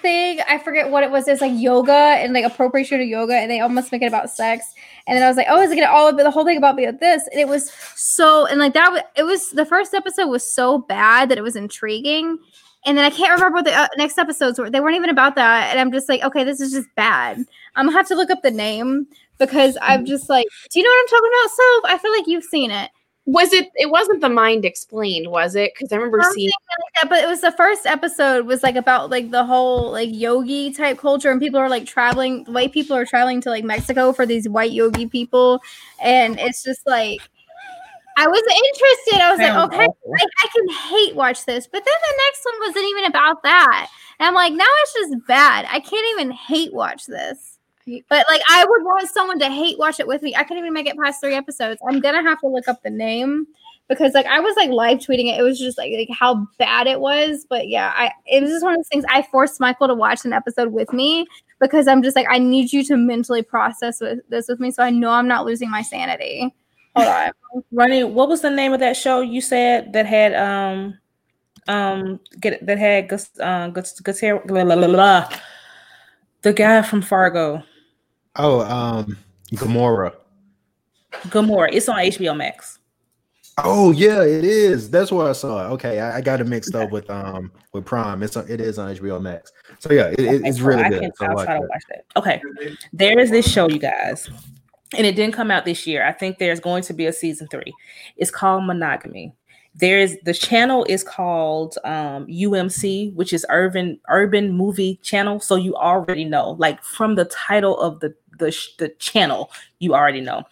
thing. 0.00 0.40
I 0.48 0.58
forget 0.58 0.90
what 0.90 1.02
it 1.02 1.10
was. 1.10 1.28
It's 1.28 1.40
like 1.40 1.52
yoga 1.54 1.92
and 1.92 2.32
like 2.32 2.44
appropriation 2.44 3.00
of 3.00 3.06
yoga, 3.06 3.34
and 3.34 3.50
they 3.50 3.60
almost 3.60 3.92
make 3.92 4.02
it 4.02 4.06
about 4.06 4.30
sex. 4.30 4.64
And 5.06 5.16
then 5.16 5.24
I 5.24 5.28
was 5.28 5.36
like, 5.36 5.46
oh, 5.48 5.60
is 5.60 5.70
it 5.70 5.76
gonna 5.76 5.90
all 5.90 6.14
the 6.14 6.30
whole 6.30 6.44
thing 6.44 6.56
about 6.56 6.76
me 6.76 6.86
with 6.86 7.00
this? 7.00 7.26
And 7.30 7.40
it 7.40 7.48
was 7.48 7.70
so 7.96 8.46
and 8.46 8.58
like 8.58 8.74
that 8.74 8.90
was 8.92 9.02
it 9.16 9.22
was 9.24 9.50
the 9.50 9.66
first 9.66 9.94
episode 9.94 10.26
was 10.26 10.52
so 10.52 10.78
bad 10.78 11.28
that 11.28 11.38
it 11.38 11.42
was 11.42 11.56
intriguing. 11.56 12.38
And 12.86 12.96
then 12.96 13.04
I 13.04 13.10
can't 13.10 13.32
remember 13.32 13.56
what 13.56 13.66
the 13.66 13.74
uh, 13.74 13.88
next 13.98 14.18
episodes 14.18 14.58
were. 14.58 14.70
They 14.70 14.80
weren't 14.80 14.96
even 14.96 15.10
about 15.10 15.34
that. 15.34 15.70
And 15.70 15.78
I'm 15.78 15.92
just 15.92 16.08
like, 16.08 16.22
okay, 16.22 16.44
this 16.44 16.60
is 16.60 16.72
just 16.72 16.88
bad. 16.96 17.38
I'm 17.76 17.86
gonna 17.86 17.96
have 17.96 18.08
to 18.08 18.14
look 18.14 18.30
up 18.30 18.42
the 18.42 18.50
name 18.50 19.06
because 19.38 19.76
I'm 19.82 20.06
just 20.06 20.28
like, 20.28 20.46
do 20.70 20.78
you 20.78 20.84
know 20.84 20.90
what 20.90 21.00
I'm 21.00 21.08
talking 21.08 21.30
about? 21.30 21.50
So 21.50 21.94
I 21.94 21.98
feel 21.98 22.12
like 22.12 22.26
you've 22.26 22.44
seen 22.44 22.70
it. 22.70 22.90
Was 23.32 23.52
it? 23.52 23.70
It 23.76 23.90
wasn't 23.90 24.22
the 24.22 24.28
mind 24.28 24.64
explained, 24.64 25.30
was 25.30 25.54
it? 25.54 25.72
Because 25.72 25.92
I 25.92 25.96
remember 25.96 26.20
Something 26.20 26.34
seeing. 26.34 26.48
like 26.48 27.02
that, 27.02 27.08
but 27.08 27.22
it 27.22 27.28
was 27.28 27.42
the 27.42 27.52
first 27.52 27.86
episode 27.86 28.44
was 28.44 28.64
like 28.64 28.74
about 28.74 29.08
like 29.08 29.30
the 29.30 29.44
whole 29.44 29.92
like 29.92 30.08
yogi 30.12 30.72
type 30.72 30.98
culture 30.98 31.30
and 31.30 31.40
people 31.40 31.60
are 31.60 31.68
like 31.68 31.86
traveling 31.86 32.44
white 32.46 32.72
people 32.72 32.96
are 32.96 33.06
traveling 33.06 33.40
to 33.42 33.50
like 33.50 33.62
Mexico 33.62 34.12
for 34.12 34.26
these 34.26 34.48
white 34.48 34.72
yogi 34.72 35.06
people 35.06 35.60
and 36.02 36.40
it's 36.40 36.64
just 36.64 36.84
like 36.88 37.20
I 38.16 38.26
was 38.26 38.42
interested. 38.42 39.22
I 39.22 39.30
was 39.30 39.38
like, 39.38 39.72
okay, 39.72 39.86
awful. 39.86 40.14
I, 40.18 40.24
I 40.44 40.48
can 40.54 40.68
hate 40.90 41.14
watch 41.14 41.46
this. 41.46 41.66
But 41.66 41.84
then 41.84 41.94
the 42.08 42.22
next 42.26 42.44
one 42.44 42.68
wasn't 42.68 42.84
even 42.90 43.04
about 43.04 43.42
that. 43.44 43.88
And 44.18 44.26
I'm 44.26 44.34
like, 44.34 44.52
now 44.52 44.66
it's 44.82 44.92
just 44.92 45.26
bad. 45.26 45.66
I 45.70 45.78
can't 45.80 46.06
even 46.12 46.30
hate 46.32 46.74
watch 46.74 47.06
this. 47.06 47.49
But 48.08 48.26
like 48.28 48.42
I 48.48 48.64
would 48.64 48.84
want 48.84 49.08
someone 49.08 49.38
to 49.40 49.48
hate 49.48 49.78
watch 49.78 50.00
it 50.00 50.06
with 50.06 50.22
me. 50.22 50.34
I 50.34 50.44
couldn't 50.44 50.58
even 50.58 50.72
make 50.72 50.86
it 50.86 50.98
past 50.98 51.20
three 51.20 51.34
episodes. 51.34 51.80
I'm 51.88 52.00
gonna 52.00 52.22
have 52.22 52.40
to 52.40 52.48
look 52.48 52.68
up 52.68 52.82
the 52.82 52.90
name 52.90 53.46
because 53.88 54.14
like 54.14 54.26
I 54.26 54.40
was 54.40 54.56
like 54.56 54.70
live 54.70 54.98
tweeting 54.98 55.26
it. 55.26 55.38
It 55.38 55.42
was 55.42 55.58
just 55.58 55.76
like 55.76 55.92
like 55.92 56.08
how 56.16 56.46
bad 56.58 56.86
it 56.86 57.00
was. 57.00 57.44
But 57.50 57.68
yeah, 57.68 57.92
I 57.94 58.12
it 58.26 58.40
was 58.40 58.50
just 58.50 58.64
one 58.64 58.74
of 58.74 58.78
those 58.78 58.88
things. 58.88 59.04
I 59.08 59.22
forced 59.22 59.60
Michael 59.60 59.88
to 59.88 59.94
watch 59.94 60.24
an 60.24 60.32
episode 60.32 60.72
with 60.72 60.92
me 60.92 61.26
because 61.60 61.88
I'm 61.88 62.02
just 62.02 62.16
like 62.16 62.26
I 62.30 62.38
need 62.38 62.72
you 62.72 62.84
to 62.84 62.96
mentally 62.96 63.42
process 63.42 64.00
with 64.00 64.20
this 64.28 64.48
with 64.48 64.60
me 64.60 64.70
so 64.70 64.82
I 64.82 64.90
know 64.90 65.10
I'm 65.10 65.28
not 65.28 65.44
losing 65.44 65.70
my 65.70 65.82
sanity. 65.82 66.54
Hold 66.96 67.08
on. 67.08 67.62
Ronnie, 67.72 68.04
what 68.04 68.28
was 68.28 68.40
the 68.40 68.50
name 68.50 68.72
of 68.72 68.80
that 68.80 68.96
show 68.96 69.20
you 69.20 69.40
said 69.40 69.92
that 69.92 70.06
had 70.06 70.34
um 70.34 70.98
um 71.68 72.20
get 72.40 72.64
that 72.64 72.78
had 72.78 73.08
Gus 73.08 73.30
uh 73.40 73.68
Gus 73.68 74.00
blah. 74.00 75.28
the 76.42 76.52
guy 76.52 76.82
from 76.82 77.02
Fargo, 77.02 77.62
Oh, 78.36 78.60
um, 78.60 79.16
Gamora. 79.52 80.14
Gamora. 81.28 81.68
It's 81.72 81.88
on 81.88 81.96
HBO 81.96 82.36
Max. 82.36 82.78
Oh 83.64 83.90
yeah, 83.90 84.22
it 84.22 84.44
is. 84.44 84.90
That's 84.90 85.12
where 85.12 85.28
I 85.28 85.32
saw 85.32 85.66
it. 85.66 85.72
Okay, 85.74 86.00
I, 86.00 86.18
I 86.18 86.20
got 86.20 86.40
it 86.40 86.46
mixed 86.46 86.74
up 86.74 86.90
with 86.90 87.10
um 87.10 87.52
with 87.72 87.84
Prime. 87.84 88.22
It's 88.22 88.36
on, 88.36 88.48
it 88.48 88.60
is 88.60 88.78
on 88.78 88.94
HBO 88.94 89.20
Max. 89.20 89.52
So 89.80 89.92
yeah, 89.92 90.06
it, 90.06 90.20
Okay, 90.20 90.48
it's 90.48 90.58
so 90.58 90.64
really 90.64 90.84
I 90.84 90.88
good. 90.88 91.00
can, 91.02 91.12
So 91.16 91.26
I'll 91.26 91.34
watch 91.34 91.46
try 91.46 91.54
to 91.58 91.66
watch 91.66 91.82
that. 91.90 92.04
Okay, 92.16 92.40
there 92.92 93.18
is 93.18 93.30
this 93.30 93.50
show, 93.50 93.68
you 93.68 93.78
guys, 93.78 94.30
and 94.96 95.06
it 95.06 95.14
didn't 95.16 95.34
come 95.34 95.50
out 95.50 95.64
this 95.64 95.86
year. 95.86 96.06
I 96.06 96.12
think 96.12 96.38
there's 96.38 96.60
going 96.60 96.82
to 96.84 96.94
be 96.94 97.06
a 97.06 97.12
season 97.12 97.48
three. 97.48 97.74
It's 98.16 98.30
called 98.30 98.64
Monogamy. 98.64 99.34
There 99.74 99.98
is 99.98 100.18
the 100.24 100.34
channel 100.34 100.84
is 100.88 101.04
called 101.04 101.76
um, 101.84 102.26
UMC, 102.26 103.14
which 103.14 103.32
is 103.32 103.44
Urban 103.50 104.00
Urban 104.08 104.52
Movie 104.52 104.98
Channel. 105.02 105.38
So 105.40 105.56
you 105.56 105.74
already 105.76 106.24
know, 106.24 106.52
like 106.58 106.82
from 106.82 107.14
the 107.14 107.26
title 107.26 107.78
of 107.78 108.00
the 108.00 108.14
the 108.40 108.50
sh- 108.50 108.74
the 108.78 108.88
channel, 108.98 109.50
you 109.78 109.94
already 109.94 110.20
know. 110.20 110.44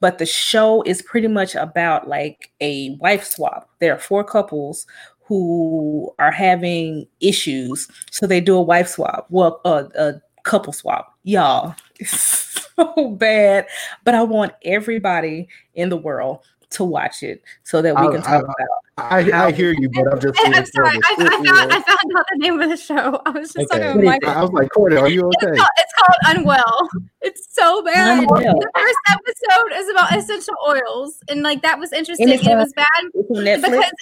But 0.00 0.18
the 0.18 0.26
show 0.26 0.82
is 0.82 1.00
pretty 1.00 1.28
much 1.28 1.54
about 1.54 2.08
like 2.08 2.52
a 2.60 2.90
wife 3.00 3.24
swap. 3.24 3.70
There 3.80 3.94
are 3.94 3.98
four 3.98 4.24
couples 4.24 4.86
who 5.24 6.14
are 6.18 6.30
having 6.30 7.06
issues, 7.20 7.88
so 8.10 8.26
they 8.26 8.40
do 8.40 8.56
a 8.56 8.62
wife 8.62 8.88
swap. 8.88 9.26
Well, 9.30 9.60
a, 9.64 9.86
a 9.98 10.22
couple 10.42 10.72
swap, 10.72 11.14
y'all. 11.24 11.74
It's 11.98 12.70
so 12.76 13.08
bad, 13.12 13.66
but 14.04 14.14
I 14.14 14.22
want 14.22 14.52
everybody 14.62 15.48
in 15.74 15.88
the 15.88 15.96
world 15.96 16.40
to 16.70 16.84
watch 16.84 17.22
it 17.22 17.42
so 17.62 17.82
that 17.82 17.94
we 17.94 18.06
I- 18.06 18.10
can 18.12 18.22
talk 18.22 18.32
I- 18.32 18.38
about. 18.38 18.56
I, 18.98 19.30
I 19.48 19.52
hear 19.52 19.72
you, 19.72 19.90
but 19.90 20.10
I'm 20.10 20.18
just. 20.18 20.40
I'm 20.42 20.64
sorry. 20.64 20.88
I, 21.04 21.14
I, 21.18 21.44
found, 21.44 21.70
I 21.70 21.80
found 21.82 22.12
out 22.16 22.24
the 22.32 22.38
name 22.38 22.58
of 22.58 22.70
the 22.70 22.78
show. 22.78 23.20
I 23.26 23.30
was 23.30 23.52
just 23.52 23.70
Okay. 23.70 23.82
talking 23.82 23.96
with 23.98 24.06
Michael. 24.06 24.30
I 24.30 24.40
was 24.40 24.50
like, 24.52 24.70
Courtney, 24.70 24.96
are 24.96 25.06
you 25.06 25.26
okay? 25.26 25.48
It's 25.52 25.58
called, 25.58 25.68
it's 25.76 25.92
called 25.98 26.36
Unwell. 26.38 26.88
It's 27.20 27.46
so 27.54 27.82
bad. 27.84 28.20
Unwell. 28.20 28.40
The 28.40 28.70
first 28.74 28.96
episode 29.10 29.78
is 29.78 29.88
about 29.90 30.16
essential 30.16 30.54
oils, 30.66 31.18
and 31.28 31.42
like 31.42 31.60
that 31.60 31.78
was 31.78 31.92
interesting. 31.92 32.30
And 32.30 32.40
And 32.40 32.48
it 32.52 32.56
was 32.56 32.72
bad 32.72 32.86
It's 33.12 33.30
on 33.30 33.36
Netflix. 33.44 33.62
because 33.64 33.92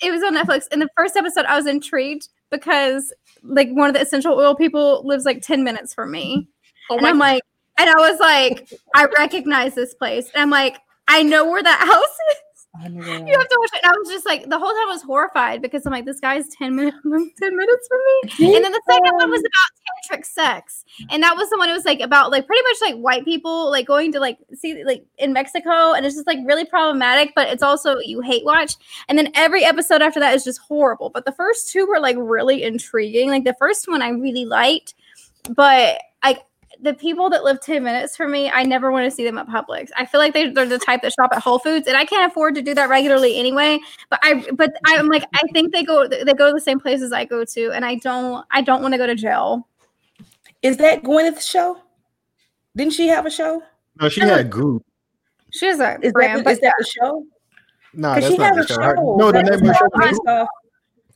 it 0.00 0.10
was 0.10 0.22
on 0.22 0.34
Netflix. 0.34 0.72
In 0.72 0.78
the 0.78 0.88
first 0.96 1.16
episode, 1.16 1.44
I 1.44 1.54
was 1.56 1.66
intrigued 1.66 2.28
because 2.50 3.12
like 3.42 3.68
one 3.72 3.88
of 3.90 3.94
the 3.94 4.00
essential 4.00 4.32
oil 4.38 4.54
people 4.54 5.02
lives 5.06 5.26
like 5.26 5.42
ten 5.42 5.62
minutes 5.64 5.92
from 5.92 6.12
me, 6.12 6.48
Oh 6.88 6.94
and 6.94 7.02
my 7.02 7.10
I'm 7.10 7.18
like, 7.18 7.42
and 7.78 7.90
I 7.90 7.96
was 7.96 8.18
like, 8.18 8.72
I 8.94 9.04
recognize 9.18 9.74
this 9.74 9.92
place, 9.92 10.30
and 10.32 10.40
I'm 10.40 10.48
like, 10.50 10.78
I 11.10 11.22
know 11.22 11.50
where 11.50 11.62
that 11.62 11.80
house 11.80 12.16
is. 12.30 12.50
You 12.82 13.02
have 13.02 13.48
to 13.48 13.56
watch 13.58 13.70
it. 13.74 13.80
And 13.82 13.92
I 13.92 13.96
was 13.98 14.08
just 14.08 14.24
like, 14.24 14.48
the 14.48 14.58
whole 14.58 14.70
time 14.70 14.88
I 14.88 14.92
was 14.92 15.02
horrified 15.02 15.60
because 15.60 15.84
I'm 15.84 15.92
like, 15.92 16.04
this 16.04 16.20
guy's 16.20 16.48
10 16.54 16.76
minutes, 16.76 16.96
10 17.04 17.56
minutes 17.56 17.88
from 17.88 17.98
me. 18.38 18.54
And 18.54 18.64
then 18.64 18.72
the 18.72 18.82
second 18.88 19.12
one 19.16 19.30
was 19.30 19.40
about 19.40 20.18
tantric 20.18 20.24
sex. 20.24 20.84
And 21.10 21.22
that 21.22 21.36
was 21.36 21.50
the 21.50 21.58
one 21.58 21.68
it 21.68 21.72
was 21.72 21.84
like 21.84 22.00
about 22.00 22.30
like 22.30 22.46
pretty 22.46 22.62
much 22.62 22.76
like 22.80 22.94
white 23.02 23.24
people 23.24 23.70
like 23.70 23.86
going 23.86 24.12
to 24.12 24.20
like 24.20 24.38
see 24.54 24.84
like 24.84 25.04
in 25.18 25.32
Mexico. 25.32 25.92
And 25.94 26.06
it's 26.06 26.14
just 26.14 26.28
like 26.28 26.38
really 26.44 26.64
problematic, 26.64 27.32
but 27.34 27.48
it's 27.48 27.62
also 27.62 27.98
you 27.98 28.20
hate 28.20 28.44
watch. 28.44 28.76
And 29.08 29.18
then 29.18 29.32
every 29.34 29.64
episode 29.64 30.00
after 30.00 30.20
that 30.20 30.34
is 30.34 30.44
just 30.44 30.60
horrible. 30.60 31.10
But 31.10 31.24
the 31.24 31.32
first 31.32 31.72
two 31.72 31.86
were 31.86 31.98
like 31.98 32.16
really 32.18 32.62
intriguing. 32.62 33.30
Like 33.30 33.44
the 33.44 33.56
first 33.58 33.88
one 33.88 34.00
I 34.00 34.10
really 34.10 34.44
liked, 34.44 34.94
but 35.50 36.00
like 36.22 36.44
the 36.82 36.94
people 36.94 37.28
that 37.30 37.44
live 37.44 37.60
10 37.60 37.82
minutes 37.82 38.16
from 38.16 38.30
me, 38.32 38.50
I 38.50 38.62
never 38.62 38.90
want 38.90 39.04
to 39.04 39.10
see 39.10 39.24
them 39.24 39.36
at 39.38 39.46
Publix. 39.46 39.90
I 39.96 40.06
feel 40.06 40.20
like 40.20 40.32
they, 40.32 40.50
they're 40.50 40.66
the 40.66 40.78
type 40.78 41.02
that 41.02 41.12
shop 41.12 41.30
at 41.32 41.42
Whole 41.42 41.58
Foods, 41.58 41.86
and 41.86 41.96
I 41.96 42.04
can't 42.04 42.30
afford 42.30 42.54
to 42.54 42.62
do 42.62 42.74
that 42.74 42.88
regularly 42.88 43.36
anyway. 43.38 43.78
But 44.08 44.20
I, 44.22 44.44
but 44.54 44.72
I'm 44.86 45.08
like, 45.08 45.24
I 45.34 45.40
think 45.52 45.72
they 45.72 45.82
go, 45.82 46.06
they 46.08 46.24
go 46.34 46.48
to 46.48 46.52
the 46.54 46.60
same 46.60 46.80
places 46.80 47.12
I 47.12 47.24
go 47.24 47.44
to, 47.44 47.70
and 47.72 47.84
I 47.84 47.96
don't, 47.96 48.46
I 48.50 48.62
don't 48.62 48.80
want 48.82 48.94
to 48.94 48.98
go 48.98 49.06
to 49.06 49.14
jail. 49.14 49.68
Is 50.62 50.76
that 50.78 51.02
Gwyneth's 51.02 51.44
show? 51.46 51.78
Didn't 52.76 52.92
she 52.94 53.08
have 53.08 53.26
a 53.26 53.30
show? 53.30 53.62
No, 54.00 54.08
she 54.08 54.20
had 54.20 54.40
a 54.40 54.44
group. 54.44 54.84
She 55.52 55.66
has 55.66 55.80
a 55.80 55.94
Is 56.00 56.00
that 56.00 56.12
brand, 56.12 56.40
the, 56.40 56.44
but 56.44 56.52
is 56.54 56.60
that 56.60 56.74
the 56.78 56.84
show? 56.84 57.24
No, 57.92 58.14
Because 58.14 58.22
that's 58.22 58.34
she 58.34 58.38
not 58.38 58.54
the 58.54 58.66
show. 58.66 58.74
Show. 58.82 59.16
No, 59.18 59.32
the 59.32 59.42
That 59.42 59.44
name 59.44 59.54
of 59.54 59.66
her 59.66 59.74
show 59.74 59.84
all 59.84 59.90
was 59.92 60.08
based 60.08 60.20
Goop. 60.20 60.28
off- 60.28 60.48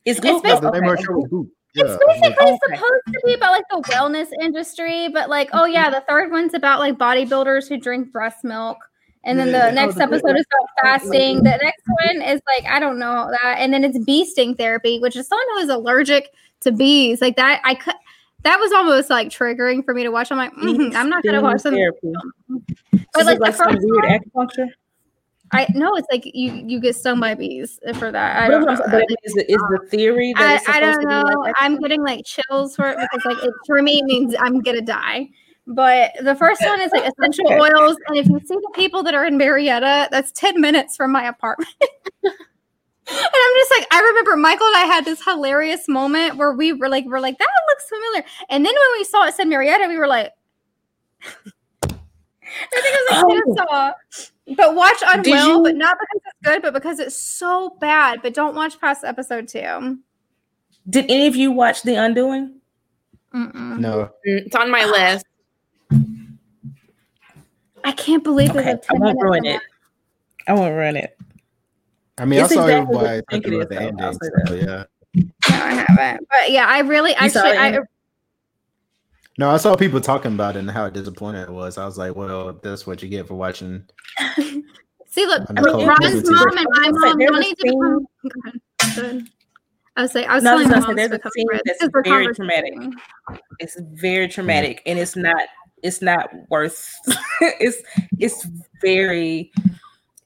It's 0.05 0.21
Goop. 0.21 0.45
No, 0.45 0.61
the 0.61 0.69
Okay. 0.69 0.81
name 0.81 0.91
of 0.91 0.99
her 0.99 1.05
show 1.05 1.13
was 1.13 1.29
Goop. 1.31 1.49
It's 1.77 1.97
basically 2.07 2.47
Okay. 2.47 2.59
supposed 2.63 3.03
to 3.13 3.21
be 3.27 3.35
about 3.35 3.53
like 3.53 3.65
the 3.71 3.83
wellness 3.93 4.29
industry, 4.41 5.09
but 5.09 5.29
like, 5.29 5.51
oh 5.53 5.65
yeah, 5.65 5.91
the 5.91 6.03
third 6.09 6.31
one's 6.31 6.55
about 6.55 6.79
like 6.79 6.97
bodybuilders 6.97 7.69
who 7.69 7.79
drink 7.79 8.13
breast 8.13 8.45
milk. 8.45 8.79
And 9.25 9.39
then 9.39 9.49
Yeah. 9.49 9.67
the 9.67 9.73
next 9.73 9.99
episode 10.01 10.37
is 10.37 10.47
about 10.47 10.69
fasting. 10.83 11.37
The 11.39 11.59
next 11.63 11.83
one 12.05 12.23
is 12.23 12.41
like, 12.47 12.65
I 12.71 12.79
don't 12.79 12.99
know 12.99 13.31
that. 13.43 13.57
And 13.59 13.73
then 13.73 13.83
it's 13.85 13.99
bee 14.05 14.25
sting 14.25 14.55
therapy, 14.55 15.01
which 15.01 15.17
is 15.17 15.27
someone 15.27 15.47
who 15.55 15.59
is 15.61 15.69
allergic 15.69 16.31
to 16.61 16.71
bees. 16.73 17.21
Like 17.21 17.37
that, 17.37 17.61
I 17.65 17.75
could 17.75 17.95
that 18.45 18.61
was 18.61 18.73
almost 18.73 19.09
like 19.11 19.29
triggering 19.29 19.85
for 19.85 19.95
me 19.95 20.03
to 20.03 20.11
watch. 20.11 20.31
I'm 20.31 20.37
like, 20.37 20.53
mhm, 20.53 20.95
I'm 20.95 21.09
not 21.09 21.25
gonna 21.25 21.41
watch 21.41 21.63
them. 21.63 21.75
Therapy. 21.75 22.13
But 22.49 23.21
Is 23.21 23.27
like 23.27 23.37
it 23.37 23.39
the 23.39 23.43
like 23.45 23.55
some 23.57 23.73
first 23.73 23.87
weird 23.89 24.05
one, 24.35 24.49
acupuncture? 24.49 24.69
I 25.53 25.67
know 25.75 25.95
it's 25.95 26.09
like 26.11 26.25
you 26.27 26.53
you 26.53 26.81
get 26.81 26.97
stung 26.97 27.21
by 27.21 27.35
bees 27.35 27.79
for 27.95 28.11
that. 28.11 28.37
I 28.37 28.49
don't 28.49 28.63
know. 28.63 28.73
I'm- 28.73 29.03
is, 29.23 29.35
the, 29.35 29.51
is 29.51 29.59
the 29.71 29.87
theory 29.89 30.33
that 30.35 30.63
I, 30.67 30.79
I 30.79 30.81
don't 30.81 31.05
know. 31.05 31.23
like? 31.41 31.55
I'm 31.59 31.79
getting 31.79 32.03
like 32.03 32.25
chills 32.25 32.75
for 32.75 32.89
it 32.89 32.99
because 32.99 33.25
like 33.25 33.45
it 33.45 33.53
for 33.67 33.81
me 33.83 34.01
it 34.01 34.05
means 34.05 34.35
I'm 34.41 34.61
gonna 34.61 34.81
die. 34.81 35.29
But 35.67 36.13
the 36.21 36.35
first 36.35 36.61
one 36.63 36.81
is 36.81 36.91
like 36.93 37.11
essential 37.19 37.47
oils, 37.53 37.97
and 38.09 38.17
if 38.17 38.27
you 38.27 38.41
see 38.41 38.55
the 38.55 38.73
people 38.75 39.03
that 39.05 39.15
are 39.15 39.25
in 39.25 39.37
Marietta, 39.37 40.09
that's 40.11 40.33
ten 40.33 40.61
minutes 40.61 40.97
from 40.97 41.13
my 41.13 41.27
apartment. 41.29 41.71
And 43.07 43.19
I'm 43.19 43.55
just 43.57 43.71
like, 43.79 43.87
I 43.93 44.01
remember 44.01 44.35
Michael 44.37 44.67
and 44.67 44.77
I 44.77 44.87
had 44.87 45.05
this 45.05 45.23
hilarious 45.23 45.89
moment 45.89 46.37
where 46.37 46.53
we 46.53 46.73
were 46.73 46.89
like, 46.89 47.05
we're 47.05 47.21
like, 47.21 47.37
that 47.37 47.49
looks 47.69 47.87
familiar. 47.87 48.25
And 48.49 48.65
then 48.65 48.73
when 48.73 48.99
we 48.99 49.05
saw 49.05 49.27
it 49.27 49.35
said 49.35 49.47
Marietta, 49.47 49.89
we 49.89 49.99
were 49.99 50.07
like, 50.07 50.33
I 52.73 52.81
think 52.81 52.95
it 52.95 53.01
was 53.11 53.25
like 53.25 53.25
Oh. 53.25 53.55
Kennesaw. 53.67 53.93
But 54.57 54.75
watch 54.75 55.01
Did 55.01 55.27
Unwell, 55.27 55.49
you- 55.49 55.63
but 55.63 55.77
not 55.77 55.97
because 55.99 56.23
it's 56.27 56.37
good, 56.45 56.63
but 56.63 56.75
because 56.75 56.99
it's 56.99 57.17
so 57.17 57.77
bad. 57.81 58.21
But 58.23 58.35
don't 58.35 58.55
watch 58.55 58.79
past 58.81 59.05
episode 59.05 59.49
two. 59.49 59.99
Did 60.89 61.07
any 61.11 61.27
of 61.27 61.35
you 61.37 61.51
watch 61.51 61.83
The 61.83 61.95
Undoing? 61.95 62.57
Mm-mm. 63.35 63.79
No. 63.79 64.11
Mm, 64.27 64.47
It's 64.47 64.55
on 64.55 64.71
my 64.71 64.85
list. 64.85 65.25
I 67.85 67.93
can't 67.93 68.23
believe 68.25 68.51
Okay, 68.51 68.63
there's 68.63 68.77
a 68.77 68.79
I 68.79 68.95
10 68.95 69.01
won't 69.01 69.17
minute 69.17 69.23
ruin 69.23 69.45
it. 69.47 69.61
I 70.47 70.53
won't 70.55 70.75
ruin 70.75 70.97
it. 70.97 71.19
I 72.19 72.25
mean, 72.25 72.41
It's 72.41 72.53
I 72.53 72.55
saw 72.55 72.63
exactly 72.67 72.97
everybody 72.97 73.17
what 73.17 73.31
talking 73.31 73.53
it 73.53 73.57
about 73.57 73.69
the 73.69 73.81
ending. 73.81 74.19
So, 74.47 74.55
yeah. 74.55 74.85
No, 75.15 75.65
I 75.65 75.85
haven't. 75.87 76.29
But 76.31 76.51
yeah, 76.51 76.67
I 76.69 76.81
really 76.81 77.11
You 77.21 77.29
saw 77.29 77.41
actually 77.41 77.51
it, 77.57 77.59
I 77.61 77.67
Anna? 77.69 77.81
No, 79.37 79.51
I 79.51 79.57
saw 79.57 79.75
people 79.75 80.01
talking 80.01 80.35
about 80.35 80.57
it 80.57 80.61
and 80.61 80.71
how 80.71 80.89
disappointed 80.91 81.49
it 81.49 81.53
was. 81.53 81.77
I 81.77 81.85
was 81.85 81.99
like, 81.99 82.15
well, 82.15 82.53
that's 82.63 82.87
what 82.87 83.03
you 83.03 83.09
get 83.09 83.27
for 83.27 83.35
watching. 83.35 83.85
see 85.15 85.27
look 85.27 85.43
I 85.49 85.53
mean, 85.53 85.87
Ron's 85.87 85.99
Disney 86.01 86.35
mom 86.35 86.57
and 86.57 86.67
my 86.71 86.91
was 86.91 87.01
mom 87.01 87.19
there's 87.19 87.31
y'all 87.31 87.37
a 87.37 87.41
need 87.41 87.57
to 87.59 87.65
become 87.65 88.07
Go 88.23 88.41
ahead. 88.45 88.61
Go 88.97 89.03
ahead. 89.03 89.29
I 89.97 90.03
was 90.03 90.15
like, 90.15 90.27
I 90.27 90.35
was 90.35 90.43
No, 90.43 90.51
I 90.51 90.55
was 90.55 90.67
telling 90.67 90.69
my 90.69 90.75
gonna 90.75 90.87
mom 90.87 90.97
there's 90.97 91.11
a 91.11 91.15
become 91.19 91.33
scene 91.35 91.47
that's 91.65 91.89
very 92.09 92.35
traumatic. 92.35 92.75
It's 93.61 93.81
very 93.81 94.29
traumatic, 94.29 94.83
and 94.87 94.99
it's 94.99 95.17
not. 95.17 95.43
It's 95.83 96.03
not 96.03 96.31
worth. 96.51 96.93
it's 97.41 97.81
it's 98.19 98.47
very. 98.81 99.53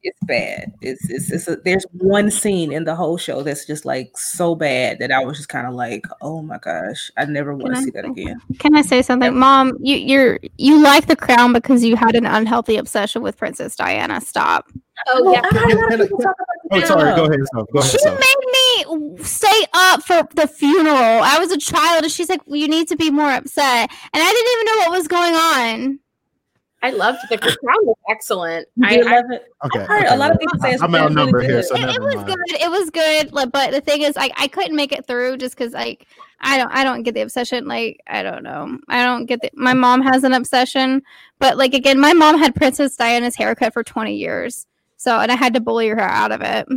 It's 0.02 0.18
bad. 0.24 0.72
It's 0.80 1.10
it's, 1.10 1.32
it's 1.32 1.48
a, 1.48 1.56
there's 1.56 1.84
one 1.92 2.30
scene 2.30 2.72
in 2.72 2.84
the 2.84 2.94
whole 2.94 3.18
show 3.18 3.42
that's 3.42 3.66
just 3.66 3.84
like 3.84 4.16
so 4.16 4.54
bad 4.54 4.98
that 5.00 5.10
I 5.10 5.24
was 5.24 5.36
just 5.36 5.48
kind 5.48 5.66
of 5.66 5.74
like, 5.74 6.04
oh 6.22 6.40
my 6.42 6.58
gosh, 6.58 7.10
I 7.16 7.24
never 7.24 7.54
want 7.54 7.74
to 7.74 7.82
see 7.82 7.90
that 7.90 8.04
again. 8.04 8.40
Can 8.58 8.76
I 8.76 8.82
say 8.82 9.02
something, 9.02 9.36
Mom? 9.36 9.76
You 9.80 9.96
you're 9.96 10.38
you 10.56 10.80
like 10.82 11.06
the 11.06 11.16
crown 11.16 11.52
because 11.52 11.84
you 11.84 11.96
had 11.96 12.14
an 12.14 12.26
unhealthy 12.26 12.76
obsession 12.76 13.22
with 13.22 13.36
Princess 13.36 13.74
Diana. 13.74 14.20
Stop. 14.20 14.70
Oh 15.08 15.32
yeah. 15.32 15.42
I've 15.44 15.56
heard 15.56 15.72
a 15.72 15.76
lot 15.76 15.92
of 15.92 16.00
people 16.00 16.18
talk 16.18 16.34
about 16.36 16.48
Oh, 16.70 16.80
sorry. 16.84 17.16
Go 17.16 17.24
ahead. 17.24 17.40
Go 17.72 17.78
ahead. 17.78 17.90
She 17.90 17.98
Sof. 17.98 18.18
made 18.18 19.14
me 19.16 19.24
stay 19.24 19.66
up 19.72 20.02
for 20.02 20.22
the 20.34 20.46
funeral. 20.46 20.94
I 20.94 21.38
was 21.38 21.50
a 21.50 21.58
child, 21.58 22.04
and 22.04 22.12
she's 22.12 22.28
like, 22.28 22.46
well, 22.46 22.56
"You 22.56 22.68
need 22.68 22.88
to 22.88 22.96
be 22.96 23.10
more 23.10 23.30
upset," 23.30 23.90
and 24.12 24.22
I 24.22 24.32
didn't 24.32 24.52
even 24.52 24.66
know 24.66 24.76
what 24.78 24.98
was 24.98 25.08
going 25.08 25.34
on. 25.34 25.98
I 26.80 26.90
loved 26.90 27.18
the 27.28 27.38
crown 27.38 27.56
was 27.82 27.96
excellent. 28.08 28.68
I, 28.84 28.96
did 28.96 29.06
I 29.06 29.16
love 29.16 29.30
it. 29.32 29.52
Okay. 29.64 29.84
Heard 29.84 30.04
okay, 30.04 30.14
a 30.14 30.16
lot 30.16 30.30
of 30.30 30.38
people 30.38 30.58
say 30.60 30.74
it's 30.74 30.82
I'm 30.82 30.92
really, 30.92 31.06
outnumbered 31.06 31.34
really 31.34 31.46
here, 31.46 31.56
good. 31.56 31.66
so 31.66 31.74
it, 31.74 31.96
it 31.96 32.00
was 32.00 32.14
mind. 32.14 32.26
good. 32.26 32.60
It 32.60 32.70
was 32.70 32.90
good, 32.90 33.32
like, 33.32 33.50
but 33.50 33.72
the 33.72 33.80
thing 33.80 34.02
is, 34.02 34.14
like, 34.14 34.32
I 34.36 34.46
couldn't 34.46 34.76
make 34.76 34.92
it 34.92 35.04
through 35.04 35.38
just 35.38 35.56
because, 35.56 35.72
like, 35.72 36.06
I 36.40 36.56
don't, 36.56 36.70
I 36.70 36.84
don't 36.84 37.02
get 37.02 37.14
the 37.14 37.22
obsession. 37.22 37.66
Like, 37.66 38.00
I 38.06 38.22
don't 38.22 38.44
know, 38.44 38.78
I 38.88 39.04
don't 39.04 39.26
get 39.26 39.40
the. 39.40 39.50
My 39.54 39.74
mom 39.74 40.02
has 40.02 40.22
an 40.22 40.32
obsession, 40.32 41.02
but 41.40 41.56
like 41.56 41.74
again, 41.74 41.98
my 41.98 42.12
mom 42.12 42.38
had 42.38 42.54
Princess 42.54 42.94
Diana's 42.94 43.34
haircut 43.34 43.72
for 43.72 43.82
twenty 43.82 44.14
years, 44.14 44.64
so 44.96 45.18
and 45.18 45.32
I 45.32 45.34
had 45.34 45.54
to 45.54 45.60
bully 45.60 45.88
her 45.88 46.00
out 46.00 46.30
of 46.30 46.42
it. 46.42 46.68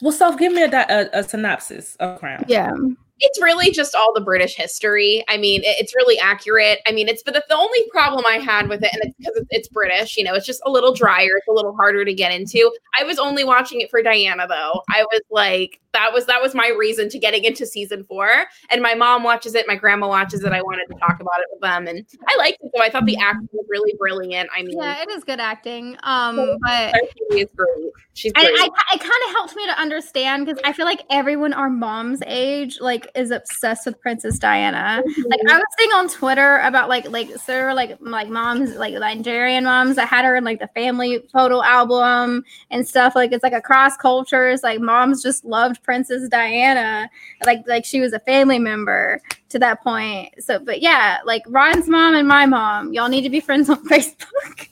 Well, 0.00 0.12
so 0.12 0.34
give 0.34 0.52
me 0.52 0.62
a, 0.62 0.68
a, 0.68 1.20
a 1.20 1.22
synopsis 1.22 1.94
of 2.00 2.18
Crown. 2.18 2.44
Yeah, 2.48 2.72
it's 3.20 3.40
really 3.40 3.70
just 3.70 3.94
all 3.94 4.12
the 4.14 4.20
British 4.20 4.54
history. 4.56 5.24
I 5.28 5.36
mean, 5.36 5.62
it- 5.62 5.76
it's 5.78 5.94
really 5.94 6.18
accurate. 6.18 6.80
I 6.86 6.92
mean, 6.92 7.08
it's 7.08 7.22
but 7.22 7.34
the, 7.34 7.44
the 7.48 7.56
only 7.56 7.80
problem 7.90 8.24
I 8.26 8.38
had 8.38 8.68
with 8.68 8.82
it, 8.82 8.90
and 8.92 9.02
it's 9.04 9.14
because 9.18 9.44
it's 9.50 9.68
British, 9.68 10.16
you 10.16 10.24
know, 10.24 10.34
it's 10.34 10.46
just 10.46 10.60
a 10.66 10.70
little 10.70 10.92
drier. 10.94 11.36
It's 11.36 11.48
a 11.48 11.52
little 11.52 11.74
harder 11.76 12.04
to 12.04 12.14
get 12.14 12.32
into. 12.32 12.70
I 12.98 13.04
was 13.04 13.18
only 13.18 13.44
watching 13.44 13.80
it 13.80 13.90
for 13.90 14.02
Diana, 14.02 14.46
though. 14.48 14.82
I 14.90 15.04
was 15.04 15.20
like, 15.30 15.80
that 15.92 16.12
was 16.12 16.26
that 16.26 16.40
was 16.40 16.54
my 16.54 16.68
reason 16.78 17.08
to 17.08 17.18
getting 17.18 17.42
into 17.44 17.66
season 17.66 18.04
four. 18.04 18.28
And 18.70 18.80
my 18.80 18.94
mom 18.94 19.24
watches 19.24 19.54
it, 19.56 19.66
my 19.66 19.74
grandma 19.74 20.06
watches 20.08 20.44
it. 20.44 20.52
I 20.52 20.62
wanted 20.62 20.86
to 20.86 20.94
talk 21.00 21.20
about 21.20 21.40
it 21.40 21.46
with 21.50 21.60
them, 21.62 21.86
and 21.88 22.06
I 22.28 22.36
liked 22.36 22.58
it. 22.62 22.70
So 22.74 22.82
I 22.82 22.90
thought 22.90 23.06
the 23.06 23.16
acting 23.16 23.48
was 23.52 23.66
really 23.68 23.94
brilliant. 23.98 24.48
I 24.56 24.62
mean, 24.62 24.78
yeah, 24.78 25.02
it 25.02 25.10
is 25.10 25.24
good 25.24 25.40
acting. 25.40 25.96
Um, 26.04 26.58
but 26.62 26.94
is 27.32 27.48
great. 27.56 27.92
She's 28.14 28.32
And 28.36 28.44
great. 28.46 28.58
I, 28.60 28.64
it 28.94 29.00
kind 29.00 29.22
of 29.26 29.30
helped 29.32 29.56
me 29.56 29.66
to 29.66 29.80
understand 29.80 30.46
because 30.46 30.60
I 30.64 30.72
feel 30.72 30.84
like 30.84 31.02
everyone 31.10 31.52
our 31.52 31.70
mom's 31.70 32.22
age 32.26 32.78
like 32.80 33.09
is 33.14 33.30
obsessed 33.30 33.86
with 33.86 34.00
Princess 34.00 34.38
Diana. 34.38 35.02
Mm-hmm. 35.06 35.22
Like 35.30 35.40
I 35.48 35.56
was 35.56 35.64
seeing 35.78 35.90
on 35.92 36.08
Twitter 36.08 36.58
about 36.58 36.88
like 36.88 37.08
like 37.10 37.28
so 37.30 37.40
there 37.46 37.66
were, 37.66 37.74
like 37.74 37.98
like 38.00 38.28
moms 38.28 38.76
like 38.76 38.94
Nigerian 38.94 39.64
moms 39.64 39.96
that 39.96 40.08
had 40.08 40.24
her 40.24 40.36
in 40.36 40.44
like 40.44 40.60
the 40.60 40.68
family 40.68 41.22
photo 41.32 41.62
album 41.62 42.44
and 42.70 42.86
stuff. 42.86 43.14
Like 43.14 43.32
it's 43.32 43.42
like 43.42 43.52
across 43.52 43.96
cultures. 43.96 44.62
Like 44.62 44.80
moms 44.80 45.22
just 45.22 45.44
loved 45.44 45.82
Princess 45.82 46.28
Diana. 46.28 47.08
Like 47.44 47.62
like 47.66 47.84
she 47.84 48.00
was 48.00 48.12
a 48.12 48.20
family 48.20 48.58
member 48.58 49.20
to 49.50 49.58
that 49.58 49.82
point. 49.82 50.34
So 50.38 50.58
but 50.58 50.82
yeah, 50.82 51.18
like 51.24 51.42
Ron's 51.48 51.88
mom 51.88 52.14
and 52.14 52.28
my 52.28 52.46
mom, 52.46 52.92
y'all 52.92 53.08
need 53.08 53.22
to 53.22 53.30
be 53.30 53.40
friends 53.40 53.68
on 53.68 53.84
Facebook. 53.88 54.68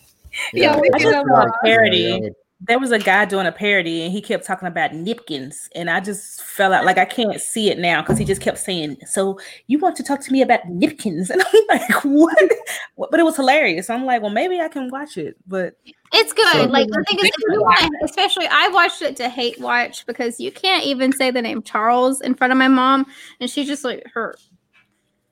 Yeah, 0.52 0.78
we 0.78 0.88
I 0.94 0.98
do 0.98 1.04
just 1.04 1.16
love 1.16 1.26
saw 1.26 1.42
a 1.42 1.46
Ron. 1.46 1.52
parody. 1.64 2.30
There 2.60 2.80
was 2.80 2.90
a 2.90 2.98
guy 2.98 3.24
doing 3.24 3.46
a 3.46 3.52
parody, 3.52 4.02
and 4.02 4.12
he 4.12 4.20
kept 4.20 4.44
talking 4.44 4.66
about 4.66 4.90
nipkins, 4.90 5.68
and 5.76 5.88
I 5.88 6.00
just 6.00 6.42
fell 6.42 6.72
out. 6.72 6.84
Like 6.84 6.98
I 6.98 7.04
can't 7.04 7.40
see 7.40 7.70
it 7.70 7.78
now 7.78 8.02
because 8.02 8.18
he 8.18 8.24
just 8.24 8.40
kept 8.40 8.58
saying, 8.58 8.96
"So 9.06 9.38
you 9.68 9.78
want 9.78 9.94
to 9.96 10.02
talk 10.02 10.20
to 10.22 10.32
me 10.32 10.42
about 10.42 10.62
nipkins?" 10.66 11.30
And 11.30 11.40
I'm 11.40 11.64
like, 11.68 12.04
"What?" 12.04 12.52
What- 12.96 13.12
But 13.12 13.20
it 13.20 13.22
was 13.22 13.36
hilarious. 13.36 13.88
I'm 13.88 14.04
like, 14.04 14.22
"Well, 14.22 14.32
maybe 14.32 14.60
I 14.60 14.66
can 14.66 14.90
watch 14.90 15.16
it." 15.16 15.36
But 15.46 15.74
It's 16.12 16.32
good. 16.32 16.52
So- 16.52 16.64
like 16.64 16.88
the 16.88 17.04
thing 17.08 17.20
is, 17.20 17.30
want, 17.48 17.92
especially 18.02 18.48
I 18.50 18.66
watched 18.68 19.02
it 19.02 19.14
to 19.18 19.28
hate 19.28 19.60
watch 19.60 20.04
because 20.06 20.40
you 20.40 20.50
can't 20.50 20.84
even 20.84 21.12
say 21.12 21.30
the 21.30 21.40
name 21.42 21.62
Charles 21.62 22.20
in 22.20 22.34
front 22.34 22.52
of 22.52 22.58
my 22.58 22.68
mom, 22.68 23.06
and 23.40 23.48
she 23.48 23.64
just 23.64 23.84
like 23.84 24.02
her. 24.14 24.34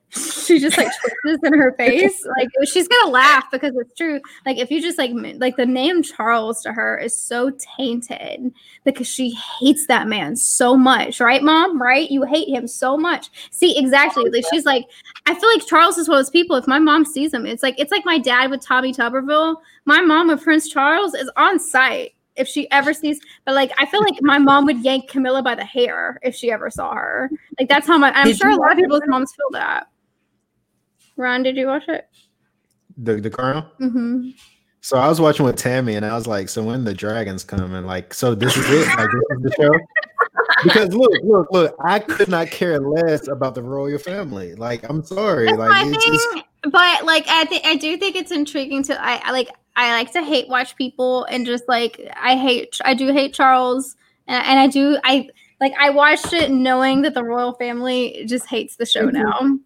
She 0.09 0.59
just 0.59 0.77
like 0.77 0.87
twitches 0.87 1.39
in 1.43 1.53
her 1.53 1.73
face, 1.77 2.25
like 2.37 2.47
she's 2.65 2.87
gonna 2.87 3.11
laugh 3.11 3.45
because 3.51 3.75
it's 3.75 3.93
true. 3.97 4.21
Like 4.45 4.57
if 4.57 4.71
you 4.71 4.81
just 4.81 4.97
like 4.97 5.11
like 5.37 5.57
the 5.57 5.65
name 5.65 6.01
Charles 6.01 6.61
to 6.61 6.71
her 6.71 6.97
is 6.97 7.19
so 7.19 7.51
tainted 7.77 8.53
because 8.85 9.07
she 9.07 9.31
hates 9.59 9.87
that 9.87 10.07
man 10.07 10.37
so 10.37 10.77
much, 10.77 11.19
right, 11.19 11.43
mom? 11.43 11.81
Right? 11.81 12.09
You 12.09 12.23
hate 12.23 12.47
him 12.47 12.67
so 12.67 12.97
much. 12.97 13.29
See, 13.51 13.77
exactly. 13.77 14.29
Like 14.29 14.45
she's 14.49 14.65
like, 14.65 14.85
I 15.25 15.35
feel 15.35 15.49
like 15.49 15.67
Charles 15.67 15.97
is 15.97 16.07
one 16.07 16.17
of 16.17 16.25
those 16.25 16.31
people. 16.31 16.55
If 16.55 16.67
my 16.67 16.79
mom 16.79 17.03
sees 17.03 17.33
him, 17.33 17.45
it's 17.45 17.61
like 17.61 17.77
it's 17.77 17.91
like 17.91 18.05
my 18.05 18.17
dad 18.17 18.49
with 18.49 18.61
Tommy 18.61 18.93
Tuberville 18.93 19.57
my 19.87 20.01
mom 20.01 20.27
with 20.27 20.43
Prince 20.43 20.67
Charles 20.67 21.15
is 21.15 21.31
on 21.37 21.59
sight 21.59 22.13
if 22.35 22.47
she 22.47 22.69
ever 22.71 22.93
sees. 22.93 23.19
But 23.45 23.55
like, 23.55 23.71
I 23.79 23.85
feel 23.85 24.01
like 24.01 24.21
my 24.21 24.37
mom 24.37 24.65
would 24.65 24.83
yank 24.83 25.09
Camilla 25.09 25.41
by 25.41 25.55
the 25.55 25.63
hair 25.63 26.19
if 26.21 26.35
she 26.35 26.51
ever 26.51 26.69
saw 26.69 26.93
her. 26.93 27.31
Like 27.57 27.69
that's 27.69 27.87
how 27.87 27.97
my. 27.97 28.11
I'm 28.11 28.27
Did 28.27 28.37
sure 28.37 28.51
a 28.51 28.55
lot 28.57 28.73
of 28.73 28.77
people's 28.77 29.01
moms 29.07 29.33
feel 29.33 29.49
that. 29.53 29.87
Ron, 31.17 31.43
did 31.43 31.57
you 31.57 31.67
watch 31.67 31.83
it? 31.87 32.07
The 32.97 33.15
the 33.15 33.29
crown. 33.29 33.65
Mm-hmm. 33.79 34.29
So 34.81 34.97
I 34.97 35.09
was 35.09 35.19
watching 35.19 35.45
with 35.45 35.57
Tammy, 35.57 35.95
and 35.95 36.05
I 36.05 36.15
was 36.15 36.27
like, 36.27 36.49
"So 36.49 36.63
when 36.63 36.85
the 36.85 36.93
dragons 36.93 37.43
come 37.43 37.73
and 37.73 37.85
like, 37.85 38.13
so 38.13 38.33
this 38.33 38.55
is 38.55 38.65
it? 38.69 38.87
Like 38.97 39.09
this 39.09 39.37
is 39.37 39.43
the 39.43 39.53
show?" 39.57 39.69
Because 40.63 40.93
look, 40.93 41.11
look, 41.23 41.47
look, 41.51 41.75
I 41.83 41.99
could 41.99 42.29
not 42.29 42.47
care 42.47 42.79
less 42.79 43.27
about 43.27 43.53
the 43.53 43.61
royal 43.61 43.99
family. 43.99 44.55
Like, 44.55 44.89
I'm 44.89 45.03
sorry, 45.03 45.47
That's 45.47 45.57
like 45.57 45.87
it's 45.87 46.05
just 46.05 46.31
thing. 46.31 46.43
But 46.63 47.05
like, 47.05 47.25
I 47.27 47.45
think 47.45 47.65
I 47.65 47.75
do 47.75 47.97
think 47.97 48.15
it's 48.15 48.31
intriguing 48.31 48.83
to. 48.83 49.01
I, 49.01 49.21
I 49.23 49.31
like. 49.31 49.49
I 49.75 49.91
like 49.91 50.11
to 50.13 50.23
hate 50.23 50.49
watch 50.49 50.75
people 50.75 51.25
and 51.25 51.45
just 51.45 51.65
like 51.67 52.01
I 52.15 52.35
hate. 52.35 52.79
I 52.83 52.93
do 52.93 53.11
hate 53.13 53.33
Charles, 53.33 53.95
and, 54.27 54.43
and 54.45 54.59
I 54.59 54.67
do. 54.67 54.97
I 55.03 55.29
like. 55.59 55.73
I 55.79 55.89
watched 55.89 56.33
it 56.33 56.49
knowing 56.49 57.01
that 57.03 57.13
the 57.13 57.23
royal 57.23 57.53
family 57.53 58.23
just 58.25 58.47
hates 58.47 58.77
the 58.77 58.85
show 58.85 59.05
now. 59.05 59.59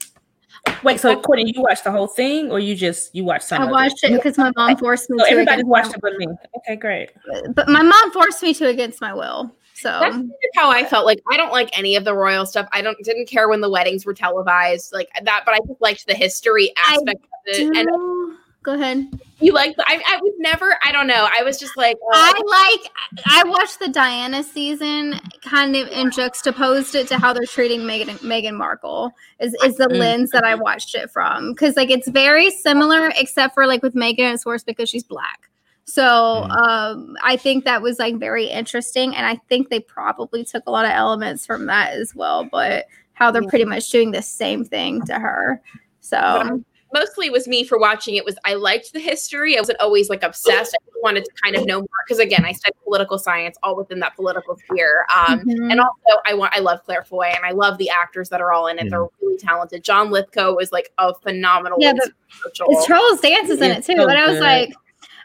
Wait, 0.84 1.00
so 1.00 1.12
oh. 1.18 1.22
Courtney, 1.22 1.52
you 1.56 1.62
watched 1.62 1.84
the 1.84 1.92
whole 1.92 2.08
thing, 2.08 2.52
or 2.52 2.60
you 2.60 2.76
just 2.76 3.14
you 3.16 3.24
watched 3.24 3.46
some? 3.46 3.62
I 3.62 3.66
of 3.66 3.72
watched 3.72 4.04
it 4.04 4.12
because 4.14 4.38
my 4.38 4.52
mom 4.56 4.78
forced 4.78 5.10
me 5.10 5.18
So 5.20 5.26
to. 5.26 5.32
everybody 5.32 5.64
watched 5.64 5.94
it 5.94 6.02
but 6.02 6.14
me. 6.18 6.28
Okay, 6.58 6.76
great. 6.76 7.10
but 7.54 7.68
my 7.68 7.82
mom 7.82 8.12
forced 8.12 8.42
me 8.44 8.54
to 8.56 8.68
against 8.68 9.02
my 9.02 9.14
will. 9.14 9.52
So 9.74 9.90
That's 10.00 10.18
how 10.56 10.70
I 10.70 10.86
felt. 10.86 11.08
Like 11.08 11.22
I 11.32 11.38
don't 11.38 11.52
like 11.52 11.76
any 11.78 11.96
of 11.96 12.06
the 12.06 12.14
royal 12.14 12.46
stuff. 12.46 12.68
I 12.72 12.82
don't 12.84 12.98
didn't 13.04 13.28
care 13.28 13.50
when 13.50 13.62
the 13.62 13.70
weddings 13.70 14.06
were 14.06 14.14
televised, 14.14 14.94
like 14.94 15.10
that. 15.24 15.42
But 15.44 15.56
I 15.56 15.58
just 15.68 15.82
liked 15.82 16.06
the 16.06 16.14
history 16.14 16.72
I 16.78 16.94
aspect 16.94 17.24
of 17.24 17.30
it. 17.46 17.78
And 17.78 17.88
do- 17.88 18.21
go 18.64 18.74
ahead. 18.74 19.08
you 19.40 19.54
like, 19.54 19.76
I, 19.80 20.02
I 20.08 20.18
was 20.22 20.34
never. 20.38 20.78
I 20.86 20.92
don't 20.92 21.08
know. 21.08 21.28
I 21.38 21.44
was 21.44 21.58
just 21.60 21.76
like, 21.78 21.98
oh, 22.04 22.10
I 22.14 22.78
like. 22.80 22.92
I 23.26 23.44
watched 23.50 23.80
the 23.80 23.90
Diana 23.90 24.44
season, 24.44 25.20
kind 25.44 25.76
of, 25.76 25.88
and 25.90 26.12
juxtaposed 26.14 26.96
it 26.96 27.08
to 27.10 27.18
how 27.18 27.34
they're 27.34 27.44
treating 27.46 27.86
Megan 27.86 28.18
Meghan 28.18 28.56
Markle. 28.56 29.12
Is 29.40 29.56
is 29.64 29.76
the 29.78 29.88
Mm. 29.88 29.98
lens 29.98 30.30
that 30.32 30.44
I 30.44 30.56
watched 30.56 30.96
it 30.96 31.10
from? 31.12 31.52
Because 31.54 31.76
like 31.76 31.90
it's 31.90 32.08
very 32.08 32.52
similar, 32.52 33.12
except 33.16 33.54
for 33.54 33.66
like 33.66 33.82
with 33.82 33.96
Meghan 33.96 34.34
it's 34.34 34.46
worse 34.46 34.64
because 34.64 34.90
she's 34.90 35.04
black. 35.04 35.50
So 35.86 36.46
Mm. 36.48 36.52
um, 36.68 37.18
I 37.24 37.36
think 37.38 37.66
that 37.66 37.82
was 37.82 37.98
like 38.00 38.18
very 38.18 38.46
interesting, 38.46 39.16
and 39.16 39.26
I 39.26 39.36
think 39.50 39.70
they 39.70 39.80
probably 39.80 40.44
took 40.46 40.64
a 40.68 40.72
lot 40.72 40.86
of 40.86 40.92
elements 40.92 41.46
from 41.46 41.66
that 41.66 41.94
as 41.94 42.14
well. 42.16 42.44
But 42.46 42.86
how 43.14 43.30
they're 43.32 43.48
pretty 43.48 43.66
much 43.66 43.90
doing 43.90 44.12
the 44.12 44.22
same 44.22 44.64
thing 44.66 45.02
to 45.06 45.14
her. 45.20 45.62
So 46.00 46.64
mostly 46.94 47.30
was 47.30 47.48
me 47.48 47.64
for 47.64 47.78
watching 47.78 48.16
it. 48.16 48.26
Was 48.26 48.38
I 48.46 48.54
liked 48.56 48.94
the 48.94 49.00
history? 49.00 49.58
I 49.58 49.62
wasn't 49.62 49.80
always 49.80 50.10
like 50.10 50.24
obsessed. 50.24 50.76
I 50.80 50.84
just 50.86 50.98
wanted 51.04 51.26
to 51.26 51.32
kind 51.44 51.56
of 51.56 51.66
know 51.66 51.80
more 51.80 51.88
because 52.06 52.20
again, 52.20 52.46
I 52.46 52.52
studied 52.52 52.76
political 52.84 53.18
science, 53.18 53.58
all 53.64 53.76
within 53.76 54.00
that 54.00 54.16
political 54.16 54.58
sphere. 54.58 55.06
Um, 55.16 55.40
mhm. 55.42 55.72
And 55.72 55.80
also, 55.80 56.22
I 56.26 56.34
want 56.34 56.54
I 56.56 56.60
love 56.60 56.84
Claire 56.84 57.04
Foy, 57.04 57.32
and 57.36 57.46
I 57.46 57.52
love 57.52 57.78
the 57.78 57.90
actors 57.90 58.30
that 58.30 58.42
are 58.42 58.52
all 58.52 58.68
in 58.68 58.80
it. 58.80 58.90
They're 58.90 59.08
really 59.22 59.38
talented. 59.38 59.84
John 59.84 60.12
Lithgow 60.12 60.58
is 60.58 60.72
like 60.72 60.92
a 60.98 61.14
phenomenal. 61.16 61.78
Yeah, 61.82 61.94
Winston 61.94 62.14
It's 62.46 62.86
Charles 62.86 63.22
Dance 63.22 63.50
is 63.50 63.62
in 63.62 63.72
it 63.72 63.84
too. 63.84 63.96
so 63.96 64.08
and 64.08 64.18
I 64.18 64.28
was 64.28 64.36
good. 64.36 64.42
like, 64.42 64.74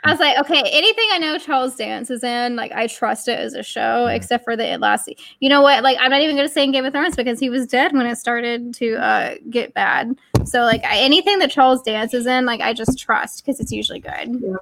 I 0.04 0.10
was 0.10 0.20
like, 0.20 0.38
okay, 0.38 0.62
anything 0.72 1.08
I 1.12 1.18
know 1.18 1.36
Charles 1.38 1.74
Dance 1.74 2.10
is 2.10 2.22
in, 2.22 2.54
like 2.54 2.70
I 2.72 2.86
trust 2.86 3.26
it 3.28 3.38
as 3.38 3.54
a 3.54 3.62
show, 3.62 4.06
except 4.06 4.44
for 4.44 4.56
the 4.56 4.76
last. 4.78 5.08
You 5.40 5.48
know 5.48 5.62
what? 5.62 5.82
Like 5.82 5.98
I'm 6.00 6.10
not 6.10 6.20
even 6.20 6.36
gonna 6.36 6.48
say 6.48 6.64
in 6.64 6.72
Game 6.72 6.84
of 6.84 6.92
Thrones 6.92 7.16
because 7.16 7.40
he 7.40 7.50
was 7.50 7.66
dead 7.66 7.92
when 7.92 8.06
it 8.06 8.16
started 8.16 8.72
to 8.74 8.94
uh 8.96 9.34
get 9.50 9.74
bad. 9.74 10.16
So 10.46 10.60
like 10.62 10.84
I, 10.84 10.98
anything 10.98 11.38
that 11.40 11.50
Charles 11.50 11.82
Dance's 11.82 12.26
in, 12.26 12.46
like 12.46 12.60
I 12.60 12.72
just 12.72 12.98
trust 12.98 13.44
because 13.44 13.60
it's 13.60 13.72
usually 13.72 14.00
good. 14.00 14.56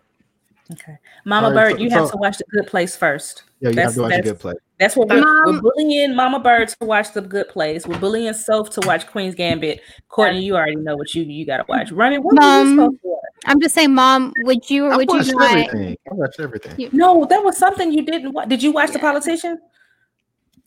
Okay, 0.73 0.97
Mama 1.27 1.49
All 1.49 1.53
right, 1.55 1.71
Bird, 1.71 1.77
so- 1.77 1.83
you 1.85 1.91
have 1.91 2.07
so- 2.07 2.13
to 2.13 2.17
watch 2.17 2.39
The 2.39 2.45
Good 2.51 2.67
Place 2.67 2.97
first. 2.97 3.43
Yeah, 3.61 3.69
you 3.69 3.75
That's- 3.75 3.93
have 3.93 3.95
to 3.97 4.03
watch 4.03 4.13
a 4.13 4.17
that's- 4.17 4.31
good 4.33 4.41
play. 4.41 4.55
That's 4.81 4.97
what 4.97 5.09
we're, 5.09 5.23
we're 5.47 5.61
bullying 5.61 6.17
Mama 6.17 6.41
Bird 6.41 6.69
to 6.69 6.77
watch 6.85 7.13
The 7.13 7.21
Good 7.21 7.49
Place. 7.49 7.87
We're 7.87 7.99
bullying 8.01 8.33
Soph 8.33 8.71
to 8.71 8.81
watch 8.87 9.07
Queen's 9.07 9.35
Gambit. 9.37 9.81
Courtney, 10.09 10.43
you 10.43 10.57
already 10.57 10.75
know 10.77 10.97
what 10.97 11.15
you 11.15 11.23
you 11.23 11.47
got 11.47 11.59
to 11.59 11.65
watch. 11.69 11.93
Running, 11.93 12.23
what 12.23 12.35
Mom, 12.35 12.71
supposed 12.77 13.03
to? 13.03 13.17
I'm 13.47 13.61
just 13.61 13.75
saying, 13.75 13.95
Mom, 13.95 14.33
would 14.39 14.69
you 14.69 14.87
or 14.87 14.93
I 14.95 14.97
would 14.97 15.09
you 15.11 15.17
watched 15.19 15.33
not? 15.35 15.51
everything. 15.59 15.97
I 16.11 16.15
watched 16.15 16.41
everything. 16.41 16.89
No, 16.93 17.25
that 17.27 17.45
was 17.45 17.57
something 17.57 17.93
you 17.93 18.03
didn't 18.05 18.33
watch. 18.33 18.49
Did 18.49 18.63
you 18.63 18.73
watch 18.73 18.91
The 18.91 18.99
Politician? 18.99 19.61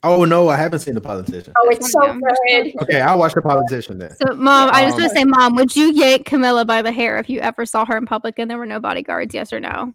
Oh 0.04 0.24
no, 0.24 0.48
I 0.48 0.56
haven't 0.56 0.78
seen 0.80 0.94
the 0.94 1.00
politician. 1.00 1.52
Oh, 1.58 1.68
it's 1.70 1.90
so 1.90 2.00
good. 2.46 2.72
Okay, 2.82 3.00
I'll 3.00 3.18
watch 3.18 3.34
the 3.34 3.42
politician 3.42 3.98
then. 3.98 4.14
So, 4.14 4.34
Mom, 4.34 4.70
I 4.72 4.84
just 4.84 4.94
Um, 4.96 5.02
want 5.02 5.12
to 5.12 5.18
say, 5.18 5.24
Mom, 5.24 5.56
would 5.56 5.74
you 5.74 5.92
yank 5.92 6.24
Camilla 6.24 6.64
by 6.64 6.82
the 6.82 6.92
hair 6.92 7.18
if 7.18 7.28
you 7.28 7.40
ever 7.40 7.66
saw 7.66 7.84
her 7.84 7.96
in 7.96 8.06
public 8.06 8.38
and 8.38 8.48
there 8.50 8.58
were 8.58 8.66
no 8.66 8.78
bodyguards? 8.78 9.34
Yes 9.34 9.52
or 9.52 9.58
no? 9.58 9.92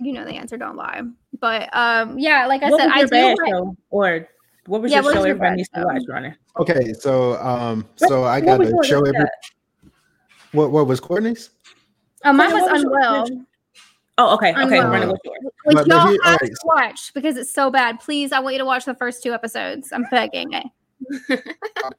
You 0.00 0.12
know 0.12 0.24
the 0.24 0.32
answer. 0.34 0.56
Don't 0.56 0.76
lie. 0.76 1.02
But 1.40 1.68
um, 1.76 2.18
yeah, 2.18 2.46
like 2.46 2.62
I 2.62 2.70
what 2.70 2.80
said, 2.80 2.86
was 2.86 2.94
I 2.94 2.98
your 3.00 3.06
do. 3.06 3.10
bad 3.10 3.36
like- 3.38 3.48
show? 3.50 3.76
Or 3.90 4.28
what 4.66 4.82
was 4.82 4.92
Yeah, 4.92 4.98
your 4.98 5.04
what 5.04 5.14
show 5.14 5.20
was 5.20 5.26
your 5.26 5.34
everybody 5.36 5.50
bad 5.50 5.56
needs 5.56 5.68
to 5.70 5.82
watch, 5.84 6.02
Running? 6.08 6.34
Okay, 6.60 6.92
so 6.94 7.34
um, 7.42 7.84
What- 7.98 8.08
so 8.10 8.24
I 8.24 8.40
got 8.40 8.60
was 8.60 8.72
a 8.72 8.86
show 8.86 9.00
every. 9.02 9.26
What 10.52 10.70
what 10.70 10.86
was 10.86 11.00
Courtney's? 11.00 11.50
Oh, 12.24 12.32
mine 12.32 12.50
Courtney, 12.50 12.70
was 12.70 12.84
what 12.84 13.02
your- 13.02 13.24
unwell, 13.26 13.46
Oh, 14.16 14.34
okay, 14.34 14.50
okay, 14.52 14.78
Unwell. 14.78 14.90
Running. 14.90 15.08
What's 15.10 15.24
yours? 15.24 15.38
which 15.64 15.74
But- 15.76 15.88
but 15.88 15.94
y'all 15.96 16.06
here- 16.08 16.18
have 16.24 16.34
alright. 16.34 16.50
to 16.52 16.56
watch 16.64 17.12
because 17.14 17.36
it's 17.36 17.52
so 17.52 17.70
bad. 17.70 17.98
Please, 18.00 18.32
I 18.32 18.38
want 18.40 18.54
you 18.54 18.58
to 18.60 18.64
watch 18.64 18.84
the 18.84 18.94
first 18.94 19.22
two 19.22 19.32
episodes. 19.32 19.92
I'm 19.92 20.04
begging. 20.10 20.54
eh? 20.54 20.62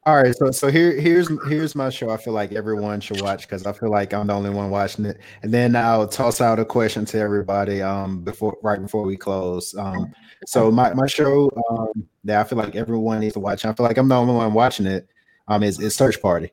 All 0.06 0.16
right, 0.16 0.34
so 0.36 0.50
so 0.52 0.72
here 0.72 1.00
here's 1.00 1.30
here's 1.48 1.76
my 1.76 1.90
show. 1.90 2.10
I 2.10 2.18
feel 2.18 2.34
like 2.34 2.54
everyone 2.54 3.02
should 3.02 3.22
watch 3.22 3.42
because 3.42 3.66
I 3.66 3.74
feel 3.74 3.92
like 3.92 4.14
I'm 4.14 4.28
the 4.28 4.34
only 4.34 4.50
one 4.50 4.70
watching 4.72 5.06
it. 5.06 5.20
And 5.44 5.54
then 5.54 5.76
I'll 5.76 6.08
toss 6.08 6.42
out 6.42 6.58
a 6.60 6.66
question 6.66 7.06
to 7.06 7.20
everybody 7.20 7.82
um 7.82 8.22
before 8.24 8.58
right 8.64 8.82
before 8.82 9.04
we 9.04 9.18
close. 9.18 9.76
Um, 9.76 10.12
so 10.48 10.72
my 10.72 10.94
my 10.94 11.06
show 11.08 11.52
um 11.70 12.08
that 12.24 12.40
I 12.40 12.44
feel 12.46 12.58
like 12.58 12.76
everyone 12.76 13.20
needs 13.20 13.34
to 13.34 13.40
watch. 13.42 13.66
I 13.66 13.74
feel 13.74 13.86
like 13.86 13.98
I'm 13.98 14.08
the 14.08 14.16
only 14.16 14.34
one 14.34 14.54
watching 14.54 14.86
it. 14.88 15.08
Um, 15.50 15.62
is 15.62 15.80
is 15.80 15.96
Search 15.96 16.20
Party. 16.22 16.52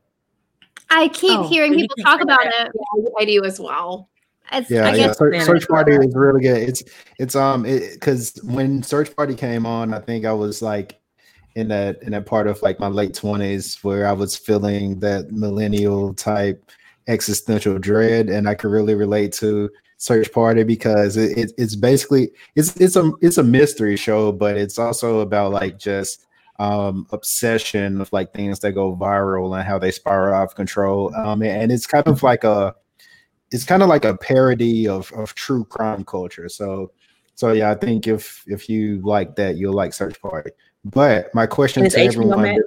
I 0.90 1.08
keep 1.08 1.38
Oh, 1.38 1.48
hearing 1.48 1.74
people 1.74 1.96
talk 2.02 2.20
about 2.20 2.44
it. 2.44 2.70
Yeah, 2.74 3.08
I 3.18 3.24
do 3.24 3.44
as 3.44 3.58
well. 3.60 4.10
It's, 4.52 4.70
Yeah, 4.70 4.94
yeah. 4.94 5.12
Search, 5.12 5.42
Search 5.42 5.68
Party 5.68 5.92
is 5.92 6.14
really 6.14 6.42
good. 6.42 6.68
It's 6.68 6.82
it's 7.18 7.34
um 7.34 7.62
because 7.62 8.38
when 8.44 8.82
Search 8.82 9.14
Party 9.14 9.34
came 9.34 9.66
on, 9.66 9.94
I 9.94 10.00
think 10.00 10.24
I 10.24 10.32
was 10.32 10.62
like 10.62 11.00
in 11.54 11.68
that 11.68 12.02
in 12.02 12.12
that 12.12 12.26
part 12.26 12.46
of 12.46 12.60
like 12.62 12.80
my 12.80 12.88
late 12.88 13.14
twenties 13.14 13.78
where 13.82 14.06
I 14.06 14.12
was 14.12 14.36
feeling 14.36 15.00
that 15.00 15.32
millennial 15.32 16.14
type 16.14 16.70
existential 17.08 17.78
dread, 17.78 18.28
and 18.28 18.48
I 18.48 18.54
could 18.54 18.70
really 18.70 18.94
relate 18.94 19.32
to 19.34 19.70
Search 19.96 20.32
Party 20.32 20.64
because 20.64 21.16
it, 21.16 21.36
it 21.38 21.52
it's 21.58 21.76
basically 21.76 22.30
it's 22.54 22.76
it's 22.76 22.96
a 22.96 23.12
it's 23.20 23.38
a 23.38 23.42
mystery 23.42 23.96
show, 23.96 24.32
but 24.32 24.56
it's 24.56 24.78
also 24.78 25.20
about 25.20 25.52
like 25.52 25.78
just 25.78 26.26
um 26.58 27.06
obsession 27.12 28.00
of 28.00 28.12
like 28.12 28.32
things 28.34 28.60
that 28.60 28.72
go 28.72 28.94
viral 28.96 29.56
and 29.56 29.66
how 29.66 29.78
they 29.78 29.90
spiral 29.90 30.34
out 30.34 30.44
of 30.44 30.54
control. 30.54 31.14
Um 31.14 31.42
and 31.42 31.72
it's 31.72 31.86
kind 31.86 32.06
of 32.06 32.22
like 32.22 32.44
a 32.44 32.74
it's 33.52 33.64
kind 33.64 33.82
of 33.82 33.88
like 33.88 34.04
a 34.04 34.16
parody 34.16 34.88
of 34.88 35.12
of 35.12 35.34
true 35.34 35.64
crime 35.64 36.04
culture. 36.04 36.48
So 36.48 36.90
so 37.34 37.52
yeah, 37.52 37.70
I 37.70 37.74
think 37.74 38.06
if 38.06 38.44
if 38.46 38.68
you 38.68 39.00
like 39.02 39.36
that, 39.36 39.56
you'll 39.56 39.74
like 39.74 39.92
Search 39.92 40.20
Party. 40.20 40.50
But 40.84 41.32
my 41.34 41.46
question 41.46 41.88
to 41.88 41.90
HBO 41.90 42.06
everyone 42.06 42.42
Max. 42.42 42.62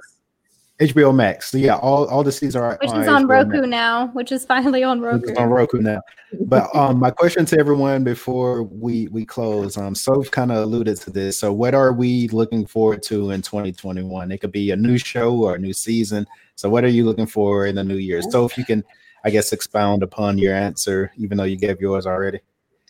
HBO 0.80 1.14
Max. 1.14 1.50
So 1.50 1.58
yeah, 1.58 1.76
all, 1.76 2.06
all 2.06 2.22
the 2.22 2.32
seasons 2.32 2.56
are 2.56 2.78
which 2.82 2.90
on 2.90 3.02
is 3.02 3.08
on 3.08 3.24
HBO 3.24 3.28
Roku 3.28 3.56
Max. 3.60 3.68
now, 3.68 4.06
which 4.08 4.30
is 4.30 4.44
finally 4.52 4.82
on 4.82 5.00
Roku. 5.00 5.30
is 5.30 5.38
on 5.38 5.48
Roku 5.48 5.78
now. 5.78 6.00
But 6.42 6.74
um, 6.74 6.98
my 6.98 7.10
question 7.10 7.46
to 7.46 7.58
everyone 7.58 8.04
before 8.04 8.62
we 8.62 9.08
we 9.08 9.24
close, 9.24 9.76
um, 9.76 9.94
Soph 9.94 10.30
kind 10.30 10.52
of 10.52 10.58
alluded 10.58 10.98
to 10.98 11.10
this. 11.10 11.38
So, 11.38 11.52
what 11.52 11.74
are 11.74 11.92
we 11.92 12.28
looking 12.28 12.66
forward 12.66 13.02
to 13.04 13.30
in 13.30 13.42
2021? 13.42 14.30
It 14.30 14.38
could 14.38 14.52
be 14.52 14.70
a 14.70 14.76
new 14.76 14.98
show 14.98 15.34
or 15.36 15.54
a 15.54 15.58
new 15.58 15.72
season. 15.72 16.26
So, 16.56 16.68
what 16.68 16.84
are 16.84 16.88
you 16.88 17.04
looking 17.04 17.26
for 17.26 17.66
in 17.66 17.76
the 17.76 17.84
new 17.84 17.96
year? 17.96 18.20
So, 18.22 18.44
if 18.44 18.58
you 18.58 18.64
can, 18.64 18.84
I 19.26 19.30
guess, 19.30 19.52
expound 19.52 20.04
upon 20.04 20.38
your 20.38 20.54
answer, 20.54 21.10
even 21.18 21.36
though 21.36 21.44
you 21.44 21.56
gave 21.56 21.80
yours 21.80 22.06
already. 22.06 22.38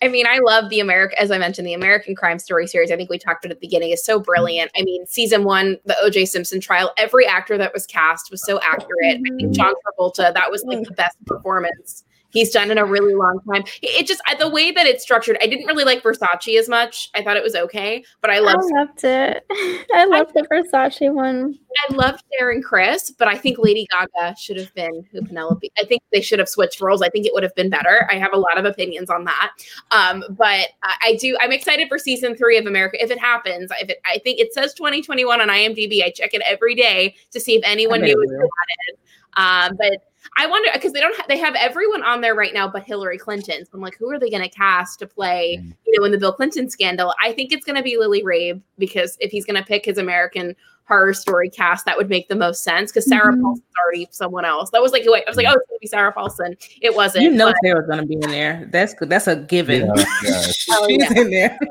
I 0.02 0.08
mean, 0.08 0.26
I 0.26 0.38
love 0.40 0.68
the 0.68 0.80
American, 0.80 1.18
as 1.18 1.30
I 1.30 1.38
mentioned, 1.38 1.66
the 1.66 1.72
American 1.72 2.14
Crime 2.14 2.38
Story 2.38 2.66
series. 2.66 2.90
I 2.90 2.96
think 2.96 3.08
we 3.08 3.18
talked 3.18 3.42
about 3.42 3.52
at 3.52 3.60
the 3.60 3.66
beginning 3.66 3.90
is 3.90 4.04
so 4.04 4.18
mm-hmm. 4.18 4.24
brilliant. 4.24 4.70
I 4.76 4.82
mean, 4.82 5.06
season 5.06 5.44
one, 5.44 5.78
the 5.86 5.96
O.J. 6.02 6.26
Simpson 6.26 6.60
trial, 6.60 6.92
every 6.98 7.26
actor 7.26 7.56
that 7.56 7.72
was 7.72 7.86
cast 7.86 8.30
was 8.30 8.44
so 8.44 8.60
accurate. 8.60 9.22
I 9.26 9.36
think 9.36 9.52
John 9.52 9.72
Travolta, 9.72 10.34
that 10.34 10.50
was 10.50 10.62
like 10.64 10.80
mm. 10.80 10.84
the 10.84 10.92
best 10.92 11.16
performance 11.24 12.04
he's 12.36 12.50
done 12.50 12.70
in 12.70 12.78
a 12.78 12.84
really 12.84 13.14
long 13.14 13.40
time. 13.50 13.62
It, 13.82 14.02
it 14.02 14.06
just 14.06 14.20
the 14.38 14.48
way 14.48 14.70
that 14.70 14.86
it's 14.86 15.02
structured. 15.02 15.38
I 15.42 15.46
didn't 15.46 15.66
really 15.66 15.84
like 15.84 16.02
Versace 16.02 16.58
as 16.58 16.68
much. 16.68 17.10
I 17.14 17.22
thought 17.22 17.36
it 17.36 17.42
was 17.42 17.54
okay, 17.54 18.04
but 18.20 18.30
I 18.30 18.36
I 18.36 18.40
loved 18.40 18.64
loved 18.72 19.04
it. 19.04 19.46
I 19.94 20.04
loved 20.04 20.32
the 20.34 20.46
Versace 20.52 21.12
one. 21.12 21.58
I 21.88 21.94
loved 21.94 22.22
Darren 22.38 22.62
Criss, 22.62 23.12
but 23.18 23.28
I 23.28 23.36
think 23.36 23.58
Lady 23.58 23.86
Gaga 23.90 24.36
should 24.38 24.56
have 24.56 24.72
been 24.74 25.04
who 25.12 25.22
Penelope. 25.22 25.70
I 25.78 25.84
think 25.84 26.02
they 26.12 26.20
should 26.20 26.38
have 26.38 26.48
switched 26.48 26.80
roles. 26.80 27.02
I 27.02 27.08
think 27.08 27.26
it 27.26 27.34
would 27.34 27.42
have 27.42 27.54
been 27.54 27.70
better. 27.70 28.08
I 28.10 28.16
have 28.16 28.32
a 28.32 28.38
lot 28.38 28.58
of 28.58 28.64
opinions 28.64 29.10
on 29.10 29.24
that. 29.24 29.52
Um, 29.90 30.24
but 30.30 30.68
I, 30.82 30.96
I 31.02 31.18
do. 31.20 31.36
I'm 31.40 31.52
excited 31.52 31.88
for 31.88 31.98
season 31.98 32.36
three 32.36 32.58
of 32.58 32.66
America 32.66 33.02
if 33.02 33.10
it 33.10 33.18
happens. 33.18 33.70
If 33.80 33.90
it, 33.90 33.98
I 34.04 34.18
think 34.18 34.40
it 34.40 34.52
says 34.52 34.74
2021 34.74 35.40
on 35.40 35.48
IMDb. 35.48 36.02
I 36.02 36.10
check 36.10 36.34
it 36.34 36.42
every 36.46 36.74
day 36.74 37.14
to 37.32 37.40
see 37.40 37.56
if 37.56 37.62
anyone 37.64 38.00
bet 38.00 38.10
it 38.10 38.16
knew 38.16 38.22
it 38.22 38.26
was 38.26 38.50
added. 38.88 39.05
Um, 39.36 39.76
but 39.78 40.02
I 40.36 40.46
wonder 40.46 40.70
because 40.72 40.92
they 40.92 41.00
don't. 41.00 41.16
Ha- 41.16 41.26
they 41.28 41.38
have 41.38 41.54
everyone 41.54 42.02
on 42.02 42.20
there 42.20 42.34
right 42.34 42.52
now, 42.52 42.66
but 42.68 42.84
Hillary 42.84 43.18
Clinton. 43.18 43.64
So 43.64 43.70
I'm 43.74 43.80
like, 43.80 43.96
who 43.96 44.10
are 44.10 44.18
they 44.18 44.30
going 44.30 44.42
to 44.42 44.48
cast 44.48 44.98
to 45.00 45.06
play? 45.06 45.58
Mm. 45.62 45.74
You 45.86 46.00
know, 46.00 46.04
in 46.04 46.12
the 46.12 46.18
Bill 46.18 46.32
Clinton 46.32 46.68
scandal. 46.68 47.14
I 47.22 47.32
think 47.32 47.52
it's 47.52 47.64
going 47.64 47.76
to 47.76 47.82
be 47.82 47.96
Lily 47.96 48.22
Rabe 48.22 48.60
because 48.78 49.16
if 49.20 49.30
he's 49.30 49.44
going 49.44 49.60
to 49.60 49.66
pick 49.66 49.84
his 49.84 49.98
American 49.98 50.56
horror 50.88 51.12
story 51.14 51.50
cast, 51.50 51.84
that 51.84 51.96
would 51.96 52.08
make 52.08 52.28
the 52.28 52.36
most 52.36 52.62
sense 52.62 52.92
because 52.92 53.08
Sarah 53.08 53.32
Mhm. 53.34 53.42
Paulson's 53.42 53.66
already 53.84 54.08
someone 54.12 54.44
else. 54.44 54.70
That 54.70 54.80
was 54.82 54.92
like 54.92 55.02
who 55.02 55.14
I, 55.14 55.18
I 55.18 55.24
was 55.28 55.36
like, 55.36 55.46
oh, 55.48 55.52
it's 55.54 55.68
gonna 55.68 55.78
be 55.80 55.86
Sarah 55.88 56.12
Paulson. 56.12 56.56
It 56.80 56.94
wasn't. 56.94 57.24
You 57.24 57.30
know 57.30 57.46
but- 57.48 57.56
Sarah's 57.64 57.88
gonna 57.88 58.06
be 58.06 58.14
in 58.14 58.20
there. 58.20 58.68
That's 58.70 58.94
good. 58.94 59.08
That's 59.10 59.26
a 59.26 59.36
given. 59.36 59.86
Yeah, 59.86 60.04
yeah. 60.24 60.42
Oh, 60.70 60.86
She's 60.88 60.98
yeah. 61.10 61.20
in 61.20 61.30
there. 61.30 61.58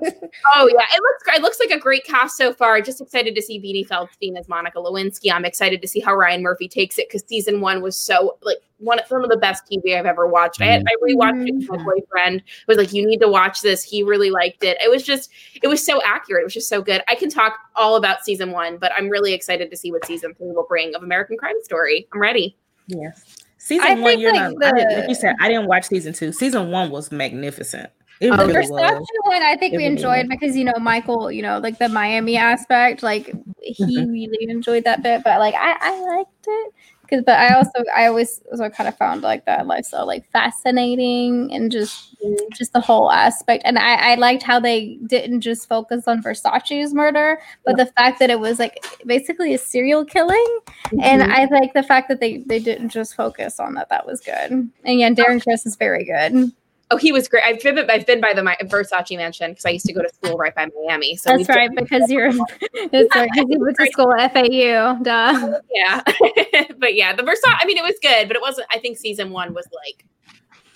Oh 0.57 0.67
yeah, 0.67 0.83
it 0.93 1.01
looks 1.01 1.23
great. 1.23 1.37
It 1.37 1.41
looks 1.41 1.59
like 1.61 1.69
a 1.71 1.79
great 1.79 2.03
cast 2.03 2.35
so 2.35 2.51
far. 2.53 2.81
Just 2.81 2.99
excited 2.99 3.35
to 3.35 3.41
see 3.41 3.57
Beanie 3.57 3.87
Feldstein 3.87 4.37
as 4.37 4.49
Monica 4.49 4.79
Lewinsky. 4.79 5.31
I'm 5.31 5.45
excited 5.45 5.81
to 5.81 5.87
see 5.87 6.01
how 6.01 6.13
Ryan 6.13 6.41
Murphy 6.43 6.67
takes 6.67 6.99
it 6.99 7.07
because 7.07 7.23
season 7.25 7.61
one 7.61 7.81
was 7.81 7.95
so 7.95 8.37
like 8.41 8.57
one 8.77 8.99
of 8.99 9.07
some 9.07 9.23
of 9.23 9.29
the 9.29 9.37
best 9.37 9.63
TV 9.71 9.97
I've 9.97 10.05
ever 10.05 10.27
watched. 10.27 10.61
I 10.61 10.65
had 10.65 10.83
I 10.85 10.95
rewatched 11.03 11.47
it 11.47 11.53
with 11.55 11.69
my 11.69 11.77
boyfriend. 11.83 12.37
It 12.41 12.67
was 12.67 12.77
like, 12.77 12.91
you 12.91 13.07
need 13.07 13.19
to 13.21 13.27
watch 13.29 13.61
this. 13.61 13.83
He 13.83 14.03
really 14.03 14.31
liked 14.31 14.63
it. 14.63 14.77
It 14.83 14.89
was 14.89 15.03
just 15.03 15.31
it 15.61 15.67
was 15.67 15.83
so 15.85 16.01
accurate. 16.03 16.41
It 16.41 16.45
was 16.45 16.53
just 16.53 16.67
so 16.69 16.81
good. 16.81 17.01
I 17.07 17.15
can 17.15 17.29
talk 17.29 17.57
all 17.75 17.95
about 17.95 18.25
season 18.25 18.51
one, 18.51 18.77
but 18.77 18.91
I'm 18.97 19.09
really 19.09 19.33
excited 19.33 19.71
to 19.71 19.77
see 19.77 19.91
what 19.91 20.05
season 20.05 20.33
three 20.35 20.51
will 20.51 20.65
bring 20.67 20.93
of 20.95 21.03
American 21.03 21.37
Crime 21.37 21.55
Story. 21.63 22.07
I'm 22.13 22.19
ready. 22.21 22.57
Yes. 22.87 23.23
Season 23.57 23.85
I 23.87 23.93
one, 23.95 24.03
think, 24.03 24.21
you're 24.21 24.33
like, 24.33 24.55
not. 24.57 24.73
I 24.75 24.77
didn't, 24.77 24.99
like 24.99 25.09
you 25.09 25.15
said, 25.15 25.35
I 25.39 25.47
didn't 25.47 25.67
watch 25.67 25.85
season 25.85 26.13
two. 26.13 26.31
Season 26.31 26.69
one 26.69 26.91
was 26.91 27.11
magnificent. 27.11 27.89
It 28.21 28.31
Oh, 28.31 28.37
The 28.37 28.45
really 28.45 28.67
Versace 28.67 28.69
was. 28.99 29.07
one, 29.23 29.41
I 29.41 29.57
think 29.57 29.73
It 29.73 29.77
we 29.77 29.83
really 29.83 29.95
enjoyed 29.97 30.27
was. 30.27 30.37
because 30.39 30.55
you 30.55 30.63
know 30.63 30.73
Michael, 30.79 31.31
you 31.31 31.41
know, 31.41 31.57
like 31.57 31.79
the 31.79 31.89
Miami 31.89 32.37
aspect, 32.37 33.01
like 33.03 33.33
he 33.61 33.97
Mhm. 33.97 34.11
really 34.11 34.49
enjoyed 34.49 34.83
that 34.85 35.01
bit. 35.03 35.23
But 35.23 35.39
like 35.39 35.53
I, 35.55 35.75
I 35.81 35.99
liked 36.15 36.45
it 36.47 36.73
because, 37.09 37.23
but 37.25 37.37
I 37.37 37.55
also, 37.55 37.83
I 37.95 38.05
always 38.05 38.41
also 38.51 38.69
kind 38.69 38.87
of 38.87 38.97
found 38.97 39.21
like 39.21 39.45
that 39.45 39.67
lifestyle 39.67 40.07
like 40.07 40.29
fascinating 40.31 41.53
and 41.53 41.71
just, 41.71 42.15
just 42.53 42.73
the 42.73 42.79
whole 42.79 43.11
aspect. 43.11 43.63
And 43.65 43.77
I, 43.77 44.13
I 44.13 44.15
liked 44.15 44.43
how 44.43 44.59
they 44.59 44.97
didn't 45.07 45.41
just 45.41 45.67
focus 45.67 46.07
on 46.07 46.23
Versace's 46.23 46.93
murder, 46.93 47.39
but 47.65 47.75
the 47.77 47.87
fact 47.87 48.19
that 48.19 48.29
it 48.29 48.39
was 48.39 48.57
like 48.57 48.85
basically 49.05 49.53
a 49.53 49.57
serial 49.57 50.05
killing. 50.05 50.59
And 51.01 51.25
Mm-hmm. 51.25 51.31
I 51.31 51.59
like 51.59 51.73
the 51.73 51.81
fact 51.83 52.07
that 52.09 52.19
they 52.19 52.37
they 52.37 52.59
didn't 52.59 52.89
just 52.89 53.15
focus 53.15 53.59
on 53.59 53.73
that. 53.73 53.89
That 53.89 54.05
was 54.05 54.21
good. 54.21 54.51
And 54.51 54.71
yeah, 54.85 55.09
Darren 55.09 55.41
Criss 55.41 55.65
is 55.65 55.75
very 55.75 56.05
good. 56.05 56.51
Oh, 56.91 56.97
he 56.97 57.11
was 57.11 57.27
great. 57.27 57.43
I've 57.45 57.61
been 57.63 57.89
I've 57.89 58.05
been 58.05 58.21
by 58.21 58.33
the 58.33 58.43
Mi- 58.43 58.55
Versace 58.63 59.17
mansion 59.17 59.51
because 59.51 59.65
I 59.65 59.69
used 59.71 59.87
to 59.87 59.93
go 59.93 60.03
to 60.03 60.09
school 60.09 60.37
right 60.37 60.53
by 60.53 60.67
Miami. 60.85 61.15
So 61.15 61.35
That's 61.35 61.49
right, 61.49 61.69
because 61.75 62.09
you're 62.11 62.29
right, 62.29 62.91
because 62.91 63.45
you 63.49 63.59
went 63.59 63.75
to 63.77 63.87
school 63.91 64.13
at 64.13 64.31
FAU. 64.33 64.99
Duh. 65.01 65.59
Yeah. 65.73 66.01
but 66.77 66.93
yeah, 66.93 67.15
the 67.15 67.23
Versace, 67.23 67.57
I 67.59 67.65
mean, 67.65 67.77
it 67.77 67.83
was 67.83 67.95
good, 68.03 68.27
but 68.27 68.35
it 68.37 68.41
wasn't, 68.41 68.67
I 68.71 68.77
think 68.77 68.97
season 68.99 69.31
one 69.31 69.55
was 69.55 69.67
like 69.85 70.05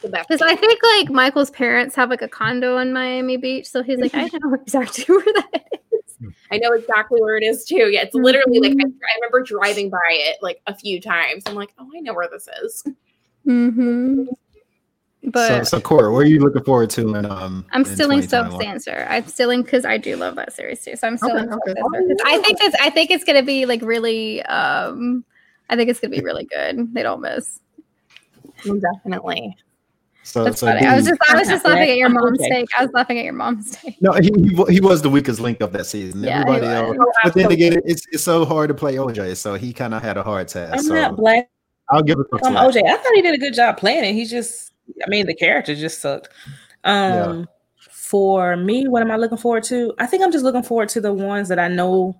the 0.01 0.09
best. 0.09 0.27
Because 0.29 0.41
I 0.41 0.55
think 0.55 0.79
like 0.97 1.11
Michael's 1.11 1.51
parents 1.51 1.95
have 1.95 2.09
like 2.09 2.23
a 2.23 2.27
condo 2.27 2.77
in 2.79 2.91
Miami 2.91 3.37
Beach, 3.37 3.67
so 3.67 3.83
he's 3.83 3.99
like, 3.99 4.15
I 4.15 4.23
know 4.33 4.55
exactly 4.55 5.03
where 5.07 5.21
that 5.23 5.63
is. 5.91 6.27
I 6.51 6.57
know 6.57 6.71
exactly 6.73 7.21
where 7.21 7.37
it 7.37 7.43
is 7.43 7.65
too. 7.65 7.89
Yeah, 7.91 8.01
it's 8.01 8.15
literally 8.15 8.59
like, 8.59 8.71
I, 8.71 8.83
Mhm. 8.85 8.93
I 8.93 9.15
remember 9.17 9.43
driving 9.43 9.91
by 9.91 9.99
it 10.09 10.37
like 10.41 10.59
a 10.65 10.75
few 10.75 10.99
times. 10.99 11.43
I'm 11.45 11.53
like, 11.53 11.69
oh, 11.77 11.87
I 11.95 11.99
know 11.99 12.15
where 12.15 12.27
this 12.31 12.49
is. 12.63 12.83
Mm-hmm. 13.45 14.23
So, 15.23 15.29
But 15.31 15.67
so 15.67 15.79
Cora, 15.81 16.11
what 16.13 16.19
are 16.25 16.29
you 16.29 16.39
looking 16.39 16.63
forward 16.63 16.89
to 16.91 17.15
in 17.15 17.25
um? 17.25 17.65
I'm 17.71 17.83
still 17.83 18.11
in 18.11 18.21
stealing 18.23 18.49
Soph's 18.49 18.55
2021? 18.57 18.65
answer. 18.67 19.07
I'm 19.09 19.27
still 19.27 19.49
in 19.51 19.61
because 19.63 19.85
I 19.85 19.97
do 19.97 20.15
love 20.15 20.35
that 20.35 20.53
series 20.53 20.83
too. 20.83 20.95
So 20.95 21.07
I'm 21.07 21.17
still 21.17 21.31
Okay, 21.37 21.41
Soph's 21.45 21.61
okay. 21.67 21.79
answer. 21.79 22.15
'Cause 22.15 22.17
I 22.25 22.37
think 22.39 22.57
it's 22.61 22.75
I 22.81 22.89
think 22.89 23.11
it's 23.11 23.23
gonna 23.23 23.43
be 23.43 23.65
like 23.65 23.81
really 23.81 24.41
um 24.43 25.25
I 25.69 25.75
think 25.75 25.89
it's 25.89 25.99
gonna 25.99 26.15
be 26.15 26.21
really 26.21 26.45
good. 26.45 26.93
They 26.93 27.03
don't 27.03 27.21
miss. 27.21 27.59
Definitely. 28.63 29.55
So, 30.23 30.43
That's 30.45 30.59
so 30.59 30.67
funny. 30.67 30.85
I 30.85 30.95
was 30.95 31.05
just 31.05 31.19
I 31.29 31.37
was 31.37 31.47
just 31.47 31.65
laughing 31.65 31.89
at 31.89 31.97
your 31.97 32.09
mom's 32.09 32.39
Okay. 32.39 32.49
take. 32.49 32.69
I 32.77 32.83
was 32.83 32.91
laughing 32.93 33.17
at 33.19 33.23
your 33.25 33.33
mom's 33.33 33.71
take. 33.81 34.01
no, 34.01 34.13
he, 34.13 34.29
he 34.37 34.73
he 34.73 34.81
was 34.81 35.01
the 35.01 35.09
weakest 35.09 35.39
link 35.39 35.59
of 35.61 35.71
that 35.73 35.85
season. 35.85 36.23
Yeah, 36.23 36.41
Everybody 36.41 36.67
was. 36.67 36.97
else, 36.97 37.15
but 37.23 37.33
then 37.33 37.51
again, 37.51 37.79
it's 37.85 38.05
it's 38.11 38.23
so 38.23 38.45
hard 38.45 38.67
to 38.69 38.73
play 38.73 38.95
OJ, 38.95 39.35
so 39.37 39.55
he 39.55 39.73
kind 39.73 39.93
of 39.93 40.01
had 40.01 40.17
a 40.17 40.23
hard 40.23 40.47
task. 40.47 40.73
I'm 40.73 40.83
so 40.83 40.93
not 40.93 41.15
black 41.15 41.49
I'll 41.91 42.03
give 42.03 42.19
it 42.19 42.27
some 42.43 42.55
on. 42.55 42.71
OJ. 42.71 42.83
I 42.85 42.97
thought 42.97 43.13
he 43.15 43.21
did 43.21 43.33
a 43.33 43.37
good 43.37 43.53
job 43.53 43.77
playing 43.77 44.03
it. 44.03 44.13
He's 44.13 44.29
just, 44.29 44.73
I 45.05 45.09
mean, 45.09 45.25
the 45.25 45.35
character 45.35 45.75
just 45.75 45.99
sucked. 46.01 46.29
Um, 46.83 47.47
for 47.91 48.57
me, 48.57 48.87
what 48.87 49.01
am 49.01 49.11
I 49.11 49.15
looking 49.17 49.37
forward 49.37 49.63
to? 49.65 49.93
I 49.99 50.05
think 50.05 50.23
I'm 50.23 50.31
just 50.31 50.43
looking 50.43 50.63
forward 50.63 50.89
to 50.89 51.01
the 51.01 51.13
ones 51.13 51.47
that 51.49 51.59
I 51.59 51.67
know 51.67 52.19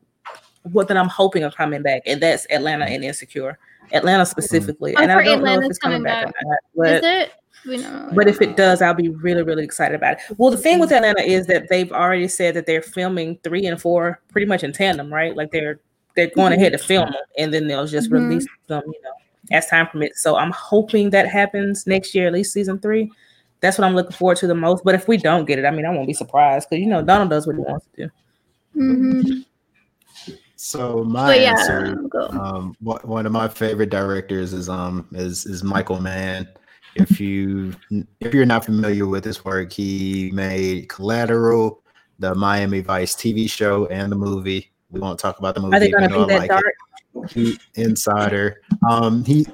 what 0.64 0.88
that 0.90 0.98
I'm 0.98 1.08
hoping 1.08 1.44
are 1.44 1.52
coming 1.52 1.82
back, 1.82 2.04
and 2.06 2.22
that's 2.22 2.46
Atlanta 2.52 2.86
and 2.86 3.04
Insecure. 3.04 3.58
Atlanta 3.92 4.26
specifically, 4.26 4.96
Oh, 4.96 5.02
and 5.02 5.12
for 5.12 5.20
I 5.20 5.24
don't 5.24 5.44
know 5.44 5.60
if 5.60 5.66
it's 5.66 5.80
coming 5.80 6.04
coming 6.04 6.04
back, 6.04 6.26
back. 6.28 6.36
or 6.76 6.86
not. 6.86 6.90
Is 6.96 7.02
But 7.02 7.04
it? 7.10 7.32
We 7.66 7.78
know. 7.78 8.10
but 8.14 8.28
if 8.28 8.40
it 8.42 8.56
does, 8.56 8.82
I'll 8.82 8.94
be 8.94 9.10
really, 9.10 9.42
really 9.44 9.64
excited 9.66 9.96
about 9.96 10.14
it. 10.14 10.20
Well, 10.38 10.52
the 10.52 10.58
thing 10.58 10.80
with 10.80 10.92
Atlanta 10.92 11.22
is 11.22 11.48
that 11.48 11.68
they've 11.70 11.92
already 11.92 12.28
said 12.28 12.54
that 12.54 12.66
they're 12.68 12.82
filming 12.84 13.38
three 13.44 13.66
and 13.66 13.82
four 13.82 14.22
pretty 14.32 14.46
much 14.48 14.64
in 14.64 14.72
tandem, 14.72 15.12
right? 15.12 15.36
Like 15.36 15.52
they're 15.52 15.80
they're 16.16 16.32
going 16.36 16.54
ahead 16.54 16.72
to 16.74 16.78
film 16.78 17.06
them, 17.12 17.22
and 17.38 17.54
then 17.54 17.68
they'll 17.68 17.88
just 17.88 18.10
Mhm. 18.10 18.14
release 18.14 18.48
them, 18.68 18.84
you 18.86 19.02
know, 19.04 19.12
as 19.52 19.68
time 19.68 19.88
permits. 19.88 20.22
So 20.22 20.36
I'm 20.36 20.52
hoping 20.52 21.10
that 21.12 21.28
happens 21.28 21.88
next 21.88 22.14
year, 22.14 22.28
at 22.28 22.34
least 22.34 22.54
season 22.54 22.80
three. 22.80 23.12
That's 23.62 23.78
what 23.78 23.86
I'm 23.86 23.96
looking 23.96 24.14
forward 24.14 24.38
to 24.38 24.48
the 24.48 24.56
most. 24.56 24.84
But 24.84 24.96
if 24.96 25.08
we 25.08 25.18
don't 25.18 25.46
get 25.46 25.60
it, 25.60 25.66
I 25.66 25.72
mean, 25.72 25.86
I 25.86 25.90
won't 25.90 26.08
be 26.08 26.14
surprised 26.14 26.70
because 26.70 26.82
you 26.82 26.90
know 26.90 27.02
Donald 27.02 27.30
does 27.30 27.46
what 27.46 27.56
he 27.56 27.62
wants 27.62 27.88
to 27.96 28.10
do. 28.76 28.80
Mhm. 28.80 29.46
So 30.56 31.04
my 31.04 31.36
yeah, 31.36 31.52
answer, 31.52 31.98
um, 32.32 32.76
one 32.82 33.00
one 33.04 33.26
of 33.26 33.32
my 33.32 33.48
favorite 33.48 33.90
directors 33.90 34.54
is 34.54 34.68
um 34.70 35.08
is 35.14 35.46
is 35.46 35.64
Michael 35.64 36.02
Mann. 36.02 36.48
If 36.96 37.20
you 37.20 37.74
if 38.20 38.34
you're 38.34 38.46
not 38.46 38.66
familiar 38.66 39.08
with 39.08 39.24
his 39.24 39.46
work, 39.46 39.72
he 39.72 40.32
made 40.34 40.90
Collateral, 40.90 41.82
the 42.20 42.36
Miami 42.36 42.82
Vice 42.82 43.16
TV 43.16 43.50
show, 43.50 43.86
and 43.88 44.12
the 44.12 44.18
movie. 44.18 44.72
We 44.92 45.00
won't 45.00 45.20
talk 45.20 45.40
about 45.40 45.56
the 45.56 45.62
movie. 45.62 45.78
Are 45.78 45.80
they 45.80 45.88
even 45.90 46.10
going 46.10 46.12
to 46.12 46.28
be 46.28 46.34
that 46.34 46.40
like 46.40 46.50
dark? 46.50 46.66
it. 46.66 46.74
He 47.30 47.58
Insider. 47.76 48.62
Um, 48.90 49.24
he 49.26 49.46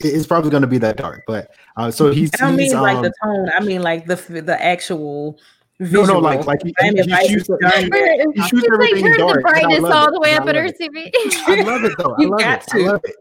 it's 0.00 0.26
probably 0.26 0.50
going 0.50 0.62
to 0.62 0.66
be 0.66 0.78
that 0.78 0.96
dark, 0.96 1.24
but 1.26 1.50
uh, 1.76 1.90
so 1.90 2.10
he's. 2.10 2.30
I 2.34 2.46
don't 2.50 2.58
he's, 2.58 2.72
mean 2.72 2.82
like 2.82 2.96
um, 2.96 3.02
the 3.02 3.12
tone. 3.22 3.48
I 3.56 3.60
mean 3.60 3.82
like 3.82 4.06
the 4.06 4.16
the 4.16 4.62
actual 4.62 5.38
no, 5.78 5.86
visual. 5.86 6.06
no, 6.06 6.18
like 6.18 6.46
like 6.46 6.62
he, 6.62 6.74
Miami 6.80 7.02
he 7.02 7.08
Vice 7.10 7.28
shoots, 7.28 7.48
is 7.48 7.58
dark. 7.60 7.74
he 7.74 8.42
shoots 8.42 8.48
She's 8.50 8.62
like 8.62 8.72
everything 8.72 9.04
turn 9.04 9.18
dark. 9.18 9.42
the 9.42 9.48
I 9.48 9.52
brightness 9.52 9.80
love 9.80 9.92
all 9.92 10.08
it, 10.08 10.12
the 10.12 10.20
way 10.20 10.34
up 10.34 10.46
at 10.46 10.54
her. 10.54 10.68
TV. 10.68 11.10
I 11.46 11.62
love 11.62 11.84
it 11.84 11.92
though. 11.98 12.14
I 12.14 12.16
You 12.20 12.30
love 12.30 12.40
got 12.40 12.62
it. 12.62 12.68
I 12.74 12.78
to. 12.78 12.84
love 12.86 13.00
it. 13.04 13.16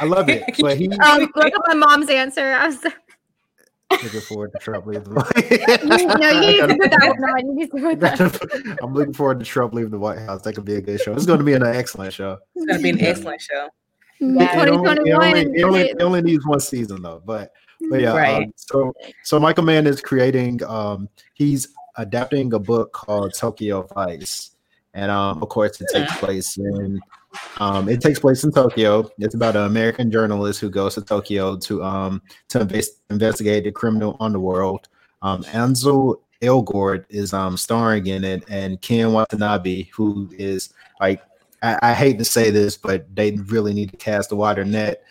I 0.00 0.04
love 0.04 0.28
it. 0.28 0.44
But 0.60 0.76
he 0.76 0.88
um, 1.04 1.20
look 1.34 1.46
at 1.46 1.60
my 1.66 1.74
mom's 1.74 2.10
answer. 2.10 2.52
I 2.52 2.66
was 2.66 2.84
looking 3.90 4.20
forward 4.20 4.52
to 4.52 4.58
Trump 4.58 4.86
leave 4.86 5.04
the 5.04 5.10
White 5.14 6.00
you, 6.00 6.06
no, 6.06 6.30
you 6.30 6.40
need 6.40 6.68
to 6.68 6.76
put 6.76 6.90
that 6.90 7.16
one 7.18 7.30
on. 7.30 7.46
You 7.46 7.54
need 7.54 7.70
to 7.70 7.80
put 7.80 8.00
that. 8.00 8.78
I'm 8.82 8.94
looking 8.94 9.14
forward 9.14 9.38
to 9.40 9.44
Trump 9.44 9.74
leaving 9.74 9.90
the 9.90 9.98
White 9.98 10.18
House. 10.18 10.42
That 10.42 10.54
could 10.54 10.64
be 10.64 10.74
a 10.74 10.80
good 10.80 11.00
show. 11.00 11.14
It's 11.14 11.26
going 11.26 11.38
to 11.38 11.44
be 11.44 11.54
an 11.54 11.62
excellent 11.62 12.12
show. 12.12 12.38
It's 12.54 12.66
going 12.66 12.78
to 12.78 12.82
be 12.82 12.90
an 12.90 13.00
excellent 13.00 13.40
show. 13.40 13.68
Yeah. 14.20 14.62
It 14.62 14.68
only, 14.68 14.90
it, 14.90 14.96
2021. 14.96 15.24
only, 15.24 15.40
it, 15.40 15.62
only, 15.64 15.80
it 15.82 16.02
only 16.02 16.22
needs 16.22 16.46
one 16.46 16.60
season 16.60 17.02
though. 17.02 17.22
But 17.24 17.52
but 17.90 18.00
yeah. 18.00 18.16
Right. 18.16 18.44
Um, 18.44 18.52
so 18.56 18.92
so 19.22 19.38
Michael 19.38 19.64
Mann 19.64 19.86
is 19.86 20.00
creating. 20.00 20.62
Um, 20.64 21.08
he's 21.34 21.68
adapting 21.96 22.52
a 22.52 22.58
book 22.58 22.92
called 22.92 23.34
Tokyo 23.34 23.86
Vice, 23.94 24.52
and 24.94 25.10
um, 25.10 25.42
of 25.42 25.48
course 25.48 25.80
it 25.80 25.88
takes 25.92 26.16
place 26.18 26.56
in. 26.58 27.00
Um, 27.58 27.88
it 27.88 28.00
takes 28.00 28.18
place 28.18 28.44
in 28.44 28.52
Tokyo. 28.52 29.10
It's 29.18 29.34
about 29.34 29.56
an 29.56 29.64
American 29.64 30.10
journalist 30.10 30.60
who 30.60 30.70
goes 30.70 30.94
to 30.94 31.02
Tokyo 31.02 31.56
to 31.58 31.82
um 31.82 32.22
to 32.48 32.60
invest, 32.60 33.00
investigate 33.10 33.64
the 33.64 33.72
criminal 33.72 34.16
underworld. 34.20 34.88
Um, 35.22 35.44
Ansel 35.52 36.22
Elgort 36.42 37.04
is 37.08 37.32
um 37.32 37.56
starring 37.56 38.06
in 38.06 38.24
it, 38.24 38.44
and 38.48 38.80
Ken 38.80 39.12
Watanabe, 39.12 39.84
who 39.94 40.30
is 40.38 40.72
like 41.00 41.22
I, 41.62 41.90
I 41.90 41.94
hate 41.94 42.18
to 42.18 42.24
say 42.24 42.50
this, 42.50 42.76
but 42.76 43.14
they 43.14 43.32
really 43.32 43.74
need 43.74 43.90
to 43.90 43.96
cast 43.96 44.30
a 44.30 44.36
wider 44.36 44.64
net. 44.64 45.02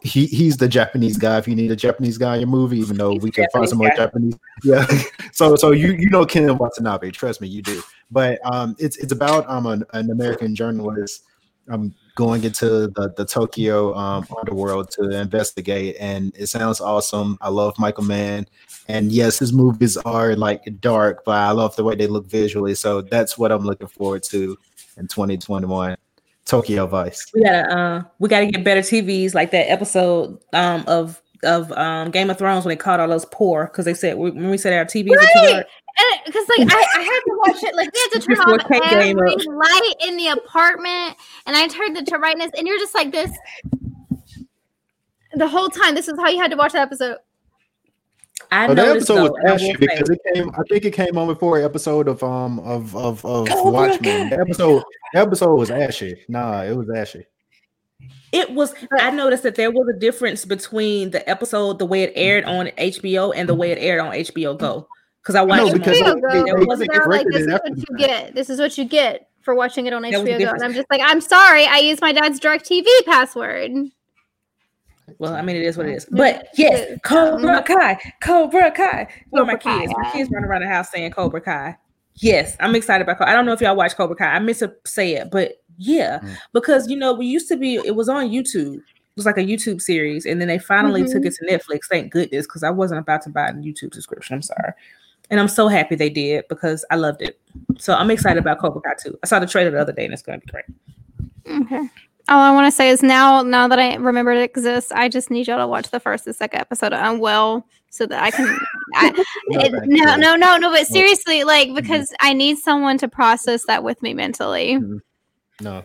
He 0.00 0.26
he's 0.26 0.56
the 0.56 0.68
Japanese 0.68 1.18
guy. 1.18 1.38
If 1.38 1.46
you 1.46 1.54
need 1.54 1.70
a 1.70 1.76
Japanese 1.76 2.16
guy 2.16 2.34
in 2.34 2.40
your 2.40 2.48
movie, 2.48 2.78
even 2.78 2.96
though 2.96 3.14
we 3.14 3.30
can 3.30 3.46
find 3.52 3.68
some 3.68 3.78
more 3.78 3.90
Japanese 3.94 4.34
Japanese, 4.64 5.06
yeah. 5.12 5.28
so 5.32 5.56
so 5.56 5.72
you 5.72 5.92
you 5.92 6.08
know 6.08 6.24
Ken 6.24 6.56
Watanabe. 6.56 7.10
Trust 7.10 7.40
me, 7.40 7.48
you 7.48 7.62
do. 7.62 7.82
But 8.10 8.40
um, 8.50 8.74
it's 8.78 8.96
it's 8.96 9.12
about 9.12 9.48
um 9.48 9.66
an, 9.66 9.84
an 9.92 10.10
American 10.10 10.54
journalist 10.54 11.24
um 11.70 11.94
going 12.14 12.44
into 12.44 12.88
the 12.88 13.12
the 13.16 13.24
Tokyo 13.24 13.94
um 13.94 14.26
underworld 14.38 14.90
to 14.92 15.10
investigate, 15.10 15.96
and 15.98 16.32
it 16.36 16.48
sounds 16.48 16.80
awesome. 16.80 17.38
I 17.40 17.48
love 17.48 17.78
Michael 17.78 18.04
Mann, 18.04 18.46
and 18.88 19.10
yes, 19.12 19.38
his 19.38 19.52
movies 19.52 19.96
are 19.98 20.36
like 20.36 20.80
dark, 20.80 21.24
but 21.24 21.36
I 21.36 21.52
love 21.52 21.76
the 21.76 21.84
way 21.84 21.94
they 21.94 22.06
look 22.06 22.26
visually. 22.26 22.74
So 22.74 23.00
that's 23.00 23.38
what 23.38 23.52
I'm 23.52 23.64
looking 23.64 23.88
forward 23.88 24.22
to 24.24 24.58
in 24.96 25.08
2021. 25.08 25.96
Tokyo 26.44 26.86
Vice. 26.86 27.30
We 27.32 27.42
gotta 27.44 27.76
uh 27.76 28.02
we 28.18 28.28
gotta 28.28 28.46
get 28.46 28.64
better 28.64 28.80
TVs 28.80 29.34
like 29.34 29.50
that 29.52 29.70
episode 29.70 30.38
um 30.52 30.84
of 30.88 31.22
of 31.44 31.70
um 31.72 32.10
Game 32.10 32.28
of 32.28 32.38
Thrones 32.38 32.64
when 32.64 32.72
they 32.72 32.76
caught 32.76 33.00
all 33.00 33.08
those 33.08 33.26
poor 33.26 33.66
because 33.66 33.84
they 33.84 33.94
said 33.94 34.16
when 34.18 34.50
we 34.50 34.58
said 34.58 34.72
our 34.72 34.84
TVs 34.84 35.16
are 35.16 35.46
too 35.46 35.54
Right. 35.56 35.66
Dark. 35.96 36.26
because 36.26 36.46
like 36.48 36.72
I, 36.72 37.00
I 37.00 37.02
had 37.02 37.20
to 37.20 37.38
watch 37.38 37.62
it 37.62 37.74
like 37.76 37.90
we 37.92 38.00
had 38.00 38.20
to 38.20 38.20
turn 38.26 38.38
off 38.38 38.68
Kate 38.68 38.82
every 38.92 39.14
light 39.14 39.94
in 40.06 40.16
the 40.16 40.28
apartment 40.28 41.16
and 41.46 41.56
i 41.56 41.66
turned 41.68 41.96
it 41.96 42.06
to 42.06 42.18
brightness 42.18 42.50
and 42.56 42.66
you're 42.66 42.78
just 42.78 42.94
like 42.94 43.12
this 43.12 43.30
the 45.34 45.48
whole 45.48 45.68
time 45.68 45.94
this 45.94 46.08
is 46.08 46.18
how 46.18 46.28
you 46.28 46.38
had 46.38 46.50
to 46.50 46.56
watch 46.56 46.72
the 46.72 46.80
episode 46.80 47.16
I 48.50 48.66
Oh, 48.66 48.74
that 48.74 48.88
episode 48.88 49.22
was 49.22 49.30
though, 49.30 49.36
and 49.36 49.48
I 49.48 49.54
ashy 49.54 49.76
because 49.76 50.10
it 50.10 50.18
came. 50.34 50.50
I 50.50 50.62
think 50.68 50.84
it 50.84 50.92
came 50.92 51.16
on 51.16 51.28
before 51.28 51.58
an 51.58 51.64
episode 51.64 52.08
of 52.08 52.22
um 52.22 52.58
of 52.60 52.96
of 52.96 53.24
of 53.24 53.48
Cobra 53.48 53.70
Watchmen. 53.70 54.30
The 54.30 54.40
episode 54.40 54.82
the 55.12 55.20
episode 55.20 55.54
was 55.54 55.70
ashy. 55.70 56.16
Nah, 56.28 56.62
it 56.62 56.76
was 56.76 56.90
ashy. 56.90 57.26
It 58.32 58.50
was. 58.52 58.74
I 58.92 59.10
noticed 59.10 59.42
that 59.42 59.56
there 59.56 59.70
was 59.70 59.86
a 59.94 59.98
difference 59.98 60.44
between 60.44 61.10
the 61.10 61.28
episode, 61.28 61.78
the 61.78 61.86
way 61.86 62.02
it 62.02 62.12
aired 62.16 62.44
on 62.44 62.66
HBO, 62.78 63.32
and 63.34 63.48
the 63.48 63.54
way 63.54 63.70
it 63.70 63.78
aired 63.78 64.00
on 64.00 64.12
HBO 64.12 64.58
Go. 64.58 64.88
Because 65.22 65.34
I 65.34 65.42
watched 65.42 65.62
No, 65.64 65.68
them 65.70 65.78
because 65.78 66.00
on- 66.02 66.06
HBO 66.08 66.14
they- 66.14 66.20
Go, 66.20 66.28
they- 66.28 66.42
there 66.50 66.58
they 66.60 66.64
wasn't- 66.64 66.92
they're 66.92 67.06
like 67.06 67.26
this 67.26 67.36
it 67.36 67.40
is 67.42 67.48
after 67.48 67.68
what 67.70 67.78
you 67.78 67.84
fact. 67.84 67.98
get 67.98 68.34
this 68.34 68.50
is 68.50 68.58
what 68.60 68.78
you 68.78 68.84
get 68.86 69.28
for 69.42 69.54
watching 69.54 69.86
it 69.86 69.92
on 69.92 70.02
That 70.02 70.12
HBO 70.12 70.38
Go. 70.38 70.50
And 70.50 70.62
I'm 70.62 70.72
just 70.74 70.86
like, 70.90 71.00
I'm 71.04 71.20
sorry, 71.20 71.66
I 71.66 71.78
used 71.78 72.00
my 72.00 72.12
dad's 72.12 72.40
DirecTV 72.40 72.86
password. 73.06 73.70
Well, 75.18 75.34
I 75.34 75.42
mean, 75.42 75.56
it 75.56 75.62
is 75.62 75.76
what 75.76 75.86
it 75.86 75.94
is. 75.94 76.06
But 76.10 76.36
it 76.42 76.48
yes, 76.56 76.90
is. 76.90 76.98
Cobra 77.02 77.62
Kai, 77.62 77.98
Cobra 78.22 78.70
Kai. 78.70 79.08
Where 79.30 79.44
my 79.44 79.56
kids? 79.56 79.92
My 79.96 80.10
kids 80.12 80.30
running 80.30 80.48
around 80.48 80.62
the 80.62 80.68
house 80.68 80.90
saying 80.90 81.10
Cobra 81.10 81.40
Kai. 81.40 81.76
Yes, 82.14 82.56
I'm 82.60 82.74
excited 82.74 83.02
about. 83.02 83.18
Cobra. 83.18 83.32
I 83.32 83.34
don't 83.34 83.44
know 83.44 83.52
if 83.52 83.60
y'all 83.60 83.74
watch 83.76 83.96
Cobra 83.96 84.14
Kai. 84.16 84.26
I 84.26 84.38
meant 84.38 84.58
to 84.58 84.72
say 84.86 85.14
it, 85.14 85.30
but 85.30 85.54
yeah, 85.78 86.20
Mm. 86.22 86.36
because 86.52 86.88
you 86.88 86.96
know 86.96 87.12
we 87.12 87.26
used 87.26 87.48
to 87.48 87.56
be. 87.56 87.74
It 87.76 87.96
was 87.96 88.08
on 88.08 88.28
YouTube. 88.28 88.76
It 88.76 89.16
was 89.16 89.26
like 89.26 89.36
a 89.38 89.42
YouTube 89.42 89.80
series, 89.82 90.26
and 90.26 90.40
then 90.40 90.46
they 90.48 90.58
finally 90.58 91.04
took 91.06 91.24
it 91.24 91.34
to 91.34 91.44
Netflix. 91.46 91.80
Thank 91.90 92.12
goodness, 92.12 92.46
because 92.46 92.62
I 92.62 92.70
wasn't 92.70 93.00
about 93.00 93.22
to 93.22 93.30
buy 93.30 93.48
a 93.48 93.52
YouTube 93.54 93.92
subscription. 93.94 94.34
I'm 94.36 94.42
sorry, 94.42 94.72
and 95.30 95.40
I'm 95.40 95.48
so 95.48 95.68
happy 95.68 95.94
they 95.94 96.10
did 96.10 96.44
because 96.48 96.84
I 96.90 96.96
loved 96.96 97.22
it. 97.22 97.40
So 97.78 97.94
I'm 97.94 98.10
excited 98.10 98.38
about 98.40 98.58
Cobra 98.60 98.80
Kai 98.82 98.94
too. 99.02 99.18
I 99.22 99.26
saw 99.26 99.38
the 99.40 99.46
trailer 99.46 99.70
the 99.70 99.80
other 99.80 99.92
day, 99.92 100.04
and 100.04 100.12
it's 100.12 100.22
going 100.22 100.40
to 100.40 100.46
be 100.46 100.52
great. 100.52 100.64
Okay. 101.62 101.88
All 102.28 102.38
I 102.40 102.52
want 102.52 102.66
to 102.66 102.70
say 102.70 102.90
is 102.90 103.02
now, 103.02 103.42
now 103.42 103.66
that 103.66 103.78
I 103.78 103.96
remember 103.96 104.30
it 104.32 104.42
exists, 104.42 104.92
I 104.92 105.08
just 105.08 105.30
need 105.30 105.48
y'all 105.48 105.58
to 105.58 105.66
watch 105.66 105.90
the 105.90 105.98
first 105.98 106.26
and 106.26 106.36
second 106.36 106.60
episode 106.60 106.92
of 106.92 107.04
Unwell 107.04 107.66
so 107.88 108.06
that 108.06 108.22
I 108.22 108.30
can. 108.30 108.56
I, 108.94 109.10
No, 109.48 109.60
it- 109.60 109.72
no, 109.86 110.14
no, 110.16 110.36
no, 110.36 110.56
no. 110.56 110.70
But 110.70 110.86
seriously, 110.86 111.42
like 111.44 111.74
because 111.74 112.12
I 112.20 112.32
need 112.32 112.58
someone 112.58 112.98
to 112.98 113.08
process 113.08 113.64
that 113.66 113.82
with 113.82 114.00
me 114.02 114.14
mentally. 114.14 114.78
No, 115.60 115.84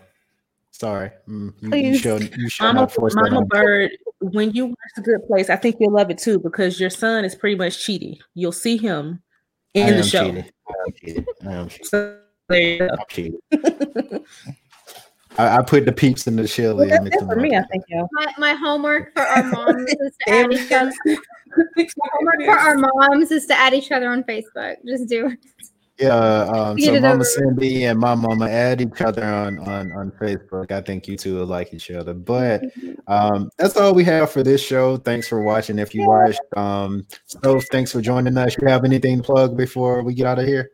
sorry. 0.72 1.12
Mm, 1.28 1.54
you, 1.62 1.70
you 1.94 2.00
Please. 2.00 2.38
you 2.38 2.50
should 2.50 2.64
Mama, 2.64 2.82
not 2.82 2.92
force 2.92 3.16
that 3.16 3.30
Mama. 3.32 3.46
Bird, 3.48 3.92
when 4.20 4.52
you 4.52 4.68
watch 4.68 4.76
The 4.98 5.02
Good 5.02 5.26
Place, 5.28 5.50
I 5.50 5.56
think 5.56 5.78
you'll 5.80 5.94
love 5.94 6.12
it 6.12 6.18
too 6.20 6.40
because 6.40 6.80
your 6.80 6.90
son 6.92 7.26
is 7.26 7.34
pretty 7.34 7.56
much 7.56 7.84
cheating. 7.84 8.18
You'll 8.36 8.52
see 8.52 8.78
him 8.78 9.22
I 9.76 9.80
in 9.80 9.88
the 9.88 9.98
am 9.98 10.04
show. 10.04 10.26
cheating. 10.26 10.52
I 10.68 10.74
am 10.86 10.94
cheating. 10.94 11.26
I 11.46 11.54
am 11.54 11.70
cheating. 11.70 11.86
So 11.86 12.20
there 12.50 12.60
you 12.62 12.80
go. 12.80 12.88
I'm 12.92 13.00
cheating. 13.10 13.40
I, 15.38 15.58
I 15.58 15.62
put 15.64 15.86
the 15.86 15.92
peeps 15.92 16.28
in 16.28 16.38
the 16.38 16.48
chili. 16.48 16.88
Well, 16.88 17.04
that's 17.04 17.16
it 17.16 17.26
for 17.26 17.36
me, 17.36 17.56
I 17.56 17.64
think, 17.64 17.84
y'all. 17.90 18.08
My, 18.14 18.34
my 18.38 18.54
homework 18.54 19.14
for 19.14 19.22
our 19.22 19.44
moms 19.52 19.92
is 19.92 20.18
to 20.26 20.34
add 20.34 20.54
each 20.54 20.70
go. 20.70 20.78
other. 20.78 20.94
Homework 22.14 22.46
for 22.46 22.58
our 22.58 22.78
moms 22.78 23.32
is 23.32 23.46
to 23.48 23.54
add 23.58 23.74
each 23.74 23.92
other 23.92 24.10
on 24.10 24.24
Facebook. 24.24 24.78
Just 24.88 25.10
do 25.10 25.28
it. 25.28 25.40
Yeah, 25.98 26.14
um, 26.14 26.78
so 26.78 26.92
Mama 26.94 27.14
over. 27.14 27.24
Cindy 27.24 27.86
and 27.86 27.98
my 27.98 28.16
mama 28.16 28.50
add 28.50 28.82
each 28.82 29.00
other 29.00 29.24
on, 29.24 29.60
on 29.60 29.94
on 29.94 30.12
Facebook. 30.12 30.70
I 30.72 30.82
think 30.82 31.08
you 31.08 31.16
two 31.16 31.36
will 31.36 31.46
like 31.46 31.74
each 31.74 31.90
other. 31.90 32.14
But 32.14 32.66
um, 33.08 33.50
that's 33.58 33.78
all 33.78 33.94
we 33.94 34.04
have 34.04 34.30
for 34.30 34.44
this 34.44 34.62
show. 34.62 34.98
Thanks 34.98 35.28
for 35.28 35.42
watching. 35.42 35.80
If 35.80 35.96
you 35.96 36.06
watched, 36.06 36.42
um, 36.58 37.08
so 37.26 37.62
thanks 37.72 37.94
for 37.94 38.02
joining 38.02 38.38
us. 38.38 38.58
You 38.62 38.68
have 38.68 38.84
anything 38.84 39.18
to 39.18 39.24
plug 39.24 39.56
before 39.56 40.04
we 40.04 40.14
get 40.14 40.28
out 40.28 40.40
of 40.40 40.46
here? 40.46 40.70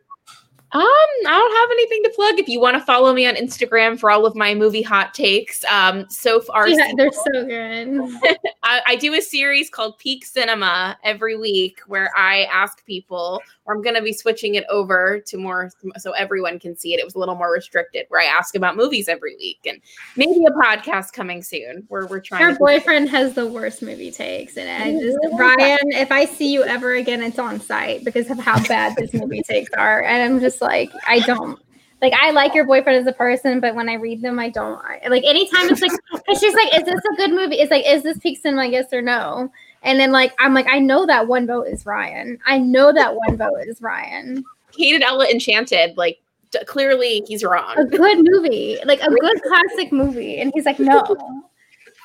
Um, 0.74 0.80
I 0.80 1.38
don't 1.38 1.56
have 1.56 1.70
anything 1.70 2.02
to 2.04 2.10
plug. 2.16 2.38
If 2.38 2.48
you 2.48 2.58
want 2.58 2.78
to 2.78 2.80
follow 2.80 3.12
me 3.12 3.26
on 3.26 3.34
Instagram 3.34 4.00
for 4.00 4.10
all 4.10 4.24
of 4.24 4.34
my 4.34 4.54
movie 4.54 4.80
hot 4.80 5.12
takes, 5.12 5.62
um, 5.64 6.06
so 6.08 6.40
far 6.40 6.66
Yeah, 6.66 6.92
they're 6.96 7.12
so 7.12 7.44
good. 7.44 8.38
I, 8.62 8.80
I 8.86 8.96
do 8.96 9.12
a 9.12 9.20
series 9.20 9.68
called 9.68 9.98
Peak 9.98 10.24
Cinema 10.24 10.96
every 11.04 11.36
week 11.36 11.80
where 11.88 12.10
I 12.16 12.44
ask 12.44 12.86
people, 12.86 13.42
or 13.64 13.74
I'm 13.74 13.82
going 13.82 13.94
to 13.94 14.02
be 14.02 14.12
switching 14.12 14.54
it 14.56 14.64
over 14.68 15.20
to 15.26 15.36
more 15.36 15.70
so 15.96 16.12
everyone 16.12 16.58
can 16.58 16.76
see 16.76 16.94
it. 16.94 17.00
It 17.00 17.04
was 17.04 17.14
a 17.14 17.18
little 17.18 17.36
more 17.36 17.52
restricted 17.52 18.06
where 18.08 18.20
I 18.20 18.24
ask 18.24 18.54
about 18.56 18.76
movies 18.76 19.08
every 19.08 19.36
week 19.36 19.60
and 19.66 19.80
maybe 20.16 20.44
a 20.46 20.50
podcast 20.50 21.12
coming 21.12 21.42
soon 21.42 21.84
where 21.88 22.06
we're 22.06 22.20
trying 22.20 22.42
Her 22.42 22.52
to. 22.52 22.58
boyfriend 22.58 23.08
has 23.10 23.34
the 23.34 23.46
worst 23.46 23.82
movie 23.82 24.10
takes, 24.10 24.56
and 24.56 24.68
I 24.68 25.00
just 25.00 25.18
Ryan. 25.38 25.92
If 25.92 26.10
I 26.10 26.24
see 26.24 26.52
you 26.52 26.64
ever 26.64 26.94
again, 26.94 27.22
it's 27.22 27.38
on 27.38 27.60
site 27.60 28.04
because 28.04 28.30
of 28.30 28.38
how 28.38 28.62
bad 28.66 28.98
his 28.98 29.12
movie 29.14 29.42
takes 29.48 29.72
are, 29.74 30.02
and 30.02 30.22
I'm 30.22 30.40
just 30.40 30.60
like, 30.60 30.90
I 31.06 31.20
don't. 31.20 31.60
Like 32.00 32.14
I 32.14 32.32
like 32.32 32.52
your 32.52 32.66
boyfriend 32.66 32.98
as 32.98 33.06
a 33.06 33.12
person, 33.16 33.60
but 33.60 33.76
when 33.76 33.88
I 33.88 33.94
read 33.94 34.22
them, 34.22 34.40
I 34.40 34.48
don't 34.48 34.82
I, 34.84 35.06
like. 35.08 35.22
Anytime 35.22 35.68
it's 35.68 35.80
like, 35.80 35.92
because 36.12 36.40
she's 36.40 36.52
like, 36.52 36.74
"Is 36.74 36.82
this 36.82 37.00
a 37.12 37.16
good 37.16 37.30
movie?" 37.30 37.60
It's 37.60 37.70
like, 37.70 37.86
"Is 37.86 38.02
this 38.02 38.18
peak 38.18 38.40
cinema? 38.42 38.66
Yes 38.66 38.92
or 38.92 39.02
no?" 39.02 39.52
And 39.82 39.98
then 39.98 40.12
like, 40.12 40.32
I'm 40.38 40.54
like, 40.54 40.66
I 40.68 40.78
know 40.78 41.06
that 41.06 41.26
one 41.26 41.46
vote 41.46 41.66
is 41.66 41.84
Ryan. 41.84 42.38
I 42.46 42.58
know 42.58 42.92
that 42.92 43.14
one 43.14 43.36
vote 43.36 43.66
is 43.66 43.80
Ryan. 43.82 44.44
hated 44.76 45.02
Ella 45.02 45.26
Enchanted. 45.28 45.96
Like, 45.96 46.18
d- 46.50 46.64
clearly 46.66 47.24
he's 47.26 47.42
wrong. 47.42 47.74
A 47.76 47.84
good 47.84 48.18
movie, 48.22 48.78
like 48.84 49.00
a 49.00 49.10
good 49.10 49.42
classic 49.42 49.92
movie, 49.92 50.40
and 50.40 50.52
he's 50.54 50.66
like, 50.66 50.78
no. 50.78 51.04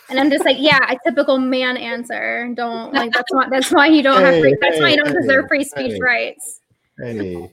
And 0.10 0.20
I'm 0.20 0.30
just 0.30 0.46
like, 0.46 0.58
yeah, 0.60 0.80
a 0.90 0.98
typical 1.06 1.38
man 1.38 1.76
answer. 1.78 2.52
Don't 2.56 2.94
like 2.94 3.12
that's 3.12 3.32
why 3.32 3.48
that's 3.50 3.72
why 3.72 3.88
you 3.88 4.02
don't 4.02 4.24
have 4.24 4.40
free 4.40 4.56
that's 4.62 4.80
why 4.80 4.90
you 4.92 4.98
don't 4.98 5.08
Hey, 5.08 5.22
deserve 5.22 5.46
free 5.50 5.64
speech 5.66 5.92
hey. 5.92 6.00
rights. 6.02 6.62
Hey, 7.00 7.50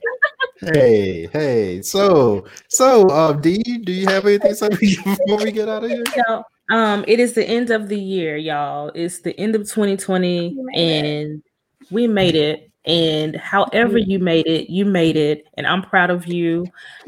hey, 0.61 1.27
hey. 1.27 1.81
So, 1.81 2.45
so, 2.69 3.09
um, 3.09 3.41
D, 3.41 3.61
do 3.83 3.91
you 3.91 4.07
have 4.07 4.25
anything 4.25 4.49
to 4.51 4.55
say 4.55 4.69
before 5.03 5.37
we 5.37 5.51
get 5.51 5.69
out 5.69 5.83
of 5.83 5.91
here? 5.91 6.03
So, 6.15 6.43
um, 6.71 7.05
it 7.07 7.19
is 7.19 7.33
the 7.33 7.43
end 7.47 7.69
of 7.69 7.89
the 7.89 7.99
year, 7.99 8.37
y'all. 8.37 8.91
It's 8.95 9.21
the 9.21 9.37
end 9.39 9.55
of 9.55 9.61
2020, 9.69 10.55
We 10.57 10.63
made 10.63 10.75
it. 10.75 11.23
and 11.23 11.43
we 11.91 12.07
made 12.07 12.35
it. 12.35 12.71
And 12.87 13.35
however 13.35 13.97
you 13.97 14.19
made 14.19 14.45
it, 14.45 14.69
you 14.71 14.85
made 14.85 15.15
it, 15.17 15.47
and 15.57 15.65
I'm 15.65 15.81
proud 15.81 16.11
of 16.11 16.27
you. 16.27 16.65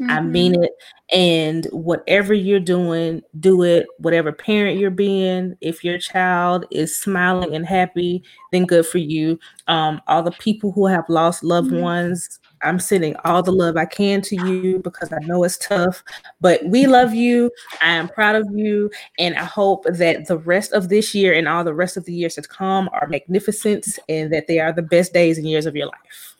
I 0.08 0.18
Mhm. 0.18 0.30
mean 0.30 0.64
it. 0.64 0.72
And 1.12 1.66
whatever 1.66 2.34
you're 2.34 2.58
doing, 2.58 3.22
do 3.38 3.62
it. 3.62 3.86
Whatever 3.98 4.32
parent 4.32 4.78
you're 4.80 4.90
being, 4.90 5.54
if 5.60 5.84
your 5.84 5.98
child 5.98 6.64
is 6.72 6.96
smiling 6.96 7.54
and 7.54 7.64
happy, 7.64 8.24
then 8.50 8.66
good 8.66 8.86
for 8.86 8.98
you. 8.98 9.38
Um, 9.68 10.00
all 10.08 10.22
the 10.24 10.32
people 10.32 10.72
who 10.72 10.86
have 10.86 11.04
lost 11.08 11.44
loved 11.44 11.70
Mhm. 11.70 11.80
ones, 11.80 12.40
I'm 12.62 12.78
sending 12.78 13.14
all 13.24 13.42
the 13.42 13.52
love 13.52 13.76
I 13.76 13.84
can 13.84 14.20
to 14.22 14.36
you 14.36 14.80
because 14.80 15.12
I 15.12 15.18
know 15.20 15.44
it's 15.44 15.58
tough. 15.58 16.02
But 16.40 16.64
we 16.64 16.86
love 16.86 17.14
you. 17.14 17.50
I 17.80 17.92
am 17.92 18.08
proud 18.08 18.36
of 18.36 18.46
you. 18.52 18.90
And 19.18 19.36
I 19.36 19.44
hope 19.44 19.84
that 19.84 20.26
the 20.26 20.38
rest 20.38 20.72
of 20.72 20.88
this 20.88 21.14
year 21.14 21.32
and 21.32 21.48
all 21.48 21.64
the 21.64 21.74
rest 21.74 21.96
of 21.96 22.04
the 22.04 22.12
years 22.12 22.34
to 22.34 22.42
come 22.42 22.88
are 22.92 23.06
magnificent 23.08 23.98
and 24.08 24.32
that 24.32 24.46
they 24.46 24.58
are 24.58 24.72
the 24.72 24.82
best 24.82 25.12
days 25.12 25.38
and 25.38 25.48
years 25.48 25.66
of 25.66 25.76
your 25.76 25.86
life. 25.86 26.36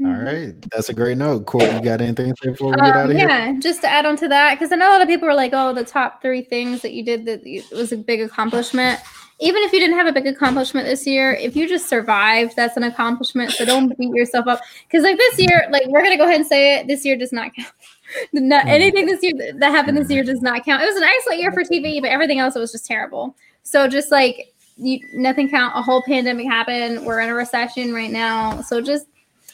All 0.00 0.06
Mhm. 0.06 0.70
that's 0.72 0.88
a 0.88 0.92
great 0.92 1.18
note. 1.18 1.46
Court, 1.46 1.72
you 1.72 1.80
got 1.80 2.00
anything 2.00 2.30
to 2.30 2.36
say 2.42 2.50
before 2.50 2.72
we 2.72 2.80
get 2.80 2.96
out 2.96 3.04
Um, 3.04 3.10
of 3.12 3.16
here? 3.16 3.28
yeah, 3.28 3.52
just 3.60 3.80
to 3.82 3.88
add 3.88 4.06
on 4.06 4.16
to 4.16 4.28
that, 4.28 4.54
because 4.58 4.72
I 4.72 4.76
know 4.76 4.90
a 4.90 4.94
lot 4.94 5.02
of 5.02 5.06
people 5.08 5.28
were 5.28 5.34
like, 5.34 5.52
"Oh, 5.54 5.72
the 5.72 5.84
top 5.84 6.20
three 6.20 6.42
things 6.42 6.82
that 6.82 6.94
you 6.94 7.04
did 7.04 7.26
that 7.26 7.42
was 7.70 7.92
a 7.92 7.96
big 7.96 8.20
accomplishment." 8.20 8.98
Even 9.40 9.62
if 9.62 9.72
you 9.72 9.80
didn't 9.80 9.96
have 9.96 10.06
a 10.06 10.12
big 10.12 10.26
accomplishment 10.26 10.86
this 10.86 11.06
year, 11.06 11.32
if 11.34 11.56
you 11.56 11.68
just 11.68 11.88
survived, 11.88 12.54
that's 12.54 12.76
an 12.76 12.84
accomplishment. 12.84 13.50
So 13.50 13.64
don't 13.64 13.96
beat 13.98 14.10
yourself 14.14 14.46
up. 14.46 14.60
Because 14.86 15.02
like 15.02 15.18
this 15.18 15.38
year, 15.40 15.66
like 15.70 15.86
we're 15.88 16.02
gonna 16.02 16.16
go 16.16 16.24
ahead 16.24 16.36
and 16.36 16.46
say 16.46 16.78
it, 16.78 16.86
this 16.86 17.04
year 17.04 17.16
does 17.16 17.32
not 17.32 17.52
count. 17.54 17.72
Not, 18.32 18.66
Mm. 18.66 18.68
anything 18.70 19.06
this 19.06 19.22
year 19.22 19.32
that- 19.38 19.58
that 19.60 19.70
happened 19.72 19.96
this 19.96 20.10
year 20.10 20.22
does 20.22 20.40
not 20.42 20.64
count. 20.64 20.82
It 20.82 20.86
was 20.86 20.96
an 20.96 21.02
excellent 21.02 21.40
year 21.40 21.50
for 21.52 21.62
TV, 21.64 22.00
but 22.00 22.10
everything 22.10 22.38
else 22.38 22.54
it 22.54 22.60
was 22.60 22.70
just 22.70 22.86
terrible. 22.86 23.34
So 23.64 23.88
just 23.88 24.12
like 24.12 24.52
you, 24.76 25.00
nothing 25.14 25.48
count. 25.48 25.72
A 25.76 25.82
whole 25.82 26.02
pandemic 26.02 26.46
happened. 26.46 27.04
We're 27.04 27.20
in 27.20 27.28
a 27.30 27.34
recession 27.34 27.92
right 27.94 28.10
now. 28.12 28.60
So 28.60 28.80
just 28.80 29.06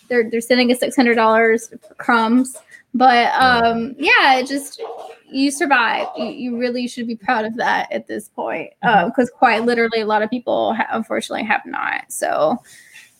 they're 0.09 0.28
they're 0.28 0.40
sending 0.40 0.70
us 0.73 0.81
six 0.81 0.97
hundred 0.97 1.15
dollars 1.15 1.73
crumbs. 1.97 2.57
But 2.94 3.32
um, 3.34 3.94
yeah, 3.98 4.36
it 4.36 4.46
just 4.46 4.82
you 5.30 5.50
survive. 5.50 6.08
You, 6.16 6.26
you 6.26 6.58
really 6.58 6.88
should 6.88 7.06
be 7.06 7.16
proud 7.16 7.44
of 7.44 7.56
that 7.56 7.90
at 7.92 8.06
this 8.06 8.28
point, 8.28 8.72
because 8.82 9.30
quite 9.30 9.64
literally, 9.64 10.00
a 10.00 10.06
lot 10.06 10.22
of 10.22 10.30
people 10.30 10.74
ha- 10.74 10.88
unfortunately 10.90 11.44
have 11.44 11.64
not. 11.66 12.10
So 12.10 12.60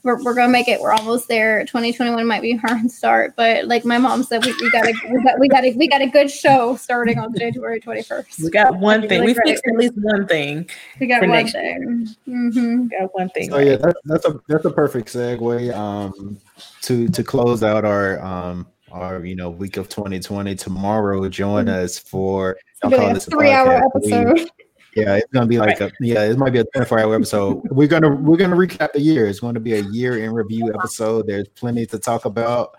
we're, 0.03 0.23
we're 0.25 0.35
gonna 0.35 0.51
make 0.51 0.69
it. 0.69 0.81
We're 0.81 0.93
almost 0.93 1.29
there. 1.29 1.65
2021 1.65 2.27
might 2.27 2.43
be 2.43 2.53
a 2.53 2.57
hard 2.57 2.91
start, 2.91 3.35
but 3.37 3.67
like 3.67 3.85
my 3.85 3.99
mom 3.99 4.23
said, 4.23 4.45
we, 4.45 4.53
we 4.61 4.71
got 4.71 4.87
a 4.87 4.93
we 5.09 5.23
got 5.23 5.39
we 5.39 5.49
got 5.49 5.65
a 5.65 5.73
we 5.77 5.89
got 5.89 6.03
a 6.03 6.07
good 6.07 6.31
show 6.31 6.77
starting 6.77 7.19
on 7.19 7.37
January 7.37 7.81
21st. 7.81 8.43
We 8.43 8.51
got 8.51 8.77
one 8.79 9.03
thing. 9.03 9.21
Really 9.21 9.27
We 9.27 9.35
great. 9.35 9.47
fixed 9.49 9.65
at 9.67 9.77
least 9.77 9.95
one 9.97 10.27
thing. 10.27 10.69
We 10.99 11.07
got 11.07 11.21
one 11.21 11.31
next 11.31 11.53
thing. 11.53 12.09
hmm 12.25 12.83
We 12.83 12.89
got 12.89 13.15
one 13.15 13.29
thing. 13.31 13.51
So 13.51 13.59
yeah, 13.59 13.77
that's 13.77 14.01
that's 14.05 14.25
a 14.27 14.41
that's 14.49 14.65
a 14.65 14.71
perfect 14.71 15.09
segue 15.09 15.75
um 15.75 16.39
to 16.83 17.09
to 17.09 17.23
close 17.23 17.63
out 17.63 17.85
our 17.85 18.21
um 18.21 18.67
our 18.93 19.25
you 19.25 19.37
know 19.37 19.51
week 19.51 19.77
of 19.77 19.89
2020. 19.89 20.55
Tomorrow, 20.55 21.29
join 21.29 21.69
us 21.69 21.99
for 21.99 22.57
y'all 22.83 22.91
Really 22.91 23.05
call 23.05 23.15
this 23.15 23.27
a 23.27 23.31
three-hour 23.31 23.81
podcast. 23.95 24.05
We- 24.05 24.13
episode. 24.13 24.51
yeah, 24.97 25.15
it's 25.17 25.33
gonna 25.33 25.47
be 25.47 25.59
like 25.59 25.81
a 25.81 25.91
yeah, 26.01 26.25
it 26.25 26.37
might 26.39 26.51
be 26.53 26.59
a 26.61 26.65
24 26.75 26.99
hour 26.99 27.15
episode. 27.15 27.63
We're 27.71 27.89
gonna 27.89 28.15
we're 28.17 28.37
gonna 28.37 28.57
recap 28.57 28.93
the 28.93 29.01
year. 29.01 29.27
It's 29.27 29.41
going 29.41 29.55
to 29.55 29.61
be 29.61 29.75
a 29.75 29.83
year 29.83 30.19
in 30.25 30.33
review 30.33 30.73
episode. 30.75 31.27
There's 31.27 31.49
plenty 31.49 31.87
to 31.87 31.99
talk 31.99 32.25
about. 32.25 32.77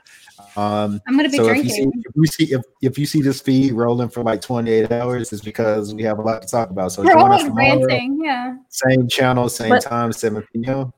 Um, 0.57 0.99
I'm 1.07 1.15
gonna 1.15 1.29
be 1.29 1.37
so 1.37 1.47
if 1.49 1.63
you 1.63 1.69
see 1.69 1.83
if 1.83 2.15
you 2.15 2.25
see 2.25 2.53
if, 2.53 2.61
if 2.81 2.97
you 2.97 3.05
see 3.05 3.21
this 3.21 3.39
feed 3.39 3.73
rolling 3.73 4.09
for 4.09 4.23
like 4.23 4.41
28 4.41 4.91
hours, 4.91 5.31
it's 5.31 5.41
because 5.43 5.93
we 5.93 6.03
have 6.03 6.19
a 6.19 6.21
lot 6.21 6.41
to 6.41 6.47
talk 6.47 6.69
about. 6.71 6.91
So 6.91 7.03
We're 7.03 7.13
join 7.13 7.31
us 7.31 7.43
tomorrow, 7.43 7.85
ranting. 7.85 8.19
Yeah. 8.23 8.55
same 8.69 9.07
channel, 9.07 9.47
same 9.49 9.69
But- 9.69 9.83
time, 9.83 10.11
7 10.11 10.45
p.m. 10.53 10.91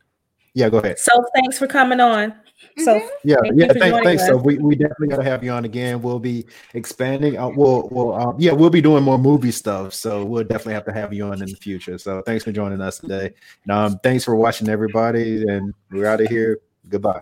Yeah, 0.56 0.70
go 0.70 0.78
ahead. 0.78 0.98
So 0.98 1.12
thanks 1.36 1.58
for 1.60 1.68
coming 1.68 2.00
on. 2.00 2.34
So 2.80 3.00
Mhm. 3.00 3.08
Yeah, 3.24 3.36
Thank 3.42 3.54
you 3.54 3.60
yeah. 3.60 3.68
for 3.68 3.74
Thanks, 3.74 3.88
joining 3.90 4.04
thanks. 4.04 4.26
So 4.28 4.38
we, 4.38 4.58
we 4.58 4.76
definitely 4.76 5.10
gotta 5.10 5.24
have 5.24 5.44
you 5.44 5.52
on 5.52 5.66
again. 5.66 6.02
We'll 6.02 6.20
be 6.20 6.46
expanding. 6.74 7.38
Uh, 7.38 7.50
we'll 7.50 7.88
we'll 7.92 8.14
um, 8.14 8.36
yeah, 8.40 8.52
we'll 8.52 8.70
be 8.72 8.82
doing 8.82 9.04
more 9.04 9.18
movie 9.20 9.52
stuff. 9.52 9.94
So 9.94 10.26
we'll 10.26 10.44
definitely 10.44 10.74
have 10.74 10.86
to 10.86 10.94
have 10.94 11.14
you 11.14 11.26
on 11.26 11.42
in 11.42 11.50
the 11.50 11.56
future. 11.56 11.98
So 11.98 12.22
thanks 12.26 12.44
for 12.44 12.52
joining 12.52 12.82
us 12.82 12.98
today. 12.98 13.34
And, 13.64 13.72
um, 13.72 14.00
thanks 14.04 14.24
for 14.24 14.36
watching 14.36 14.70
everybody, 14.70 15.44
and 15.48 15.74
we're 15.92 16.08
out 16.08 16.22
of 16.22 16.28
here. 16.28 16.60
Goodbye. 16.90 17.22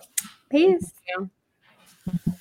Peace. 0.50 0.92
Yeah. 1.18 2.32